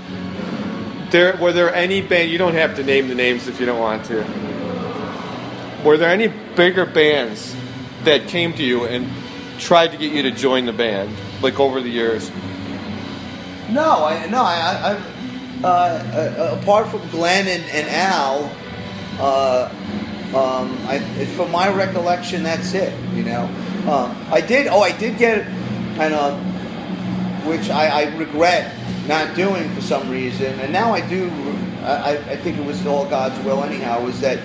there 1.11 1.39
were 1.39 1.55
there 1.55 1.75
any 1.75 2.03
band? 2.03 2.31
You 2.31 2.37
don't 2.37 2.55
have 2.55 2.77
to 2.77 2.83
name 2.83 3.09
the 3.09 3.15
names 3.15 3.49
if 3.49 3.61
you 3.61 3.65
don't 3.65 3.81
want 3.81 4.05
to. 4.07 4.17
Were 5.83 5.97
there 5.97 6.11
any 6.11 6.29
bigger 6.29 6.85
bands 6.85 7.57
that 8.05 8.29
came 8.29 8.53
to 8.55 8.63
you 8.63 8.85
and 8.85 9.09
tried 9.59 9.93
to 9.93 9.97
get 9.97 10.13
you 10.13 10.23
to 10.23 10.31
join 10.31 10.67
the 10.67 10.73
band, 10.73 11.15
like 11.43 11.61
over 11.61 11.81
the 11.81 11.91
years? 11.91 12.31
no, 13.71 14.05
I 14.05 14.27
no, 14.27 14.43
I, 14.43 14.55
I, 14.55 14.93
I 14.93 15.15
uh, 15.65 15.69
uh, 15.69 16.59
apart 16.61 16.89
from 16.89 17.09
Glenn 17.09 17.49
and, 17.49 17.65
and 17.71 17.89
Al, 17.89 18.51
uh, 19.19 19.71
um, 20.37 20.77
I, 20.87 20.99
from 21.37 21.51
my 21.51 21.73
recollection, 21.73 22.43
that's 22.43 22.75
it. 22.75 22.93
You 23.15 23.23
know, 23.23 23.45
um, 23.91 24.17
I 24.31 24.41
did. 24.41 24.67
Oh, 24.67 24.81
I 24.81 24.93
did 24.93 25.17
get 25.17 25.47
kind 25.97 26.13
of, 26.13 26.39
which 27.47 27.71
I, 27.71 28.03
I 28.03 28.17
regret 28.17 28.75
not 29.07 29.35
doing 29.35 29.75
for 29.75 29.81
some 29.81 30.11
reason, 30.11 30.59
and 30.61 30.73
now 30.73 30.93
I 30.93 31.07
do. 31.09 31.31
I, 31.83 32.17
I 32.17 32.37
think 32.37 32.59
it 32.59 32.65
was 32.65 32.85
all 32.87 33.07
God's 33.09 33.43
will 33.45 33.63
anyhow. 33.65 34.05
Was 34.05 34.21
that 34.21 34.39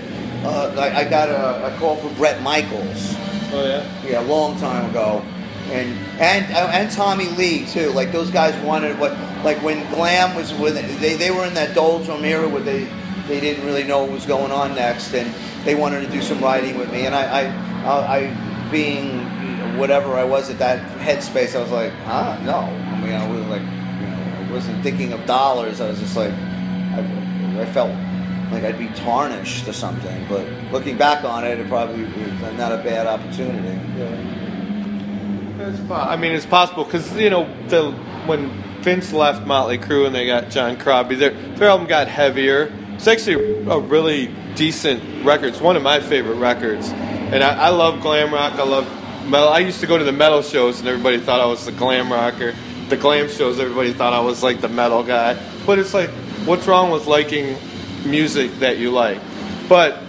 uh, 0.44 0.74
I, 0.78 1.00
I 1.00 1.10
got 1.10 1.30
a, 1.30 1.74
a 1.74 1.78
call 1.80 1.98
from 1.98 2.14
Bret 2.16 2.42
Michaels. 2.42 3.16
Oh 3.52 3.66
yeah. 3.66 4.06
Yeah, 4.08 4.22
a 4.22 4.28
long 4.28 4.58
time 4.60 4.90
ago, 4.90 5.24
and 5.72 5.98
and 6.20 6.52
uh, 6.54 6.70
and 6.72 6.92
Tommy 6.92 7.28
Lee 7.30 7.66
too. 7.66 7.92
Like 7.92 8.12
those 8.12 8.30
guys 8.30 8.56
wanted 8.64 9.00
what 9.00 9.18
like 9.44 9.62
when 9.64 9.90
Glam 9.94 10.36
was 10.36 10.54
with 10.54 10.76
they 11.00 11.16
they 11.16 11.32
were 11.32 11.46
in 11.46 11.54
that 11.56 11.76
doldrum 11.76 12.24
era 12.24 12.48
where 12.48 12.62
they 12.62 12.88
they 13.28 13.40
didn't 13.40 13.66
really 13.66 13.84
know 13.84 14.04
what 14.04 14.12
was 14.12 14.26
going 14.26 14.52
on 14.52 14.76
next, 14.76 15.14
and 15.14 15.34
they 15.66 15.76
wanted 15.76 16.02
to 16.02 16.12
do 16.12 16.22
some 16.22 16.42
writing 16.42 16.78
with 16.78 16.92
me, 16.92 17.06
and 17.06 17.16
I 17.16 17.42
I, 17.42 17.86
I, 17.86 18.18
I 18.18 18.70
being 18.72 19.26
whatever 19.78 20.14
I 20.14 20.24
was 20.24 20.50
at 20.50 20.60
that 20.60 20.80
headspace, 21.00 21.56
I 21.56 21.62
was 21.62 21.72
like, 21.72 21.94
ah, 22.06 22.40
no, 22.44 22.90
album, 23.00 23.10
you 23.10 23.18
know, 23.18 23.34
it 23.34 23.40
was 23.40 23.48
like, 23.48 23.62
you 23.62 24.08
know, 24.08 24.48
I 24.48 24.52
wasn't 24.52 24.84
thinking 24.84 25.14
of 25.14 25.26
dollars. 25.26 25.82
I 25.82 25.90
was 25.90 26.00
just 26.00 26.16
like, 26.16 26.34
I, 26.34 27.62
I 27.62 27.66
felt 27.66 27.92
like 28.52 28.64
I'd 28.64 28.80
be 28.80 28.90
tarnished 28.90 29.68
or 29.68 29.74
something. 29.74 30.26
But 30.28 30.48
looking 30.72 30.98
back 30.98 31.24
on 31.24 31.44
it, 31.44 31.60
it 31.60 31.68
probably 31.68 32.04
was 32.04 32.58
not 32.58 32.72
a 32.72 32.78
bad 32.78 33.08
opportunity. 33.08 33.78
Yeah. 33.98 35.70
It's 35.70 35.92
I 35.92 36.16
mean, 36.16 36.32
it's 36.32 36.46
possible 36.46 36.86
because 36.86 37.16
you 37.18 37.30
know 37.30 37.48
the 37.68 37.92
when 38.26 38.50
Vince 38.82 39.12
left 39.12 39.46
Motley 39.46 39.78
Crue 39.78 40.06
and 40.06 40.16
they 40.16 40.26
got 40.26 40.50
John 40.50 40.78
Corabi, 40.78 41.18
their 41.18 41.32
their 41.32 41.70
album 41.70 41.88
got 41.88 42.08
heavier. 42.08 42.74
It's 42.96 43.08
actually 43.08 43.66
a 43.70 43.80
really 43.80 44.34
decent 44.56 45.26
record. 45.26 45.48
It's 45.48 45.62
one 45.62 45.76
of 45.76 45.84
my 45.84 46.00
favorite 46.00 46.36
records, 46.36 46.90
and 46.90 47.44
I, 47.44 47.68
I 47.68 47.70
love 47.70 48.02
glam 48.02 48.34
rock. 48.34 48.54
I 48.54 48.64
love 48.64 48.88
metal. 49.30 49.50
I 49.50 49.60
used 49.60 49.80
to 49.82 49.88
go 49.88 49.98
to 49.98 50.04
the 50.04 50.12
metal 50.12 50.42
shows 50.42 50.80
and 50.80 50.88
everybody 50.88 51.20
thought 51.20 51.40
I 51.40 51.46
was 51.46 51.66
the 51.66 51.72
glam 51.72 52.12
rocker. 52.12 52.54
The 52.90 52.98
glam 52.98 53.30
shows, 53.30 53.60
everybody 53.60 53.94
thought 53.94 54.14
I 54.14 54.20
was 54.20 54.42
like 54.42 54.62
the 54.62 54.70
metal 54.70 55.04
guy. 55.04 55.40
But 55.66 55.80
it's 55.80 55.94
like, 55.94 56.10
what's 56.46 56.68
wrong 56.68 56.90
with 56.90 57.06
liking 57.06 57.56
music 58.06 58.52
that 58.60 58.78
you 58.78 58.92
like? 58.92 59.20
But 59.68 60.02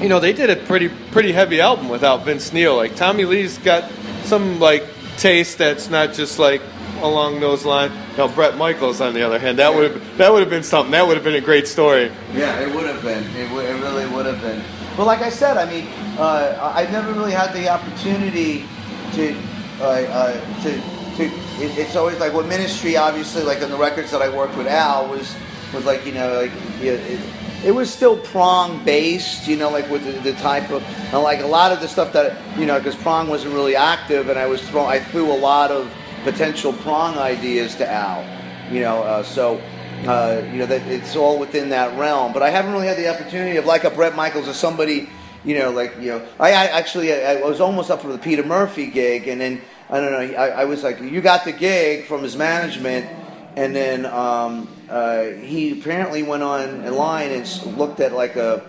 you 0.00 0.08
know, 0.08 0.18
they 0.18 0.32
did 0.32 0.50
a 0.50 0.56
pretty 0.56 0.88
pretty 1.10 1.32
heavy 1.32 1.60
album 1.60 1.88
without 1.88 2.24
Vince 2.24 2.52
Neil. 2.52 2.76
Like 2.76 2.96
Tommy 2.96 3.24
Lee's 3.24 3.58
got 3.58 3.90
some 4.24 4.58
like 4.58 4.84
taste 5.16 5.58
that's 5.58 5.88
not 5.88 6.12
just 6.12 6.38
like 6.38 6.60
along 7.02 7.40
those 7.40 7.64
lines. 7.64 7.92
Now 8.16 8.28
Bret 8.28 8.56
Michaels, 8.56 9.00
on 9.00 9.14
the 9.14 9.22
other 9.22 9.38
hand, 9.38 9.58
that 9.58 9.74
would 9.74 9.90
have 9.90 10.18
that 10.18 10.32
would 10.32 10.40
have 10.40 10.50
been 10.50 10.62
something. 10.62 10.92
That 10.92 11.06
would 11.06 11.14
have 11.16 11.24
been 11.24 11.34
a 11.34 11.40
great 11.40 11.68
story. 11.68 12.10
Yeah, 12.34 12.60
it 12.60 12.74
would 12.74 12.86
have 12.86 13.02
been. 13.02 13.24
It, 13.36 13.48
w- 13.48 13.66
it 13.66 13.80
really 13.80 14.06
would 14.06 14.26
have 14.26 14.40
been. 14.40 14.62
But 14.96 15.06
like 15.06 15.20
I 15.20 15.30
said, 15.30 15.56
I 15.56 15.70
mean, 15.70 15.86
uh, 16.18 16.72
I 16.74 16.90
never 16.90 17.12
really 17.12 17.32
had 17.32 17.52
the 17.54 17.68
opportunity 17.68 18.66
to, 19.14 19.34
uh, 19.80 19.84
uh, 19.84 20.62
to, 20.62 20.70
to. 21.16 21.24
It, 21.62 21.78
it's 21.78 21.96
always 21.96 22.18
like 22.18 22.34
with 22.34 22.46
ministry, 22.46 22.96
obviously, 22.96 23.42
like 23.42 23.62
on 23.62 23.70
the 23.70 23.76
records 23.76 24.10
that 24.10 24.20
I 24.20 24.28
worked 24.34 24.56
with 24.56 24.66
Al 24.66 25.08
was, 25.08 25.34
was 25.72 25.86
like 25.86 26.04
you 26.04 26.12
know, 26.12 26.34
like 26.34 26.52
yeah, 26.82 26.92
it, 26.92 27.20
it 27.64 27.70
was 27.70 27.92
still 27.92 28.16
prong 28.18 28.84
based, 28.84 29.46
you 29.46 29.56
know, 29.56 29.70
like 29.70 29.88
with 29.88 30.04
the, 30.04 30.32
the 30.32 30.36
type 30.40 30.70
of, 30.70 30.82
like 31.12 31.40
a 31.40 31.46
lot 31.46 31.70
of 31.70 31.80
the 31.80 31.88
stuff 31.88 32.12
that 32.12 32.36
you 32.58 32.66
know, 32.66 32.78
because 32.78 32.96
prong 32.96 33.28
wasn't 33.28 33.54
really 33.54 33.76
active, 33.76 34.28
and 34.28 34.38
I 34.38 34.46
was 34.46 34.60
throw, 34.68 34.84
I 34.84 34.98
threw 34.98 35.32
a 35.32 35.38
lot 35.38 35.70
of 35.70 35.92
potential 36.24 36.72
prong 36.72 37.18
ideas 37.18 37.76
to 37.76 37.90
Al, 37.90 38.24
you 38.72 38.80
know, 38.80 39.02
uh, 39.02 39.22
so 39.22 39.60
uh, 40.06 40.42
you 40.50 40.58
know 40.58 40.66
that 40.66 40.82
it's 40.88 41.14
all 41.14 41.38
within 41.38 41.68
that 41.70 41.96
realm. 41.98 42.32
But 42.32 42.42
I 42.42 42.50
haven't 42.50 42.72
really 42.72 42.86
had 42.86 42.96
the 42.96 43.08
opportunity 43.08 43.56
of 43.56 43.66
like 43.66 43.84
a 43.84 43.90
Bret 43.90 44.16
Michaels 44.16 44.48
or 44.48 44.54
somebody, 44.54 45.08
you 45.44 45.56
know, 45.58 45.70
like 45.70 45.94
you 46.00 46.10
know, 46.10 46.26
I, 46.40 46.50
I 46.50 46.64
actually 46.66 47.12
I, 47.12 47.36
I 47.36 47.42
was 47.48 47.60
almost 47.60 47.90
up 47.90 48.02
for 48.02 48.08
the 48.08 48.18
Peter 48.18 48.42
Murphy 48.42 48.86
gig, 48.86 49.28
and 49.28 49.40
then 49.40 49.60
I 49.88 50.00
don't 50.00 50.12
know, 50.12 50.36
I, 50.36 50.48
I 50.48 50.64
was 50.64 50.82
like, 50.82 51.00
you 51.00 51.20
got 51.20 51.44
the 51.44 51.52
gig 51.52 52.06
from 52.06 52.22
his 52.22 52.36
management, 52.36 53.06
and 53.56 53.76
then 53.76 54.06
um, 54.06 54.68
uh, 54.92 55.24
he 55.40 55.72
apparently 55.80 56.22
went 56.22 56.42
on 56.42 56.84
in 56.84 56.94
line 56.94 57.30
and 57.30 57.78
looked 57.78 58.00
at 58.00 58.12
like 58.12 58.36
a. 58.36 58.62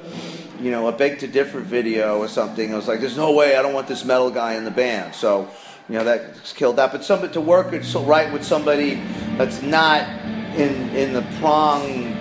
You 0.61 0.71
know, 0.71 0.87
a 0.87 0.93
beg 0.93 1.19
to 1.19 1.27
differ 1.27 1.59
video 1.59 2.19
or 2.19 2.29
something. 2.29 2.71
I 2.71 2.77
was 2.77 2.87
like, 2.87 3.01
"There's 3.01 3.17
no 3.17 3.33
way 3.33 3.57
I 3.57 3.61
don't 3.61 3.73
want 3.73 3.87
this 3.89 4.05
metal 4.05 4.31
guy 4.31 4.53
in 4.53 4.63
the 4.63 4.71
band." 4.71 5.13
So, 5.13 5.49
you 5.89 5.95
know, 5.97 6.05
that 6.05 6.41
killed 6.55 6.77
that. 6.77 6.93
But 6.93 7.03
somebody 7.03 7.33
to 7.33 7.41
work 7.41 7.71
with, 7.71 7.83
so 7.83 8.01
right 8.01 8.31
with 8.31 8.45
somebody 8.45 9.01
that's 9.35 9.61
not 9.61 10.07
in 10.55 10.89
in 10.95 11.11
the 11.11 11.23
prong 11.41 12.15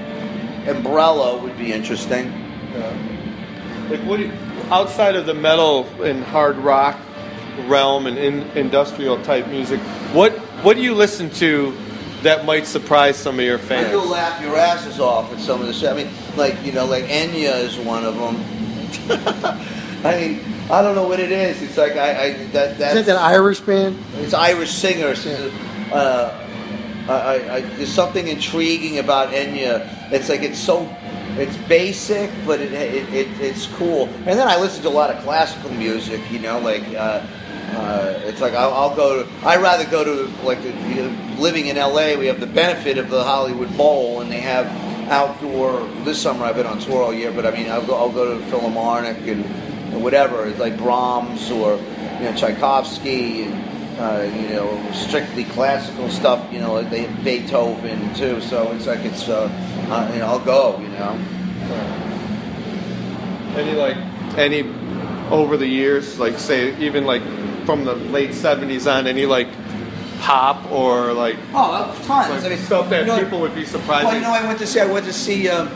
umbrella 0.67 1.41
would 1.41 1.57
be 1.57 1.73
interesting. 1.73 2.33
Like 3.89 4.01
what? 4.01 4.19
You, 4.19 4.33
outside 4.71 5.15
of 5.15 5.27
the 5.27 5.35
metal 5.35 5.87
and 6.03 6.25
hard 6.25 6.57
rock 6.57 6.99
realm 7.69 8.09
and 8.09 8.19
in, 8.19 8.41
industrial 8.57 9.23
type 9.23 9.47
music, 9.49 9.79
what 10.13 10.33
what 10.65 10.75
do 10.77 10.83
you 10.83 10.95
listen 10.95 11.31
to 11.31 11.77
that 12.23 12.45
might 12.45 12.67
surprise 12.67 13.17
some 13.17 13.39
of 13.39 13.45
your 13.45 13.59
And 13.59 13.65
fans? 13.69 13.91
you'll 13.91 14.09
laugh 14.09 14.41
your 14.43 14.57
asses 14.57 15.01
off 15.01 15.33
at 15.33 15.41
some 15.41 15.61
of 15.61 15.67
the 15.67 15.73
shit. 15.73 15.91
I 15.91 15.95
mean, 15.95 16.09
like 16.37 16.63
you 16.65 16.73
know, 16.73 16.87
like 16.87 17.05
Enya 17.05 17.61
is 17.63 17.77
one 17.79 18.05
of 18.05 18.15
them. 18.17 18.37
I 20.05 20.17
mean, 20.21 20.41
I 20.71 20.83
don't 20.83 20.95
know 20.95 21.07
what 21.07 21.21
it 21.21 21.33
is. 21.33 21.63
It's 21.63 21.77
like 21.77 21.93
I, 21.93 22.25
I 22.25 22.33
that 22.53 22.79
that's, 22.79 22.97
Is 22.97 23.07
that 23.07 23.15
that 23.15 23.23
Irish 23.23 23.61
band? 23.61 23.99
It's 24.17 24.35
Irish 24.35 24.71
singers. 24.71 25.27
Uh, 25.27 26.39
I, 27.09 27.13
I, 27.13 27.55
I, 27.57 27.61
there's 27.61 27.93
something 27.93 28.29
intriguing 28.29 28.99
about 28.99 29.33
Enya. 29.33 29.87
It's 30.13 30.29
like 30.29 30.43
it's 30.43 30.59
so, 30.59 30.89
it's 31.37 31.57
basic, 31.69 32.31
but 32.47 32.61
it, 32.61 32.73
it, 32.73 33.13
it 33.15 33.29
it's 33.41 33.67
cool. 33.67 34.07
And 34.27 34.39
then 34.39 34.47
I 34.49 34.59
listen 34.61 34.83
to 34.83 34.89
a 34.89 34.91
lot 34.91 35.11
of 35.11 35.23
classical 35.25 35.71
music. 35.73 36.21
You 36.31 36.39
know, 36.39 36.59
like 36.61 36.85
uh, 36.95 37.27
uh, 37.73 38.21
it's 38.25 38.41
like 38.41 38.55
I'll, 38.55 38.73
I'll 38.73 38.97
go. 38.97 39.23
To, 39.23 39.47
I 39.47 39.57
rather 39.57 39.85
go 39.85 40.05
to 40.05 40.45
like 40.45 40.59
living 41.39 41.67
in 41.67 41.77
LA. 41.77 42.17
We 42.17 42.27
have 42.27 42.41
the 42.41 42.47
benefit 42.47 42.99
of 42.99 43.11
the 43.11 43.23
Hollywood 43.23 43.77
Bowl, 43.77 44.21
and 44.21 44.31
they 44.31 44.41
have 44.41 44.67
outdoor. 45.11 45.87
This 46.05 46.21
summer 46.21 46.45
I've 46.45 46.57
been 46.57 46.67
on 46.67 46.79
tour 46.79 47.03
all 47.03 47.15
year, 47.15 47.33
but 47.33 47.47
I 47.47 47.51
mean 47.51 47.71
I'll 47.71 47.87
go. 47.87 47.97
I'll 47.97 48.13
go 48.13 48.39
to 48.39 48.45
Philharmonic 48.47 49.19
and, 49.27 49.45
and 49.45 50.03
whatever. 50.03 50.47
It's 50.47 50.59
like 50.59 50.77
Brahms 50.77 51.51
or 51.51 51.77
you 51.77 52.25
know 52.25 52.35
Tchaikovsky 52.37 53.45
and 53.45 53.73
uh, 53.99 54.23
you 54.35 54.49
know, 54.49 54.93
strictly 54.93 55.45
classical 55.45 56.09
stuff. 56.09 56.53
You 56.53 56.61
know, 56.61 56.83
they 56.83 57.03
have 57.03 57.25
Beethoven 57.25 58.15
too. 58.15 58.41
So 58.41 58.73
it's 58.73 58.87
like 58.87 59.01
it's, 59.01 59.29
uh, 59.29 59.49
uh, 59.91 60.11
you 60.13 60.19
know, 60.19 60.27
I'll 60.27 60.45
go. 60.45 60.79
You 60.81 60.89
know. 60.89 61.19
Any 63.57 63.73
like 63.73 63.97
any 64.39 64.63
over 65.31 65.57
the 65.57 65.67
years, 65.67 66.19
like 66.19 66.39
say 66.39 66.77
even 66.79 67.05
like 67.05 67.23
from 67.65 67.85
the 67.85 67.95
late 67.95 68.31
'70s 68.31 68.91
on, 68.93 69.07
any 69.07 69.27
like 69.27 69.49
pop 70.21 70.71
or 70.71 71.13
like 71.13 71.37
Oh, 71.53 71.93
tons. 72.07 72.31
like 72.31 72.45
I 72.45 72.49
mean, 72.55 72.59
stuff 72.59 72.89
that 72.91 73.01
you 73.03 73.07
know, 73.09 73.19
people 73.23 73.41
would 73.41 73.55
be 73.55 73.65
surprised. 73.65 74.07
Well, 74.07 74.15
you 74.15 74.21
know, 74.23 74.31
I 74.33 74.47
went 74.47 74.59
to 74.61 74.67
see. 74.67 74.81
I 74.81 74.87
went 74.87 75.07
to 75.07 75.13
see 75.13 75.49
um, 75.49 75.69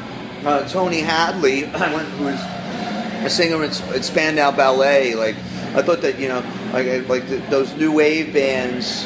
uh, 0.44 0.66
Tony 0.68 1.00
Hadley, 1.00 1.64
went, 1.64 2.08
who 2.18 2.24
was 2.24 2.40
a 3.24 3.30
singer 3.30 3.56
in, 3.64 3.70
in 3.94 4.02
Spandau 4.02 4.52
Ballet. 4.52 5.14
Like, 5.14 5.34
I 5.74 5.82
thought 5.82 6.00
that 6.02 6.18
you 6.18 6.28
know, 6.28 6.44
like 6.72 7.08
like 7.08 7.28
the, 7.28 7.36
those 7.50 7.74
new 7.74 7.92
wave 7.92 8.32
bands 8.32 9.04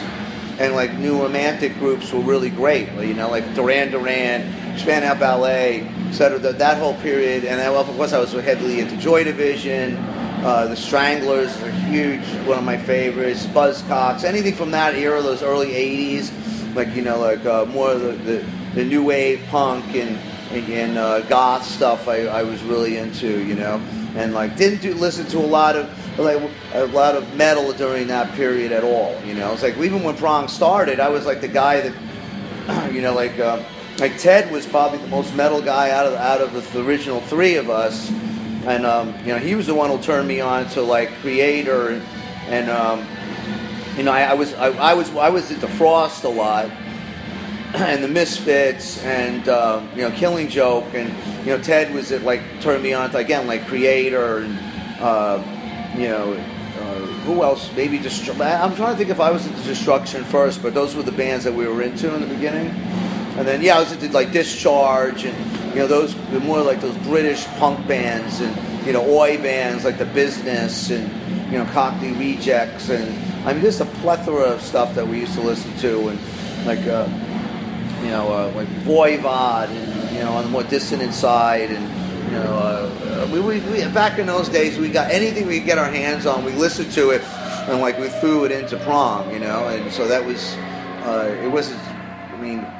and 0.59 0.74
like 0.74 0.93
new 0.99 1.20
romantic 1.22 1.74
groups 1.78 2.12
were 2.12 2.20
really 2.20 2.51
great. 2.51 2.93
You 2.93 3.14
know, 3.14 3.31
like 3.31 3.55
Duran 3.55 3.91
Duran, 3.93 4.78
Spandau 4.78 5.14
Ballet, 5.18 5.87
etc. 6.09 6.39
That 6.39 6.59
that 6.59 6.76
whole 6.78 6.95
period, 6.97 7.45
and 7.47 7.61
I, 7.61 7.66
of 7.74 7.87
course 7.97 8.12
I 8.12 8.18
was 8.18 8.33
heavily 8.33 8.81
into 8.81 8.97
Joy 8.99 9.24
Division. 9.24 9.97
Uh, 10.43 10.66
the 10.66 10.76
Stranglers 10.76 11.55
are 11.62 11.70
huge, 11.70 12.24
one 12.47 12.57
of 12.57 12.64
my 12.64 12.78
favorites. 12.78 13.45
Buzzcocks, 13.45 14.24
anything 14.24 14.55
from 14.55 14.70
that 14.70 14.95
era, 14.95 15.20
those 15.20 15.43
early 15.43 15.68
'80s, 15.68 16.74
like 16.74 16.95
you 16.97 17.03
know, 17.03 17.18
like 17.18 17.45
uh, 17.45 17.66
more 17.66 17.91
of 17.91 18.01
the, 18.01 18.12
the, 18.12 18.47
the 18.74 18.84
new 18.84 19.05
wave 19.05 19.45
punk 19.51 19.95
and 19.95 20.18
and, 20.51 20.97
uh, 20.97 21.20
goth 21.28 21.64
stuff. 21.64 22.09
I, 22.09 22.22
I 22.22 22.43
was 22.43 22.62
really 22.62 22.97
into, 22.97 23.45
you 23.45 23.55
know, 23.55 23.76
and 24.16 24.32
like 24.32 24.57
didn't 24.57 24.80
do 24.80 24.95
listen 24.95 25.26
to 25.26 25.38
a 25.38 25.47
lot 25.47 25.76
of 25.76 26.18
like 26.18 26.41
a 26.72 26.86
lot 26.86 27.16
of 27.16 27.34
metal 27.36 27.72
during 27.74 28.07
that 28.07 28.34
period 28.34 28.72
at 28.72 28.82
all. 28.82 29.20
You 29.26 29.34
know, 29.34 29.53
it's 29.53 29.62
like 29.62 29.76
even 29.76 30.03
when 30.03 30.16
Prong 30.16 30.49
started, 30.49 31.01
I 31.01 31.11
was 31.11 31.26
like 31.26 31.43
the 31.43 31.49
guy 31.49 31.82
that, 31.82 32.93
you 32.95 33.03
know, 33.03 33.14
like 33.14 33.38
uh, 33.38 33.62
like 33.99 34.16
Ted 34.16 34.51
was 34.51 34.66
probably 34.66 35.01
the 35.01 35.09
most 35.09 35.34
metal 35.36 35.61
guy 35.61 35.91
out 35.91 36.07
of 36.07 36.14
out 36.14 36.41
of 36.41 36.72
the 36.72 36.82
original 36.82 37.20
three 37.20 37.57
of 37.57 37.68
us 37.68 38.11
and 38.67 38.85
um, 38.85 39.15
you 39.21 39.29
know 39.29 39.39
he 39.39 39.55
was 39.55 39.67
the 39.67 39.75
one 39.75 39.91
who 39.91 39.99
turned 40.03 40.29
me 40.29 40.41
on 40.41 40.69
to 40.71 40.83
like 40.83 41.09
Kreator 41.23 41.93
and, 41.93 42.03
and 42.49 42.71
um, 42.71 43.07
you 43.97 44.03
know 44.03 44.13
I, 44.13 44.23
I 44.23 44.35
was 44.35 44.55
I, 44.55 44.69
I 44.69 44.95
was 44.95 45.15
I 45.17 45.31
was 45.31 45.51
into 45.51 45.69
Frost 45.69 46.25
a 46.25 46.29
lot 46.29 46.67
and 47.75 48.03
the 48.03 48.09
Misfits 48.09 49.03
and 49.05 49.49
um, 49.49 49.89
you 49.95 50.03
know 50.03 50.11
Killing 50.11 50.49
Joke. 50.49 50.93
And 50.95 51.09
you 51.47 51.57
know 51.57 51.63
Ted 51.63 51.95
was 51.95 52.11
it 52.11 52.23
like 52.23 52.43
turned 52.61 52.83
me 52.83 52.93
on 52.93 53.11
to 53.13 53.19
again 53.19 53.47
like 53.47 53.63
Kreator 53.63 54.45
and 54.45 54.59
uh, 55.01 55.43
you 55.97 56.09
know 56.09 56.33
uh, 56.35 57.07
who 57.25 57.43
else? 57.43 57.71
Maybe 57.75 57.99
Destru- 57.99 58.41
I'm 58.41 58.75
trying 58.77 58.93
to 58.93 58.99
think 58.99 59.11
if 59.11 59.21
I 59.21 59.31
was 59.31 59.47
into 59.47 59.63
Destruction 59.63 60.25
first 60.25 60.63
but 60.63 60.75
those 60.75 60.95
were 60.95 61.03
the 61.03 61.13
bands 61.13 61.45
that 61.45 61.55
we 61.55 61.67
were 61.67 61.83
into 61.83 62.15
in 62.15 62.21
the 62.21 62.27
beginning 62.27 62.69
and 63.41 63.49
then 63.49 63.62
yeah 63.62 63.76
I 63.76 63.80
was 63.80 63.91
into 63.91 64.09
like 64.12 64.32
Discharge 64.32 65.24
and 65.24 65.70
you 65.70 65.76
know 65.76 65.86
those 65.86 66.14
more 66.45 66.61
like 66.61 66.82
those 66.82 66.97
British 66.99 67.47
punk 67.59 67.88
bands 67.88 68.41
and 68.41 68.86
you 68.86 68.93
know 68.93 69.03
oi 69.09 69.38
bands 69.38 69.84
like 69.84 69.97
the 69.97 70.05
Business 70.05 70.91
and 70.91 71.11
you 71.51 71.59
know 71.59 71.64
Cockney 71.72 72.12
Rejects. 72.12 72.91
And 72.91 73.09
I 73.49 73.55
mean 73.55 73.62
there's 73.62 73.80
a 73.80 73.86
plethora 73.86 74.45
of 74.45 74.61
stuff 74.61 74.95
that 74.95 75.09
we 75.09 75.20
used 75.20 75.34
to 75.34 75.41
listen 75.41 75.74
to 75.78 76.09
and 76.09 76.20
like 76.66 76.86
uh, 76.86 77.09
you 78.03 78.11
know 78.11 78.30
uh, 78.30 78.53
like 78.55 78.68
Voivod 78.84 79.68
and 79.68 80.14
you 80.14 80.20
know 80.20 80.32
on 80.32 80.45
the 80.45 80.51
more 80.51 80.64
dissonant 80.64 81.14
side 81.14 81.70
and 81.70 82.30
you 82.30 82.38
know 82.38 82.53
uh, 82.59 83.28
we, 83.32 83.41
we, 83.41 83.61
we 83.70 83.88
back 83.93 84.18
in 84.18 84.26
those 84.26 84.51
days 84.51 84.76
we 84.78 84.91
got 84.91 85.11
anything 85.11 85.47
we 85.47 85.61
could 85.61 85.66
get 85.66 85.78
our 85.78 85.91
hands 85.91 86.26
on 86.26 86.45
we 86.45 86.53
listened 86.53 86.93
to 86.93 87.11
it 87.11 87.22
and 87.22 87.80
like 87.80 87.99
we 87.99 88.09
threw 88.09 88.45
it 88.45 88.53
into 88.53 88.76
prong 88.78 89.32
you 89.32 89.38
know? 89.38 89.68
And 89.68 89.91
so 89.91 90.07
that 90.07 90.22
was 90.22 90.55
uh, 91.07 91.34
it 91.43 91.49
wasn't 91.49 91.80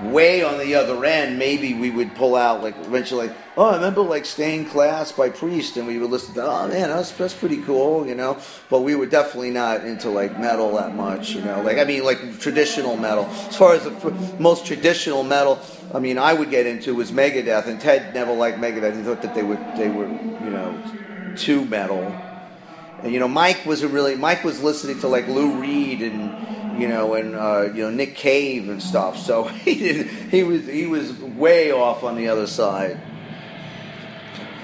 way 0.03 0.42
on 0.42 0.59
the 0.59 0.74
other 0.74 1.05
end, 1.05 1.38
maybe 1.38 1.74
we 1.74 1.90
would 1.90 2.14
pull 2.14 2.36
out 2.36 2.62
like 2.62 2.76
eventually, 2.78 3.28
like, 3.28 3.36
oh, 3.57 3.66
I 3.66 3.76
remember 3.76 4.01
like 4.03 4.24
Stained 4.24 4.70
Class 4.70 5.12
by 5.12 5.28
Priest, 5.30 5.76
and 5.76 5.86
we 5.86 5.98
would 5.98 6.11
listen 6.11 6.34
to, 6.34 6.42
oh 6.44 6.68
man, 6.68 6.88
that's 6.88 7.11
that's 7.12 7.34
pretty 7.34 7.62
cool, 7.62 8.07
you 8.07 8.14
know. 8.14 8.38
But 8.68 8.80
we 8.80 8.94
were 8.94 9.07
definitely 9.07 9.51
not 9.51 9.84
into 9.84 10.11
like 10.11 10.38
metal 10.38 10.74
that 10.76 10.94
much, 10.94 11.30
you 11.30 11.42
know. 11.42 11.62
Like 11.62 11.78
I 11.78 11.84
mean, 11.84 12.05
like 12.05 12.40
traditional 12.40 12.96
metal. 12.96 13.26
As 13.26 13.57
far 13.57 13.74
as 13.74 13.84
the 13.84 14.36
most 14.38 14.66
traditional 14.66 15.22
metal, 15.22 15.61
I 15.94 15.98
mean, 15.98 16.18
I 16.18 16.32
would 16.32 16.51
get 16.51 16.66
into 16.66 16.94
was 16.94 17.12
Megadeth, 17.12 17.66
and 17.66 17.80
Ted 17.80 18.14
never 18.14 18.32
liked 18.32 18.59
Megadeth. 18.59 18.96
He 18.96 19.03
thought 19.03 19.22
that 19.22 19.34
they 19.34 19.42
were 19.42 19.59
they 19.76 19.88
were 19.88 20.09
you 20.09 20.51
know 20.51 21.34
too 21.36 21.64
metal. 21.66 22.14
And 23.03 23.12
you 23.12 23.18
know, 23.18 23.28
Mike 23.28 23.64
wasn't 23.64 23.92
really. 23.92 24.14
Mike 24.16 24.44
was 24.44 24.62
listening 24.62 25.01
to 25.01 25.09
like 25.09 25.26
Lou 25.26 25.61
Reed 25.61 26.03
and 26.03 26.59
you 26.81 26.89
know 26.89 27.14
and 27.14 27.35
uh, 27.35 27.68
you 27.74 27.83
know 27.83 27.91
Nick 27.91 28.14
Cave 28.14 28.68
and 28.68 28.83
stuff. 28.83 29.18
So 29.18 29.45
he 29.66 29.74
didn't. 29.74 30.31
He 30.31 30.43
was 30.43 30.66
he 30.66 30.87
was 30.87 31.12
way 31.12 31.70
off 31.72 32.03
on 32.03 32.16
the 32.16 32.28
other 32.28 32.47
side. 32.47 32.99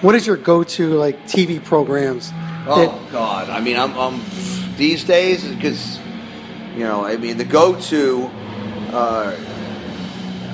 What 0.00 0.14
is 0.14 0.26
your 0.26 0.36
go-to 0.36 0.94
like 0.94 1.24
TV 1.26 1.62
programs? 1.62 2.30
Oh 2.66 3.08
God! 3.12 3.48
I 3.50 3.60
mean, 3.60 3.76
I'm, 3.76 3.96
I'm 3.98 4.22
these 4.76 5.04
days 5.04 5.46
because 5.46 5.98
you 6.74 6.84
know. 6.84 7.04
I 7.04 7.16
mean, 7.16 7.36
the 7.36 7.44
go-to. 7.44 8.30
Uh, 8.92 9.36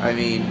I 0.01 0.13
mean, 0.15 0.43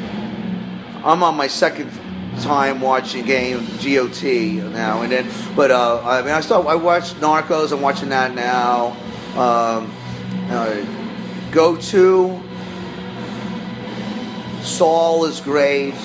I'm 1.04 1.24
on 1.24 1.36
my 1.36 1.48
second 1.48 1.92
time 2.40 2.80
watching 2.80 3.26
game 3.26 3.66
GOT 3.84 4.24
now 4.72 5.02
and 5.02 5.12
then. 5.12 5.30
But 5.56 5.72
uh, 5.72 6.02
I 6.04 6.22
mean, 6.22 6.32
I 6.32 6.42
still 6.42 6.68
I 6.68 6.76
watched 6.76 7.16
Narcos. 7.16 7.72
I'm 7.72 7.82
watching 7.82 8.10
that 8.10 8.34
now. 8.34 8.96
Um, 9.36 9.92
uh, 10.50 11.01
go 11.52 11.76
to 11.76 12.42
Saul 14.62 15.26
is 15.26 15.42
great. 15.42 15.96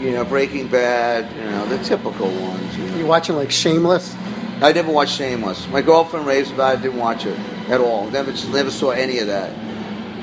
You 0.00 0.12
know, 0.12 0.24
Breaking 0.24 0.68
Bad. 0.68 1.34
You 1.36 1.50
know, 1.50 1.66
the 1.66 1.82
typical 1.84 2.28
ones. 2.28 2.76
You, 2.76 2.86
know. 2.86 2.96
You 2.98 3.06
watching 3.06 3.36
like 3.36 3.50
Shameless? 3.50 4.14
I 4.60 4.72
never 4.72 4.90
watched 4.90 5.16
Shameless. 5.16 5.68
My 5.68 5.82
girlfriend 5.82 6.26
raves 6.26 6.50
about 6.50 6.78
it. 6.78 6.82
Didn't 6.82 6.98
watch 6.98 7.26
it 7.26 7.38
at 7.68 7.80
all. 7.80 8.10
Never 8.10 8.32
never 8.50 8.70
saw 8.70 8.90
any 8.90 9.18
of 9.18 9.26
that. 9.26 9.54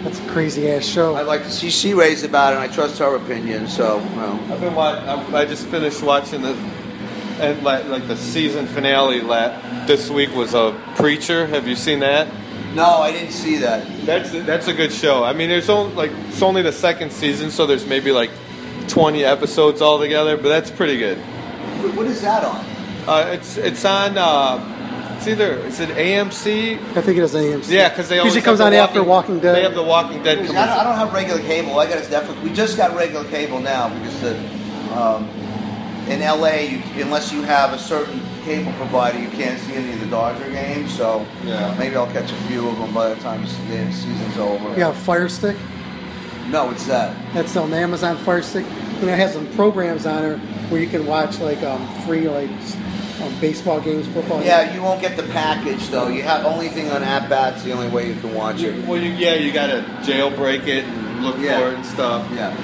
That's 0.03 0.19
a 0.19 0.27
crazy 0.27 0.69
ass 0.69 0.85
show. 0.85 1.15
I 1.15 1.23
like 1.23 1.43
to 1.43 1.51
see 1.51 1.69
she 1.69 1.93
raves 1.93 2.23
about 2.23 2.53
it, 2.53 2.57
and 2.57 2.71
I 2.71 2.73
trust 2.73 2.99
her 2.99 3.15
opinion. 3.15 3.67
So, 3.67 3.97
well. 4.15 4.39
I've 4.51 4.61
been 4.61 4.75
watching. 4.75 5.33
I 5.33 5.39
I 5.39 5.45
just 5.45 5.65
finished 5.67 6.03
watching 6.03 6.41
the 6.41 6.55
and 7.39 7.61
like, 7.63 7.85
like 7.85 8.07
the 8.07 8.15
season 8.15 8.65
finale 8.65 9.21
la- 9.21 9.59
this 9.85 10.09
week 10.09 10.33
was 10.33 10.53
a 10.53 10.79
preacher. 10.95 11.47
Have 11.47 11.67
you 11.67 11.75
seen 11.75 11.99
that? 11.99 12.27
No, 12.75 12.97
I 13.01 13.11
didn't 13.11 13.31
see 13.31 13.57
that. 13.57 13.87
That's 14.05 14.31
that's 14.31 14.67
a 14.67 14.73
good 14.73 14.91
show. 14.91 15.23
I 15.23 15.33
mean, 15.33 15.49
there's 15.49 15.69
only 15.69 15.95
like 15.95 16.11
it's 16.29 16.41
only 16.41 16.61
the 16.61 16.71
second 16.73 17.11
season, 17.11 17.49
so 17.51 17.65
there's 17.65 17.85
maybe 17.85 18.11
like 18.11 18.29
20 18.89 19.23
episodes 19.23 19.81
altogether, 19.81 20.35
but 20.37 20.49
that's 20.49 20.69
pretty 20.69 20.97
good. 20.97 21.17
What- 21.17 21.95
What 21.95 22.05
is 22.07 22.21
that 22.21 22.43
on? 22.43 22.65
Uh, 23.07 23.29
it's 23.33 23.57
it's 23.57 23.85
on. 23.85 24.17
Uh, 24.17 25.15
it's 25.17 25.27
either 25.27 25.53
is 25.59 25.79
it 25.79 25.89
AMC? 25.89 26.73
I 26.97 27.01
think 27.01 27.17
it 27.17 27.23
is 27.23 27.33
AMC. 27.33 27.69
Yeah, 27.69 27.87
because 27.89 28.09
they 28.09 28.15
usually 28.15 28.29
always 28.31 28.43
comes 28.43 28.59
have 28.59 28.65
on 28.67 28.71
the 28.73 28.77
after 28.79 29.03
Walking 29.03 29.39
Dead. 29.39 29.55
They 29.55 29.61
have 29.63 29.75
the 29.75 29.83
Walking 29.83 30.21
Dead 30.23 30.39
I 30.39 30.43
don't. 30.43 30.57
I 30.57 30.83
don't 30.83 30.95
have 30.95 31.13
regular 31.13 31.39
cable. 31.41 31.79
I 31.79 31.85
got 31.87 31.99
it 31.99 32.09
Netflix. 32.09 32.41
We 32.43 32.51
just 32.51 32.75
got 32.77 32.95
regular 32.95 33.23
cable 33.29 33.59
now 33.59 33.87
because 33.89 34.19
the 34.21 34.35
um, 34.99 35.29
in 36.09 36.19
LA, 36.19 36.67
you, 36.69 36.81
unless 37.03 37.31
you 37.31 37.41
have 37.43 37.73
a 37.73 37.79
certain 37.79 38.19
cable 38.45 38.71
provider, 38.73 39.19
you 39.19 39.27
can't 39.29 39.59
see 39.59 39.73
any 39.73 39.91
of 39.93 39.99
the 39.99 40.05
Dodger 40.05 40.49
games. 40.51 40.93
So 40.95 41.25
Yeah. 41.43 41.73
maybe 41.77 41.95
I'll 41.95 42.07
catch 42.07 42.31
a 42.31 42.35
few 42.47 42.67
of 42.69 42.77
them 42.77 42.93
by 42.93 43.09
the 43.09 43.15
time 43.15 43.41
the 43.41 43.49
season's 43.91 44.37
over. 44.37 44.69
You 44.69 44.75
got 44.77 44.95
Fire 44.95 45.27
Stick? 45.27 45.57
No, 46.49 46.69
it's 46.69 46.85
that. 46.85 47.15
That's 47.33 47.57
on 47.57 47.73
Amazon 47.73 48.17
Fire 48.17 48.43
Stick. 48.43 48.65
And 49.01 49.09
it 49.09 49.17
has 49.17 49.33
some 49.33 49.47
programs 49.55 50.05
on 50.05 50.21
there 50.21 50.37
where 50.69 50.79
you 50.79 50.87
can 50.87 51.05
watch 51.05 51.39
like 51.39 51.61
um, 51.63 51.85
free 52.05 52.29
like 52.29 52.49
um, 53.21 53.33
baseball 53.41 53.81
games, 53.81 54.07
football. 54.07 54.41
Yeah, 54.43 54.73
you 54.73 54.81
won't 54.81 55.01
get 55.01 55.17
the 55.17 55.23
package 55.23 55.89
though. 55.89 56.07
You 56.07 56.21
have 56.21 56.45
only 56.45 56.69
thing 56.69 56.89
on 56.91 57.03
At 57.03 57.27
Bat's 57.29 57.63
the 57.63 57.71
only 57.71 57.89
way 57.89 58.07
you 58.07 58.15
can 58.21 58.33
watch 58.35 58.61
it. 58.61 58.85
Well, 58.85 59.01
you, 59.01 59.09
yeah, 59.11 59.33
you 59.33 59.51
gotta 59.51 59.81
jailbreak 60.03 60.67
it 60.67 60.85
and 60.85 61.23
look 61.25 61.37
Yeah. 61.39 61.59
for 61.59 61.69
it 61.71 61.75
and 61.75 61.85
stuff. 61.85 62.25
Yeah. 62.33 62.55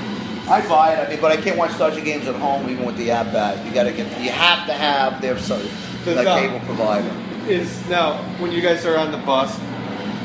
I 0.49 0.67
buy 0.67 0.93
it, 0.93 1.07
I 1.07 1.09
mean, 1.11 1.21
but 1.21 1.31
I 1.31 1.37
can't 1.37 1.57
watch 1.57 1.77
Dodger 1.77 2.01
games 2.01 2.27
at 2.27 2.35
home 2.35 2.69
even 2.69 2.85
with 2.85 2.97
the 2.97 3.11
app. 3.11 3.31
Bat. 3.31 3.65
You 3.65 3.71
gotta 3.73 3.91
get. 3.91 4.07
You 4.21 4.31
have 4.31 4.65
to 4.67 4.73
have 4.73 5.21
their 5.21 5.37
so, 5.37 5.57
that 6.05 6.25
uh, 6.27 6.39
cable 6.39 6.59
provider. 6.65 7.09
Is 7.47 7.87
now 7.89 8.17
when 8.39 8.51
you 8.51 8.61
guys 8.61 8.85
are 8.85 8.97
on 8.97 9.11
the 9.11 9.17
bus, 9.19 9.57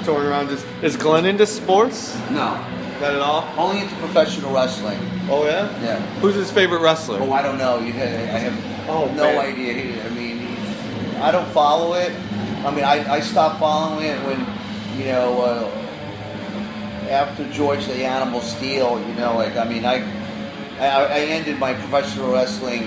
touring 0.04 0.28
around, 0.28 0.50
is, 0.50 0.64
is 0.82 0.96
Glenn 0.96 1.24
into 1.26 1.46
sports? 1.46 2.14
No. 2.30 2.54
Not 3.00 3.14
at 3.14 3.20
all. 3.20 3.46
Only 3.58 3.82
into 3.82 3.94
professional 3.96 4.52
wrestling. 4.54 4.98
Oh 5.28 5.44
yeah. 5.44 5.70
Yeah. 5.82 6.00
Who's 6.20 6.34
his 6.34 6.50
favorite 6.50 6.80
wrestler? 6.80 7.18
Oh, 7.20 7.32
I 7.32 7.42
don't 7.42 7.58
know. 7.58 7.78
You, 7.78 7.92
I 7.92 8.06
have 8.38 8.88
Oh, 8.88 9.06
no 9.14 9.24
man. 9.24 9.38
idea. 9.38 9.74
He- 9.74 10.00
I 10.00 10.08
mean, 10.10 10.38
he- 10.38 11.16
I 11.18 11.30
don't 11.30 11.48
follow 11.48 11.94
it. 11.94 12.12
I 12.64 12.70
mean, 12.70 12.84
I, 12.84 13.14
I 13.14 13.20
stopped 13.20 13.58
following 13.60 14.06
it 14.06 14.18
when, 14.24 14.40
you 14.98 15.12
know, 15.12 15.40
uh, 15.42 15.85
after 17.08 17.48
George 17.52 17.86
the 17.86 18.04
Animal 18.04 18.40
Steele. 18.40 19.00
You 19.06 19.14
know, 19.14 19.34
like 19.36 19.56
I 19.56 19.64
mean, 19.64 19.84
I 19.84 19.96
I, 20.78 21.04
I 21.04 21.18
ended 21.20 21.58
my 21.58 21.74
professional 21.74 22.32
wrestling 22.32 22.84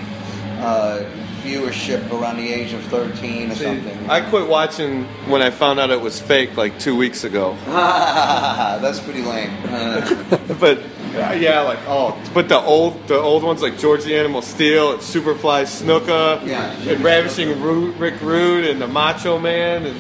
uh, 0.60 1.04
viewership 1.42 2.12
around 2.12 2.38
the 2.38 2.52
age 2.54 2.74
of 2.74 2.84
thirteen 2.86 3.52
or 3.52 3.56
See, 3.56 3.64
something. 3.66 4.10
I 4.10 4.22
quit 4.30 4.48
watching 4.48 5.06
when 5.28 5.42
I 5.42 5.50
found 5.50 5.80
out 5.80 5.90
it 5.90 6.02
was 6.02 6.20
fake 6.20 6.56
like 6.58 6.78
two 6.80 6.96
weeks 6.96 7.24
ago. 7.24 7.56
That's 7.66 9.00
pretty 9.00 9.22
lame. 9.24 9.52
But 10.60 10.80
uh, 11.16 11.32
yeah, 11.40 11.62
like 11.62 11.80
oh, 11.88 12.16
but 12.34 12.50
the 12.50 12.60
old 12.60 13.08
the 13.08 13.18
old 13.18 13.44
ones 13.44 13.62
like 13.62 13.78
George 13.80 14.04
the 14.04 14.16
Animal 14.16 14.42
Steele, 14.44 14.98
Superfly 14.98 15.64
Snuka, 15.64 16.46
Yeah. 16.46 16.72
and 16.72 17.04
Ravishing 17.04 17.60
Ru- 17.62 17.92
Rick 17.94 18.22
Rude, 18.22 18.66
and 18.66 18.80
the 18.82 18.88
Macho 18.88 19.40
Man, 19.40 19.86
and 19.88 19.98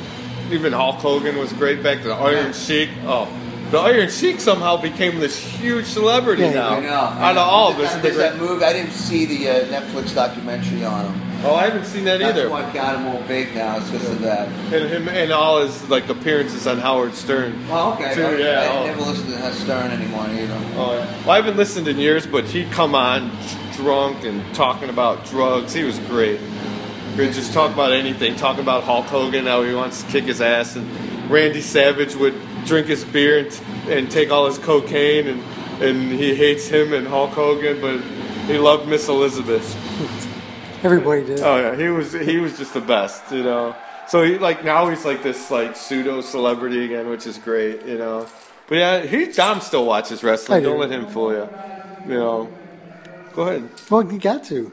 even 0.53 0.72
Hulk 0.74 0.97
Hogan 0.97 1.38
was 1.38 1.51
great 1.53 1.82
back 1.82 2.01
to 2.03 2.09
the 2.09 2.13
Iron 2.13 2.53
Sheik. 2.53 2.89
Oh, 3.05 3.28
the 3.72 3.78
Iron 3.78 4.09
Sheik 4.09 4.39
somehow 4.39 4.78
became 4.78 5.20
this 5.20 5.38
huge 5.38 5.86
celebrity 5.86 6.43
Yeah, 6.43 6.53
now. 6.53 6.70
I 6.70 6.80
know. 6.80 6.89
Out 6.89 7.38
of 7.38 7.47
all 7.47 7.72
of 7.72 7.78
this, 7.78 7.93
that, 7.93 8.01
there's 8.01 8.17
that 8.17 8.38
movie. 8.38 8.65
I 8.65 8.74
didn't 8.74 8.93
see 8.93 9.26
the 9.26 9.47
uh, 9.47 9.65
Netflix 9.65 10.15
documentary 10.15 10.84
on 10.84 11.05
him. 11.05 11.30
Oh, 11.43 11.55
I 11.55 11.65
haven't 11.65 11.86
seen 11.86 12.03
that 12.03 12.20
That's 12.20 12.38
either. 12.38 12.49
what 12.49 12.74
got 12.74 12.97
him 12.97 13.07
all 13.07 13.22
big 13.28 13.55
now. 13.55 13.78
It's 13.78 13.89
because 13.89 14.09
of 14.09 14.22
that. 14.22 14.47
and 14.74 14.89
him 14.89 15.07
and 15.07 15.32
all 15.32 15.61
his 15.61 15.88
like 15.89 16.09
appearances 16.09 16.67
on 16.67 16.80
Howard 16.80 17.13
Stern. 17.13 17.63
Oh, 17.70 17.93
okay. 17.93 18.13
Too, 18.13 18.26
I, 18.26 18.38
yeah. 18.38 18.59
I 18.59 18.78
oh. 18.78 18.86
never 18.88 19.01
listened 19.01 19.30
to 19.30 19.38
Howard 19.38 19.53
Stern 19.53 19.91
anymore 19.91 20.26
either. 20.26 20.53
Oh, 20.76 20.93
yeah. 20.95 21.22
Well, 21.22 21.32
I 21.32 21.36
haven't 21.38 21.55
listened 21.55 21.88
in 21.88 21.97
years, 21.97 22.28
but 22.28 22.45
he'd 22.45 22.72
come 22.72 22.93
on 22.93 23.32
drunk 23.76 24.26
and 24.26 24.43
talking 24.53 24.89
about 24.89 25.26
drugs. 25.26 25.74
He 25.74 25.84
was 25.84 25.97
great. 25.99 26.41
He'd 27.15 27.34
just 27.34 27.53
talk 27.53 27.74
about 27.74 27.91
anything, 27.91 28.36
Talk 28.36 28.59
about 28.59 28.84
Hulk 28.84 29.05
Hogan, 29.05 29.45
how 29.45 29.63
he 29.63 29.74
wants 29.74 30.03
to 30.03 30.09
kick 30.09 30.26
his 30.26 30.41
ass, 30.41 30.76
and 30.76 31.30
Randy 31.30 31.61
Savage 31.61 32.15
would 32.15 32.34
drink 32.66 32.88
his 32.88 33.03
beer 33.05 33.39
and, 33.39 33.62
and 33.89 34.12
take 34.12 34.32
all 34.32 34.45
his 34.45 34.57
cocaine, 34.57 35.28
and, 35.28 35.43
and 35.82 36.12
he 36.12 36.36
hates 36.36 36.68
him 36.68 36.93
and 36.93 37.07
Hulk 37.07 37.32
Hogan, 37.32 37.82
but 37.82 37.99
he 38.47 38.57
loved 38.57 38.88
Miss 38.88 39.07
Elizabeth. 39.07 39.76
Everybody 40.84 41.26
did. 41.26 41.41
Oh 41.41 41.57
yeah, 41.57 41.76
he 41.76 41.89
was 41.89 42.14
he 42.14 42.38
was 42.38 42.57
just 42.57 42.74
the 42.74 42.82
best, 42.82 43.32
you 43.32 43.43
know. 43.43 43.76
So 44.07 44.24
he 44.24 44.38
like 44.38 44.64
now 44.64 44.89
he's 44.89 45.03
like 45.03 45.22
this 45.22 45.51
like 45.51 45.76
pseudo 45.76 46.22
celebrity 46.22 46.86
again, 46.86 47.10
which 47.10 47.28
is 47.28 47.38
great, 47.38 47.86
you 47.86 47.97
know. 47.97 48.28
But 48.68 48.78
yeah, 48.78 49.01
he 49.01 49.26
Dom 49.26 49.62
still 49.62 49.86
watches 49.86 50.24
wrestling. 50.24 50.57
I 50.57 50.60
do. 50.62 50.68
Don't 50.68 50.80
let 50.80 50.91
him 50.91 51.07
fool 51.07 51.34
you. 51.34 51.49
You 52.07 52.20
know. 52.20 52.49
Go 53.34 53.43
ahead. 53.43 53.70
Well, 53.89 54.12
you 54.12 54.20
got 54.20 54.43
to. 54.45 54.72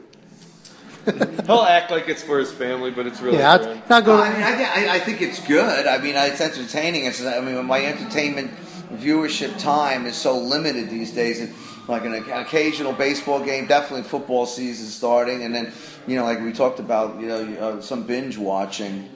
He'll 1.45 1.61
act 1.63 1.91
like 1.91 2.07
it's 2.09 2.23
for 2.23 2.39
his 2.39 2.51
family, 2.51 2.91
but 2.91 3.07
it's 3.07 3.21
really 3.21 3.37
Yeah, 3.37 3.57
for 3.57 3.63
I'd- 3.63 3.73
him. 3.75 3.83
not 3.89 4.05
go. 4.05 4.21
I 4.21 4.29
mean, 4.33 4.41
I, 4.43 4.63
I, 4.91 4.95
I 4.95 4.99
think 4.99 5.21
it's 5.21 5.45
good. 5.47 5.87
I 5.87 5.97
mean, 5.99 6.15
it's 6.15 6.41
entertaining. 6.41 7.05
It's, 7.05 7.23
I 7.25 7.39
mean, 7.41 7.65
my 7.65 7.83
entertainment 7.85 8.51
viewership 8.95 9.57
time 9.59 10.05
is 10.05 10.15
so 10.15 10.37
limited 10.37 10.89
these 10.89 11.11
days. 11.11 11.39
And 11.41 11.53
like 11.87 12.03
an 12.05 12.13
occasional 12.31 12.91
baseball 12.93 13.43
game, 13.43 13.65
definitely 13.67 14.03
football 14.03 14.45
season 14.45 14.87
starting, 14.87 15.43
and 15.43 15.55
then 15.55 15.71
you 16.05 16.17
know, 16.17 16.23
like 16.25 16.41
we 16.41 16.51
talked 16.51 16.79
about, 16.79 17.19
you 17.21 17.27
know, 17.27 17.53
uh, 17.59 17.81
some 17.81 18.03
binge 18.03 18.37
watching. 18.37 19.09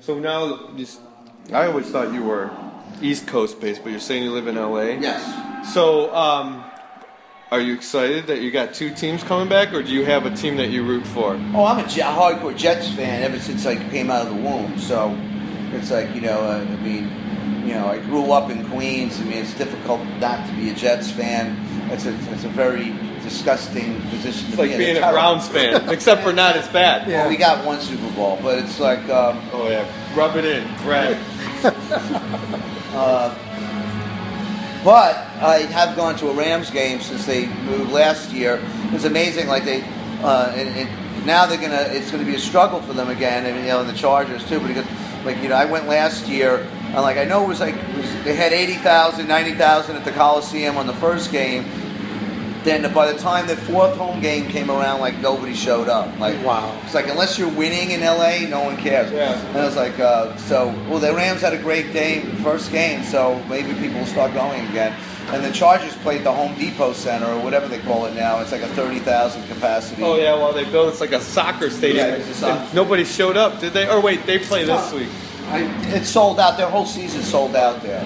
So 0.00 0.18
now, 0.18 0.70
just, 0.76 1.00
I 1.52 1.66
always 1.66 1.86
thought 1.86 2.12
you 2.12 2.22
were 2.24 2.50
East 3.00 3.26
Coast 3.26 3.60
based, 3.60 3.82
but 3.82 3.90
you're 3.90 4.00
saying 4.00 4.22
you 4.24 4.30
live 4.32 4.48
in 4.48 4.56
LA. 4.56 4.98
Yes. 5.00 5.72
So, 5.72 6.14
um, 6.14 6.64
are 7.54 7.60
you 7.60 7.72
excited 7.72 8.26
that 8.26 8.40
you 8.40 8.50
got 8.50 8.74
two 8.74 8.92
teams 8.92 9.22
coming 9.22 9.48
back, 9.48 9.72
or 9.72 9.80
do 9.80 9.92
you 9.92 10.04
have 10.04 10.26
a 10.26 10.34
team 10.34 10.56
that 10.56 10.70
you 10.70 10.82
root 10.82 11.06
for? 11.06 11.34
Oh, 11.54 11.64
I'm 11.64 11.78
a 11.78 11.84
hardcore 11.84 12.56
Jets 12.56 12.88
fan 12.94 13.22
ever 13.22 13.38
since 13.38 13.64
I 13.64 13.76
came 13.90 14.10
out 14.10 14.26
of 14.26 14.34
the 14.34 14.42
womb. 14.42 14.76
So 14.76 15.16
it's 15.72 15.92
like 15.92 16.12
you 16.16 16.20
know, 16.20 16.40
uh, 16.40 16.66
I 16.68 16.76
mean, 16.82 17.04
you 17.64 17.74
know, 17.74 17.86
I 17.86 17.98
grew 18.00 18.32
up 18.32 18.50
in 18.50 18.68
Queens. 18.70 19.20
I 19.20 19.24
mean, 19.24 19.34
it's 19.38 19.54
difficult 19.54 20.00
not 20.18 20.44
to 20.48 20.52
be 20.54 20.70
a 20.70 20.74
Jets 20.74 21.12
fan. 21.12 21.56
It's 21.92 22.06
a 22.06 22.14
it's 22.32 22.42
a 22.42 22.48
very 22.48 22.92
disgusting 23.22 24.00
position 24.10 24.48
It's 24.48 24.56
to 24.56 24.60
like 24.62 24.70
be 24.70 24.74
in. 24.74 24.78
being 24.78 24.96
a. 24.96 25.12
Browns 25.12 25.46
fan, 25.46 25.88
except 25.90 26.24
for 26.24 26.32
not 26.32 26.56
as 26.56 26.66
bad. 26.70 27.06
Well, 27.06 27.28
we 27.28 27.36
got 27.36 27.64
one 27.64 27.80
Super 27.80 28.10
Bowl, 28.16 28.36
but 28.42 28.58
it's 28.58 28.80
like, 28.80 28.98
um, 29.08 29.40
Oh 29.52 29.68
yeah, 29.68 29.86
rub 30.16 30.34
it 30.34 30.44
in, 30.44 30.66
grab. 30.78 31.16
uh, 32.94 33.32
but 34.84 35.16
I 35.44 35.58
have 35.66 35.94
gone 35.94 36.16
to 36.16 36.30
a 36.30 36.34
Rams 36.34 36.70
game 36.70 37.00
since 37.00 37.26
they 37.26 37.46
moved 37.46 37.92
last 37.92 38.32
year. 38.32 38.62
It's 38.92 39.04
amazing. 39.04 39.46
Like 39.46 39.64
they, 39.64 39.82
uh, 40.22 40.52
and, 40.56 40.68
and 40.70 41.26
now 41.26 41.44
they're 41.44 41.60
gonna. 41.60 41.88
It's 41.90 42.10
gonna 42.10 42.24
be 42.24 42.34
a 42.34 42.38
struggle 42.38 42.80
for 42.80 42.94
them 42.94 43.10
again, 43.10 43.44
and 43.44 43.58
you 43.60 43.66
know, 43.66 43.80
and 43.80 43.88
the 43.88 43.94
Chargers 43.94 44.48
too. 44.48 44.58
Because 44.60 44.86
like 45.24 45.42
you 45.42 45.50
know, 45.50 45.56
I 45.56 45.66
went 45.66 45.86
last 45.86 46.28
year. 46.28 46.66
And 46.86 47.02
like 47.02 47.18
I 47.18 47.24
know 47.24 47.44
it 47.44 47.48
was 47.48 47.60
like 47.60 47.74
it 47.74 47.96
was, 47.96 48.24
they 48.24 48.34
had 48.34 48.52
80,000, 48.52 49.26
90,000 49.26 49.96
at 49.96 50.04
the 50.04 50.12
Coliseum 50.12 50.76
on 50.76 50.86
the 50.86 50.94
first 50.94 51.32
game. 51.32 51.64
Then 52.62 52.90
by 52.94 53.12
the 53.12 53.18
time 53.18 53.46
the 53.46 53.56
fourth 53.56 53.94
home 53.96 54.22
game 54.22 54.48
came 54.48 54.70
around, 54.70 55.00
like 55.00 55.18
nobody 55.18 55.52
showed 55.52 55.88
up. 55.88 56.18
Like 56.18 56.42
wow, 56.42 56.80
it's 56.84 56.94
like 56.94 57.08
unless 57.08 57.38
you're 57.38 57.50
winning 57.50 57.90
in 57.90 58.00
LA, 58.00 58.48
no 58.48 58.62
one 58.62 58.78
cares. 58.78 59.12
Yeah. 59.12 59.38
And 59.48 59.58
I 59.58 59.64
was 59.66 59.76
like, 59.76 59.98
uh, 59.98 60.34
so 60.36 60.68
well, 60.88 60.98
the 60.98 61.12
Rams 61.12 61.42
had 61.42 61.52
a 61.52 61.58
great 61.58 61.92
game, 61.92 62.34
first 62.36 62.70
game, 62.70 63.02
so 63.02 63.42
maybe 63.50 63.74
people 63.74 63.98
will 63.98 64.06
start 64.06 64.32
going 64.32 64.66
again. 64.68 64.96
And 65.32 65.44
the 65.44 65.50
Chargers 65.50 65.96
played 65.96 66.22
the 66.22 66.32
Home 66.32 66.54
Depot 66.54 66.92
Center 66.92 67.26
or 67.26 67.40
whatever 67.42 67.66
they 67.66 67.78
call 67.80 68.06
it 68.06 68.14
now. 68.14 68.40
It's 68.40 68.52
like 68.52 68.62
a 68.62 68.68
thirty 68.68 68.98
thousand 69.00 69.46
capacity. 69.48 70.02
Oh 70.02 70.16
yeah, 70.16 70.34
well 70.34 70.52
they 70.52 70.64
built 70.64 70.88
it's 70.90 71.00
like 71.00 71.12
a 71.12 71.20
soccer 71.20 71.70
stadium. 71.70 72.06
Yeah, 72.06 72.14
a 72.16 72.34
soccer- 72.34 72.60
And 72.64 72.74
nobody 72.74 73.04
showed 73.04 73.36
up, 73.36 73.58
did 73.60 73.72
they? 73.72 73.88
Or 73.88 74.00
wait, 74.00 74.26
they 74.26 74.38
play 74.38 74.64
this 74.64 74.92
week. 74.92 75.08
I, 75.48 75.62
it's 75.94 76.08
sold 76.08 76.38
out. 76.38 76.56
Their 76.56 76.68
whole 76.70 76.86
season 76.86 77.22
sold 77.22 77.56
out 77.56 77.82
there. 77.82 78.04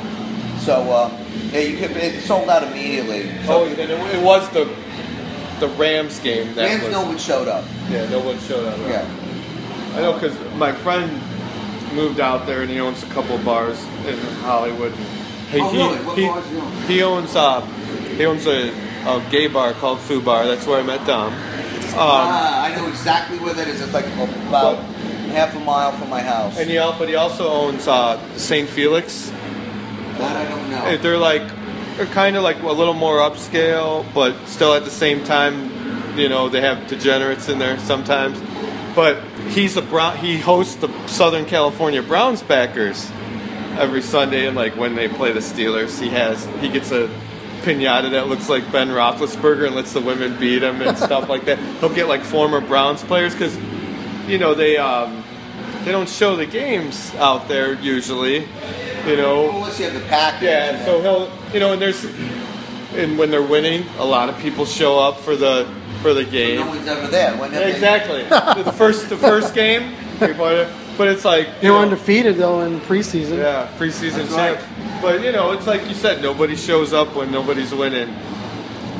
So 0.61 0.75
uh, 0.91 1.11
yeah, 1.53 1.61
you 1.61 1.77
could. 1.79 1.97
It 1.97 2.23
sold 2.23 2.49
out 2.49 2.63
immediately. 2.63 3.31
So 3.45 3.63
Oh, 3.63 3.67
it, 3.67 3.79
it 3.79 4.23
was 4.23 4.49
the 4.51 4.65
the 5.61 5.69
Rams 5.77 6.21
game. 6.21 6.55
That 6.55 6.69
Rams, 6.69 6.83
was, 6.85 6.93
no 6.93 7.03
one 7.05 7.19
showed 7.19 7.49
up. 7.49 7.65
Yeah, 7.91 8.09
no 8.11 8.21
one 8.21 8.39
showed 8.41 8.65
up. 8.67 8.79
Yeah. 8.89 9.07
I 9.95 10.01
know 10.03 10.13
because 10.15 10.39
my 10.55 10.73
friend 10.73 11.11
moved 11.95 12.21
out 12.21 12.47
there 12.47 12.63
and 12.63 12.71
he 12.71 12.79
owns 12.81 13.03
a 13.03 13.07
couple 13.07 13.35
of 13.35 13.45
bars 13.45 13.83
in 14.07 14.19
Hollywood. 14.43 14.93
He, 15.51 15.61
Oh, 15.61 15.69
he, 15.71 15.79
really? 15.79 15.99
What 16.05 16.19
he, 16.19 16.27
bars 16.27 16.51
you 16.51 16.61
own? 16.61 16.83
he 16.83 17.03
owns 17.03 17.37
uh, 17.37 17.61
he 18.17 18.25
owns 18.27 18.47
a, 18.47 18.69
a 19.07 19.27
gay 19.31 19.47
bar 19.47 19.73
called 19.73 20.01
Foo 20.01 20.21
Bar. 20.21 20.47
That's 20.47 20.67
where 20.67 20.81
I 20.81 20.83
met 20.83 21.07
Dom. 21.07 21.33
Um, 21.33 21.95
ah, 21.97 22.65
I 22.65 22.77
know 22.77 22.87
exactly 22.89 23.39
where 23.39 23.55
that 23.55 23.67
is. 23.67 23.81
It's 23.81 23.93
like 23.95 24.07
about 24.07 24.77
half 25.31 25.55
a 25.57 25.61
mile 25.61 25.93
from 25.93 26.11
my 26.11 26.21
house. 26.21 26.59
and 26.59 26.69
he 26.69 26.77
but 26.77 27.09
he 27.09 27.15
also 27.15 27.49
owns 27.49 27.89
uh, 27.89 28.19
St. 28.37 28.69
Felix. 28.69 29.31
That 30.19 30.37
I 30.37 30.49
don't 30.49 30.71
know. 30.71 30.97
They're 30.99 31.19
like 31.19 31.43
they're 31.97 32.07
kind 32.07 32.37
of 32.37 32.43
like 32.43 32.63
a 32.63 32.73
little 32.73 32.95
more 32.95 33.19
upscale, 33.19 34.05
but 34.15 34.47
still 34.47 34.75
at 34.75 34.85
the 34.85 34.91
same 34.91 35.25
time, 35.25 36.17
you 36.19 36.29
know, 36.29 36.49
they 36.49 36.61
have 36.61 36.87
degenerates 36.89 37.49
in 37.49 37.59
there 37.59 37.79
sometimes. 37.81 38.41
But 38.95 39.23
he's 39.49 39.77
a 39.77 39.83
brown. 39.83 40.19
He 40.19 40.39
hosts 40.39 40.77
the 40.77 40.89
Southern 41.09 41.47
California 41.47 42.03
Browns 42.03 42.43
backers 42.43 43.11
every 43.79 44.03
Sunday, 44.03 44.47
and 44.47 44.57
like 44.57 44.77
when 44.77 44.95
they 44.95 45.09
play 45.09 45.33
the 45.33 45.41
Steelers, 45.41 46.01
he 46.01 46.09
has 46.11 46.45
he 46.61 46.69
gets 46.69 46.91
a 46.93 47.09
pinata 47.63 48.11
that 48.13 48.29
looks 48.29 48.49
like 48.49 48.71
Ben 48.73 48.89
Roethlisberger 48.89 49.67
and 49.67 49.75
lets 49.75 49.93
the 49.93 50.01
women 50.01 50.39
beat 50.39 50.63
him 50.63 50.81
and 50.83 50.97
stuff 50.97 51.29
like 51.29 51.45
that. 51.47 51.59
He'll 51.81 51.95
get 51.95 52.09
like 52.09 52.23
former 52.23 52.61
Browns 52.61 53.03
players 53.03 53.33
because 53.35 53.57
you 54.29 54.39
know 54.39 54.55
they 54.55 54.77
um, 54.77 55.23
they 55.85 55.93
don't 55.93 56.09
show 56.09 56.37
the 56.37 56.47
games 56.47 57.15
out 57.17 57.49
there 57.49 57.75
usually. 57.75 58.47
You 59.07 59.17
know, 59.17 59.51
Unless 59.51 59.79
you 59.79 59.87
have 59.87 59.95
the 59.95 60.07
package. 60.09 60.43
yeah, 60.43 60.85
so 60.85 61.01
he'll, 61.01 61.31
you 61.55 61.61
know, 61.61 61.73
and 61.73 61.81
there's, 61.81 62.05
and 62.95 63.17
when 63.19 63.31
they're 63.31 63.41
winning, 63.43 63.87
a 63.99 64.05
lot 64.05 64.29
of 64.29 64.37
people 64.39 64.67
show 64.67 64.99
up 64.99 65.19
for 65.21 65.35
the 65.35 65.67
for 66.03 66.13
the 66.13 66.25
game. 66.25 66.61
No 66.61 66.67
one's 66.67 66.87
ever 66.87 67.07
there. 67.09 67.35
When 67.39 67.55
Exactly. 67.55 68.25
the 68.63 68.73
first 68.73 69.09
the 69.09 69.17
first 69.17 69.55
game, 69.55 69.95
people 70.19 70.45
are- 70.45 70.71
but 70.99 71.09
it's 71.09 71.25
like 71.25 71.47
They 71.61 71.69
you 71.69 71.73
were 71.73 71.79
know, 71.79 71.85
undefeated 71.85 72.37
though 72.37 72.61
in 72.61 72.81
preseason. 72.81 73.39
yeah, 73.39 73.69
preseason 73.79 74.29
That's 74.29 74.35
champ. 74.35 74.61
But 75.01 75.23
you 75.23 75.33
know, 75.33 75.53
it's 75.53 75.67
like 75.67 75.87
you 75.89 75.95
said, 75.95 76.21
nobody 76.21 76.57
shows 76.57 76.93
up 76.93 77.15
when 77.15 77.31
nobody's 77.31 77.73
winning. 77.73 78.15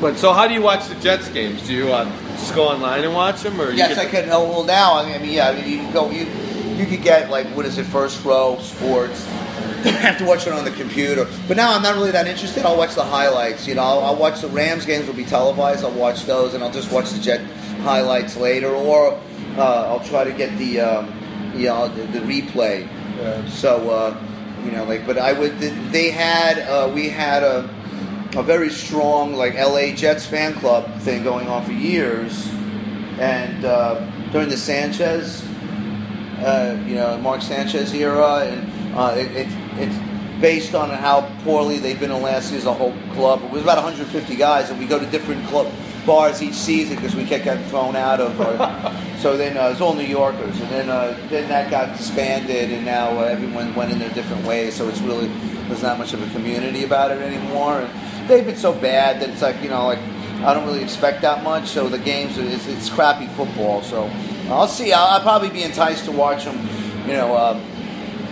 But 0.01 0.17
so, 0.17 0.31
how 0.31 0.47
do 0.47 0.53
you 0.53 0.61
watch 0.61 0.87
the 0.87 0.95
Jets 0.95 1.27
games? 1.29 1.67
Do 1.67 1.73
you 1.73 1.91
uh, 1.91 2.05
just 2.37 2.55
go 2.55 2.69
online 2.69 3.03
and 3.03 3.13
watch 3.13 3.41
them, 3.41 3.59
or 3.59 3.69
Yes, 3.71 3.95
get- 3.95 4.07
I 4.07 4.09
can. 4.09 4.29
Oh, 4.31 4.47
well, 4.49 4.63
now 4.63 4.93
I 4.95 5.19
mean, 5.19 5.29
yeah, 5.33 5.49
I 5.49 5.55
mean, 5.55 5.69
you 5.69 5.77
can 5.79 5.91
go. 5.91 6.09
You 6.09 6.25
you 6.77 6.85
could 6.85 7.01
get 7.03 7.29
like 7.29 7.47
what 7.47 7.65
is 7.65 7.77
it? 7.77 7.85
First 7.85 8.23
row 8.23 8.57
sports. 8.61 9.27
I 9.85 9.89
have 9.89 10.17
to 10.19 10.25
watch 10.25 10.47
it 10.47 10.53
on 10.53 10.63
the 10.63 10.71
computer. 10.71 11.27
But 11.49 11.57
now 11.57 11.73
I'm 11.75 11.81
not 11.81 11.95
really 11.95 12.11
that 12.11 12.27
interested. 12.27 12.65
I'll 12.65 12.77
watch 12.77 12.95
the 12.95 13.03
highlights. 13.03 13.67
You 13.67 13.75
know, 13.75 13.83
I'll, 13.83 13.99
I'll 14.05 14.15
watch 14.15 14.39
the 14.39 14.47
Rams 14.47 14.85
games 14.85 15.05
will 15.05 15.13
be 15.15 15.25
televised. 15.25 15.83
I'll 15.83 15.91
watch 15.91 16.23
those, 16.25 16.53
and 16.53 16.63
I'll 16.63 16.71
just 16.71 16.91
watch 16.93 17.09
the 17.11 17.19
Jet 17.19 17.41
highlights 17.81 18.37
later, 18.37 18.69
or 18.73 19.19
uh, 19.57 19.87
I'll 19.89 19.99
try 20.05 20.23
to 20.23 20.31
get 20.31 20.57
the 20.57 20.79
um, 20.79 21.13
you 21.59 21.67
know 21.67 21.87
the, 21.89 22.03
the 22.03 22.19
replay. 22.19 22.87
So 23.49 23.89
uh, 23.89 24.17
you 24.63 24.71
know, 24.71 24.83
like, 24.85 25.05
but 25.05 25.17
I 25.17 25.33
would. 25.33 25.59
They 25.59 26.11
had 26.11 26.59
uh, 26.59 26.91
we 26.93 27.09
had 27.09 27.43
a 27.43 27.69
a 28.35 28.43
very 28.43 28.69
strong 28.69 29.33
like 29.33 29.55
LA 29.55 29.91
Jets 29.91 30.25
fan 30.25 30.53
club 30.55 30.99
thing 31.01 31.23
going 31.23 31.47
on 31.47 31.65
for 31.65 31.71
years, 31.71 32.47
and 33.19 33.65
uh, 33.65 33.99
during 34.31 34.49
the 34.49 34.57
Sanchez, 34.57 35.43
uh, 36.39 36.81
you 36.85 36.95
know, 36.95 37.17
Mark 37.17 37.41
Sanchez 37.41 37.93
era, 37.93 38.45
and 38.45 38.95
uh, 38.95 39.15
it, 39.17 39.31
it, 39.31 39.47
it's 39.77 40.41
based 40.41 40.75
on 40.75 40.89
how 40.89 41.29
poorly 41.43 41.79
they've 41.79 41.99
been 41.99 42.11
in 42.11 42.21
last 42.21 42.51
year 42.51 42.59
as 42.59 42.65
a 42.65 42.73
whole 42.73 42.95
club. 43.13 43.43
It 43.43 43.51
was 43.51 43.63
about 43.63 43.77
150 43.77 44.35
guys, 44.35 44.69
and 44.69 44.79
we 44.79 44.85
go 44.85 44.99
to 44.99 45.05
different 45.07 45.45
club 45.47 45.71
bars 46.05 46.41
each 46.41 46.53
season 46.53 46.95
because 46.95 47.15
we 47.15 47.25
kept 47.25 47.43
getting 47.43 47.63
thrown 47.65 47.95
out 47.95 48.19
of. 48.19 48.39
Our, 48.39 49.17
so 49.19 49.37
then 49.37 49.57
uh, 49.57 49.69
it's 49.69 49.81
all 49.81 49.93
New 49.93 50.03
Yorkers, 50.03 50.59
and 50.59 50.69
then 50.69 50.89
uh, 50.89 51.17
then 51.29 51.47
that 51.49 51.69
got 51.69 51.97
disbanded, 51.97 52.71
and 52.71 52.85
now 52.85 53.17
uh, 53.19 53.23
everyone 53.23 53.73
went 53.75 53.91
in 53.91 53.99
their 53.99 54.13
different 54.13 54.45
ways. 54.45 54.75
So 54.75 54.87
it's 54.87 55.01
really 55.01 55.27
there's 55.67 55.83
not 55.83 55.97
much 55.97 56.13
of 56.13 56.21
a 56.21 56.31
community 56.33 56.83
about 56.83 57.11
it 57.11 57.21
anymore. 57.21 57.81
And 57.81 58.29
they've 58.29 58.45
been 58.45 58.57
so 58.57 58.73
bad 58.73 59.21
that 59.21 59.29
it's 59.29 59.41
like 59.41 59.61
you 59.61 59.69
know 59.69 59.85
like 59.87 59.99
I 60.43 60.53
don't 60.53 60.65
really 60.65 60.83
expect 60.83 61.21
that 61.21 61.43
much. 61.43 61.67
So 61.67 61.89
the 61.89 61.99
games 61.99 62.37
it's, 62.37 62.67
it's 62.67 62.89
crappy 62.89 63.27
football. 63.27 63.81
So 63.81 64.09
I'll 64.49 64.67
see. 64.67 64.93
I'll, 64.93 65.07
I'll 65.07 65.21
probably 65.21 65.49
be 65.49 65.63
enticed 65.63 66.05
to 66.05 66.11
watch 66.11 66.45
them. 66.45 66.67
You 67.07 67.13
know. 67.13 67.35
Uh, 67.35 67.65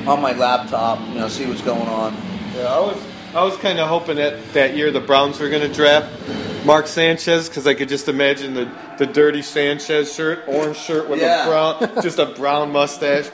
on 0.08 0.22
my 0.22 0.32
laptop, 0.32 1.06
you 1.10 1.16
know, 1.16 1.28
see 1.28 1.46
what's 1.46 1.62
going 1.62 1.88
on. 1.88 2.14
Yeah, 2.56 2.74
I 2.74 2.80
was 2.80 2.98
I 3.36 3.44
was 3.44 3.58
kind 3.58 3.80
of 3.80 3.88
hoping 3.90 4.16
that 4.16 4.54
that 4.54 4.76
year 4.76 4.90
the 4.90 5.02
Browns 5.02 5.40
were 5.40 5.50
going 5.50 5.62
to 5.62 5.74
draft 5.74 6.08
Mark 6.68 6.86
Sanchez 6.88 7.48
because 7.50 7.66
I 7.66 7.74
could 7.74 7.90
just 7.90 8.08
imagine 8.08 8.54
the 8.54 8.70
the 8.98 9.06
dirty 9.08 9.42
Sanchez 9.42 10.14
shirt, 10.14 10.44
orange 10.48 10.78
shirt 10.78 11.10
with 11.10 11.20
Yeah. 11.22 11.46
a 11.46 11.48
brown, 11.50 12.04
just 12.04 12.20
a 12.20 12.26
brown 12.28 12.72
mustache, 12.72 13.30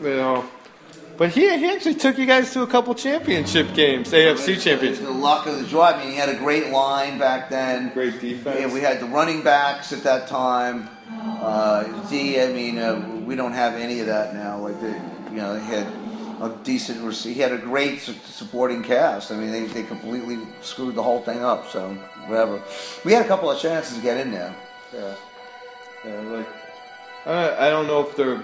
you 0.00 0.08
know. 0.08 0.44
But 1.16 1.30
he 1.30 1.42
he 1.56 1.70
actually 1.70 1.94
took 1.94 2.18
you 2.18 2.26
guys 2.26 2.52
to 2.54 2.62
a 2.62 2.66
couple 2.66 2.92
championship 2.94 3.72
games, 3.72 4.10
AFC 4.12 4.82
It's 4.82 4.98
the 4.98 5.10
luck 5.10 5.46
of 5.46 5.60
the 5.60 5.64
draw. 5.66 5.90
I 5.92 5.98
mean, 6.02 6.10
he 6.10 6.16
had 6.16 6.28
a 6.28 6.34
great 6.34 6.70
line 6.70 7.18
back 7.18 7.48
then. 7.48 7.92
Great 7.94 8.20
defense. 8.20 8.58
Yeah, 8.58 8.72
we 8.72 8.80
had 8.80 8.98
the 9.00 9.06
running 9.06 9.42
backs 9.42 9.92
at 9.92 10.02
that 10.02 10.26
time. 10.26 10.88
Uh, 11.40 11.84
D, 12.10 12.40
I 12.40 12.52
mean, 12.52 12.78
uh, 12.78 13.22
we 13.24 13.36
don't 13.36 13.52
have 13.52 13.74
any 13.74 14.00
of 14.00 14.06
that 14.06 14.34
now. 14.34 14.58
Like, 14.58 14.80
the, 14.80 14.88
you 15.30 15.36
know, 15.36 15.54
he 15.54 15.66
had 15.72 15.86
a 16.40 16.48
decent. 16.64 17.14
He 17.14 17.34
had 17.34 17.52
a 17.52 17.58
great 17.58 18.00
supporting 18.00 18.82
cast. 18.82 19.30
I 19.30 19.36
mean, 19.36 19.52
they, 19.52 19.66
they 19.66 19.82
completely 19.84 20.38
screwed 20.62 20.96
the 20.96 21.02
whole 21.02 21.22
thing 21.22 21.44
up. 21.44 21.70
So 21.70 21.96
whatever. 22.26 22.62
We 23.04 23.12
had 23.12 23.24
a 23.24 23.28
couple 23.28 23.50
of 23.50 23.58
chances 23.60 23.96
to 23.96 24.02
get 24.02 24.18
in 24.18 24.30
there. 24.32 24.54
Yeah, 24.92 25.14
yeah. 26.04 26.20
Like 26.20 26.48
I 27.26 27.66
I 27.66 27.70
don't 27.70 27.86
know 27.86 28.06
if 28.06 28.16
they're. 28.16 28.42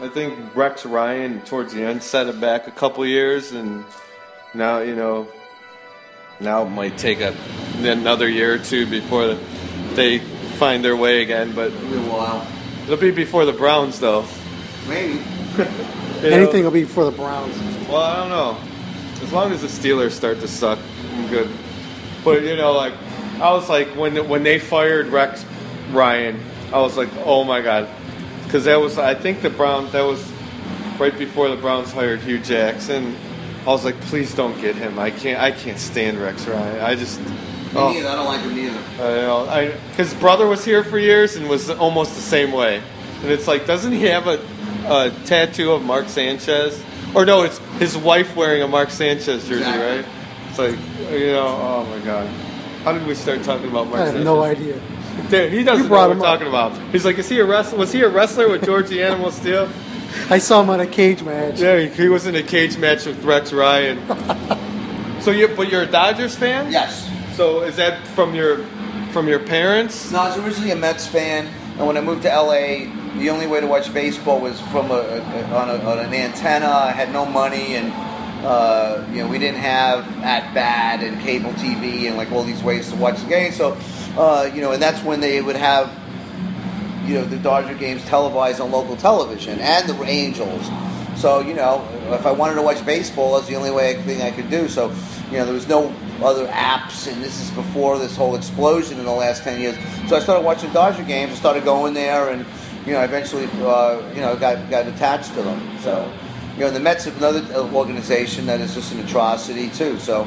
I 0.00 0.08
think 0.08 0.54
Rex 0.54 0.86
Ryan 0.86 1.40
towards 1.42 1.74
the 1.74 1.82
end 1.82 2.02
set 2.02 2.26
it 2.28 2.40
back 2.40 2.68
a 2.68 2.70
couple 2.70 3.04
years, 3.06 3.52
and 3.52 3.84
now 4.54 4.78
you 4.80 4.94
know. 4.94 5.28
Now 6.40 6.62
it 6.64 6.70
might 6.70 6.96
take 6.96 7.20
a, 7.20 7.34
another 7.78 8.28
year 8.28 8.54
or 8.54 8.58
two 8.58 8.86
before 8.86 9.36
they 9.94 10.20
find 10.58 10.84
their 10.84 10.96
way 10.96 11.22
again, 11.22 11.52
but 11.52 11.72
Wow. 11.72 12.46
it'll 12.84 12.96
be 12.96 13.10
before 13.10 13.44
the 13.44 13.52
Browns 13.52 13.98
though. 13.98 14.24
Maybe. 14.88 15.20
You 16.18 16.30
know? 16.30 16.36
Anything 16.36 16.64
will 16.64 16.72
be 16.72 16.82
for 16.84 17.04
the 17.04 17.12
Browns. 17.12 17.54
Well, 17.88 17.98
I 18.02 18.16
don't 18.16 18.28
know. 18.28 18.58
As 19.22 19.32
long 19.32 19.52
as 19.52 19.62
the 19.62 19.68
Steelers 19.68 20.10
start 20.10 20.40
to 20.40 20.48
suck, 20.48 20.80
I'm 21.14 21.28
good. 21.28 21.48
But 22.24 22.42
you 22.42 22.56
know, 22.56 22.72
like 22.72 22.92
I 23.40 23.52
was 23.52 23.68
like 23.68 23.88
when 23.88 24.28
when 24.28 24.42
they 24.42 24.58
fired 24.58 25.08
Rex 25.08 25.44
Ryan, 25.90 26.40
I 26.72 26.80
was 26.80 26.96
like, 26.96 27.08
oh 27.24 27.44
my 27.44 27.60
god, 27.60 27.88
because 28.44 28.64
that 28.64 28.76
was 28.80 28.98
I 28.98 29.14
think 29.14 29.42
the 29.42 29.50
Browns 29.50 29.92
that 29.92 30.02
was 30.02 30.20
right 30.98 31.16
before 31.16 31.48
the 31.48 31.56
Browns 31.56 31.92
hired 31.92 32.20
Hue 32.20 32.38
Jackson. 32.38 33.16
I 33.62 33.70
was 33.70 33.84
like, 33.84 34.00
please 34.02 34.34
don't 34.34 34.58
get 34.60 34.76
him. 34.76 34.98
I 34.98 35.10
can't 35.10 35.40
I 35.40 35.52
can't 35.52 35.78
stand 35.78 36.18
Rex 36.18 36.46
Ryan. 36.46 36.80
I 36.80 36.94
just. 36.94 37.20
Me 37.20 37.26
oh. 37.76 37.92
neither. 37.92 38.08
I 38.08 38.14
don't 38.16 38.26
like 38.26 38.40
him 38.40 38.58
either. 38.58 38.78
I. 39.02 39.60
I, 39.60 39.70
his 39.96 40.14
brother 40.14 40.46
was 40.46 40.64
here 40.64 40.82
for 40.82 40.98
years 40.98 41.36
and 41.36 41.48
was 41.48 41.68
almost 41.68 42.14
the 42.14 42.22
same 42.22 42.50
way. 42.50 42.82
And 43.22 43.30
it's 43.30 43.46
like, 43.46 43.66
doesn't 43.66 43.92
he 43.92 44.04
have 44.04 44.26
a, 44.26 44.40
a 44.86 45.10
tattoo 45.26 45.72
of 45.72 45.82
Mark 45.82 46.08
Sanchez? 46.08 46.82
Or 47.14 47.26
no, 47.26 47.42
it's 47.42 47.58
his 47.78 47.96
wife 47.96 48.36
wearing 48.36 48.62
a 48.62 48.68
Mark 48.68 48.90
Sanchez 48.90 49.46
jersey, 49.48 49.60
Exactly. 49.60 49.82
right? 49.82 50.06
It's 50.48 50.58
like, 50.58 51.10
you 51.12 51.32
know, 51.32 51.46
oh 51.48 51.86
my 51.86 52.04
God. 52.04 52.47
How 52.84 52.92
did 52.92 53.06
we 53.06 53.14
start 53.14 53.42
talking 53.42 53.68
about 53.68 53.86
Mark 53.88 53.96
I 54.00 54.04
have 54.04 54.08
Sanchez? 54.08 54.24
no 54.24 54.42
idea. 54.42 54.80
Dude, 55.30 55.52
he 55.52 55.64
doesn't 55.64 55.84
You 55.84 55.88
know 55.88 55.88
brought 55.88 56.08
what 56.08 56.12
him 56.12 56.18
we're 56.20 56.26
up. 56.26 56.38
talking 56.38 56.46
about. 56.48 56.92
He's 56.92 57.04
like, 57.04 57.18
is 57.18 57.28
he 57.28 57.40
a 57.40 57.44
wrestler? 57.44 57.78
Was 57.78 57.92
he 57.92 58.02
a 58.02 58.08
wrestler 58.08 58.48
with 58.48 58.64
George 58.64 58.88
the 58.88 59.02
Animal 59.02 59.30
Steele? 59.30 59.68
I 60.30 60.38
saw 60.38 60.62
him 60.62 60.70
on 60.70 60.80
a 60.80 60.86
cage 60.86 61.22
match. 61.22 61.60
Yeah, 61.60 61.78
he, 61.80 61.88
he 61.88 62.08
was 62.08 62.26
in 62.26 62.34
a 62.36 62.42
cage 62.42 62.78
match 62.78 63.04
with 63.04 63.22
Rex 63.24 63.52
Ryan. 63.52 63.98
so 65.20 65.30
you, 65.32 65.48
but 65.48 65.68
you're 65.70 65.82
a 65.82 65.86
Dodgers 65.86 66.34
fan? 66.36 66.70
Yes. 66.72 67.10
So 67.36 67.62
is 67.62 67.76
that 67.76 68.06
from 68.08 68.34
your 68.34 68.58
from 69.12 69.26
your 69.28 69.38
parents? 69.40 70.10
No, 70.12 70.20
I 70.20 70.28
was 70.28 70.38
originally 70.44 70.70
a 70.70 70.76
Mets 70.76 71.06
fan, 71.06 71.46
and 71.78 71.86
when 71.86 71.96
I 71.96 72.00
moved 72.00 72.22
to 72.22 72.28
LA, 72.28 72.86
the 73.18 73.30
only 73.30 73.46
way 73.46 73.60
to 73.60 73.66
watch 73.66 73.92
baseball 73.92 74.40
was 74.40 74.60
from 74.60 74.90
a, 74.90 74.94
a, 74.94 75.44
on, 75.54 75.70
a 75.70 75.74
on 75.84 75.98
an 75.98 76.12
antenna. 76.14 76.68
I 76.68 76.90
had 76.92 77.12
no 77.12 77.24
money, 77.26 77.74
and 77.76 77.92
uh, 78.44 79.04
you 79.10 79.22
know 79.22 79.28
we 79.28 79.38
didn't 79.38 79.60
have 79.60 80.06
at 80.22 80.52
bat 80.54 81.02
and 81.02 81.20
cable 81.20 81.50
TV 81.52 82.06
and 82.06 82.16
like 82.16 82.30
all 82.32 82.42
these 82.42 82.62
ways 82.62 82.90
to 82.90 82.96
watch 82.96 83.20
the 83.20 83.28
game. 83.28 83.52
So 83.52 83.76
uh, 84.16 84.50
you 84.54 84.60
know, 84.60 84.72
and 84.72 84.82
that's 84.82 85.02
when 85.02 85.20
they 85.20 85.40
would 85.40 85.56
have 85.56 85.90
you 87.06 87.14
know 87.14 87.24
the 87.24 87.38
Dodger 87.38 87.74
games 87.74 88.04
televised 88.04 88.60
on 88.60 88.70
local 88.70 88.96
television 88.96 89.58
and 89.60 89.88
the 89.88 90.02
Angels. 90.04 90.68
So 91.16 91.40
you 91.40 91.54
know, 91.54 91.86
if 92.10 92.26
I 92.26 92.32
wanted 92.32 92.54
to 92.56 92.62
watch 92.62 92.84
baseball, 92.86 93.34
that's 93.34 93.48
the 93.48 93.56
only 93.56 93.70
way 93.70 94.00
thing 94.02 94.22
I 94.22 94.30
could 94.30 94.50
do. 94.50 94.68
So 94.68 94.92
you 95.30 95.38
know, 95.38 95.44
there 95.44 95.54
was 95.54 95.68
no 95.68 95.92
other 96.22 96.46
apps, 96.48 97.10
and 97.10 97.22
this 97.22 97.40
is 97.40 97.50
before 97.50 97.98
this 97.98 98.16
whole 98.16 98.36
explosion 98.36 98.98
in 98.98 99.04
the 99.04 99.12
last 99.12 99.42
ten 99.42 99.60
years. 99.60 99.76
So 100.08 100.16
I 100.16 100.20
started 100.20 100.44
watching 100.44 100.72
Dodger 100.72 101.02
games. 101.02 101.32
I 101.32 101.34
started 101.34 101.64
going 101.64 101.94
there, 101.94 102.30
and 102.30 102.46
you 102.86 102.92
know, 102.92 103.02
eventually, 103.02 103.48
uh, 103.62 104.00
you 104.14 104.20
know, 104.20 104.36
got 104.36 104.70
got 104.70 104.86
attached 104.86 105.34
to 105.34 105.42
them. 105.42 105.78
So 105.80 106.10
you 106.58 106.64
know, 106.64 106.70
the 106.72 106.80
Mets 106.80 107.06
are 107.06 107.12
another 107.12 107.54
organization 107.72 108.46
that 108.46 108.60
is 108.60 108.74
just 108.74 108.92
an 108.92 108.98
atrocity 108.98 109.70
too. 109.70 109.96
So 110.00 110.26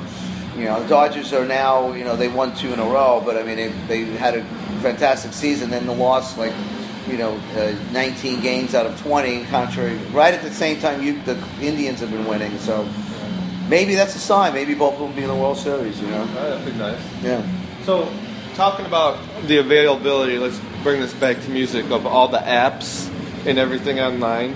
you 0.56 0.66
know, 0.66 0.82
the 0.82 0.88
Dodgers 0.88 1.34
are 1.34 1.46
now, 1.46 1.94
you 1.94 2.04
know, 2.04 2.16
they 2.16 2.28
won 2.28 2.56
two 2.56 2.72
in 2.74 2.80
a 2.80 2.86
row, 2.86 3.22
but 3.24 3.38
I 3.38 3.44
mean, 3.44 3.56
they, 3.56 3.68
they 3.88 4.06
had 4.18 4.36
a 4.36 4.44
fantastic 4.82 5.34
season. 5.34 5.70
Then 5.70 5.86
the 5.86 5.94
loss, 5.94 6.38
like, 6.38 6.54
you 7.08 7.18
know, 7.18 7.34
uh, 7.56 7.76
19 7.92 8.42
games 8.42 8.76
out 8.76 8.86
of 8.86 9.00
20, 9.02 9.46
contrary, 9.46 9.98
right 10.12 10.34
at 10.34 10.42
the 10.42 10.52
same 10.52 10.80
time 10.80 11.02
you, 11.02 11.22
the 11.24 11.42
Indians 11.62 12.02
have 12.02 12.12
been 12.12 12.26
winning. 12.26 12.58
So 12.60 12.88
maybe 13.70 13.96
that's 13.96 14.16
a 14.16 14.20
sign. 14.20 14.54
Maybe 14.54 14.74
both 14.74 14.94
of 14.94 15.00
them 15.00 15.16
be 15.16 15.24
in 15.24 15.30
the 15.30 15.36
World 15.36 15.58
Series, 15.58 16.00
you 16.00 16.08
know? 16.08 16.28
Oh, 16.38 16.58
that'd 16.58 16.66
be 16.66 16.78
nice. 16.78 17.00
Yeah. 17.24 17.46
So, 17.86 18.12
talking 18.54 18.86
about 18.86 19.18
the 19.48 19.58
availability, 19.58 20.38
let's 20.38 20.60
bring 20.84 21.00
this 21.02 21.14
back 21.14 21.42
to 21.42 21.50
music 21.50 21.90
of 21.90 22.06
all 22.06 22.28
the 22.28 22.38
apps 22.38 23.10
and 23.46 23.58
everything 23.58 24.00
online. 24.00 24.56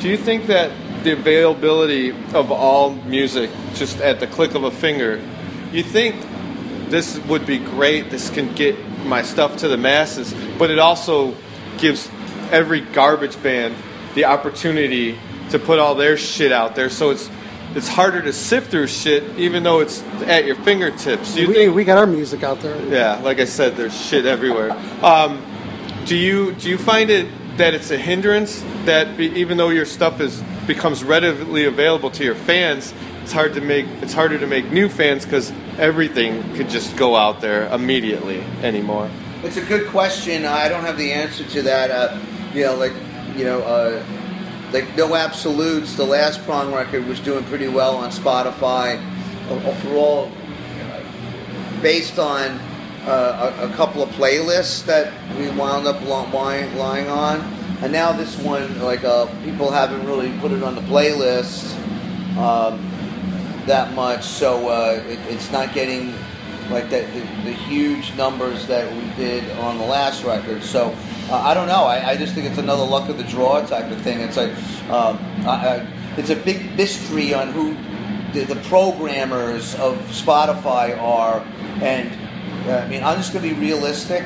Do 0.00 0.08
you 0.08 0.16
think 0.16 0.46
that 0.48 0.72
the 1.06 1.12
availability 1.12 2.10
of 2.34 2.50
all 2.50 2.90
music 2.90 3.48
just 3.74 4.00
at 4.00 4.18
the 4.18 4.26
click 4.26 4.56
of 4.56 4.64
a 4.64 4.72
finger, 4.72 5.22
you 5.70 5.84
think 5.84 6.16
this 6.90 7.16
would 7.26 7.46
be 7.46 7.58
great, 7.58 8.10
this 8.10 8.28
can 8.28 8.52
get 8.56 8.76
my 9.04 9.22
stuff 9.22 9.56
to 9.58 9.68
the 9.68 9.76
masses, 9.76 10.34
but 10.58 10.68
it 10.68 10.80
also 10.80 11.32
gives 11.78 12.10
every 12.50 12.80
garbage 12.80 13.40
band 13.40 13.76
the 14.16 14.24
opportunity 14.24 15.16
to 15.50 15.60
put 15.60 15.78
all 15.78 15.94
their 15.94 16.16
shit 16.16 16.50
out 16.50 16.74
there. 16.74 16.90
So 16.90 17.10
it's 17.10 17.30
it's 17.76 17.88
harder 17.88 18.22
to 18.22 18.32
sift 18.32 18.70
through 18.70 18.88
shit, 18.88 19.38
even 19.38 19.62
though 19.62 19.80
it's 19.80 20.02
at 20.22 20.44
your 20.44 20.56
fingertips. 20.56 21.36
You 21.36 21.48
we, 21.48 21.54
think 21.54 21.74
we 21.74 21.84
got 21.84 21.98
our 21.98 22.06
music 22.06 22.42
out 22.42 22.60
there. 22.60 22.80
yeah, 22.86 23.20
like 23.22 23.38
I 23.38 23.44
said, 23.44 23.76
there's 23.76 23.94
shit 23.94 24.26
everywhere. 24.26 24.72
Um, 25.02 25.40
do 26.04 26.16
you 26.16 26.52
do 26.54 26.68
you 26.68 26.78
find 26.78 27.10
it 27.10 27.28
that 27.58 27.74
it's 27.74 27.92
a 27.92 27.98
hindrance 27.98 28.64
that 28.86 29.16
be, 29.16 29.26
even 29.38 29.56
though 29.56 29.68
your 29.68 29.86
stuff 29.86 30.20
is 30.20 30.42
becomes 30.66 31.04
readily 31.04 31.64
available 31.64 32.10
to 32.10 32.24
your 32.24 32.34
fans, 32.34 32.92
it's 33.22 33.32
hard 33.32 33.54
to 33.54 33.60
make 33.60 33.86
it's 34.02 34.12
harder 34.12 34.38
to 34.38 34.46
make 34.46 34.70
new 34.70 34.88
fans 34.88 35.24
because 35.24 35.52
everything 35.78 36.42
could 36.54 36.68
just 36.68 36.96
go 36.96 37.16
out 37.16 37.40
there 37.40 37.66
immediately 37.72 38.40
anymore. 38.62 39.10
It's 39.42 39.56
a 39.56 39.64
good 39.64 39.88
question. 39.88 40.44
I 40.44 40.68
don't 40.68 40.84
have 40.84 40.96
the 40.96 41.12
answer 41.12 41.44
to 41.44 41.62
that. 41.62 41.90
Uh, 41.90 42.18
you 42.54 42.64
know, 42.64 42.76
like 42.76 42.92
you 43.36 43.44
know, 43.44 43.62
uh, 43.62 44.04
like 44.72 44.96
no 44.96 45.14
absolutes. 45.14 45.96
The 45.96 46.04
last 46.04 46.42
prong 46.44 46.72
record 46.72 47.06
was 47.06 47.20
doing 47.20 47.44
pretty 47.44 47.68
well 47.68 47.96
on 47.96 48.10
Spotify. 48.10 49.02
overall, 49.50 50.30
based 51.82 52.18
on 52.18 52.58
uh, 53.06 53.54
a, 53.60 53.68
a 53.68 53.72
couple 53.74 54.02
of 54.02 54.08
playlists 54.10 54.84
that 54.86 55.12
we 55.38 55.48
wound 55.50 55.86
up 55.86 56.00
lying, 56.06 56.76
lying 56.76 57.08
on, 57.08 57.38
and 57.82 57.92
now 57.92 58.12
this 58.12 58.38
one, 58.38 58.80
like 58.80 59.04
uh, 59.04 59.26
people 59.44 59.70
haven't 59.70 60.06
really 60.06 60.36
put 60.38 60.52
it 60.52 60.62
on 60.62 60.74
the 60.74 60.80
playlist 60.82 61.76
um, 62.38 62.80
that 63.66 63.92
much, 63.94 64.24
so 64.24 64.68
uh, 64.68 65.02
it, 65.06 65.18
it's 65.28 65.50
not 65.52 65.74
getting 65.74 66.14
like 66.70 66.90
the, 66.90 67.00
the, 67.12 67.20
the 67.44 67.52
huge 67.52 68.14
numbers 68.16 68.66
that 68.66 68.90
we 68.92 69.08
did 69.14 69.48
on 69.58 69.78
the 69.78 69.84
last 69.84 70.24
record. 70.24 70.62
So 70.62 70.94
uh, 71.30 71.36
I 71.36 71.54
don't 71.54 71.68
know. 71.68 71.84
I, 71.84 72.10
I 72.10 72.16
just 72.16 72.34
think 72.34 72.46
it's 72.46 72.58
another 72.58 72.84
luck 72.84 73.08
of 73.08 73.18
the 73.18 73.24
draw 73.24 73.60
type 73.64 73.90
of 73.90 74.00
thing. 74.02 74.20
It's 74.20 74.36
like 74.36 74.50
um, 74.90 75.18
I, 75.46 75.68
I, 75.68 75.86
it's 76.16 76.30
a 76.30 76.36
big 76.36 76.76
mystery 76.76 77.34
on 77.34 77.52
who 77.52 77.76
the, 78.32 78.44
the 78.52 78.60
programmers 78.68 79.74
of 79.76 79.96
Spotify 80.10 80.98
are, 81.00 81.40
and 81.82 82.12
uh, 82.68 82.78
I 82.78 82.88
mean 82.88 83.02
I'm 83.02 83.18
just 83.18 83.32
to 83.32 83.40
be 83.40 83.52
realistic, 83.52 84.22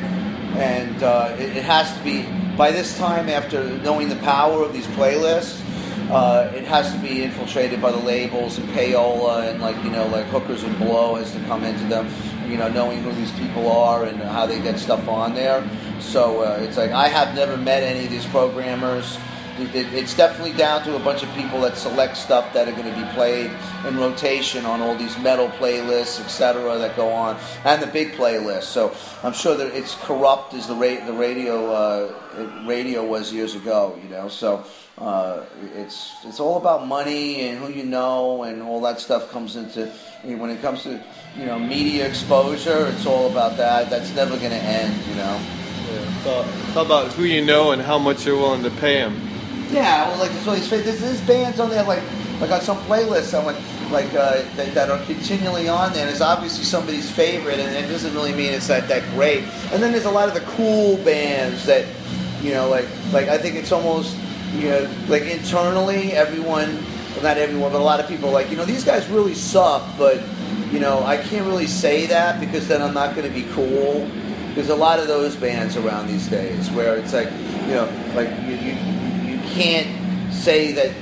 and 0.56 1.02
uh, 1.02 1.34
it, 1.38 1.56
it 1.56 1.64
has 1.64 1.96
to 1.96 2.04
be 2.04 2.22
by 2.56 2.70
this 2.70 2.96
time 2.98 3.28
after 3.28 3.64
knowing 3.78 4.08
the 4.08 4.16
power 4.16 4.62
of 4.62 4.72
these 4.72 4.86
playlists. 4.88 5.66
Uh, 6.10 6.50
it 6.56 6.64
has 6.64 6.92
to 6.92 6.98
be 6.98 7.22
infiltrated 7.22 7.80
by 7.80 7.92
the 7.92 7.98
labels 7.98 8.58
and 8.58 8.68
payola 8.70 9.48
and 9.48 9.60
like 9.60 9.76
you 9.84 9.90
know 9.90 10.08
like 10.08 10.26
hookers 10.26 10.64
and 10.64 10.76
blow 10.78 11.14
has 11.14 11.30
to 11.30 11.38
come 11.44 11.62
into 11.62 11.84
them 11.84 12.10
you 12.50 12.56
know 12.56 12.68
knowing 12.68 13.00
who 13.02 13.12
these 13.12 13.30
people 13.38 13.70
are 13.70 14.04
and 14.04 14.20
how 14.20 14.44
they 14.44 14.60
get 14.60 14.76
stuff 14.76 15.06
on 15.06 15.34
there 15.34 15.62
so 16.00 16.42
uh, 16.42 16.58
it's 16.60 16.76
like 16.76 16.90
i 16.90 17.06
have 17.06 17.32
never 17.36 17.56
met 17.56 17.84
any 17.84 18.06
of 18.06 18.10
these 18.10 18.26
programmers 18.26 19.18
it's 19.62 20.14
definitely 20.14 20.52
down 20.52 20.82
to 20.84 20.96
a 20.96 20.98
bunch 20.98 21.22
of 21.22 21.32
people 21.34 21.60
that 21.60 21.76
select 21.76 22.16
stuff 22.16 22.52
that 22.52 22.68
are 22.68 22.72
going 22.72 22.92
to 22.92 23.00
be 23.00 23.06
played 23.12 23.50
in 23.86 23.96
rotation 23.96 24.64
on 24.64 24.80
all 24.80 24.96
these 24.96 25.16
metal 25.18 25.48
playlists 25.48 26.20
etc 26.20 26.78
that 26.78 26.96
go 26.96 27.10
on 27.10 27.36
and 27.64 27.82
the 27.82 27.86
big 27.88 28.12
playlists 28.12 28.64
so 28.64 28.94
i'm 29.22 29.32
sure 29.32 29.56
that 29.56 29.74
it's 29.74 29.94
corrupt 30.06 30.54
as 30.54 30.66
the, 30.66 30.74
ra- 30.74 31.04
the 31.06 31.12
radio 31.12 31.72
uh, 31.72 32.64
radio 32.66 33.04
was 33.04 33.32
years 33.32 33.54
ago 33.54 33.98
you 34.02 34.08
know 34.08 34.28
so 34.28 34.64
uh, 35.00 35.44
it's 35.76 36.14
it's 36.24 36.40
all 36.40 36.58
about 36.58 36.86
money 36.86 37.48
and 37.48 37.58
who 37.58 37.72
you 37.72 37.84
know 37.84 38.42
and 38.42 38.62
all 38.62 38.82
that 38.82 39.00
stuff 39.00 39.30
comes 39.30 39.56
into 39.56 39.86
when 40.22 40.50
it 40.50 40.60
comes 40.60 40.82
to 40.82 41.02
you 41.36 41.46
know 41.46 41.58
media 41.58 42.06
exposure. 42.06 42.86
It's 42.88 43.06
all 43.06 43.30
about 43.30 43.56
that. 43.56 43.88
That's 43.88 44.14
never 44.14 44.36
going 44.36 44.50
to 44.50 44.56
end. 44.56 44.94
You 45.08 45.14
know. 45.14 45.40
Yeah, 45.90 46.68
it's 46.68 46.76
all 46.76 46.84
about 46.84 47.12
who 47.12 47.24
you 47.24 47.42
know 47.42 47.72
and 47.72 47.80
how 47.80 47.98
much 47.98 48.26
you're 48.26 48.36
willing 48.36 48.62
to 48.62 48.70
pay 48.70 48.96
them. 48.96 49.29
Yeah, 49.70 50.08
well, 50.08 50.18
like 50.18 50.30
so 50.42 50.54
these 50.54 50.68
there's, 50.68 51.00
there's 51.00 51.20
bands 51.22 51.60
on 51.60 51.70
there 51.70 51.84
like 51.84 52.02
like 52.40 52.50
on 52.50 52.60
some 52.60 52.78
playlists 52.84 53.38
I'm 53.38 53.44
like 53.46 53.56
like 53.90 54.12
uh, 54.14 54.42
that, 54.56 54.74
that 54.74 54.90
are 54.90 55.04
continually 55.04 55.68
on 55.68 55.92
there. 55.92 56.02
And 56.02 56.10
it's 56.10 56.20
obviously 56.20 56.64
somebody's 56.64 57.10
favorite, 57.10 57.58
and 57.58 57.76
it 57.76 57.88
doesn't 57.88 58.14
really 58.14 58.32
mean 58.32 58.52
it's 58.52 58.68
that 58.68 58.88
that 58.88 59.08
great. 59.14 59.44
And 59.72 59.82
then 59.82 59.92
there's 59.92 60.06
a 60.06 60.10
lot 60.10 60.28
of 60.28 60.34
the 60.34 60.40
cool 60.52 60.96
bands 61.04 61.66
that 61.66 61.86
you 62.42 62.52
know 62.52 62.68
like 62.68 62.86
like 63.12 63.28
I 63.28 63.38
think 63.38 63.56
it's 63.56 63.72
almost 63.72 64.16
you 64.54 64.68
know, 64.68 64.90
like 65.08 65.22
internally, 65.22 66.12
everyone, 66.12 66.74
well, 67.14 67.22
not 67.22 67.38
everyone, 67.38 67.72
but 67.72 67.80
a 67.80 67.84
lot 67.84 68.00
of 68.00 68.08
people 68.08 68.30
like, 68.30 68.50
you 68.50 68.56
know, 68.56 68.64
these 68.64 68.84
guys 68.84 69.08
really 69.08 69.34
suck, 69.34 69.86
but, 69.96 70.20
you 70.72 70.80
know, 70.80 71.02
I 71.04 71.16
can't 71.16 71.46
really 71.46 71.66
say 71.66 72.06
that 72.06 72.40
because 72.40 72.66
then 72.66 72.82
I'm 72.82 72.94
not 72.94 73.14
going 73.14 73.28
to 73.28 73.34
be 73.34 73.48
cool. 73.52 74.08
There's 74.54 74.70
a 74.70 74.76
lot 74.76 74.98
of 74.98 75.06
those 75.06 75.36
bands 75.36 75.76
around 75.76 76.08
these 76.08 76.26
days 76.28 76.70
where 76.72 76.96
it's 76.96 77.12
like, 77.12 77.30
you 77.66 77.74
know, 77.74 78.12
like 78.14 78.28
you, 78.40 78.56
you 78.56 78.74
can't 79.50 80.32
say 80.32 80.72
that 80.72 80.92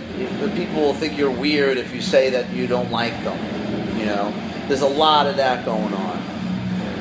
the 0.40 0.48
people 0.56 0.82
will 0.82 0.94
think 0.94 1.16
you're 1.16 1.30
weird 1.30 1.78
if 1.78 1.94
you 1.94 2.00
say 2.00 2.30
that 2.30 2.50
you 2.52 2.66
don't 2.66 2.90
like 2.90 3.12
them. 3.24 3.38
You 3.98 4.06
know, 4.06 4.32
there's 4.68 4.82
a 4.82 4.88
lot 4.88 5.26
of 5.26 5.36
that 5.36 5.64
going 5.64 5.92
on. 5.92 6.18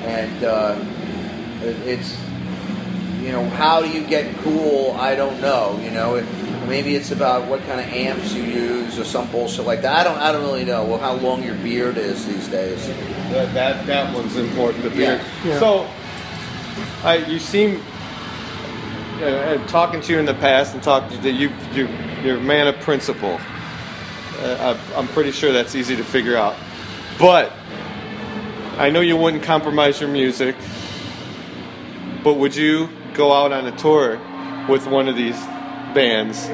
And 0.07 0.43
uh, 0.43 0.79
it's, 1.61 2.17
you 3.21 3.31
know, 3.31 3.47
how 3.51 3.81
do 3.81 3.89
you 3.89 4.05
get 4.05 4.35
cool? 4.37 4.91
I 4.91 5.15
don't 5.15 5.41
know. 5.41 5.79
You 5.83 5.91
know, 5.91 6.15
it, 6.15 6.25
maybe 6.67 6.95
it's 6.95 7.11
about 7.11 7.47
what 7.49 7.61
kind 7.61 7.79
of 7.79 7.87
amps 7.87 8.33
you 8.33 8.43
use 8.43 8.97
or 8.97 9.03
some 9.03 9.29
bullshit 9.31 9.65
like 9.65 9.81
that. 9.81 9.95
I 9.95 10.03
don't. 10.03 10.17
I 10.17 10.31
don't 10.31 10.43
really 10.43 10.65
know. 10.65 10.85
Well, 10.85 10.99
how 10.99 11.13
long 11.13 11.43
your 11.43 11.55
beard 11.55 11.97
is 11.97 12.25
these 12.25 12.47
days. 12.47 12.87
That 13.31 13.53
that, 13.53 13.85
that 13.87 14.13
one's 14.15 14.35
important. 14.37 14.83
The 14.83 14.89
beard. 14.91 15.21
Yeah. 15.43 15.49
Yeah. 15.49 15.59
So, 15.59 15.89
I 17.03 17.17
you 17.27 17.39
seem 17.39 17.81
uh, 19.19 19.25
uh, 19.25 19.67
talking 19.67 20.01
to 20.01 20.13
you 20.13 20.19
in 20.19 20.25
the 20.25 20.33
past 20.35 20.73
and 20.73 20.83
talking 20.83 21.21
to 21.21 21.31
you. 21.31 21.51
You 21.73 21.87
you're 22.23 22.37
a 22.37 22.41
man 22.41 22.67
of 22.67 22.79
principle. 22.81 23.39
Uh, 24.39 24.77
I, 24.93 24.97
I'm 24.97 25.07
pretty 25.09 25.31
sure 25.31 25.51
that's 25.51 25.75
easy 25.75 25.95
to 25.95 26.03
figure 26.03 26.35
out. 26.37 26.55
But 27.19 27.51
I 28.77 28.89
know 28.89 29.01
you 29.01 29.17
wouldn't 29.17 29.43
compromise 29.43 29.99
your 29.99 30.09
music. 30.09 30.55
But 32.23 32.35
would 32.35 32.55
you 32.55 32.89
go 33.13 33.33
out 33.33 33.51
on 33.51 33.65
a 33.65 33.75
tour 33.77 34.19
with 34.67 34.85
one 34.87 35.07
of 35.07 35.15
these 35.15 35.39
bands 35.93 36.47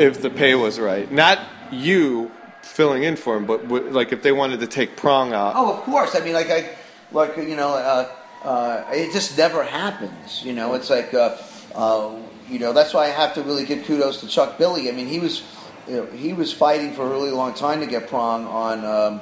if 0.00 0.22
the 0.22 0.30
pay 0.30 0.54
was 0.54 0.80
right? 0.80 1.10
Not 1.12 1.38
you 1.70 2.32
filling 2.62 3.04
in 3.04 3.16
for 3.16 3.34
them, 3.34 3.46
but 3.46 3.62
w- 3.68 3.90
like 3.90 4.12
if 4.12 4.22
they 4.22 4.32
wanted 4.32 4.60
to 4.60 4.66
take 4.66 4.96
prong 4.96 5.32
out. 5.32 5.52
Oh, 5.56 5.74
of 5.74 5.82
course. 5.82 6.16
I 6.16 6.20
mean, 6.20 6.32
like 6.32 6.50
I, 6.50 6.70
like 7.12 7.36
you 7.36 7.56
know, 7.56 7.74
uh, 7.74 8.08
uh, 8.44 8.84
it 8.90 9.12
just 9.12 9.36
never 9.38 9.64
happens. 9.64 10.42
You 10.44 10.52
know, 10.52 10.74
it's 10.74 10.90
like, 10.90 11.14
uh, 11.14 11.36
uh, 11.74 12.14
you 12.48 12.58
know, 12.58 12.72
that's 12.72 12.92
why 12.92 13.06
I 13.06 13.08
have 13.08 13.34
to 13.34 13.42
really 13.42 13.64
give 13.64 13.84
kudos 13.84 14.20
to 14.20 14.28
Chuck 14.28 14.58
Billy. 14.58 14.88
I 14.88 14.92
mean, 14.92 15.06
he 15.06 15.18
was, 15.18 15.42
you 15.88 15.96
know, 15.96 16.06
he 16.06 16.32
was 16.34 16.52
fighting 16.52 16.92
for 16.92 17.06
a 17.06 17.08
really 17.08 17.30
long 17.30 17.54
time 17.54 17.80
to 17.80 17.86
get 17.86 18.08
prong 18.08 18.46
on 18.46 18.84
um, 18.84 19.20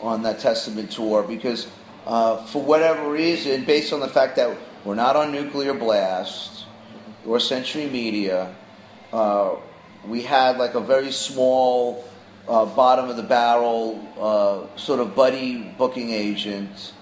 on 0.00 0.22
that 0.24 0.40
Testament 0.40 0.90
tour 0.90 1.22
because 1.22 1.68
uh, 2.06 2.44
for 2.46 2.62
whatever 2.62 3.10
reason, 3.10 3.64
based 3.64 3.92
on 3.92 4.00
the 4.00 4.08
fact 4.08 4.36
that 4.36 4.56
we're 4.84 4.96
not 4.96 5.16
on 5.16 5.30
Nuclear 5.30 5.72
Blast 5.72 6.66
or 7.24 7.38
Century 7.38 7.88
Media, 7.88 8.54
uh, 9.12 9.54
we 10.06 10.20
had 10.20 10.58
like 10.58 10.74
a 10.74 10.80
very 10.80 11.12
small, 11.12 12.04
uh, 12.48 12.66
bottom 12.66 13.08
of 13.08 13.16
the 13.16 13.22
barrel, 13.22 14.68
sort 14.76 15.00
of 15.00 15.14
buddy 15.14 15.62
booking 15.78 16.10
agent 16.10 16.92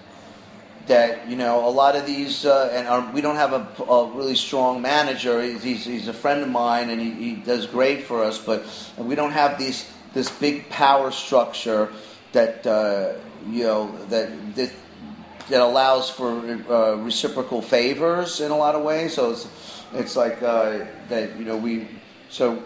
that 0.87 1.29
you 1.29 1.35
know 1.35 1.67
a 1.67 1.69
lot 1.69 1.95
of 1.95 2.05
these 2.05 2.45
uh, 2.45 2.69
and 2.73 2.87
our, 2.87 3.11
we 3.13 3.21
don't 3.21 3.37
have 3.37 3.53
a, 3.53 3.83
a 3.83 4.11
really 4.11 4.35
strong 4.35 4.81
manager. 4.81 5.41
He's, 5.41 5.63
he's, 5.63 5.85
he's 5.85 6.07
a 6.07 6.13
friend 6.13 6.41
of 6.41 6.49
mine 6.49 6.89
and 6.89 6.99
he, 6.99 7.11
he 7.11 7.35
does 7.35 7.65
great 7.67 8.03
for 8.03 8.23
us 8.23 8.37
but 8.37 8.65
we 8.97 9.15
don't 9.15 9.31
have 9.31 9.57
these 9.57 9.89
this 10.13 10.29
big 10.29 10.69
power 10.69 11.11
structure 11.11 11.91
that 12.33 12.65
uh, 12.67 13.13
you 13.49 13.63
know 13.63 13.97
that, 14.07 14.55
that 14.55 14.71
that 15.49 15.61
allows 15.61 16.09
for 16.09 16.29
uh, 16.69 16.95
reciprocal 16.95 17.61
favors 17.61 18.41
in 18.41 18.51
a 18.51 18.57
lot 18.57 18.75
of 18.75 18.83
ways. 18.83 19.13
So 19.13 19.31
it's 19.31 19.47
it's 19.93 20.15
like 20.15 20.41
uh, 20.41 20.85
that 21.09 21.37
you 21.37 21.45
know 21.45 21.57
we 21.57 21.87
so 22.29 22.63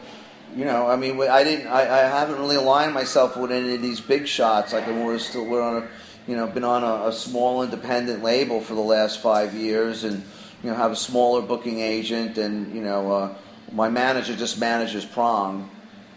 you 0.56 0.66
know 0.66 0.88
I 0.88 0.96
mean 0.96 1.20
I 1.22 1.44
didn't 1.44 1.68
I, 1.68 1.82
I 1.82 2.08
haven't 2.08 2.40
really 2.40 2.56
aligned 2.56 2.94
myself 2.94 3.38
with 3.38 3.52
any 3.52 3.76
of 3.76 3.82
these 3.82 4.00
big 4.00 4.28
shots 4.28 4.74
like 4.74 4.88
we're 4.88 5.20
still 5.20 5.46
we're 5.46 5.62
on 5.62 5.84
a 5.84 5.88
you 6.28 6.36
know, 6.36 6.48
been 6.48 6.64
on 6.64 6.84
a, 6.84 7.08
a, 7.08 7.14
small 7.14 7.64
independent 7.64 8.22
label 8.24 8.60
for 8.60 8.76
the 8.76 8.82
last 8.82 9.22
five 9.22 9.54
years, 9.54 10.04
and 10.04 10.24
you 10.64 10.70
know, 10.70 10.76
have 10.76 10.92
a 10.92 10.96
smaller 10.96 11.42
booking 11.42 11.80
agent, 11.80 12.38
and 12.38 12.74
you 12.76 12.82
know, 12.82 13.12
uh, 13.12 13.36
my 13.72 13.90
manager 13.90 14.36
just 14.36 14.60
manages 14.60 15.06
Prong, 15.06 15.70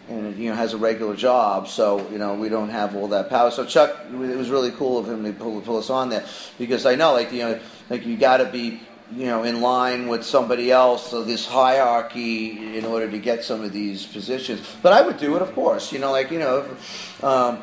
and 0.09 0.37
you 0.37 0.49
know, 0.49 0.55
has 0.55 0.73
a 0.73 0.77
regular 0.77 1.15
job, 1.15 1.67
so 1.67 2.07
you 2.09 2.17
know, 2.17 2.35
we 2.35 2.49
don't 2.49 2.69
have 2.69 2.95
all 2.95 3.07
that 3.07 3.29
power. 3.29 3.51
So 3.51 3.65
Chuck, 3.65 3.95
it 4.11 4.37
was 4.37 4.49
really 4.49 4.71
cool 4.71 4.97
of 4.97 5.07
him 5.07 5.23
to 5.23 5.31
pull, 5.31 5.61
pull 5.61 5.77
us 5.77 5.89
on 5.89 6.09
there 6.09 6.25
because 6.57 6.85
I 6.85 6.95
know, 6.95 7.13
like 7.13 7.31
you 7.31 7.39
know, 7.39 7.59
like 7.89 8.05
you 8.05 8.17
got 8.17 8.37
to 8.37 8.45
be 8.45 8.81
you 9.15 9.25
know, 9.25 9.43
in 9.43 9.61
line 9.61 10.07
with 10.07 10.23
somebody 10.23 10.71
else, 10.71 11.09
so 11.09 11.23
this 11.23 11.45
hierarchy 11.45 12.77
in 12.77 12.85
order 12.85 13.09
to 13.11 13.19
get 13.19 13.43
some 13.43 13.61
of 13.61 13.73
these 13.73 14.05
positions. 14.05 14.61
But 14.81 14.93
I 14.93 15.01
would 15.01 15.17
do 15.17 15.35
it, 15.35 15.41
of 15.41 15.53
course. 15.53 15.91
You 15.91 15.99
know, 15.99 16.11
like 16.11 16.31
you 16.31 16.39
know, 16.39 16.59
if, 16.59 17.23
um, 17.23 17.61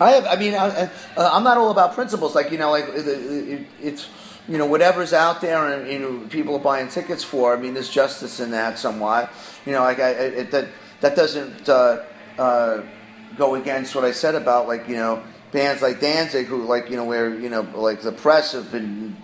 I 0.00 0.12
have. 0.12 0.26
I 0.26 0.36
mean, 0.36 0.54
I, 0.54 0.90
am 1.16 1.44
not 1.44 1.58
all 1.58 1.70
about 1.70 1.94
principles. 1.94 2.34
Like 2.34 2.50
you 2.50 2.58
know, 2.58 2.70
like 2.70 2.88
it, 2.88 3.06
it, 3.06 3.66
it's 3.80 4.08
you 4.48 4.58
know 4.58 4.66
whatever's 4.66 5.12
out 5.12 5.40
there 5.40 5.72
and 5.72 5.90
you 5.90 5.98
know 5.98 6.26
people 6.28 6.56
are 6.56 6.60
buying 6.60 6.88
tickets 6.88 7.22
for. 7.22 7.54
I 7.54 7.60
mean, 7.60 7.74
there's 7.74 7.90
justice 7.90 8.40
in 8.40 8.50
that 8.52 8.78
somewhat. 8.78 9.30
You 9.66 9.72
know, 9.72 9.80
like 9.80 10.00
I, 10.00 10.10
it, 10.10 10.50
that 10.50 10.68
that 11.00 11.16
doesn't 11.16 11.68
uh, 11.68 12.04
uh, 12.38 12.82
go 13.36 13.54
against 13.54 13.94
what 13.94 14.04
I 14.04 14.12
said 14.12 14.34
about 14.34 14.66
like 14.66 14.88
you 14.88 14.96
know 14.96 15.22
bands 15.52 15.82
like 15.82 16.00
Danzig 16.00 16.46
who 16.46 16.64
like 16.64 16.90
you 16.90 16.96
know 16.96 17.04
where 17.04 17.34
you 17.34 17.50
know 17.50 17.60
like 17.74 18.00
the 18.00 18.12
press 18.12 18.52
have 18.52 18.72
been 18.72 19.16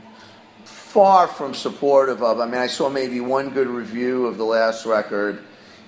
far 0.64 1.26
from 1.26 1.54
supportive 1.54 2.22
of. 2.22 2.40
I 2.40 2.46
mean, 2.46 2.60
I 2.60 2.66
saw 2.66 2.88
maybe 2.88 3.20
one 3.20 3.50
good 3.50 3.68
review 3.68 4.26
of 4.26 4.36
the 4.36 4.44
last 4.44 4.86
record 4.86 5.42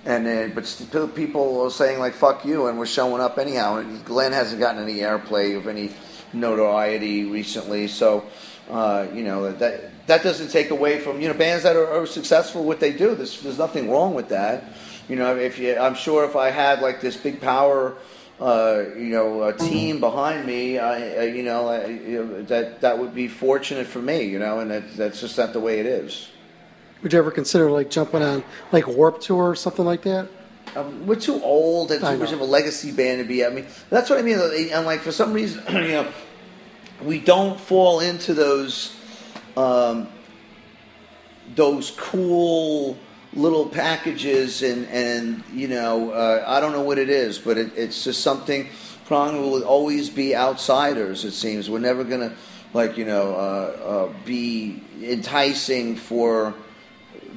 and 0.04 0.26
then 0.26 0.52
but 0.54 1.12
people 1.14 1.60
are 1.62 1.70
saying 1.70 1.98
like 1.98 2.14
fuck 2.14 2.44
you 2.44 2.66
and 2.66 2.78
we're 2.78 2.86
showing 2.86 3.20
up 3.20 3.38
anyhow. 3.38 3.76
And 3.76 4.04
glenn 4.04 4.32
hasn't 4.32 4.60
gotten 4.60 4.82
any 4.82 4.98
airplay 4.98 5.56
of 5.56 5.66
any 5.66 5.90
notoriety 6.32 7.24
recently. 7.24 7.88
So 7.88 8.24
uh, 8.70 9.06
you 9.12 9.22
know 9.22 9.52
that 9.52 10.06
that 10.06 10.22
doesn't 10.22 10.48
take 10.48 10.70
away 10.70 11.00
from 11.00 11.20
you 11.20 11.28
know 11.28 11.34
bands 11.34 11.64
that 11.64 11.76
are, 11.76 11.88
are 11.88 12.06
successful 12.06 12.64
what 12.64 12.80
they 12.80 12.92
do. 12.92 13.14
There's, 13.14 13.40
there's 13.42 13.58
nothing 13.58 13.90
wrong 13.90 14.14
with 14.14 14.28
that. 14.28 14.64
You 15.08 15.16
know 15.16 15.36
if 15.36 15.58
you 15.58 15.76
i'm 15.76 15.96
sure 15.96 16.24
if 16.24 16.36
i 16.36 16.50
had 16.50 16.80
like 16.80 17.00
this 17.00 17.16
big 17.16 17.40
power 17.40 17.96
uh, 18.40 18.84
you 18.96 19.10
know, 19.10 19.42
a 19.42 19.52
team 19.52 20.00
behind 20.00 20.46
me, 20.46 20.78
I, 20.78 21.24
you, 21.24 21.42
know, 21.42 21.68
I, 21.68 22.42
that 22.44 22.80
that 22.80 22.98
would 22.98 23.14
be 23.14 23.28
fortunate 23.28 23.86
for 23.86 24.00
me, 24.00 24.24
you 24.24 24.38
know, 24.38 24.60
and 24.60 24.70
that, 24.70 24.96
that's 24.96 25.20
just 25.20 25.36
not 25.36 25.52
the 25.52 25.60
way 25.60 25.78
it 25.78 25.84
is. 25.84 26.29
Would 27.02 27.12
you 27.12 27.18
ever 27.18 27.30
consider 27.30 27.70
like 27.70 27.90
jumping 27.90 28.22
on 28.22 28.44
like 28.72 28.86
Warp 28.86 29.20
Tour 29.20 29.50
or 29.50 29.54
something 29.54 29.84
like 29.84 30.02
that? 30.02 30.28
Um, 30.76 31.06
we're 31.06 31.16
too 31.16 31.42
old 31.42 31.90
and 31.90 32.00
too 32.00 32.16
much 32.16 32.32
of 32.32 32.40
a 32.40 32.44
legacy 32.44 32.92
band 32.92 33.20
to 33.20 33.26
be. 33.26 33.44
I 33.44 33.50
mean, 33.50 33.66
that's 33.88 34.08
what 34.08 34.18
I 34.18 34.22
mean. 34.22 34.38
And 34.72 34.86
like 34.86 35.00
for 35.00 35.10
some 35.10 35.32
reason, 35.32 35.64
you 35.68 35.88
know, 35.88 36.12
we 37.02 37.18
don't 37.18 37.58
fall 37.58 38.00
into 38.00 38.34
those 38.34 38.94
um, 39.56 40.08
those 41.54 41.92
cool 41.92 42.98
little 43.32 43.66
packages 43.66 44.62
and 44.62 44.86
and 44.88 45.42
you 45.52 45.68
know 45.68 46.10
uh, 46.10 46.44
I 46.46 46.60
don't 46.60 46.72
know 46.72 46.82
what 46.82 46.98
it 46.98 47.08
is, 47.08 47.38
but 47.38 47.58
it, 47.58 47.72
it's 47.76 48.04
just 48.04 48.22
something. 48.22 48.68
Prong 49.06 49.40
will 49.40 49.64
always 49.64 50.08
be 50.08 50.36
outsiders. 50.36 51.24
It 51.24 51.32
seems 51.32 51.68
we're 51.68 51.80
never 51.80 52.04
gonna 52.04 52.34
like 52.74 52.96
you 52.96 53.04
know 53.04 53.34
uh, 53.34 54.08
uh, 54.08 54.12
be 54.24 54.82
enticing 55.02 55.96
for 55.96 56.54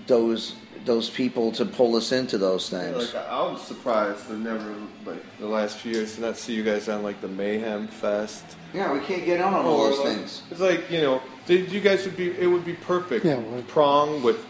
those 0.08 0.56
those 0.86 1.10
people 1.10 1.50
to 1.54 1.66
pull 1.66 1.96
us 1.96 2.12
into 2.12 2.38
those 2.38 2.70
things. 2.70 3.14
like 3.14 3.26
I, 3.26 3.30
I 3.30 3.52
was 3.52 3.62
surprised 3.62 4.28
to 4.28 4.38
never 4.38 4.76
like 5.06 5.24
the 5.40 5.48
last 5.48 5.78
few 5.78 5.94
years 5.94 6.16
to 6.16 6.22
not 6.22 6.38
see 6.38 6.54
you 6.54 6.64
guys 6.64 6.90
on 6.90 7.04
like 7.04 7.22
the 7.22 7.28
Mayhem 7.28 7.88
Fest. 7.88 8.44
Yeah, 8.74 8.92
we 8.92 9.00
can't 9.00 9.24
get 9.24 9.40
on 9.40 9.54
on 9.54 9.66
all 9.66 9.90
those 9.90 10.00
like, 10.00 10.08
things. 10.18 10.42
It's 10.52 10.60
like 10.60 10.90
you 10.92 11.02
know, 11.02 11.22
did 11.46 11.72
you 11.72 11.80
guys 11.80 12.06
would 12.06 12.18
be 12.18 12.32
it 12.32 12.48
would 12.48 12.66
be 12.66 12.74
perfect. 12.74 13.26
Yeah, 13.26 13.38
well- 13.38 13.62
prong 13.64 14.22
with 14.24 14.46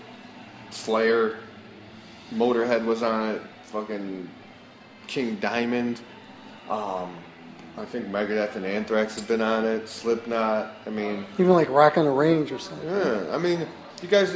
Slayer, 0.71 1.37
Motorhead 2.33 2.83
was 2.85 3.03
on 3.03 3.35
it. 3.35 3.41
Fucking 3.65 4.29
King 5.07 5.35
Diamond. 5.35 6.01
Um, 6.69 7.15
I 7.77 7.85
think 7.85 8.07
Megadeth 8.07 8.55
and 8.55 8.65
Anthrax 8.65 9.15
have 9.15 9.27
been 9.27 9.41
on 9.41 9.65
it. 9.65 9.89
Slipknot. 9.89 10.73
I 10.85 10.89
mean, 10.89 11.25
Even 11.37 11.53
like 11.53 11.69
Rock 11.69 11.97
on 11.97 12.05
the 12.05 12.11
Range 12.11 12.51
or 12.51 12.59
something. 12.59 12.87
yeah. 12.87 13.25
I 13.31 13.37
mean, 13.37 13.65
you 14.01 14.07
guys. 14.07 14.35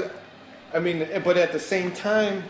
I 0.78 0.80
mean, 0.80 1.08
but 1.24 1.38
at 1.38 1.52
the 1.52 1.60
same 1.60 1.92
time, 1.92 2.44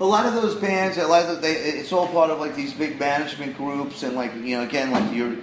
A 0.00 0.04
lot 0.04 0.26
of 0.26 0.34
those 0.34 0.56
bands, 0.56 0.98
a 0.98 1.06
lot 1.06 1.24
of 1.26 1.40
they, 1.40 1.54
it's 1.54 1.92
all 1.92 2.08
part 2.08 2.30
of 2.30 2.40
like 2.40 2.56
these 2.56 2.74
big 2.74 2.98
management 2.98 3.56
groups, 3.56 4.02
and 4.02 4.16
like 4.16 4.34
you 4.34 4.56
know, 4.56 4.64
again, 4.64 4.90
like 4.90 5.14
your 5.14 5.36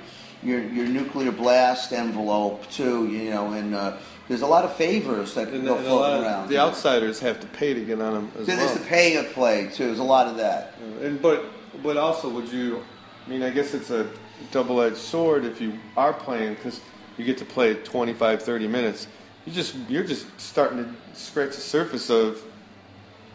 your 0.43 0.59
your 0.77 0.87
nuclear 0.87 1.31
blast 1.31 1.93
envelope 1.93 2.69
too. 2.69 3.07
You 3.07 3.29
know, 3.29 3.53
and 3.53 3.73
uh, 3.73 3.95
there's 4.27 4.41
a 4.41 4.47
lot 4.47 4.65
of 4.65 4.75
favors 4.75 5.33
that 5.35 5.47
and, 5.47 5.63
go 5.65 5.77
and 5.77 5.85
floating 5.85 6.25
around. 6.25 6.49
the 6.49 6.57
outsiders 6.57 7.21
have 7.21 7.39
to 7.39 7.47
pay 7.47 7.73
to 7.73 7.79
get 7.85 8.01
on 8.01 8.13
them 8.13 8.31
as 8.37 8.45
Then 8.45 8.57
well. 8.57 8.67
there's 8.67 8.77
the 8.79 8.85
pay 8.87 9.13
to 9.13 9.23
play 9.33 9.69
too. 9.73 9.85
There's 9.85 9.99
a 9.99 10.03
lot 10.03 10.27
of 10.27 10.35
that. 10.35 10.75
And 11.01 11.21
but 11.21 11.45
but 11.81 11.95
also 11.95 12.27
would 12.27 12.51
you? 12.51 12.83
I 13.25 13.29
mean, 13.29 13.43
I 13.43 13.51
guess 13.51 13.73
it's 13.73 13.89
a 13.91 14.03
double-edged 14.51 14.97
sword 14.97 15.45
if 15.45 15.61
you 15.61 15.79
are 15.95 16.11
playing 16.11 16.55
because 16.55 16.81
you 17.17 17.23
get 17.23 17.37
to 17.37 17.45
play 17.45 17.75
25, 17.75 18.43
30 18.43 18.67
minutes. 18.67 19.07
You 19.45 19.53
just 19.53 19.75
you're 19.89 20.03
just 20.03 20.27
starting 20.39 20.83
to 20.83 21.19
scratch 21.19 21.55
the 21.55 21.61
surface 21.61 22.09
of 22.09 22.41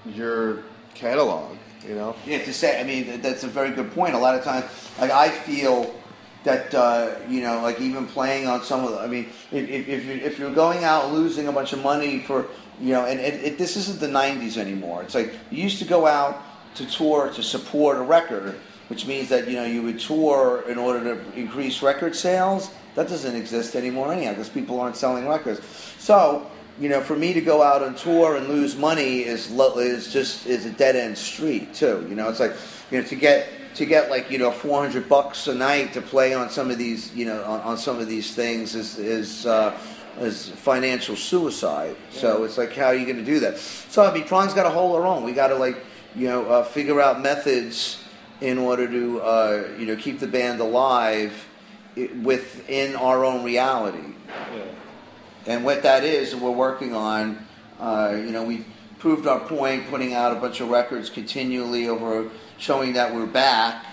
your 0.04 0.62
catalog. 0.94 1.56
You 1.86 1.94
know. 1.94 2.16
Yeah, 2.26 2.38
to 2.44 2.52
say, 2.52 2.80
I 2.80 2.84
mean, 2.84 3.20
that's 3.20 3.44
a 3.44 3.48
very 3.48 3.70
good 3.70 3.92
point. 3.92 4.14
A 4.14 4.18
lot 4.18 4.34
of 4.34 4.42
times, 4.42 4.64
like 4.98 5.10
I 5.10 5.30
feel 5.30 5.94
that 6.44 6.72
uh, 6.74 7.14
you 7.28 7.40
know, 7.42 7.60
like 7.60 7.80
even 7.80 8.06
playing 8.06 8.46
on 8.46 8.62
some 8.62 8.84
of 8.84 8.92
the, 8.92 9.00
I 9.00 9.08
mean, 9.08 9.26
if 9.50 9.68
if, 9.68 10.04
you're, 10.04 10.16
if 10.16 10.38
you're 10.38 10.54
going 10.54 10.84
out 10.84 11.12
losing 11.12 11.48
a 11.48 11.52
bunch 11.52 11.72
of 11.72 11.82
money 11.82 12.20
for, 12.20 12.46
you 12.80 12.92
know, 12.92 13.04
and 13.04 13.18
it, 13.18 13.34
it, 13.42 13.58
this 13.58 13.76
isn't 13.76 13.98
the 13.98 14.06
'90s 14.06 14.56
anymore. 14.56 15.02
It's 15.02 15.14
like 15.14 15.34
you 15.50 15.62
used 15.62 15.78
to 15.80 15.84
go 15.84 16.06
out 16.06 16.40
to 16.76 16.86
tour 16.86 17.30
to 17.30 17.42
support 17.42 17.96
a 17.96 18.02
record, 18.02 18.54
which 18.88 19.06
means 19.06 19.28
that 19.28 19.48
you 19.48 19.54
know 19.54 19.64
you 19.64 19.82
would 19.82 19.98
tour 19.98 20.64
in 20.68 20.78
order 20.78 21.16
to 21.16 21.38
increase 21.38 21.82
record 21.82 22.14
sales. 22.14 22.70
That 22.96 23.08
doesn't 23.08 23.36
exist 23.36 23.76
anymore 23.76 24.12
anyhow 24.12 24.30
because 24.30 24.48
people 24.48 24.80
aren't 24.80 24.96
selling 24.96 25.28
records. 25.28 25.60
So 25.98 26.50
you 26.78 26.88
know, 26.88 27.00
for 27.00 27.16
me 27.16 27.32
to 27.32 27.40
go 27.40 27.62
out 27.62 27.82
on 27.82 27.94
tour 27.94 28.36
and 28.36 28.48
lose 28.48 28.76
money 28.76 29.20
is 29.20 29.50
lo- 29.50 29.78
is 29.78 30.12
just 30.12 30.46
is 30.46 30.66
a 30.66 30.70
dead 30.70 30.96
end 30.96 31.16
street 31.16 31.74
too. 31.74 32.06
You 32.08 32.14
know, 32.14 32.28
it's 32.28 32.40
like 32.40 32.54
you 32.90 32.98
know 32.98 33.06
to 33.06 33.14
get 33.14 33.48
to 33.76 33.86
get 33.86 34.10
like 34.10 34.30
you 34.30 34.38
know 34.38 34.50
400 34.50 35.08
bucks 35.08 35.46
a 35.46 35.54
night 35.54 35.92
to 35.92 36.02
play 36.02 36.34
on 36.34 36.50
some 36.50 36.70
of 36.70 36.78
these 36.78 37.14
you 37.14 37.26
know 37.26 37.44
on, 37.44 37.60
on 37.60 37.78
some 37.78 37.98
of 37.98 38.08
these 38.08 38.34
things 38.34 38.74
is 38.74 38.98
is 38.98 39.46
uh, 39.46 39.78
is 40.18 40.48
financial 40.48 41.16
suicide. 41.16 41.96
So 42.10 42.44
it's 42.44 42.58
like 42.58 42.74
how 42.74 42.86
are 42.86 42.94
you 42.94 43.04
going 43.04 43.18
to 43.18 43.24
do 43.24 43.40
that? 43.40 43.58
So 43.58 44.04
I 44.04 44.12
mean, 44.12 44.24
Prong's 44.24 44.54
got 44.54 44.64
to 44.64 44.70
hold 44.70 44.96
our 44.96 45.06
own. 45.06 45.22
We 45.22 45.32
got 45.32 45.48
to 45.48 45.56
like 45.56 45.78
you 46.14 46.28
know 46.28 46.46
uh, 46.46 46.64
figure 46.64 47.00
out 47.00 47.20
methods 47.20 48.02
in 48.40 48.58
order 48.58 48.86
to 48.86 49.20
uh, 49.20 49.68
you 49.78 49.86
know 49.86 49.96
keep 49.96 50.18
the 50.18 50.26
band 50.26 50.60
alive 50.60 51.46
within 52.22 52.94
our 52.96 53.24
own 53.24 53.44
reality. 53.44 54.14
And 55.46 55.64
what 55.64 55.82
that 55.82 56.04
is, 56.04 56.34
we're 56.34 56.50
working 56.50 56.94
on. 56.94 57.46
Uh, 57.78 58.14
you 58.16 58.30
know, 58.30 58.42
we 58.42 58.64
proved 58.98 59.26
our 59.26 59.40
point, 59.40 59.88
putting 59.88 60.14
out 60.14 60.36
a 60.36 60.40
bunch 60.40 60.60
of 60.60 60.68
records 60.68 61.08
continually 61.08 61.88
over, 61.88 62.28
showing 62.58 62.94
that 62.94 63.14
we're 63.14 63.26
back, 63.26 63.86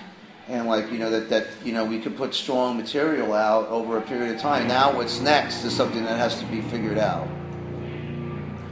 and 0.48 0.68
like 0.68 0.92
you 0.92 0.98
know 0.98 1.10
that 1.10 1.30
that 1.30 1.48
you 1.64 1.72
know 1.72 1.86
we 1.86 2.00
could 2.00 2.18
put 2.18 2.34
strong 2.34 2.78
material 2.78 3.34
out 3.34 3.68
over 3.68 3.98
a 3.98 4.02
period 4.02 4.36
of 4.36 4.42
time. 4.42 4.68
Now, 4.68 4.96
what's 4.96 5.20
next 5.20 5.64
is 5.64 5.76
something 5.76 6.04
that 6.06 6.18
has 6.18 6.40
to 6.40 6.46
be 6.46 6.62
figured 6.62 6.98
out. 6.98 7.28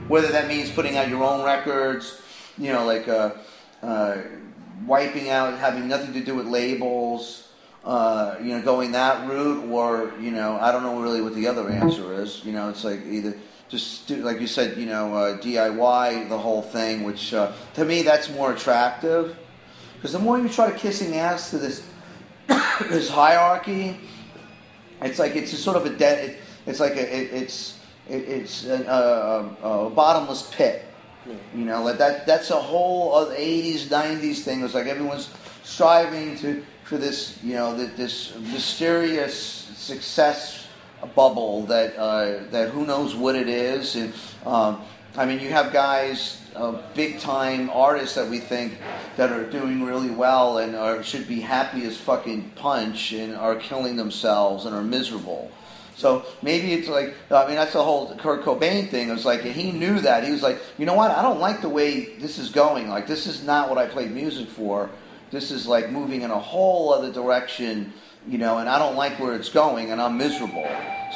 Whether 0.08 0.30
that 0.30 0.48
means 0.48 0.70
putting 0.72 0.98
out 0.98 1.08
your 1.08 1.24
own 1.24 1.46
records, 1.46 2.22
you 2.58 2.74
know, 2.74 2.86
like 2.86 3.08
uh, 3.08 3.32
uh, 3.82 4.18
wiping 4.86 5.30
out, 5.30 5.58
having 5.58 5.88
nothing 5.88 6.14
to 6.14 6.22
do 6.22 6.36
with 6.36 6.48
labels, 6.48 7.41
uh, 7.84 8.36
you 8.42 8.50
know, 8.50 8.62
going 8.62 8.92
that 8.92 9.28
route, 9.28 9.70
or 9.70 10.14
you 10.20 10.32
know, 10.32 10.58
I 10.60 10.72
don't 10.72 10.84
know 10.84 11.02
really 11.02 11.22
what 11.22 11.34
the 11.34 11.48
other 11.48 11.70
answer 11.70 12.14
is. 12.22 12.44
You 12.46 12.52
know, 12.52 12.70
it's 12.70 12.84
like 12.84 13.06
either 13.06 13.36
just 13.70 14.08
do, 14.08 14.18
like 14.18 14.40
you 14.40 14.48
said, 14.48 14.78
you 14.78 14.86
know, 14.86 15.16
uh, 15.16 15.38
DIY 15.38 16.30
the 16.30 16.38
whole 16.38 16.62
thing, 16.62 17.04
which 17.04 17.34
uh, 17.34 17.54
to 17.76 17.86
me 17.86 18.04
that's 18.04 18.30
more 18.30 18.54
attractive 18.54 19.38
because 19.96 20.14
the 20.14 20.20
more 20.20 20.40
you 20.40 20.50
try 20.50 20.72
to 20.72 20.78
kissing 20.78 21.16
ass 21.16 21.52
to 21.52 21.58
this 21.58 21.88
this 22.90 23.10
hierarchy, 23.10 23.98
it's 25.02 25.20
like 25.20 25.36
it's 25.36 25.54
a 25.54 25.58
sort 25.58 25.78
of 25.78 25.86
a 25.86 25.90
dead. 25.90 26.32
It, 26.32 26.38
it's 26.66 26.80
like 26.80 26.94
a, 26.94 27.16
it, 27.16 27.34
it's 27.34 27.80
it, 28.08 28.28
it's 28.28 28.66
a, 28.66 28.84
a, 29.64 29.86
a 29.86 29.90
bottomless 29.90 30.52
pit. 30.54 30.86
You 31.56 31.66
know, 31.66 31.84
like 31.84 31.98
that 32.00 32.26
that's 32.26 32.50
a 32.50 32.60
whole 32.60 33.16
other 33.16 33.36
80s, 33.36 33.86
90s 33.86 34.40
thing. 34.40 34.64
It's 34.64 34.74
like 34.74 34.88
everyone's 34.88 35.30
striving 35.64 36.36
to 36.38 36.64
for 36.92 36.98
this, 36.98 37.42
you 37.42 37.54
know, 37.54 37.74
this 37.74 38.36
mysterious 38.52 39.34
success 39.78 40.68
bubble 41.16 41.64
that 41.68 41.96
uh, 41.96 42.44
that 42.52 42.72
who 42.72 42.86
knows 42.86 43.16
what 43.16 43.34
it 43.34 43.48
is. 43.48 43.96
And 43.96 44.14
um, 44.46 44.82
I 45.16 45.26
mean, 45.26 45.40
you 45.40 45.48
have 45.52 45.72
guys, 45.72 46.42
uh, 46.54 46.82
big 46.94 47.22
time 47.22 47.70
artists 47.70 48.16
that 48.16 48.30
we 48.30 48.40
think 48.40 48.78
that 49.16 49.32
are 49.32 49.50
doing 49.50 49.86
really 49.86 50.10
well 50.10 50.58
and 50.58 50.76
are, 50.76 51.02
should 51.02 51.30
be 51.30 51.40
happy 51.40 51.86
as 51.86 51.96
fucking 51.96 52.52
punch 52.56 53.14
and 53.14 53.38
are 53.38 53.56
killing 53.56 53.96
themselves 53.96 54.66
and 54.66 54.76
are 54.76 54.84
miserable. 54.84 55.50
So 55.96 56.26
maybe 56.42 56.74
it's 56.74 56.90
like 56.90 57.16
I 57.30 57.48
mean 57.48 57.56
that's 57.56 57.72
the 57.72 57.84
whole 57.84 58.14
Kurt 58.18 58.44
Cobain 58.44 58.90
thing. 58.90 59.08
It 59.08 59.14
was 59.14 59.26
like 59.26 59.44
he 59.44 59.72
knew 59.72 60.02
that 60.02 60.26
he 60.26 60.32
was 60.32 60.44
like, 60.44 60.60
you 60.78 60.86
know 60.86 60.96
what? 60.96 61.12
I 61.12 61.22
don't 61.22 61.40
like 61.40 61.62
the 61.62 61.70
way 61.70 62.18
this 62.18 62.38
is 62.38 62.50
going. 62.50 62.90
Like 62.90 63.08
this 63.08 63.28
is 63.28 63.46
not 63.46 63.70
what 63.70 63.78
I 63.78 63.86
played 63.86 64.12
music 64.12 64.50
for. 64.50 64.90
This 65.32 65.50
is 65.50 65.66
like 65.66 65.90
moving 65.90 66.24
in 66.24 66.32
a 66.32 66.40
whole 66.40 66.94
other 66.94 67.12
direction, 67.12 67.94
you 68.28 68.38
know, 68.38 68.58
and 68.58 68.68
I 68.68 68.78
don't 68.78 68.98
like 68.98 69.18
where 69.18 69.34
it's 69.34 69.50
going, 69.50 69.92
and 69.92 70.02
I'm 70.02 70.18
miserable. 70.18 70.68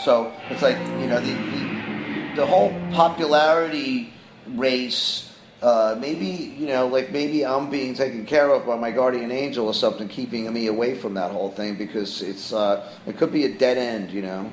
So 0.03 0.31
it's 0.49 0.61
like 0.61 0.77
you 1.01 1.07
know 1.07 1.19
the 1.19 1.33
the, 1.33 2.35
the 2.37 2.45
whole 2.45 2.73
popularity 2.91 4.13
race. 4.47 5.31
Uh, 5.61 5.97
maybe 5.99 6.25
you 6.25 6.67
know, 6.67 6.87
like 6.87 7.11
maybe 7.11 7.45
I'm 7.45 7.69
being 7.69 7.93
taken 7.93 8.25
care 8.25 8.49
of 8.51 8.65
by 8.65 8.77
my 8.77 8.91
guardian 8.91 9.31
angel 9.31 9.67
or 9.67 9.73
something, 9.73 10.07
keeping 10.07 10.51
me 10.53 10.67
away 10.67 10.95
from 10.95 11.13
that 11.15 11.31
whole 11.31 11.51
thing 11.51 11.75
because 11.75 12.21
it's 12.21 12.53
uh, 12.53 12.89
it 13.05 13.17
could 13.17 13.33
be 13.33 13.43
a 13.43 13.53
dead 13.53 13.77
end, 13.77 14.11
you 14.11 14.21
know. 14.21 14.51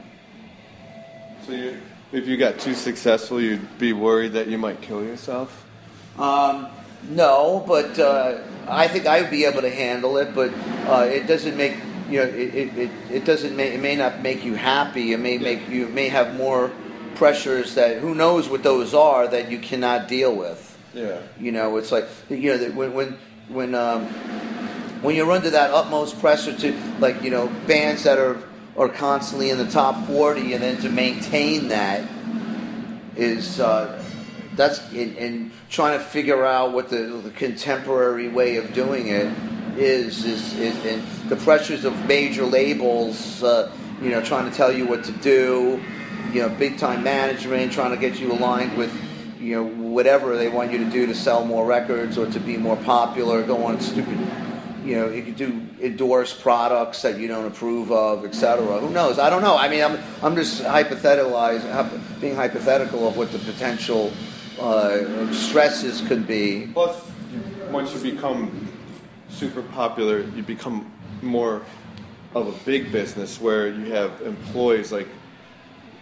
So 1.46 1.52
you, 1.52 1.80
if 2.10 2.26
you 2.26 2.36
got 2.36 2.58
too 2.58 2.74
successful, 2.74 3.40
you'd 3.40 3.78
be 3.78 3.92
worried 3.92 4.32
that 4.32 4.48
you 4.48 4.58
might 4.58 4.80
kill 4.80 5.04
yourself. 5.04 5.66
Um, 6.18 6.68
no, 7.08 7.64
but 7.66 7.98
uh, 7.98 8.38
I 8.68 8.88
think 8.88 9.06
I 9.06 9.22
would 9.22 9.30
be 9.30 9.44
able 9.44 9.62
to 9.62 9.70
handle 9.70 10.16
it. 10.18 10.34
But 10.34 10.52
uh, 10.86 11.06
it 11.10 11.26
doesn't 11.26 11.56
make 11.56 11.76
you 12.08 12.18
know 12.20 12.26
it, 12.26 12.54
it, 12.54 12.78
it, 12.78 12.90
it 13.10 13.24
doesn't 13.24 13.56
make, 13.56 13.74
it 13.74 13.80
may 13.80 13.96
not 13.96 14.20
make 14.20 14.44
you 14.44 14.54
happy. 14.54 15.12
It 15.12 15.18
may 15.18 15.38
make 15.38 15.68
you 15.68 15.88
may 15.88 16.08
have 16.08 16.34
more 16.36 16.70
pressures 17.14 17.74
that 17.74 17.98
who 17.98 18.14
knows 18.14 18.48
what 18.48 18.62
those 18.62 18.94
are 18.94 19.28
that 19.28 19.50
you 19.50 19.58
cannot 19.58 20.08
deal 20.08 20.34
with. 20.34 20.68
Yeah. 20.94 21.20
You 21.38 21.52
know, 21.52 21.76
it's 21.76 21.92
like 21.92 22.06
you 22.28 22.50
know 22.50 22.58
that 22.58 22.74
when 22.74 22.92
when 22.94 23.18
when 23.48 23.74
um, 23.74 24.06
when 25.02 25.16
you're 25.16 25.30
under 25.30 25.50
that 25.50 25.70
utmost 25.70 26.20
pressure 26.20 26.56
to 26.56 26.72
like 26.98 27.22
you 27.22 27.30
know 27.30 27.48
bands 27.66 28.04
that 28.04 28.18
are 28.18 28.42
are 28.76 28.88
constantly 28.88 29.50
in 29.50 29.58
the 29.58 29.66
top 29.66 30.06
40 30.06 30.54
and 30.54 30.62
then 30.62 30.78
to 30.78 30.88
maintain 30.88 31.68
that 31.68 32.08
is 33.16 33.60
uh, 33.60 34.01
that's 34.56 34.92
in, 34.92 35.14
in 35.16 35.50
trying 35.70 35.98
to 35.98 36.04
figure 36.04 36.44
out 36.44 36.72
what 36.72 36.88
the, 36.88 36.96
the 36.96 37.30
contemporary 37.30 38.28
way 38.28 38.56
of 38.56 38.72
doing 38.72 39.08
it 39.08 39.32
is 39.78 40.24
is, 40.24 40.58
is 40.58 40.84
and 40.84 41.02
the 41.30 41.36
pressures 41.36 41.84
of 41.84 42.06
major 42.06 42.44
labels 42.44 43.42
uh, 43.42 43.72
you 44.02 44.10
know 44.10 44.22
trying 44.22 44.48
to 44.48 44.54
tell 44.54 44.70
you 44.70 44.86
what 44.86 45.02
to 45.02 45.12
do 45.12 45.82
you 46.32 46.42
know 46.42 46.48
big 46.50 46.78
time 46.78 47.02
management 47.02 47.72
trying 47.72 47.90
to 47.90 47.96
get 47.96 48.20
you 48.20 48.30
aligned 48.32 48.76
with 48.76 48.92
you 49.40 49.56
know 49.56 49.64
whatever 49.64 50.36
they 50.36 50.48
want 50.48 50.70
you 50.70 50.78
to 50.78 50.90
do 50.90 51.06
to 51.06 51.14
sell 51.14 51.44
more 51.44 51.64
records 51.64 52.18
or 52.18 52.26
to 52.26 52.38
be 52.40 52.56
more 52.56 52.76
popular 52.76 53.42
go 53.42 53.64
on 53.64 53.80
stupid 53.80 54.18
you 54.84 54.96
know, 54.96 55.08
you 55.08 55.22
could 55.22 55.36
do 55.36 55.62
endorse 55.80 56.32
products 56.32 57.02
that 57.02 57.18
you 57.18 57.28
don't 57.28 57.46
approve 57.46 57.92
of, 57.92 58.24
etc. 58.24 58.80
Who 58.80 58.90
knows? 58.90 59.18
I 59.18 59.30
don't 59.30 59.42
know. 59.42 59.56
I 59.56 59.68
mean, 59.68 59.82
I'm 59.82 59.98
I'm 60.22 60.34
just 60.34 60.62
hypotheticalizing, 60.62 62.20
being 62.20 62.34
hypothetical 62.34 63.06
of 63.06 63.16
what 63.16 63.30
the 63.30 63.38
potential 63.38 64.12
uh, 64.58 65.32
stresses 65.32 66.00
could 66.02 66.26
be. 66.26 66.68
Plus, 66.72 67.10
once 67.70 67.94
you 67.94 68.12
become 68.12 68.68
super 69.28 69.62
popular, 69.62 70.20
you 70.20 70.42
become 70.42 70.90
more 71.22 71.62
of 72.34 72.48
a 72.48 72.64
big 72.64 72.90
business 72.92 73.40
where 73.40 73.68
you 73.68 73.92
have 73.92 74.20
employees 74.22 74.92
like 74.92 75.08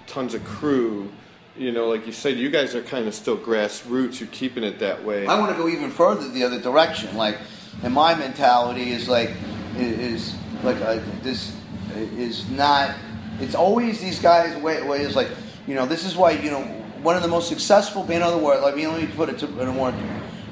tons 0.07 0.35
of 0.35 0.45
crew. 0.45 1.11
You 1.57 1.73
know, 1.73 1.89
like 1.89 2.07
you 2.07 2.13
said, 2.13 2.37
you 2.37 2.51
guys 2.51 2.75
are 2.75 2.83
kind 2.83 3.07
of 3.07 3.15
still 3.15 3.37
grassroots. 3.37 4.21
You're 4.21 4.29
keeping 4.31 4.65
it 4.65 4.79
that 4.79 5.05
way. 5.05 5.27
I 5.27 5.39
want 5.39 5.53
to 5.53 5.59
go 5.61 5.69
even 5.69 5.91
further 5.91 6.29
the 6.29 6.45
other 6.45 6.61
direction. 6.61 7.17
Like, 7.17 7.39
and 7.83 7.93
my 7.93 8.15
mentality 8.15 8.91
is 8.91 9.09
like 9.09 9.31
is 9.77 10.35
like 10.63 10.81
uh, 10.81 11.01
this 11.23 11.55
is 11.95 12.49
not. 12.51 12.95
It's 13.41 13.55
always 13.55 14.01
these 14.01 14.21
guys' 14.21 14.57
way. 14.63 14.83
way 14.83 15.01
is 15.01 15.17
like 15.17 15.29
you 15.67 15.75
know 15.75 15.87
this 15.87 16.05
is 16.05 16.17
why 16.17 16.33
you 16.33 16.51
know 16.51 16.80
one 17.03 17.17
of 17.17 17.23
the 17.23 17.29
most 17.29 17.49
successful 17.49 18.03
band. 18.03 18.19
In 18.19 18.23
other 18.23 18.39
words, 18.39 18.63
like 18.63 18.77
let 18.77 19.01
me 19.01 19.07
put 19.15 19.29
it 19.29 19.39
to, 19.39 19.47
in 19.61 19.69
a 19.69 19.73
more 19.73 19.95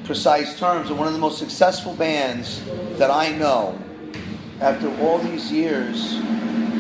precise 0.05 0.59
terms. 0.59 0.91
One 0.91 1.07
of 1.07 1.13
the 1.13 1.19
most 1.19 1.39
successful 1.39 1.95
bands 1.95 2.63
that 2.99 3.11
I 3.11 3.31
know 3.31 3.79
after 4.61 4.89
all 5.01 5.19
these 5.19 5.53
years 5.53 6.17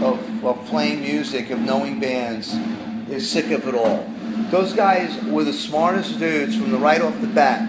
of, 0.03 0.45
of 0.45 0.65
playing 0.67 1.01
music, 1.01 1.51
of 1.51 1.61
knowing 1.61 2.01
bands, 2.01 2.55
is 3.11 3.31
sick 3.31 3.51
of 3.51 3.67
it 3.69 3.75
all. 3.75 4.09
Those 4.51 4.73
guys 4.73 5.23
were 5.25 5.45
the 5.45 5.53
smartest 5.53 6.19
dudes 6.19 6.57
from 6.57 6.71
the 6.71 6.79
right 6.79 7.01
off 7.01 7.21
the 7.21 7.27
bat. 7.27 7.69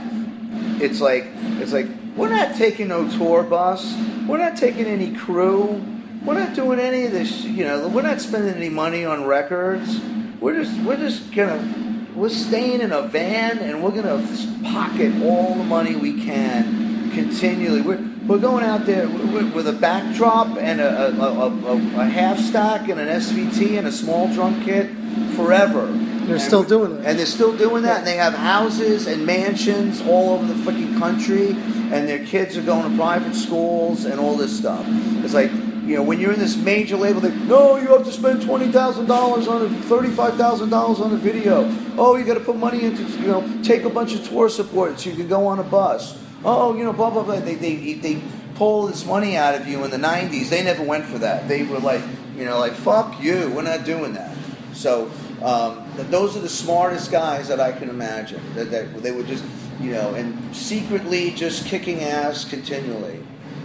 It's 0.81 1.01
like 1.01 1.25
it's 1.59 1.73
like 1.73 1.87
we're 2.15 2.29
not 2.29 2.55
taking 2.55 2.87
no 2.87 3.09
tour 3.17 3.43
bus. 3.43 3.95
We're 4.27 4.37
not 4.37 4.55
taking 4.57 4.85
any 4.85 5.13
crew. 5.13 5.83
We're 6.23 6.39
not 6.39 6.53
doing 6.55 6.79
any 6.79 7.05
of 7.05 7.11
this. 7.11 7.43
You 7.43 7.65
know, 7.65 7.87
we're 7.87 8.01
not 8.01 8.21
spending 8.21 8.55
any 8.55 8.69
money 8.69 9.05
on 9.05 9.25
records. 9.25 9.99
We're 10.39 10.63
just 10.63 10.79
we're 10.83 10.97
just 10.97 11.31
gonna 11.33 12.07
we're 12.15 12.29
staying 12.29 12.81
in 12.81 12.91
a 12.91 13.03
van 13.03 13.59
and 13.59 13.83
we're 13.83 13.91
gonna 13.91 14.25
pocket 14.63 15.13
all 15.23 15.55
the 15.55 15.63
money 15.63 15.95
we 15.95 16.23
can 16.23 17.11
continually. 17.11 17.81
We're 17.81 18.03
we're 18.27 18.37
going 18.39 18.63
out 18.63 18.85
there 18.85 19.07
with, 19.09 19.53
with 19.53 19.67
a 19.67 19.73
backdrop 19.73 20.55
and 20.57 20.79
a, 20.79 21.07
a, 21.07 21.29
a, 21.29 21.49
a, 21.49 21.75
a 22.01 22.05
half 22.05 22.39
stack 22.39 22.87
and 22.87 22.99
an 22.99 23.07
SVT 23.07 23.77
and 23.77 23.87
a 23.87 23.91
small 23.91 24.31
drum 24.31 24.63
kit 24.63 24.87
forever. 25.35 25.87
They're 25.87 26.35
And- 26.35 26.41
still 26.41 26.63
doing 26.63 26.91
it. 26.99 27.05
and 27.05 27.17
they're 27.17 27.25
still 27.25 27.57
doing 27.57 27.81
that, 27.83 27.99
and 27.99 28.07
they 28.07 28.17
have 28.17 28.35
houses 28.35 29.07
and 29.07 29.25
mansions 29.25 29.99
all 30.03 30.29
over 30.35 30.45
the 30.45 30.53
fucking 30.63 30.99
country, 30.99 31.49
and 31.91 32.07
their 32.07 32.23
kids 32.23 32.55
are 32.55 32.61
going 32.61 32.87
to 32.91 32.95
private 32.95 33.33
schools 33.33 34.05
and 34.05 34.19
all 34.19 34.35
this 34.35 34.55
stuff. 34.55 34.85
It's 35.23 35.33
like, 35.33 35.49
you 35.89 35.95
know, 35.95 36.03
when 36.03 36.19
you're 36.19 36.31
in 36.31 36.39
this 36.39 36.55
major 36.55 36.95
label, 36.95 37.19
they 37.19 37.35
no, 37.47 37.77
you 37.77 37.87
have 37.87 38.05
to 38.05 38.11
spend 38.11 38.43
twenty 38.43 38.71
thousand 38.71 39.07
dollars 39.07 39.47
on 39.47 39.63
a 39.63 39.69
thirty-five 39.69 40.35
thousand 40.35 40.69
dollars 40.69 40.99
on 40.99 41.11
a 41.11 41.17
video. 41.17 41.67
Oh, 41.97 42.15
you 42.15 42.25
got 42.25 42.35
to 42.35 42.41
put 42.41 42.57
money 42.57 42.83
into, 42.83 43.01
you 43.19 43.25
know, 43.25 43.59
take 43.63 43.85
a 43.85 43.89
bunch 43.89 44.13
of 44.13 44.27
tour 44.29 44.49
support 44.49 44.99
so 44.99 45.09
you 45.09 45.15
can 45.15 45.27
go 45.27 45.47
on 45.47 45.57
a 45.57 45.63
bus. 45.63 46.23
Oh, 46.45 46.77
you 46.77 46.83
know, 46.83 46.93
blah 46.93 47.09
blah 47.09 47.23
blah. 47.23 47.39
They 47.39 47.55
they 47.55 47.93
they 47.93 48.21
pull 48.53 48.85
this 48.85 49.03
money 49.03 49.35
out 49.35 49.55
of 49.55 49.67
you 49.67 49.83
in 49.83 49.89
the 49.89 49.97
'90s. 49.97 50.49
They 50.49 50.63
never 50.63 50.83
went 50.83 51.05
for 51.05 51.17
that. 51.17 51.47
They 51.47 51.63
were 51.63 51.79
like, 51.79 52.03
you 52.37 52.45
know, 52.45 52.59
like 52.59 52.73
fuck 52.73 53.19
you, 53.19 53.49
we're 53.49 53.63
not 53.63 53.83
doing 53.83 54.13
that. 54.13 54.37
So 54.73 55.11
um, 55.41 55.91
those 55.95 56.37
are 56.37 56.41
the 56.41 56.49
smartest 56.49 57.11
guys 57.11 57.47
that 57.47 57.59
I 57.59 57.71
can 57.71 57.89
imagine. 57.89 58.43
That, 58.53 58.69
that 58.69 59.01
they 59.01 59.09
were 59.11 59.23
just, 59.23 59.43
you 59.81 59.93
know, 59.93 60.13
and 60.13 60.55
secretly 60.55 61.31
just 61.31 61.65
kicking 61.65 62.01
ass 62.01 62.45
continually. 62.45 63.23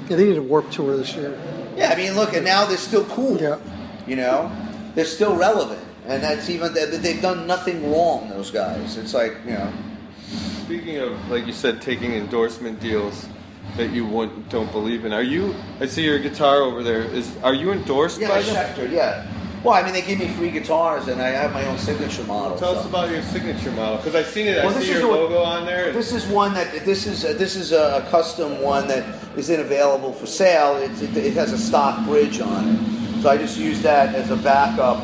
Yeah, 0.09 0.17
they 0.17 0.25
need 0.25 0.39
a 0.39 0.43
warp 0.43 0.71
tour 0.71 0.97
this 0.97 1.15
year. 1.15 1.39
Yeah, 1.77 1.91
I 1.93 1.97
mean, 1.97 2.15
look, 2.15 2.35
and 2.35 2.45
now 2.45 2.65
they're 2.67 2.77
still 2.77 3.05
cool. 3.07 3.41
Yeah. 3.41 3.59
You 4.07 4.17
know, 4.17 4.51
they're 4.95 5.05
still 5.05 5.35
relevant, 5.37 5.81
and 6.07 6.23
that's 6.23 6.49
even 6.51 6.73
they- 6.75 6.85
they've 6.87 7.23
done 7.23 7.47
nothing 7.47 7.91
wrong. 7.91 8.29
Those 8.29 8.51
guys. 8.51 8.97
It's 8.97 9.15
like 9.15 9.35
you 9.47 9.53
know. 9.55 9.73
Speaking 10.65 10.97
of, 10.99 11.13
like 11.31 11.47
you 11.47 11.53
said, 11.53 11.83
taking 11.83 12.15
endorsement 12.15 12.81
deals 12.81 13.27
that 13.77 13.91
you 13.91 14.07
wouldn't, 14.07 14.49
don't 14.49 14.71
believe 14.73 15.05
in, 15.05 15.13
are 15.13 15.23
you? 15.23 15.55
I 15.81 15.87
see 15.87 16.03
your 16.05 16.19
guitar 16.19 16.63
over 16.63 16.83
there. 16.83 17.03
Is 17.03 17.31
are 17.43 17.53
you 17.55 17.73
endorsed 17.73 18.21
Yeah, 18.21 18.29
by 18.29 18.37
by 18.37 18.43
them? 18.43 18.55
Schecter, 18.75 18.91
yeah. 18.91 19.27
Well, 19.65 19.73
I 19.73 19.83
mean, 19.83 19.95
they 19.95 20.03
give 20.03 20.19
me 20.19 20.29
free 20.29 20.51
guitars, 20.51 21.09
and 21.09 21.23
I 21.23 21.29
have 21.31 21.55
my 21.55 21.65
own 21.65 21.79
signature 21.79 22.23
model. 22.25 22.59
Tell 22.59 22.75
so. 22.75 22.81
us 22.81 22.87
about 22.87 23.11
your 23.11 23.23
signature 23.23 23.71
model 23.71 23.97
because 23.97 24.15
I've 24.15 24.27
seen 24.27 24.47
it. 24.47 24.59
I 24.59 24.67
Well, 24.67 24.75
this 24.75 24.85
see 24.85 24.93
your 24.93 25.07
a- 25.07 25.11
logo 25.11 25.39
on 25.39 25.65
there. 25.65 25.91
This 25.91 26.13
is 26.13 26.27
one 26.27 26.53
that 26.53 26.85
this 26.85 27.07
is 27.07 27.23
this 27.23 27.57
is 27.57 27.73
a 27.73 28.07
custom 28.11 28.61
one 28.61 28.87
that 28.89 29.05
isn't 29.39 29.59
available 29.59 30.13
for 30.13 30.27
sale. 30.27 30.77
It, 30.77 30.91
it, 31.03 31.17
it 31.17 31.33
has 31.33 31.53
a 31.55 31.59
stock 31.59 32.05
bridge 32.05 32.41
on 32.43 32.69
it, 32.69 33.23
so 33.23 33.31
I 33.31 33.39
just 33.39 33.57
use 33.59 33.81
that 33.83 34.15
as 34.15 34.31
a 34.31 34.37
backup. 34.37 35.03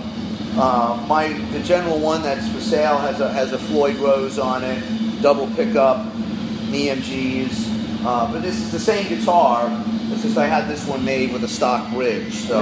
Uh, 0.59 1.03
my 1.09 1.28
the 1.53 1.61
general 1.61 1.99
one 1.99 2.23
that's 2.23 2.47
for 2.51 2.61
sale 2.61 2.99
has 2.99 3.20
a 3.20 3.32
has 3.32 3.53
a 3.53 3.59
Floyd 3.59 3.97
Rose 3.97 4.39
on 4.39 4.62
it, 4.62 5.23
double 5.23 5.47
pickup, 5.57 6.05
EMGs. 6.70 8.05
Uh, 8.05 8.31
but 8.31 8.43
this 8.43 8.57
is 8.57 8.73
the 8.73 8.78
same 8.81 9.09
guitar, 9.09 9.69
It's 10.11 10.23
just 10.23 10.37
I 10.39 10.47
had 10.47 10.69
this 10.69 10.87
one 10.87 11.05
made 11.05 11.32
with 11.32 11.45
a 11.45 11.49
stock 11.49 11.91
bridge. 11.93 12.32
So 12.35 12.61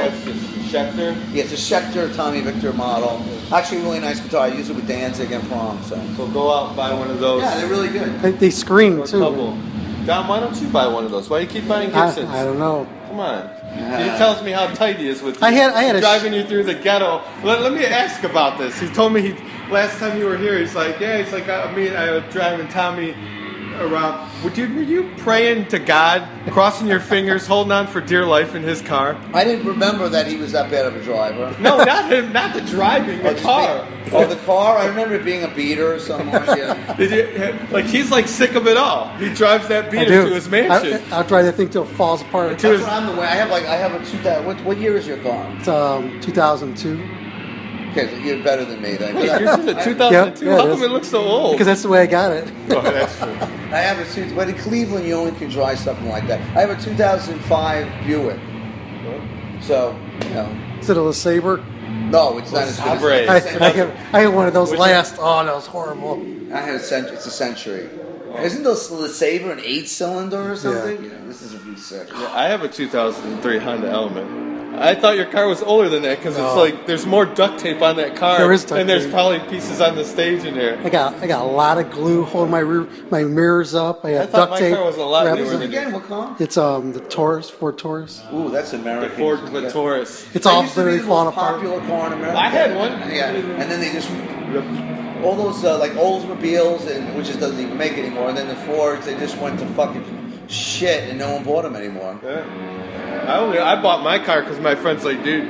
Schecter. 0.69 1.15
yeah, 1.32 1.45
it's 1.45 1.53
a 1.53 1.57
Schecter 1.57 2.15
Tommy 2.15 2.40
Victor 2.40 2.73
model. 2.73 3.23
Actually, 3.53 3.82
really 3.82 4.01
nice 4.01 4.20
guitar. 4.20 4.43
I 4.47 4.49
use 4.49 4.70
it 4.70 4.77
with 4.77 4.86
Danzig 4.86 5.32
and 5.32 5.43
Prong. 5.49 5.82
So 5.82 5.97
So 6.16 6.28
go 6.28 6.53
out 6.53 6.69
and 6.69 6.77
buy 6.77 6.93
one 6.93 7.11
of 7.11 7.19
those. 7.20 7.43
yeah, 7.43 7.57
they're 7.57 7.69
really 7.69 7.89
good. 7.89 8.20
They, 8.20 8.31
they 8.32 8.51
scream 8.51 9.01
Or 9.01 9.05
a 9.05 9.07
too. 9.07 9.20
couple. 9.20 9.57
Dom, 10.07 10.28
why 10.28 10.40
don't 10.40 10.57
you 10.61 10.69
buy 10.69 10.86
one 10.86 11.05
of 11.05 11.11
those? 11.11 11.28
Why 11.28 11.40
do 11.40 11.45
you 11.47 11.61
keep 11.61 11.69
buying 11.69 11.93
I, 11.93 12.07
Gibsons? 12.07 12.31
I 12.31 12.45
don't 12.45 12.59
know. 12.59 12.86
Come 13.09 13.20
on. 13.20 13.51
He 13.74 14.09
tells 14.16 14.43
me 14.43 14.51
how 14.53 14.66
tight 14.69 14.97
he 14.97 15.09
is 15.09 15.20
with 15.23 15.39
you. 15.40 15.47
I 15.47 15.51
had- 15.53 15.73
I 15.74 15.82
had 15.82 15.97
a 15.97 15.99
sh- 15.99 16.03
driving 16.03 16.32
you 16.32 16.45
through 16.45 16.65
the 16.65 16.74
ghetto. 16.74 17.23
Let, 17.45 17.61
let 17.62 17.73
me 17.74 17.85
ask 17.85 18.24
about 18.24 18.59
this. 18.59 18.78
He 18.81 18.89
told 18.89 19.12
me 19.12 19.20
he 19.23 19.32
last 19.70 19.99
time 19.99 20.19
you 20.19 20.24
were 20.27 20.36
here. 20.39 20.59
He's 20.59 20.74
like, 20.74 20.99
yeah. 20.99 21.23
He's 21.23 21.32
like, 21.32 21.49
I 21.49 21.70
mean, 21.74 21.95
I 21.95 22.11
was 22.11 22.24
driving 22.32 22.66
Tommy 22.69 23.15
around. 23.80 24.28
Would 24.44 24.56
you 24.56 24.66
were 24.74 24.82
you 24.82 25.10
praying 25.18 25.66
to 25.68 25.78
God, 25.78 26.28
crossing 26.50 26.86
your 26.86 27.00
fingers, 27.00 27.46
holding 27.46 27.72
on 27.72 27.86
for 27.86 28.00
dear 28.00 28.24
life 28.24 28.55
in 28.55 28.62
his 28.62 28.82
car? 28.82 29.16
I 29.32 29.44
didn't 29.44 29.66
remember 29.66 30.09
that 30.09 30.26
he 30.26 30.36
was 30.36 30.52
that 30.52 30.70
bad 30.70 30.86
of 30.86 30.96
a 30.96 31.02
driver. 31.02 31.55
No, 31.60 31.82
not 31.84 32.10
him. 32.12 32.32
Not 32.32 32.55
the 32.55 32.60
driving. 32.62 33.22
The 33.22 33.34
car. 33.36 33.84
being- 33.84 34.14
oh, 34.14 34.26
the 34.26 34.36
car. 34.36 34.78
I 34.78 34.86
remember 34.86 35.14
it 35.14 35.24
being 35.24 35.44
a 35.44 35.48
beater 35.48 35.92
or 35.92 35.98
something. 35.98 36.28
Yeah. 36.28 36.94
Did 36.96 37.10
you, 37.10 37.66
like 37.70 37.84
he's 37.86 38.10
like 38.10 38.28
sick 38.28 38.55
of 38.55 38.66
it 38.66 38.76
all. 38.76 39.09
He 39.16 39.32
drives 39.32 39.68
that 39.68 39.90
beater 39.90 40.06
do. 40.22 40.28
to 40.28 40.34
his 40.34 40.48
mansion. 40.48 41.02
I, 41.12 41.16
I'll 41.16 41.24
drive 41.24 41.44
that 41.46 41.55
thing 41.55 41.70
till 41.70 41.84
it 41.84 41.90
falls 41.90 42.22
apart. 42.22 42.59
That's 42.59 42.82
what 42.82 42.90
I'm 42.92 43.06
the 43.06 43.20
way. 43.20 43.26
I 43.26 43.34
have 43.34 43.50
like 43.50 43.64
I 43.64 43.76
have 43.76 43.94
a 43.94 44.05
two 44.05 44.18
thousand. 44.18 44.46
What, 44.46 44.60
what 44.64 44.78
year 44.78 44.96
is 44.96 45.06
your 45.06 45.18
car? 45.18 45.46
It's 45.59 45.68
um 45.68 46.20
2002. 46.20 47.26
Okay, 47.90 48.10
so 48.10 48.16
you're 48.18 48.42
better 48.44 48.64
than 48.64 48.82
me 48.82 48.96
then. 48.96 49.14
Wait, 49.14 49.24
yours 49.24 49.59
is 49.60 49.66
a 49.66 49.82
2002? 49.82 49.88
Yep, 50.12 50.42
yeah, 50.42 50.56
How 50.56 50.68
it 50.68 50.72
come 50.74 50.82
it 50.82 50.90
looks 50.90 51.09
so 51.09 51.22
old? 51.22 51.52
Because 51.55 51.66
that's 51.66 51.82
the 51.82 51.88
way 51.88 52.02
I 52.02 52.06
got 52.06 52.32
it. 52.32 52.52
Oh, 52.70 52.82
that's 52.82 53.18
true. 53.18 53.48
I 53.70 53.78
have 53.81 53.99
a 53.99 54.11
two, 54.12 54.35
but 54.35 54.49
in 54.49 54.57
Cleveland 54.57 55.07
you 55.07 55.15
only 55.15 55.32
can 55.32 55.51
drive 55.51 55.78
something 55.78 56.09
like 56.09 56.27
that. 56.27 56.40
I 56.57 56.61
have 56.61 56.70
a 56.70 56.81
2005 56.81 58.07
Buick. 58.07 58.40
So, 59.62 59.99
you 60.23 60.31
know, 60.31 60.77
Is 60.81 60.89
it 60.89 60.97
a 60.97 61.01
LeSabre? 61.01 61.65
no, 62.11 62.39
it's 62.39 62.53
not 62.53 62.62
as 62.62 62.78
good. 62.81 62.99
Sabre. 63.01 63.12
As, 63.12 63.47
I, 63.47 63.66
I, 63.66 63.70
had, 63.70 63.89
I 64.15 64.20
had 64.20 64.35
one 64.35 64.47
of 64.47 64.55
those 64.55 64.70
Which 64.70 64.81
last. 64.81 65.16
Oh, 65.19 65.45
that 65.45 65.55
was 65.55 65.66
horrible. 65.66 66.15
I 66.55 66.61
had 66.61 66.77
a 66.77 66.81
century. 66.81 67.16
It's 67.16 67.27
a 67.27 67.31
Century. 67.31 67.89
Isn't 68.39 68.62
the 68.62 68.70
the 68.70 69.09
Saber 69.09 69.51
an 69.53 69.61
eight 69.62 69.89
cylinder 69.89 70.53
or 70.53 70.57
something? 70.57 71.05
Yeah. 71.05 71.11
this 71.24 71.43
is 71.43 71.55
a 71.55 71.59
V6. 71.59 72.09
Yeah, 72.11 72.28
I 72.32 72.47
have 72.49 72.62
a 72.62 72.69
2003 72.69 73.59
Honda 73.59 73.89
Element. 73.89 74.48
I 74.80 74.94
thought 74.94 75.16
your 75.16 75.26
car 75.26 75.46
was 75.48 75.62
older 75.62 75.88
than 75.88 76.02
that 76.02 76.18
because 76.18 76.34
it's 76.36 76.42
No. 76.55 76.56
like 76.60 76.86
there's 76.86 77.06
more 77.06 77.24
duct 77.26 77.59
tape 77.59 77.82
on 77.82 77.96
that 77.96 78.16
car. 78.16 78.38
There 78.38 78.52
is 78.52 78.64
duct 78.64 78.80
and 78.80 78.88
there's 78.88 79.05
tape. 79.05 79.12
probably 79.12 79.38
pieces 79.40 79.80
on 79.80 79.96
the 79.96 80.05
stage 80.05 80.44
in 80.44 80.55
there. 80.55 80.78
I 80.84 80.88
got 80.88 81.14
I 81.22 81.26
got 81.26 81.42
a 81.42 81.48
lot 81.48 81.78
of 81.78 81.90
glue 81.90 82.24
holding 82.24 82.50
my 82.50 82.60
rear, 82.60 82.86
my 83.10 83.24
mirrors 83.24 83.74
up. 83.74 84.05
I 84.05 84.10
I 84.10 84.12
got 84.14 84.30
thought 84.30 84.38
duct 84.38 84.50
my 84.52 84.59
tape. 84.60 84.74
car 84.76 84.84
was 84.84 84.96
a 84.96 85.05
lot 85.05 85.26
wrapped 85.26 85.38
newer 85.38 85.50
around- 85.50 85.60
than 85.60 85.68
Again, 85.68 85.92
what 85.92 86.06
car? 86.09 86.36
It's 86.38 86.56
um 86.56 86.92
the 86.92 87.00
Taurus, 87.00 87.50
Ford 87.50 87.76
Taurus. 87.78 88.22
Ooh, 88.32 88.50
that's 88.50 88.72
American. 88.72 89.10
The 89.10 89.16
Ford 89.16 89.40
Clitoris. 89.40 90.26
It's 90.34 90.44
That 90.44 90.52
all 90.52 90.62
used 90.62 90.74
to 90.74 90.80
be 90.80 90.84
literally 90.84 90.98
the 90.98 91.05
most 91.05 91.09
falling 91.09 91.28
apart. 91.28 91.55
popular 91.56 91.80
car 91.86 92.06
in 92.09 92.12
America. 92.14 92.38
I 92.38 92.48
had 92.48 92.76
one. 92.76 92.92
Yeah, 93.12 93.30
and 93.30 93.70
then 93.70 93.80
they 93.80 93.92
just 93.92 94.09
all 95.24 95.34
those 95.34 95.64
uh, 95.64 95.76
like 95.78 95.92
Oldsmobiles, 95.92 96.86
and 96.88 97.16
which 97.16 97.26
just 97.26 97.40
doesn't 97.40 97.59
even 97.59 97.76
make 97.76 97.94
anymore. 97.94 98.28
And 98.28 98.38
then 98.38 98.48
the 98.48 98.55
Fords, 98.55 99.05
they 99.06 99.14
just 99.18 99.36
went 99.38 99.59
to 99.59 99.66
fucking 99.74 100.05
shit, 100.49 101.09
and 101.11 101.19
no 101.19 101.35
one 101.35 101.45
bought 101.45 101.62
them 101.62 101.77
anymore. 101.77 102.19
Yeah. 102.23 103.25
I 103.29 103.39
only 103.39 103.59
I 103.59 103.81
bought 103.81 104.03
my 104.03 104.19
car 104.19 104.43
because 104.43 104.59
my 104.59 104.75
friend's 104.75 105.05
like, 105.05 105.23
dude, 105.23 105.45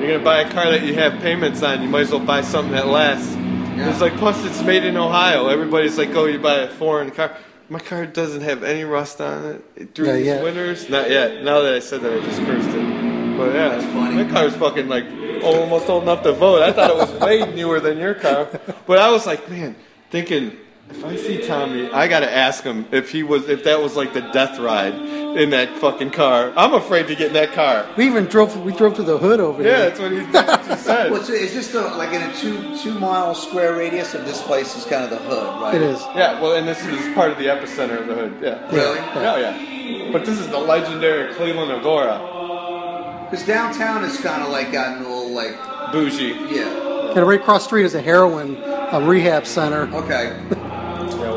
you're 0.00 0.12
gonna 0.12 0.24
buy 0.24 0.40
a 0.42 0.50
car 0.52 0.70
that 0.70 0.82
you 0.82 0.94
have 0.94 1.20
payments 1.20 1.62
on. 1.62 1.82
You 1.82 1.88
might 1.88 2.02
as 2.02 2.10
well 2.10 2.20
buy 2.20 2.42
something 2.42 2.72
that 2.72 2.86
lasts. 2.86 3.34
It's 3.74 4.00
like 4.00 4.14
plus 4.18 4.44
it's 4.44 4.62
made 4.62 4.84
in 4.84 4.96
Ohio. 4.96 5.48
Everybody's 5.48 5.96
like, 5.98 6.10
oh, 6.10 6.26
you 6.26 6.38
buy 6.38 6.56
a 6.56 6.68
foreign 6.68 7.10
car. 7.10 7.36
My 7.68 7.78
car 7.78 8.04
doesn't 8.04 8.42
have 8.42 8.62
any 8.64 8.84
rust 8.84 9.20
on 9.20 9.62
it 9.76 9.94
through 9.94 10.06
Not 10.08 10.12
these 10.14 10.26
yet. 10.26 10.42
winters. 10.44 10.90
Not 10.90 11.08
yet. 11.10 11.42
Now 11.42 11.62
that 11.62 11.72
I 11.72 11.78
said 11.78 12.02
that, 12.02 12.12
I 12.12 12.24
just 12.24 12.38
cursed 12.42 12.68
it. 12.68 13.36
But 13.38 13.54
yeah, 13.54 14.10
my 14.12 14.30
car's 14.30 14.54
fucking 14.56 14.88
like 14.88 15.04
almost 15.42 15.88
old 15.88 16.02
enough 16.02 16.22
to 16.24 16.32
vote. 16.32 16.62
I 16.62 16.70
thought 16.72 16.90
it 16.90 16.96
was 16.96 17.12
way 17.20 17.50
newer 17.54 17.80
than 17.80 17.96
your 17.96 18.14
car. 18.14 18.46
But 18.86 18.98
I 18.98 19.10
was 19.10 19.26
like, 19.26 19.48
man, 19.48 19.74
thinking 20.10 20.54
if 20.94 21.04
I 21.04 21.16
see 21.16 21.46
Tommy, 21.46 21.90
I 21.90 22.06
gotta 22.08 22.30
ask 22.30 22.62
him 22.64 22.86
if 22.92 23.10
he 23.10 23.22
was 23.22 23.48
if 23.48 23.64
that 23.64 23.80
was 23.80 23.96
like 23.96 24.12
the 24.12 24.20
death 24.20 24.58
ride 24.58 24.94
in 24.94 25.50
that 25.50 25.78
fucking 25.78 26.10
car. 26.10 26.52
I'm 26.56 26.74
afraid 26.74 27.06
to 27.08 27.14
get 27.14 27.28
in 27.28 27.32
that 27.32 27.52
car. 27.52 27.86
We 27.96 28.06
even 28.06 28.26
drove. 28.26 28.54
We 28.62 28.72
drove 28.72 28.94
to 28.96 29.02
the 29.02 29.16
hood 29.18 29.40
over 29.40 29.62
Yeah, 29.62 29.68
here. 29.76 29.78
that's 29.88 30.00
what 30.00 30.12
he, 30.12 30.18
that's 30.26 30.68
what 30.68 30.78
he 30.78 30.84
said. 30.84 31.10
What's 31.12 31.28
is 31.30 31.54
this 31.54 31.68
the 31.72 31.80
like 31.82 32.12
in 32.12 32.22
a 32.22 32.32
two 32.36 32.76
two 32.78 32.98
mile 32.98 33.34
square 33.34 33.74
radius 33.76 34.12
of 34.14 34.26
this 34.26 34.42
place 34.42 34.76
is 34.76 34.84
kind 34.84 35.02
of 35.04 35.10
the 35.10 35.16
hood, 35.18 35.62
right? 35.62 35.74
It 35.74 35.82
is. 35.82 36.00
Yeah, 36.14 36.40
well, 36.40 36.54
and 36.56 36.68
this 36.68 36.84
is 36.84 37.14
part 37.14 37.30
of 37.30 37.38
the 37.38 37.46
epicenter 37.46 38.00
of 38.00 38.06
the 38.06 38.14
hood. 38.14 38.38
Yeah. 38.42 38.70
Really? 38.70 38.98
Yeah, 38.98 39.38
yeah. 39.38 40.12
But 40.12 40.26
this 40.26 40.38
is 40.38 40.48
the 40.48 40.58
legendary 40.58 41.32
Cleveland 41.34 41.72
Agora. 41.72 43.28
Because 43.30 43.46
downtown 43.46 44.04
is 44.04 44.20
kind 44.20 44.42
of 44.42 44.50
like 44.50 44.70
gotten 44.72 44.98
a 45.04 45.08
little 45.08 45.30
like 45.30 45.56
Bougie. 45.92 46.36
yeah. 46.54 46.90
And 47.16 47.26
right 47.26 47.40
across 47.40 47.62
the 47.62 47.68
street 47.68 47.84
is 47.84 47.94
a 47.94 48.00
heroin 48.02 48.62
um, 48.90 49.06
rehab 49.06 49.46
center. 49.46 49.82
Okay. 49.94 50.38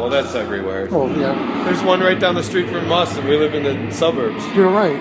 Yeah, 0.05 0.11
well, 0.11 0.23
that's 0.23 0.35
everywhere. 0.35 0.87
Oh 0.91 1.07
yeah, 1.19 1.63
There's 1.65 1.81
one 1.83 1.99
right 2.01 2.19
down 2.19 2.35
the 2.35 2.43
street 2.43 2.69
from 2.69 2.91
us, 2.91 3.17
and 3.17 3.27
we 3.27 3.37
live 3.37 3.53
in 3.55 3.63
the 3.63 3.91
suburbs. 3.91 4.45
you're 4.55 4.69
right. 4.69 4.99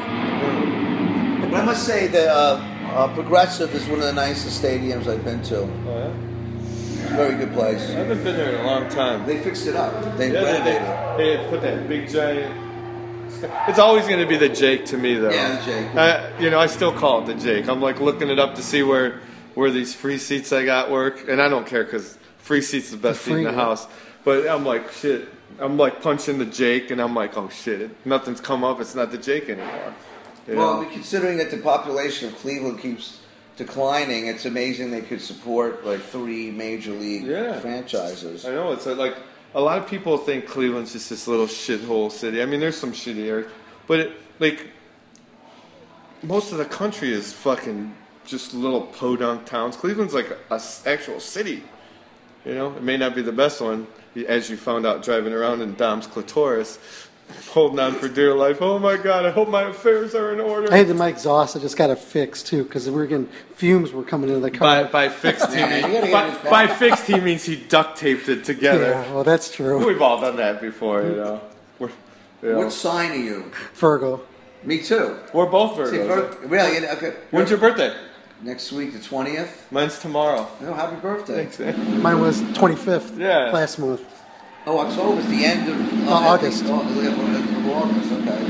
But 1.51 1.61
I 1.61 1.65
must 1.65 1.85
say 1.87 2.07
that 2.09 2.29
uh, 2.29 2.61
uh, 2.95 3.15
Progressive 3.15 3.75
is 3.75 3.87
one 3.87 3.99
of 4.01 4.07
the 4.07 4.13
nicest 4.13 4.63
stadiums 4.63 5.07
I've 5.07 5.25
been 5.25 5.43
to. 5.45 5.61
Oh, 5.61 5.69
yeah? 5.87 7.17
Very 7.17 7.37
good 7.37 7.53
place. 7.53 7.81
I 7.91 7.93
haven't 7.93 8.25
been 8.25 8.37
there 8.37 8.55
in 8.55 8.61
a 8.61 8.67
long 8.67 8.89
time. 8.89 9.27
They 9.27 9.39
fixed 9.43 9.67
it 9.67 9.77
up. 9.77 10.17
They 10.17 10.33
Yeah, 10.33 10.43
renovated 10.43 10.83
it. 10.83 11.17
they, 11.19 11.37
they, 11.37 11.45
they 11.45 11.51
put 11.51 11.61
that 11.63 11.89
big 11.89 12.09
giant. 12.09 12.61
It's 13.69 13.79
always 13.79 14.07
going 14.09 14.21
to 14.21 14.27
be 14.27 14.37
the 14.39 14.49
Jake 14.49 14.87
to 14.87 14.97
me, 14.97 15.15
though. 15.17 15.31
Yeah, 15.31 15.57
the 15.59 15.65
Jake. 15.65 15.95
I, 15.95 16.39
you 16.41 16.49
know, 16.51 16.59
I 16.59 16.67
still 16.67 16.93
call 16.93 17.23
it 17.23 17.27
the 17.27 17.35
Jake. 17.35 17.69
I'm 17.69 17.81
like 17.83 18.01
looking 18.01 18.31
it 18.31 18.39
up 18.39 18.55
to 18.55 18.63
see 18.63 18.83
where 18.83 19.21
where 19.55 19.71
these 19.71 19.95
free 19.95 20.19
seats 20.19 20.53
I 20.53 20.65
got 20.65 20.91
work, 20.91 21.29
and 21.29 21.41
I 21.43 21.49
don't 21.49 21.67
care 21.67 21.85
because 21.85 22.19
free 22.39 22.61
seats 22.63 22.87
is 22.87 22.91
the 22.93 22.97
best 22.97 23.21
The 23.25 23.31
seat 23.31 23.37
in 23.39 23.43
the 23.45 23.51
one. 23.51 23.55
house. 23.55 23.87
But 24.25 24.49
I'm 24.49 24.65
like, 24.65 24.91
shit. 24.93 25.29
I'm 25.61 25.77
like 25.77 26.03
punching 26.03 26.39
the 26.39 26.47
Jake, 26.47 26.91
and 26.91 27.01
I'm 27.01 27.15
like, 27.15 27.37
oh 27.37 27.49
shit, 27.49 27.91
nothing's 28.05 28.41
come 28.41 28.65
up. 28.65 28.81
It's 28.81 28.95
not 28.95 29.13
the 29.13 29.19
Jake 29.19 29.49
anymore. 29.49 29.95
You 30.49 30.57
Well, 30.57 30.83
know? 30.83 30.89
considering 30.91 31.39
that 31.39 31.51
the 31.51 31.59
population 31.59 32.29
of 32.29 32.35
Cleveland 32.39 32.81
keeps 32.81 33.21
declining, 33.57 34.27
it's 34.27 34.47
amazing 34.47 34.91
they 34.91 35.01
could 35.03 35.21
support 35.21 35.87
like 35.87 36.01
three 36.01 36.51
major 36.51 36.91
league 36.91 37.23
Yeah. 37.25 37.61
franchises. 37.61 38.45
I 38.45 38.51
know 38.51 38.73
it's 38.73 38.87
uh, 38.87 38.95
like 38.97 39.17
a 39.55 39.61
lot 39.61 39.79
of 39.79 39.87
people 39.87 40.19
think 40.19 40.47
Cleveland's 40.47 40.93
just 40.93 41.09
this 41.09 41.29
little 41.29 41.47
shithole 41.47 42.11
city. 42.11 42.43
I 42.43 42.47
mean, 42.47 42.59
there's 42.59 42.77
some 42.77 42.93
shitty 42.93 43.27
areas, 43.29 43.51
but 43.87 44.01
it, 44.01 44.13
like 44.41 44.71
most 46.23 46.51
of 46.53 46.59
the 46.59 46.65
country 46.65 47.13
is 47.13 47.33
fucking 47.33 47.95
just 48.27 48.55
little 48.55 48.83
podunk 48.83 49.45
towns. 49.45 49.77
Cleveland's 49.77 50.15
like 50.15 50.31
a 50.51 50.61
actual 50.87 51.21
city. 51.21 51.63
You 52.45 52.55
know, 52.55 52.75
it 52.75 52.83
may 52.83 52.97
not 52.97 53.15
be 53.15 53.23
the 53.23 53.33
best 53.33 53.61
one, 53.61 53.87
as 54.27 54.49
you 54.51 54.57
found 54.57 54.87
out 54.87 55.03
driving 55.03 55.33
around 55.33 55.61
in 55.63 55.75
Dom's 55.75 56.07
clitoris, 56.07 56.79
holding 57.51 57.79
on 57.79 57.95
for 57.95 58.09
dear 58.09 58.35
life. 58.35 58.61
Oh 58.63 58.79
my 58.79 58.97
God! 58.97 59.25
I 59.27 59.31
hope 59.31 59.49
my 59.49 59.63
affairs 59.63 60.15
are 60.15 60.33
in 60.33 60.41
order. 60.41 60.73
I 60.73 60.77
had 60.77 60.95
my 60.97 61.09
exhaust. 61.09 61.57
I 61.57 61.61
just 61.61 61.77
got 61.77 61.91
it 61.91 61.99
fixed 61.99 62.47
too 62.47 62.65
because 62.65 62.87
we 62.89 62.93
were 62.97 63.07
getting 63.07 63.29
fumes 63.57 63.93
were 63.93 64.03
coming 64.05 64.29
into 64.29 64.41
the 64.41 64.51
car. 64.51 64.85
By, 64.85 64.91
by 64.91 65.09
fixed, 65.09 65.53
he 65.53 65.63
means, 65.65 65.75
you 65.87 65.93
gotta 65.93 66.07
get 66.09 66.45
by, 66.45 66.67
by 66.67 66.67
fixed 66.75 67.07
he 67.07 67.19
means 67.21 67.45
he 67.45 67.57
duct 67.57 67.99
taped 67.99 68.29
it 68.29 68.45
together. 68.45 68.91
yeah, 68.91 69.13
well 69.13 69.25
that's 69.25 69.51
true. 69.55 69.85
We've 69.87 70.03
all 70.03 70.21
done 70.21 70.37
that 70.37 70.61
before, 70.61 71.03
you 71.03 71.17
know. 71.17 71.41
We're, 71.79 71.89
you 72.43 72.49
know. 72.51 72.59
What 72.59 72.73
sign 72.73 73.11
are 73.13 73.17
you? 73.17 73.51
Virgo. 73.75 74.21
Me 74.63 74.83
too. 74.83 75.19
We're 75.33 75.47
both 75.47 75.75
See, 75.75 75.97
Virgos. 75.97 76.39
Vir- 76.39 76.47
really? 76.47 76.83
yeah, 76.83 76.93
Okay. 76.95 77.15
When's 77.31 77.51
your 77.51 77.59
birthday? 77.59 77.95
Next 78.45 78.73
week, 78.73 78.93
the 78.93 78.99
twentieth. 78.99 79.67
Mine's 79.73 79.99
tomorrow. 79.99 80.47
Oh, 80.61 80.75
happy 80.75 80.97
birthday! 80.97 81.47
Thanks, 81.47 81.59
man. 81.59 82.03
Mine 82.03 82.21
was 82.21 82.43
25th. 82.43 83.19
Yeah. 83.19 83.51
Last 83.51 83.79
month. 83.79 84.03
Oh, 84.67 84.79
October's 84.81 85.27
the 85.29 85.45
end 85.47 85.67
of 85.69 86.09
Uh, 86.09 86.13
August. 86.13 86.65
Oh, 86.67 86.83
the 86.93 87.09
end 87.09 87.57
of 87.57 87.67
August. 87.73 88.13
Okay. 88.13 88.43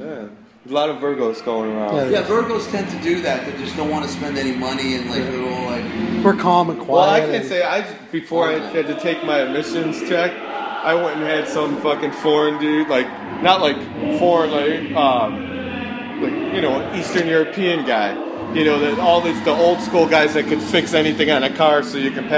Yeah. 0.00 0.70
A 0.70 0.72
lot 0.72 0.88
of 0.88 0.96
Virgos 0.96 1.44
going 1.44 1.72
around. 1.72 1.94
Yeah. 1.96 2.20
Yeah, 2.20 2.22
Virgos 2.26 2.70
tend 2.70 2.88
to 2.90 2.98
do 3.02 3.20
that. 3.20 3.44
They 3.44 3.52
just 3.62 3.76
don't 3.76 3.90
want 3.90 4.06
to 4.06 4.10
spend 4.10 4.38
any 4.38 4.52
money 4.52 4.94
and 4.94 5.10
like 5.10 5.22
they're 5.24 5.46
all 5.52 5.66
like. 5.66 6.24
We're 6.24 6.36
calm 6.36 6.70
and 6.70 6.78
quiet. 6.80 6.88
Well, 6.88 7.10
I 7.10 7.20
can't 7.20 7.32
and- 7.34 7.44
say 7.46 7.62
I 7.62 7.82
before 8.12 8.48
I 8.48 8.52
had 8.60 8.86
to 8.86 8.98
take 8.98 9.22
my 9.24 9.38
admissions 9.40 10.00
check. 10.08 10.32
I 10.32 10.94
went 10.94 11.18
and 11.18 11.24
had 11.26 11.46
some 11.48 11.76
fucking 11.82 12.12
foreign 12.12 12.58
dude, 12.58 12.88
like 12.88 13.06
not 13.42 13.60
like 13.60 13.76
foreign, 14.18 14.50
like 14.50 14.96
um, 14.96 16.22
like 16.22 16.54
you 16.54 16.62
know, 16.62 16.94
Eastern 16.94 17.26
European 17.28 17.84
guy. 17.84 18.30
You 18.54 18.64
know, 18.64 18.78
that 18.80 18.98
all 18.98 19.20
these 19.20 19.42
the 19.44 19.50
old 19.52 19.80
school 19.80 20.06
guys 20.06 20.34
that 20.34 20.46
could 20.46 20.60
fix 20.62 20.92
anything 20.94 21.30
on 21.30 21.42
a 21.42 21.54
car, 21.54 21.82
so 21.82 21.96
you 21.98 22.10
can 22.10 22.28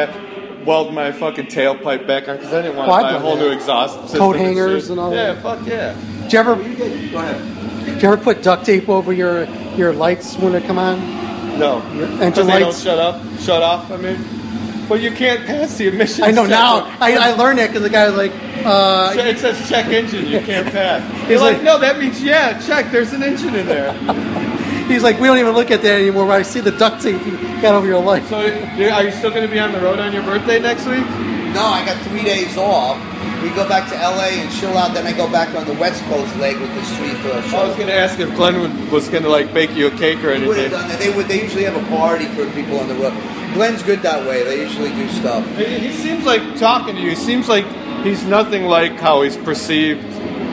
weld 0.65 0.95
my 0.95 1.11
fucking 1.13 1.47
tailpipe 1.47 2.07
back 2.07 2.29
on 2.29 2.37
because 2.37 2.53
I 2.53 2.63
didn't 2.63 2.77
want 2.77 2.89
to 2.89 2.95
I've 2.95 3.03
buy 3.03 3.09
a 3.11 3.13
done 3.15 3.21
whole 3.23 3.37
that. 3.37 3.43
new 3.43 3.51
exhaust 3.51 4.01
system. 4.03 4.19
Coat 4.21 4.37
and 4.37 4.45
hangers 4.45 4.83
shit. 4.85 4.91
and 4.93 5.01
all 5.01 5.13
Yeah, 5.15 5.33
that. 5.35 5.43
fuck 5.43 5.67
yeah. 5.67 5.95
Did 6.23 6.33
you 6.33 6.39
ever, 6.39 6.55
Go 6.57 6.63
ahead. 7.19 8.03
you 8.03 8.09
ever 8.09 8.17
put 8.17 8.43
duct 8.43 8.65
tape 8.65 8.89
over 8.89 9.13
your 9.13 9.45
your 9.77 9.93
lights 9.93 10.37
when 10.37 10.53
they 10.53 10.61
come 10.61 10.79
on? 10.79 11.01
No, 11.59 11.81
because 12.19 12.47
they 12.47 12.59
don't 12.59 12.63
lights. 12.69 12.83
shut 12.83 12.99
up, 12.99 13.21
shut 13.41 13.63
off. 13.63 13.91
I 13.91 13.97
mean, 13.97 14.19
Well, 14.89 14.99
you 15.01 15.11
can't 15.11 15.45
pass 15.47 15.77
the 15.77 15.89
emissions. 15.89 16.21
I 16.27 16.31
know 16.31 16.43
check. 16.45 16.51
now. 16.51 16.97
I, 17.01 17.17
I 17.17 17.33
learned 17.35 17.59
it 17.59 17.69
because 17.69 17.83
the 17.83 17.91
guy 17.91 18.07
was 18.09 18.17
like, 18.17 18.33
uh, 18.65 19.13
it 19.17 19.39
says 19.39 19.69
check 19.69 19.87
engine. 19.87 20.27
You 20.27 20.41
can't 20.41 20.71
pass. 20.71 21.03
He's 21.23 21.29
He's 21.29 21.41
like, 21.41 21.55
like- 21.57 21.63
no, 21.65 21.79
that 21.81 21.99
means 21.99 22.23
yeah, 22.23 22.59
check. 22.61 22.91
There's 22.91 23.13
an 23.13 23.23
engine 23.23 23.55
in 23.55 23.67
there. 23.67 23.93
he's 24.89 25.03
like, 25.03 25.19
we 25.21 25.27
don't 25.27 25.39
even 25.39 25.53
look 25.55 25.71
at 25.71 25.83
that 25.83 26.01
anymore. 26.01 26.27
But 26.27 26.41
I 26.41 26.43
see 26.43 26.61
the 26.61 26.73
duct 26.73 27.03
tape 27.03 27.25
you 27.27 27.37
got 27.63 27.75
over 27.75 27.87
your 27.87 28.03
life. 28.03 28.29
So, 28.29 28.39
are 28.39 29.03
you 29.05 29.11
still 29.13 29.31
going 29.31 29.47
to 29.47 29.53
be 29.53 29.59
on 29.59 29.73
the 29.73 29.81
road 29.81 29.99
on 29.99 30.13
your 30.13 30.23
birthday 30.23 30.59
next 30.61 30.87
week? 30.87 31.05
No, 31.55 31.63
I 31.67 31.85
got 31.85 31.97
three 32.07 32.25
days 32.25 32.57
off. 32.57 32.99
We 33.43 33.51
go 33.51 33.69
back 33.69 33.89
to 33.91 33.95
LA 33.97 34.41
and 34.41 34.51
chill 34.59 34.77
out. 34.77 34.95
Then 34.95 35.07
I 35.07 35.13
go 35.13 35.31
back 35.31 35.55
on 35.55 35.67
the 35.67 35.75
West 35.75 36.03
Coast 36.05 36.35
leg 36.37 36.59
with 36.59 36.75
the 36.75 36.83
street 36.85 37.15
uh, 37.31 37.43
show. 37.43 37.59
I 37.59 37.67
was 37.69 37.77
going 37.77 37.89
to 37.89 37.95
ask 37.95 38.19
if 38.19 38.35
Glenn 38.37 38.91
was 38.91 39.09
going 39.09 39.23
to 39.23 39.29
like 39.29 39.53
bake 39.53 39.71
you 39.75 39.87
a 39.89 39.91
cake 39.91 40.19
or 40.25 40.37
They 40.39 40.47
would 40.47 40.57
have 40.57 40.67
anything. 40.67 40.71
done 40.71 40.89
that. 40.89 40.99
They 40.99 41.15
would. 41.15 41.29
They 41.29 41.43
usually 41.43 41.65
have 41.65 41.77
a 41.77 41.87
party 41.95 42.25
for 42.29 42.51
people 42.53 42.81
on 42.81 42.89
the 42.89 42.95
road. 42.95 43.13
Glenn's 43.53 43.83
good 43.83 44.01
that 44.03 44.27
way. 44.27 44.43
They 44.45 44.63
usually 44.63 44.91
do 44.95 45.07
stuff. 45.11 45.47
He 45.57 45.79
he 45.79 45.93
seems 45.93 46.25
like 46.25 46.57
talking 46.59 46.97
to 46.97 47.01
you. 47.01 47.11
He 47.11 47.17
seems 47.17 47.49
like 47.49 47.67
he's 48.05 48.25
nothing 48.25 48.65
like 48.65 48.93
how 49.01 49.23
he's 49.23 49.37
perceived 49.37 50.05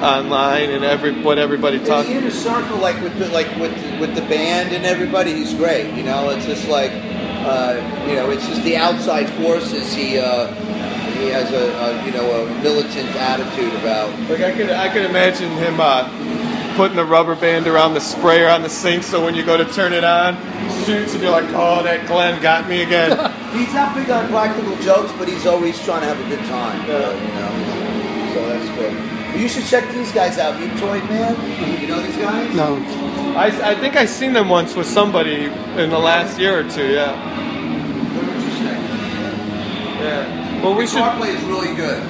online 0.01 0.71
and 0.71 0.83
every 0.83 1.21
what 1.21 1.37
everybody 1.37 1.77
talks. 1.83 2.07
the 2.07 2.15
inner 2.15 2.31
circle, 2.31 2.77
like 2.77 2.99
with 3.03 3.17
the, 3.19 3.27
like 3.29 3.47
with 3.57 3.73
with 3.99 4.15
the 4.15 4.21
band 4.21 4.73
and 4.73 4.85
everybody, 4.85 5.33
he's 5.33 5.53
great. 5.53 5.93
You 5.93 6.03
know, 6.03 6.31
it's 6.31 6.45
just 6.45 6.67
like 6.67 6.91
uh, 6.91 8.05
you 8.07 8.15
know, 8.15 8.29
it's 8.31 8.47
just 8.47 8.63
the 8.63 8.77
outside 8.77 9.29
forces. 9.43 9.93
He 9.93 10.17
uh, 10.17 10.53
he 11.13 11.27
has 11.27 11.51
a, 11.51 11.71
a 11.77 12.05
you 12.05 12.11
know 12.11 12.45
a 12.45 12.61
militant 12.63 13.09
attitude 13.15 13.73
about. 13.75 14.17
Like 14.29 14.41
I 14.41 14.51
could 14.53 14.69
I 14.69 14.91
could 14.91 15.05
imagine 15.05 15.51
him 15.51 15.79
uh, 15.79 16.75
putting 16.75 16.97
a 16.97 17.05
rubber 17.05 17.35
band 17.35 17.67
around 17.67 17.93
the 17.93 18.01
sprayer 18.01 18.49
on 18.49 18.63
the 18.63 18.69
sink 18.69 19.03
so 19.03 19.23
when 19.23 19.35
you 19.35 19.45
go 19.45 19.57
to 19.57 19.65
turn 19.65 19.93
it 19.93 20.03
on, 20.03 20.35
shoots 20.85 21.13
and 21.13 21.21
you're 21.21 21.31
like, 21.31 21.49
oh, 21.49 21.83
that 21.83 22.07
Glenn 22.07 22.41
got 22.41 22.67
me 22.67 22.81
again. 22.81 23.11
He's 23.53 23.73
not 23.73 23.93
big 23.95 24.09
on 24.09 24.27
practical 24.29 24.75
jokes, 24.77 25.11
but 25.17 25.27
he's 25.27 25.45
always 25.45 25.77
trying 25.83 26.01
to 26.01 26.07
have 26.07 26.19
a 26.19 26.29
good 26.29 26.45
time. 26.47 26.81
uh, 26.89 27.11
you 27.13 27.33
know, 27.35 28.33
so 28.33 28.47
that's 28.47 28.69
good. 28.77 29.39
You 29.39 29.47
should 29.47 29.65
check 29.65 29.89
these 29.93 30.11
guys 30.11 30.37
out. 30.37 30.55
Mutoid 30.59 31.07
Man. 31.09 31.81
You 31.81 31.87
know 31.87 32.01
these 32.01 32.17
guys? 32.17 32.53
No. 32.55 32.75
I, 33.37 33.71
I 33.71 33.75
think 33.75 33.95
I 33.95 34.05
seen 34.05 34.33
them 34.33 34.49
once 34.49 34.75
with 34.75 34.87
somebody 34.87 35.45
in 35.45 35.89
the 35.89 35.99
last 35.99 36.37
year 36.39 36.59
or 36.59 36.69
two. 36.69 36.91
Yeah. 36.93 37.15
Yeah. 40.01 40.61
Well, 40.63 40.75
we 40.75 40.85
should. 40.87 40.95
Guitar 40.97 41.17
play 41.17 41.29
is 41.31 41.43
really 41.43 41.75
good. 41.75 42.03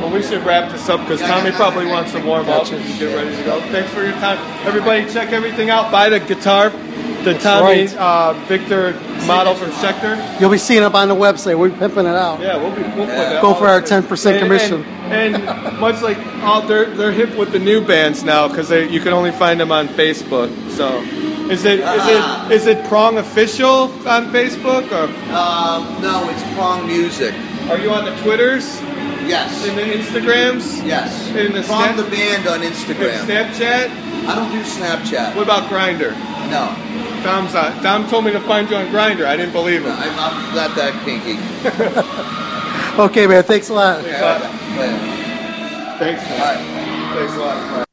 Well, 0.00 0.10
we 0.12 0.22
should 0.22 0.42
wrap 0.44 0.72
this 0.72 0.88
up 0.88 1.00
because 1.00 1.20
Tommy 1.20 1.52
probably 1.52 1.86
wants 1.86 2.10
to 2.12 2.20
warm 2.24 2.48
up 2.48 2.66
and 2.72 2.98
get 2.98 3.14
ready 3.14 3.36
to 3.36 3.44
go. 3.44 3.60
Thanks 3.70 3.92
for 3.92 4.02
your 4.02 4.12
time, 4.14 4.38
everybody. 4.66 5.08
Check 5.12 5.30
everything 5.30 5.70
out. 5.70 5.92
Buy 5.92 6.08
the 6.08 6.18
guitar, 6.18 6.70
the 7.24 7.32
That's 7.32 7.44
Tommy 7.44 7.86
right. 7.86 7.96
uh, 7.96 8.32
Victor 8.46 8.92
model 9.26 9.54
from 9.54 9.70
Schecter. 9.72 10.40
You'll 10.40 10.50
be 10.50 10.58
seeing 10.58 10.82
up 10.82 10.94
on 10.94 11.08
the 11.08 11.14
website. 11.14 11.58
We're 11.58 11.70
pimping 11.70 12.06
it 12.06 12.14
out. 12.14 12.40
Yeah, 12.40 12.56
we'll 12.56 12.74
be 12.74 12.82
we'll 12.82 13.06
put. 13.06 13.40
Go 13.42 13.54
for 13.54 13.68
our 13.68 13.80
10% 13.80 14.38
commission. 14.38 14.84
And, 14.84 15.36
and 15.36 15.78
much 15.80 16.00
like 16.02 16.18
all, 16.42 16.62
they're 16.62 16.86
they're 16.94 17.12
hip 17.12 17.36
with 17.36 17.52
the 17.52 17.58
new 17.58 17.84
bands 17.84 18.22
now 18.24 18.48
because 18.48 18.70
you 18.70 19.00
can 19.00 19.12
only 19.12 19.30
find 19.32 19.60
them 19.60 19.70
on 19.70 19.88
Facebook. 19.88 20.48
So, 20.70 21.00
is 21.50 21.64
it 21.64 21.80
is 21.80 21.84
Ah. 21.86 22.46
it 22.48 22.52
is 22.52 22.66
it 22.66 22.84
Prong 22.86 23.18
official 23.18 23.90
on 24.08 24.32
Facebook 24.32 24.90
or 24.90 25.04
Um, 25.34 26.00
no, 26.02 26.28
it's 26.30 26.42
Prong 26.54 26.86
Music. 26.86 27.34
are 27.70 27.78
you 27.78 27.90
on 27.90 28.04
the 28.04 28.14
Twitters? 28.22 28.80
Yes. 29.26 29.64
In 29.66 29.76
the 29.76 29.82
Instagrams? 29.82 30.84
Yes. 30.84 31.28
In 31.28 31.52
the 31.52 31.62
Prong 31.62 31.94
Snap- 31.94 31.96
the 31.96 32.02
band 32.10 32.48
on 32.48 32.60
Instagram. 32.60 33.20
in 33.20 33.26
Snapchat? 33.28 33.90
I 34.26 34.34
don't 34.34 34.50
do 34.50 34.62
Snapchat. 34.62 35.36
What 35.36 35.42
about 35.44 35.68
Grindr? 35.70 36.10
No. 36.50 36.74
Tom's 37.22 37.54
on, 37.54 37.82
Tom 37.82 38.08
told 38.08 38.24
me 38.24 38.32
to 38.32 38.40
find 38.40 38.68
you 38.68 38.76
on 38.76 38.86
Grindr. 38.86 39.24
I 39.24 39.36
didn't 39.36 39.52
believe 39.52 39.82
him. 39.82 39.92
I'm, 39.92 40.18
I'm 40.18 40.54
not 40.54 40.74
that 40.76 40.92
kinky. 41.04 41.38
Okay, 42.98 43.26
man. 43.26 43.42
Thanks 43.42 43.70
a 43.70 43.72
lot. 43.72 44.02
Thanks. 44.04 44.20
man. 44.76 45.98
Thanks 45.98 46.28
a 46.28 47.38
lot. 47.38 47.52
There's 47.74 47.86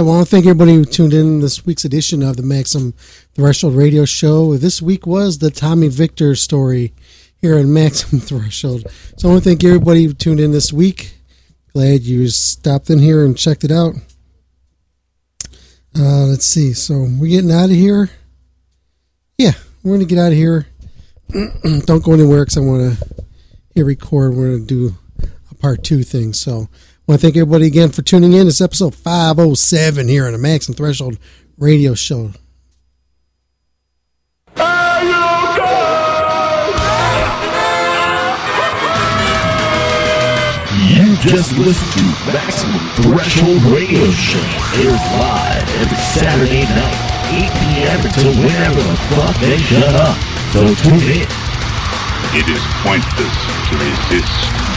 Yeah, 0.00 0.06
I 0.06 0.08
want 0.08 0.26
to 0.26 0.30
thank 0.30 0.46
everybody 0.46 0.76
who 0.76 0.86
tuned 0.86 1.12
in 1.12 1.40
this 1.40 1.66
week's 1.66 1.84
edition 1.84 2.22
of 2.22 2.38
the 2.38 2.42
Maximum 2.42 2.94
Threshold 3.34 3.74
Radio 3.74 4.06
Show. 4.06 4.56
This 4.56 4.80
week 4.80 5.06
was 5.06 5.36
the 5.36 5.50
Tommy 5.50 5.88
Victor 5.88 6.34
story 6.36 6.94
here 7.36 7.58
on 7.58 7.70
Maximum 7.70 8.18
Threshold. 8.22 8.86
So 9.18 9.28
I 9.28 9.32
want 9.32 9.44
to 9.44 9.50
thank 9.50 9.62
everybody 9.62 10.04
who 10.04 10.14
tuned 10.14 10.40
in 10.40 10.52
this 10.52 10.72
week. 10.72 11.18
Glad 11.74 12.00
you 12.00 12.28
stopped 12.28 12.88
in 12.88 12.98
here 12.98 13.26
and 13.26 13.36
checked 13.36 13.62
it 13.62 13.70
out. 13.70 13.92
Uh, 15.94 16.24
let's 16.28 16.46
see. 16.46 16.72
So 16.72 17.06
we're 17.18 17.28
getting 17.28 17.52
out 17.52 17.64
of 17.68 17.76
here. 17.76 18.08
Yeah, 19.36 19.52
we're 19.82 19.96
going 19.96 20.08
to 20.08 20.14
get 20.14 20.18
out 20.18 20.32
of 20.32 20.38
here. 20.38 20.66
Don't 21.84 22.02
go 22.02 22.14
anywhere 22.14 22.46
because 22.46 22.56
I 22.56 22.60
want 22.60 22.98
to 22.98 23.24
hit 23.74 23.84
record. 23.84 24.32
We're 24.32 24.56
going 24.56 24.66
to 24.66 24.88
do 24.88 24.94
a 25.50 25.54
part 25.56 25.84
two 25.84 26.04
thing. 26.04 26.32
So 26.32 26.70
I 27.10 27.12
want 27.14 27.22
to 27.22 27.26
thank 27.26 27.36
everybody 27.38 27.66
again 27.66 27.90
for 27.90 28.02
tuning 28.02 28.34
in. 28.34 28.46
It's 28.46 28.60
episode 28.60 28.94
507 28.94 30.06
here 30.06 30.26
on 30.26 30.32
the 30.32 30.38
Maximum 30.38 30.76
Threshold 30.76 31.18
radio 31.58 31.92
show. 31.94 32.30
You 40.86 41.16
just 41.18 41.50
listened 41.58 41.90
to 41.98 42.30
Maximum 42.30 42.78
Threshold 43.02 43.60
Radio 43.74 44.06
Show. 44.12 44.38
Airs 44.78 45.02
live 45.18 45.66
every 45.82 45.98
Saturday 46.14 46.62
night, 46.62 46.94
8 47.26 47.50
p.m. 47.58 48.06
until 48.06 48.30
whenever 48.38 48.82
the 48.86 48.96
fuck 49.10 49.34
they 49.40 49.58
shut 49.58 49.96
up. 49.96 50.16
So 50.52 50.62
tune 50.86 51.02
in. 51.10 51.26
It 52.38 52.46
is 52.46 52.62
pointless 52.86 53.34
to 53.66 53.74
resist. 53.82 54.69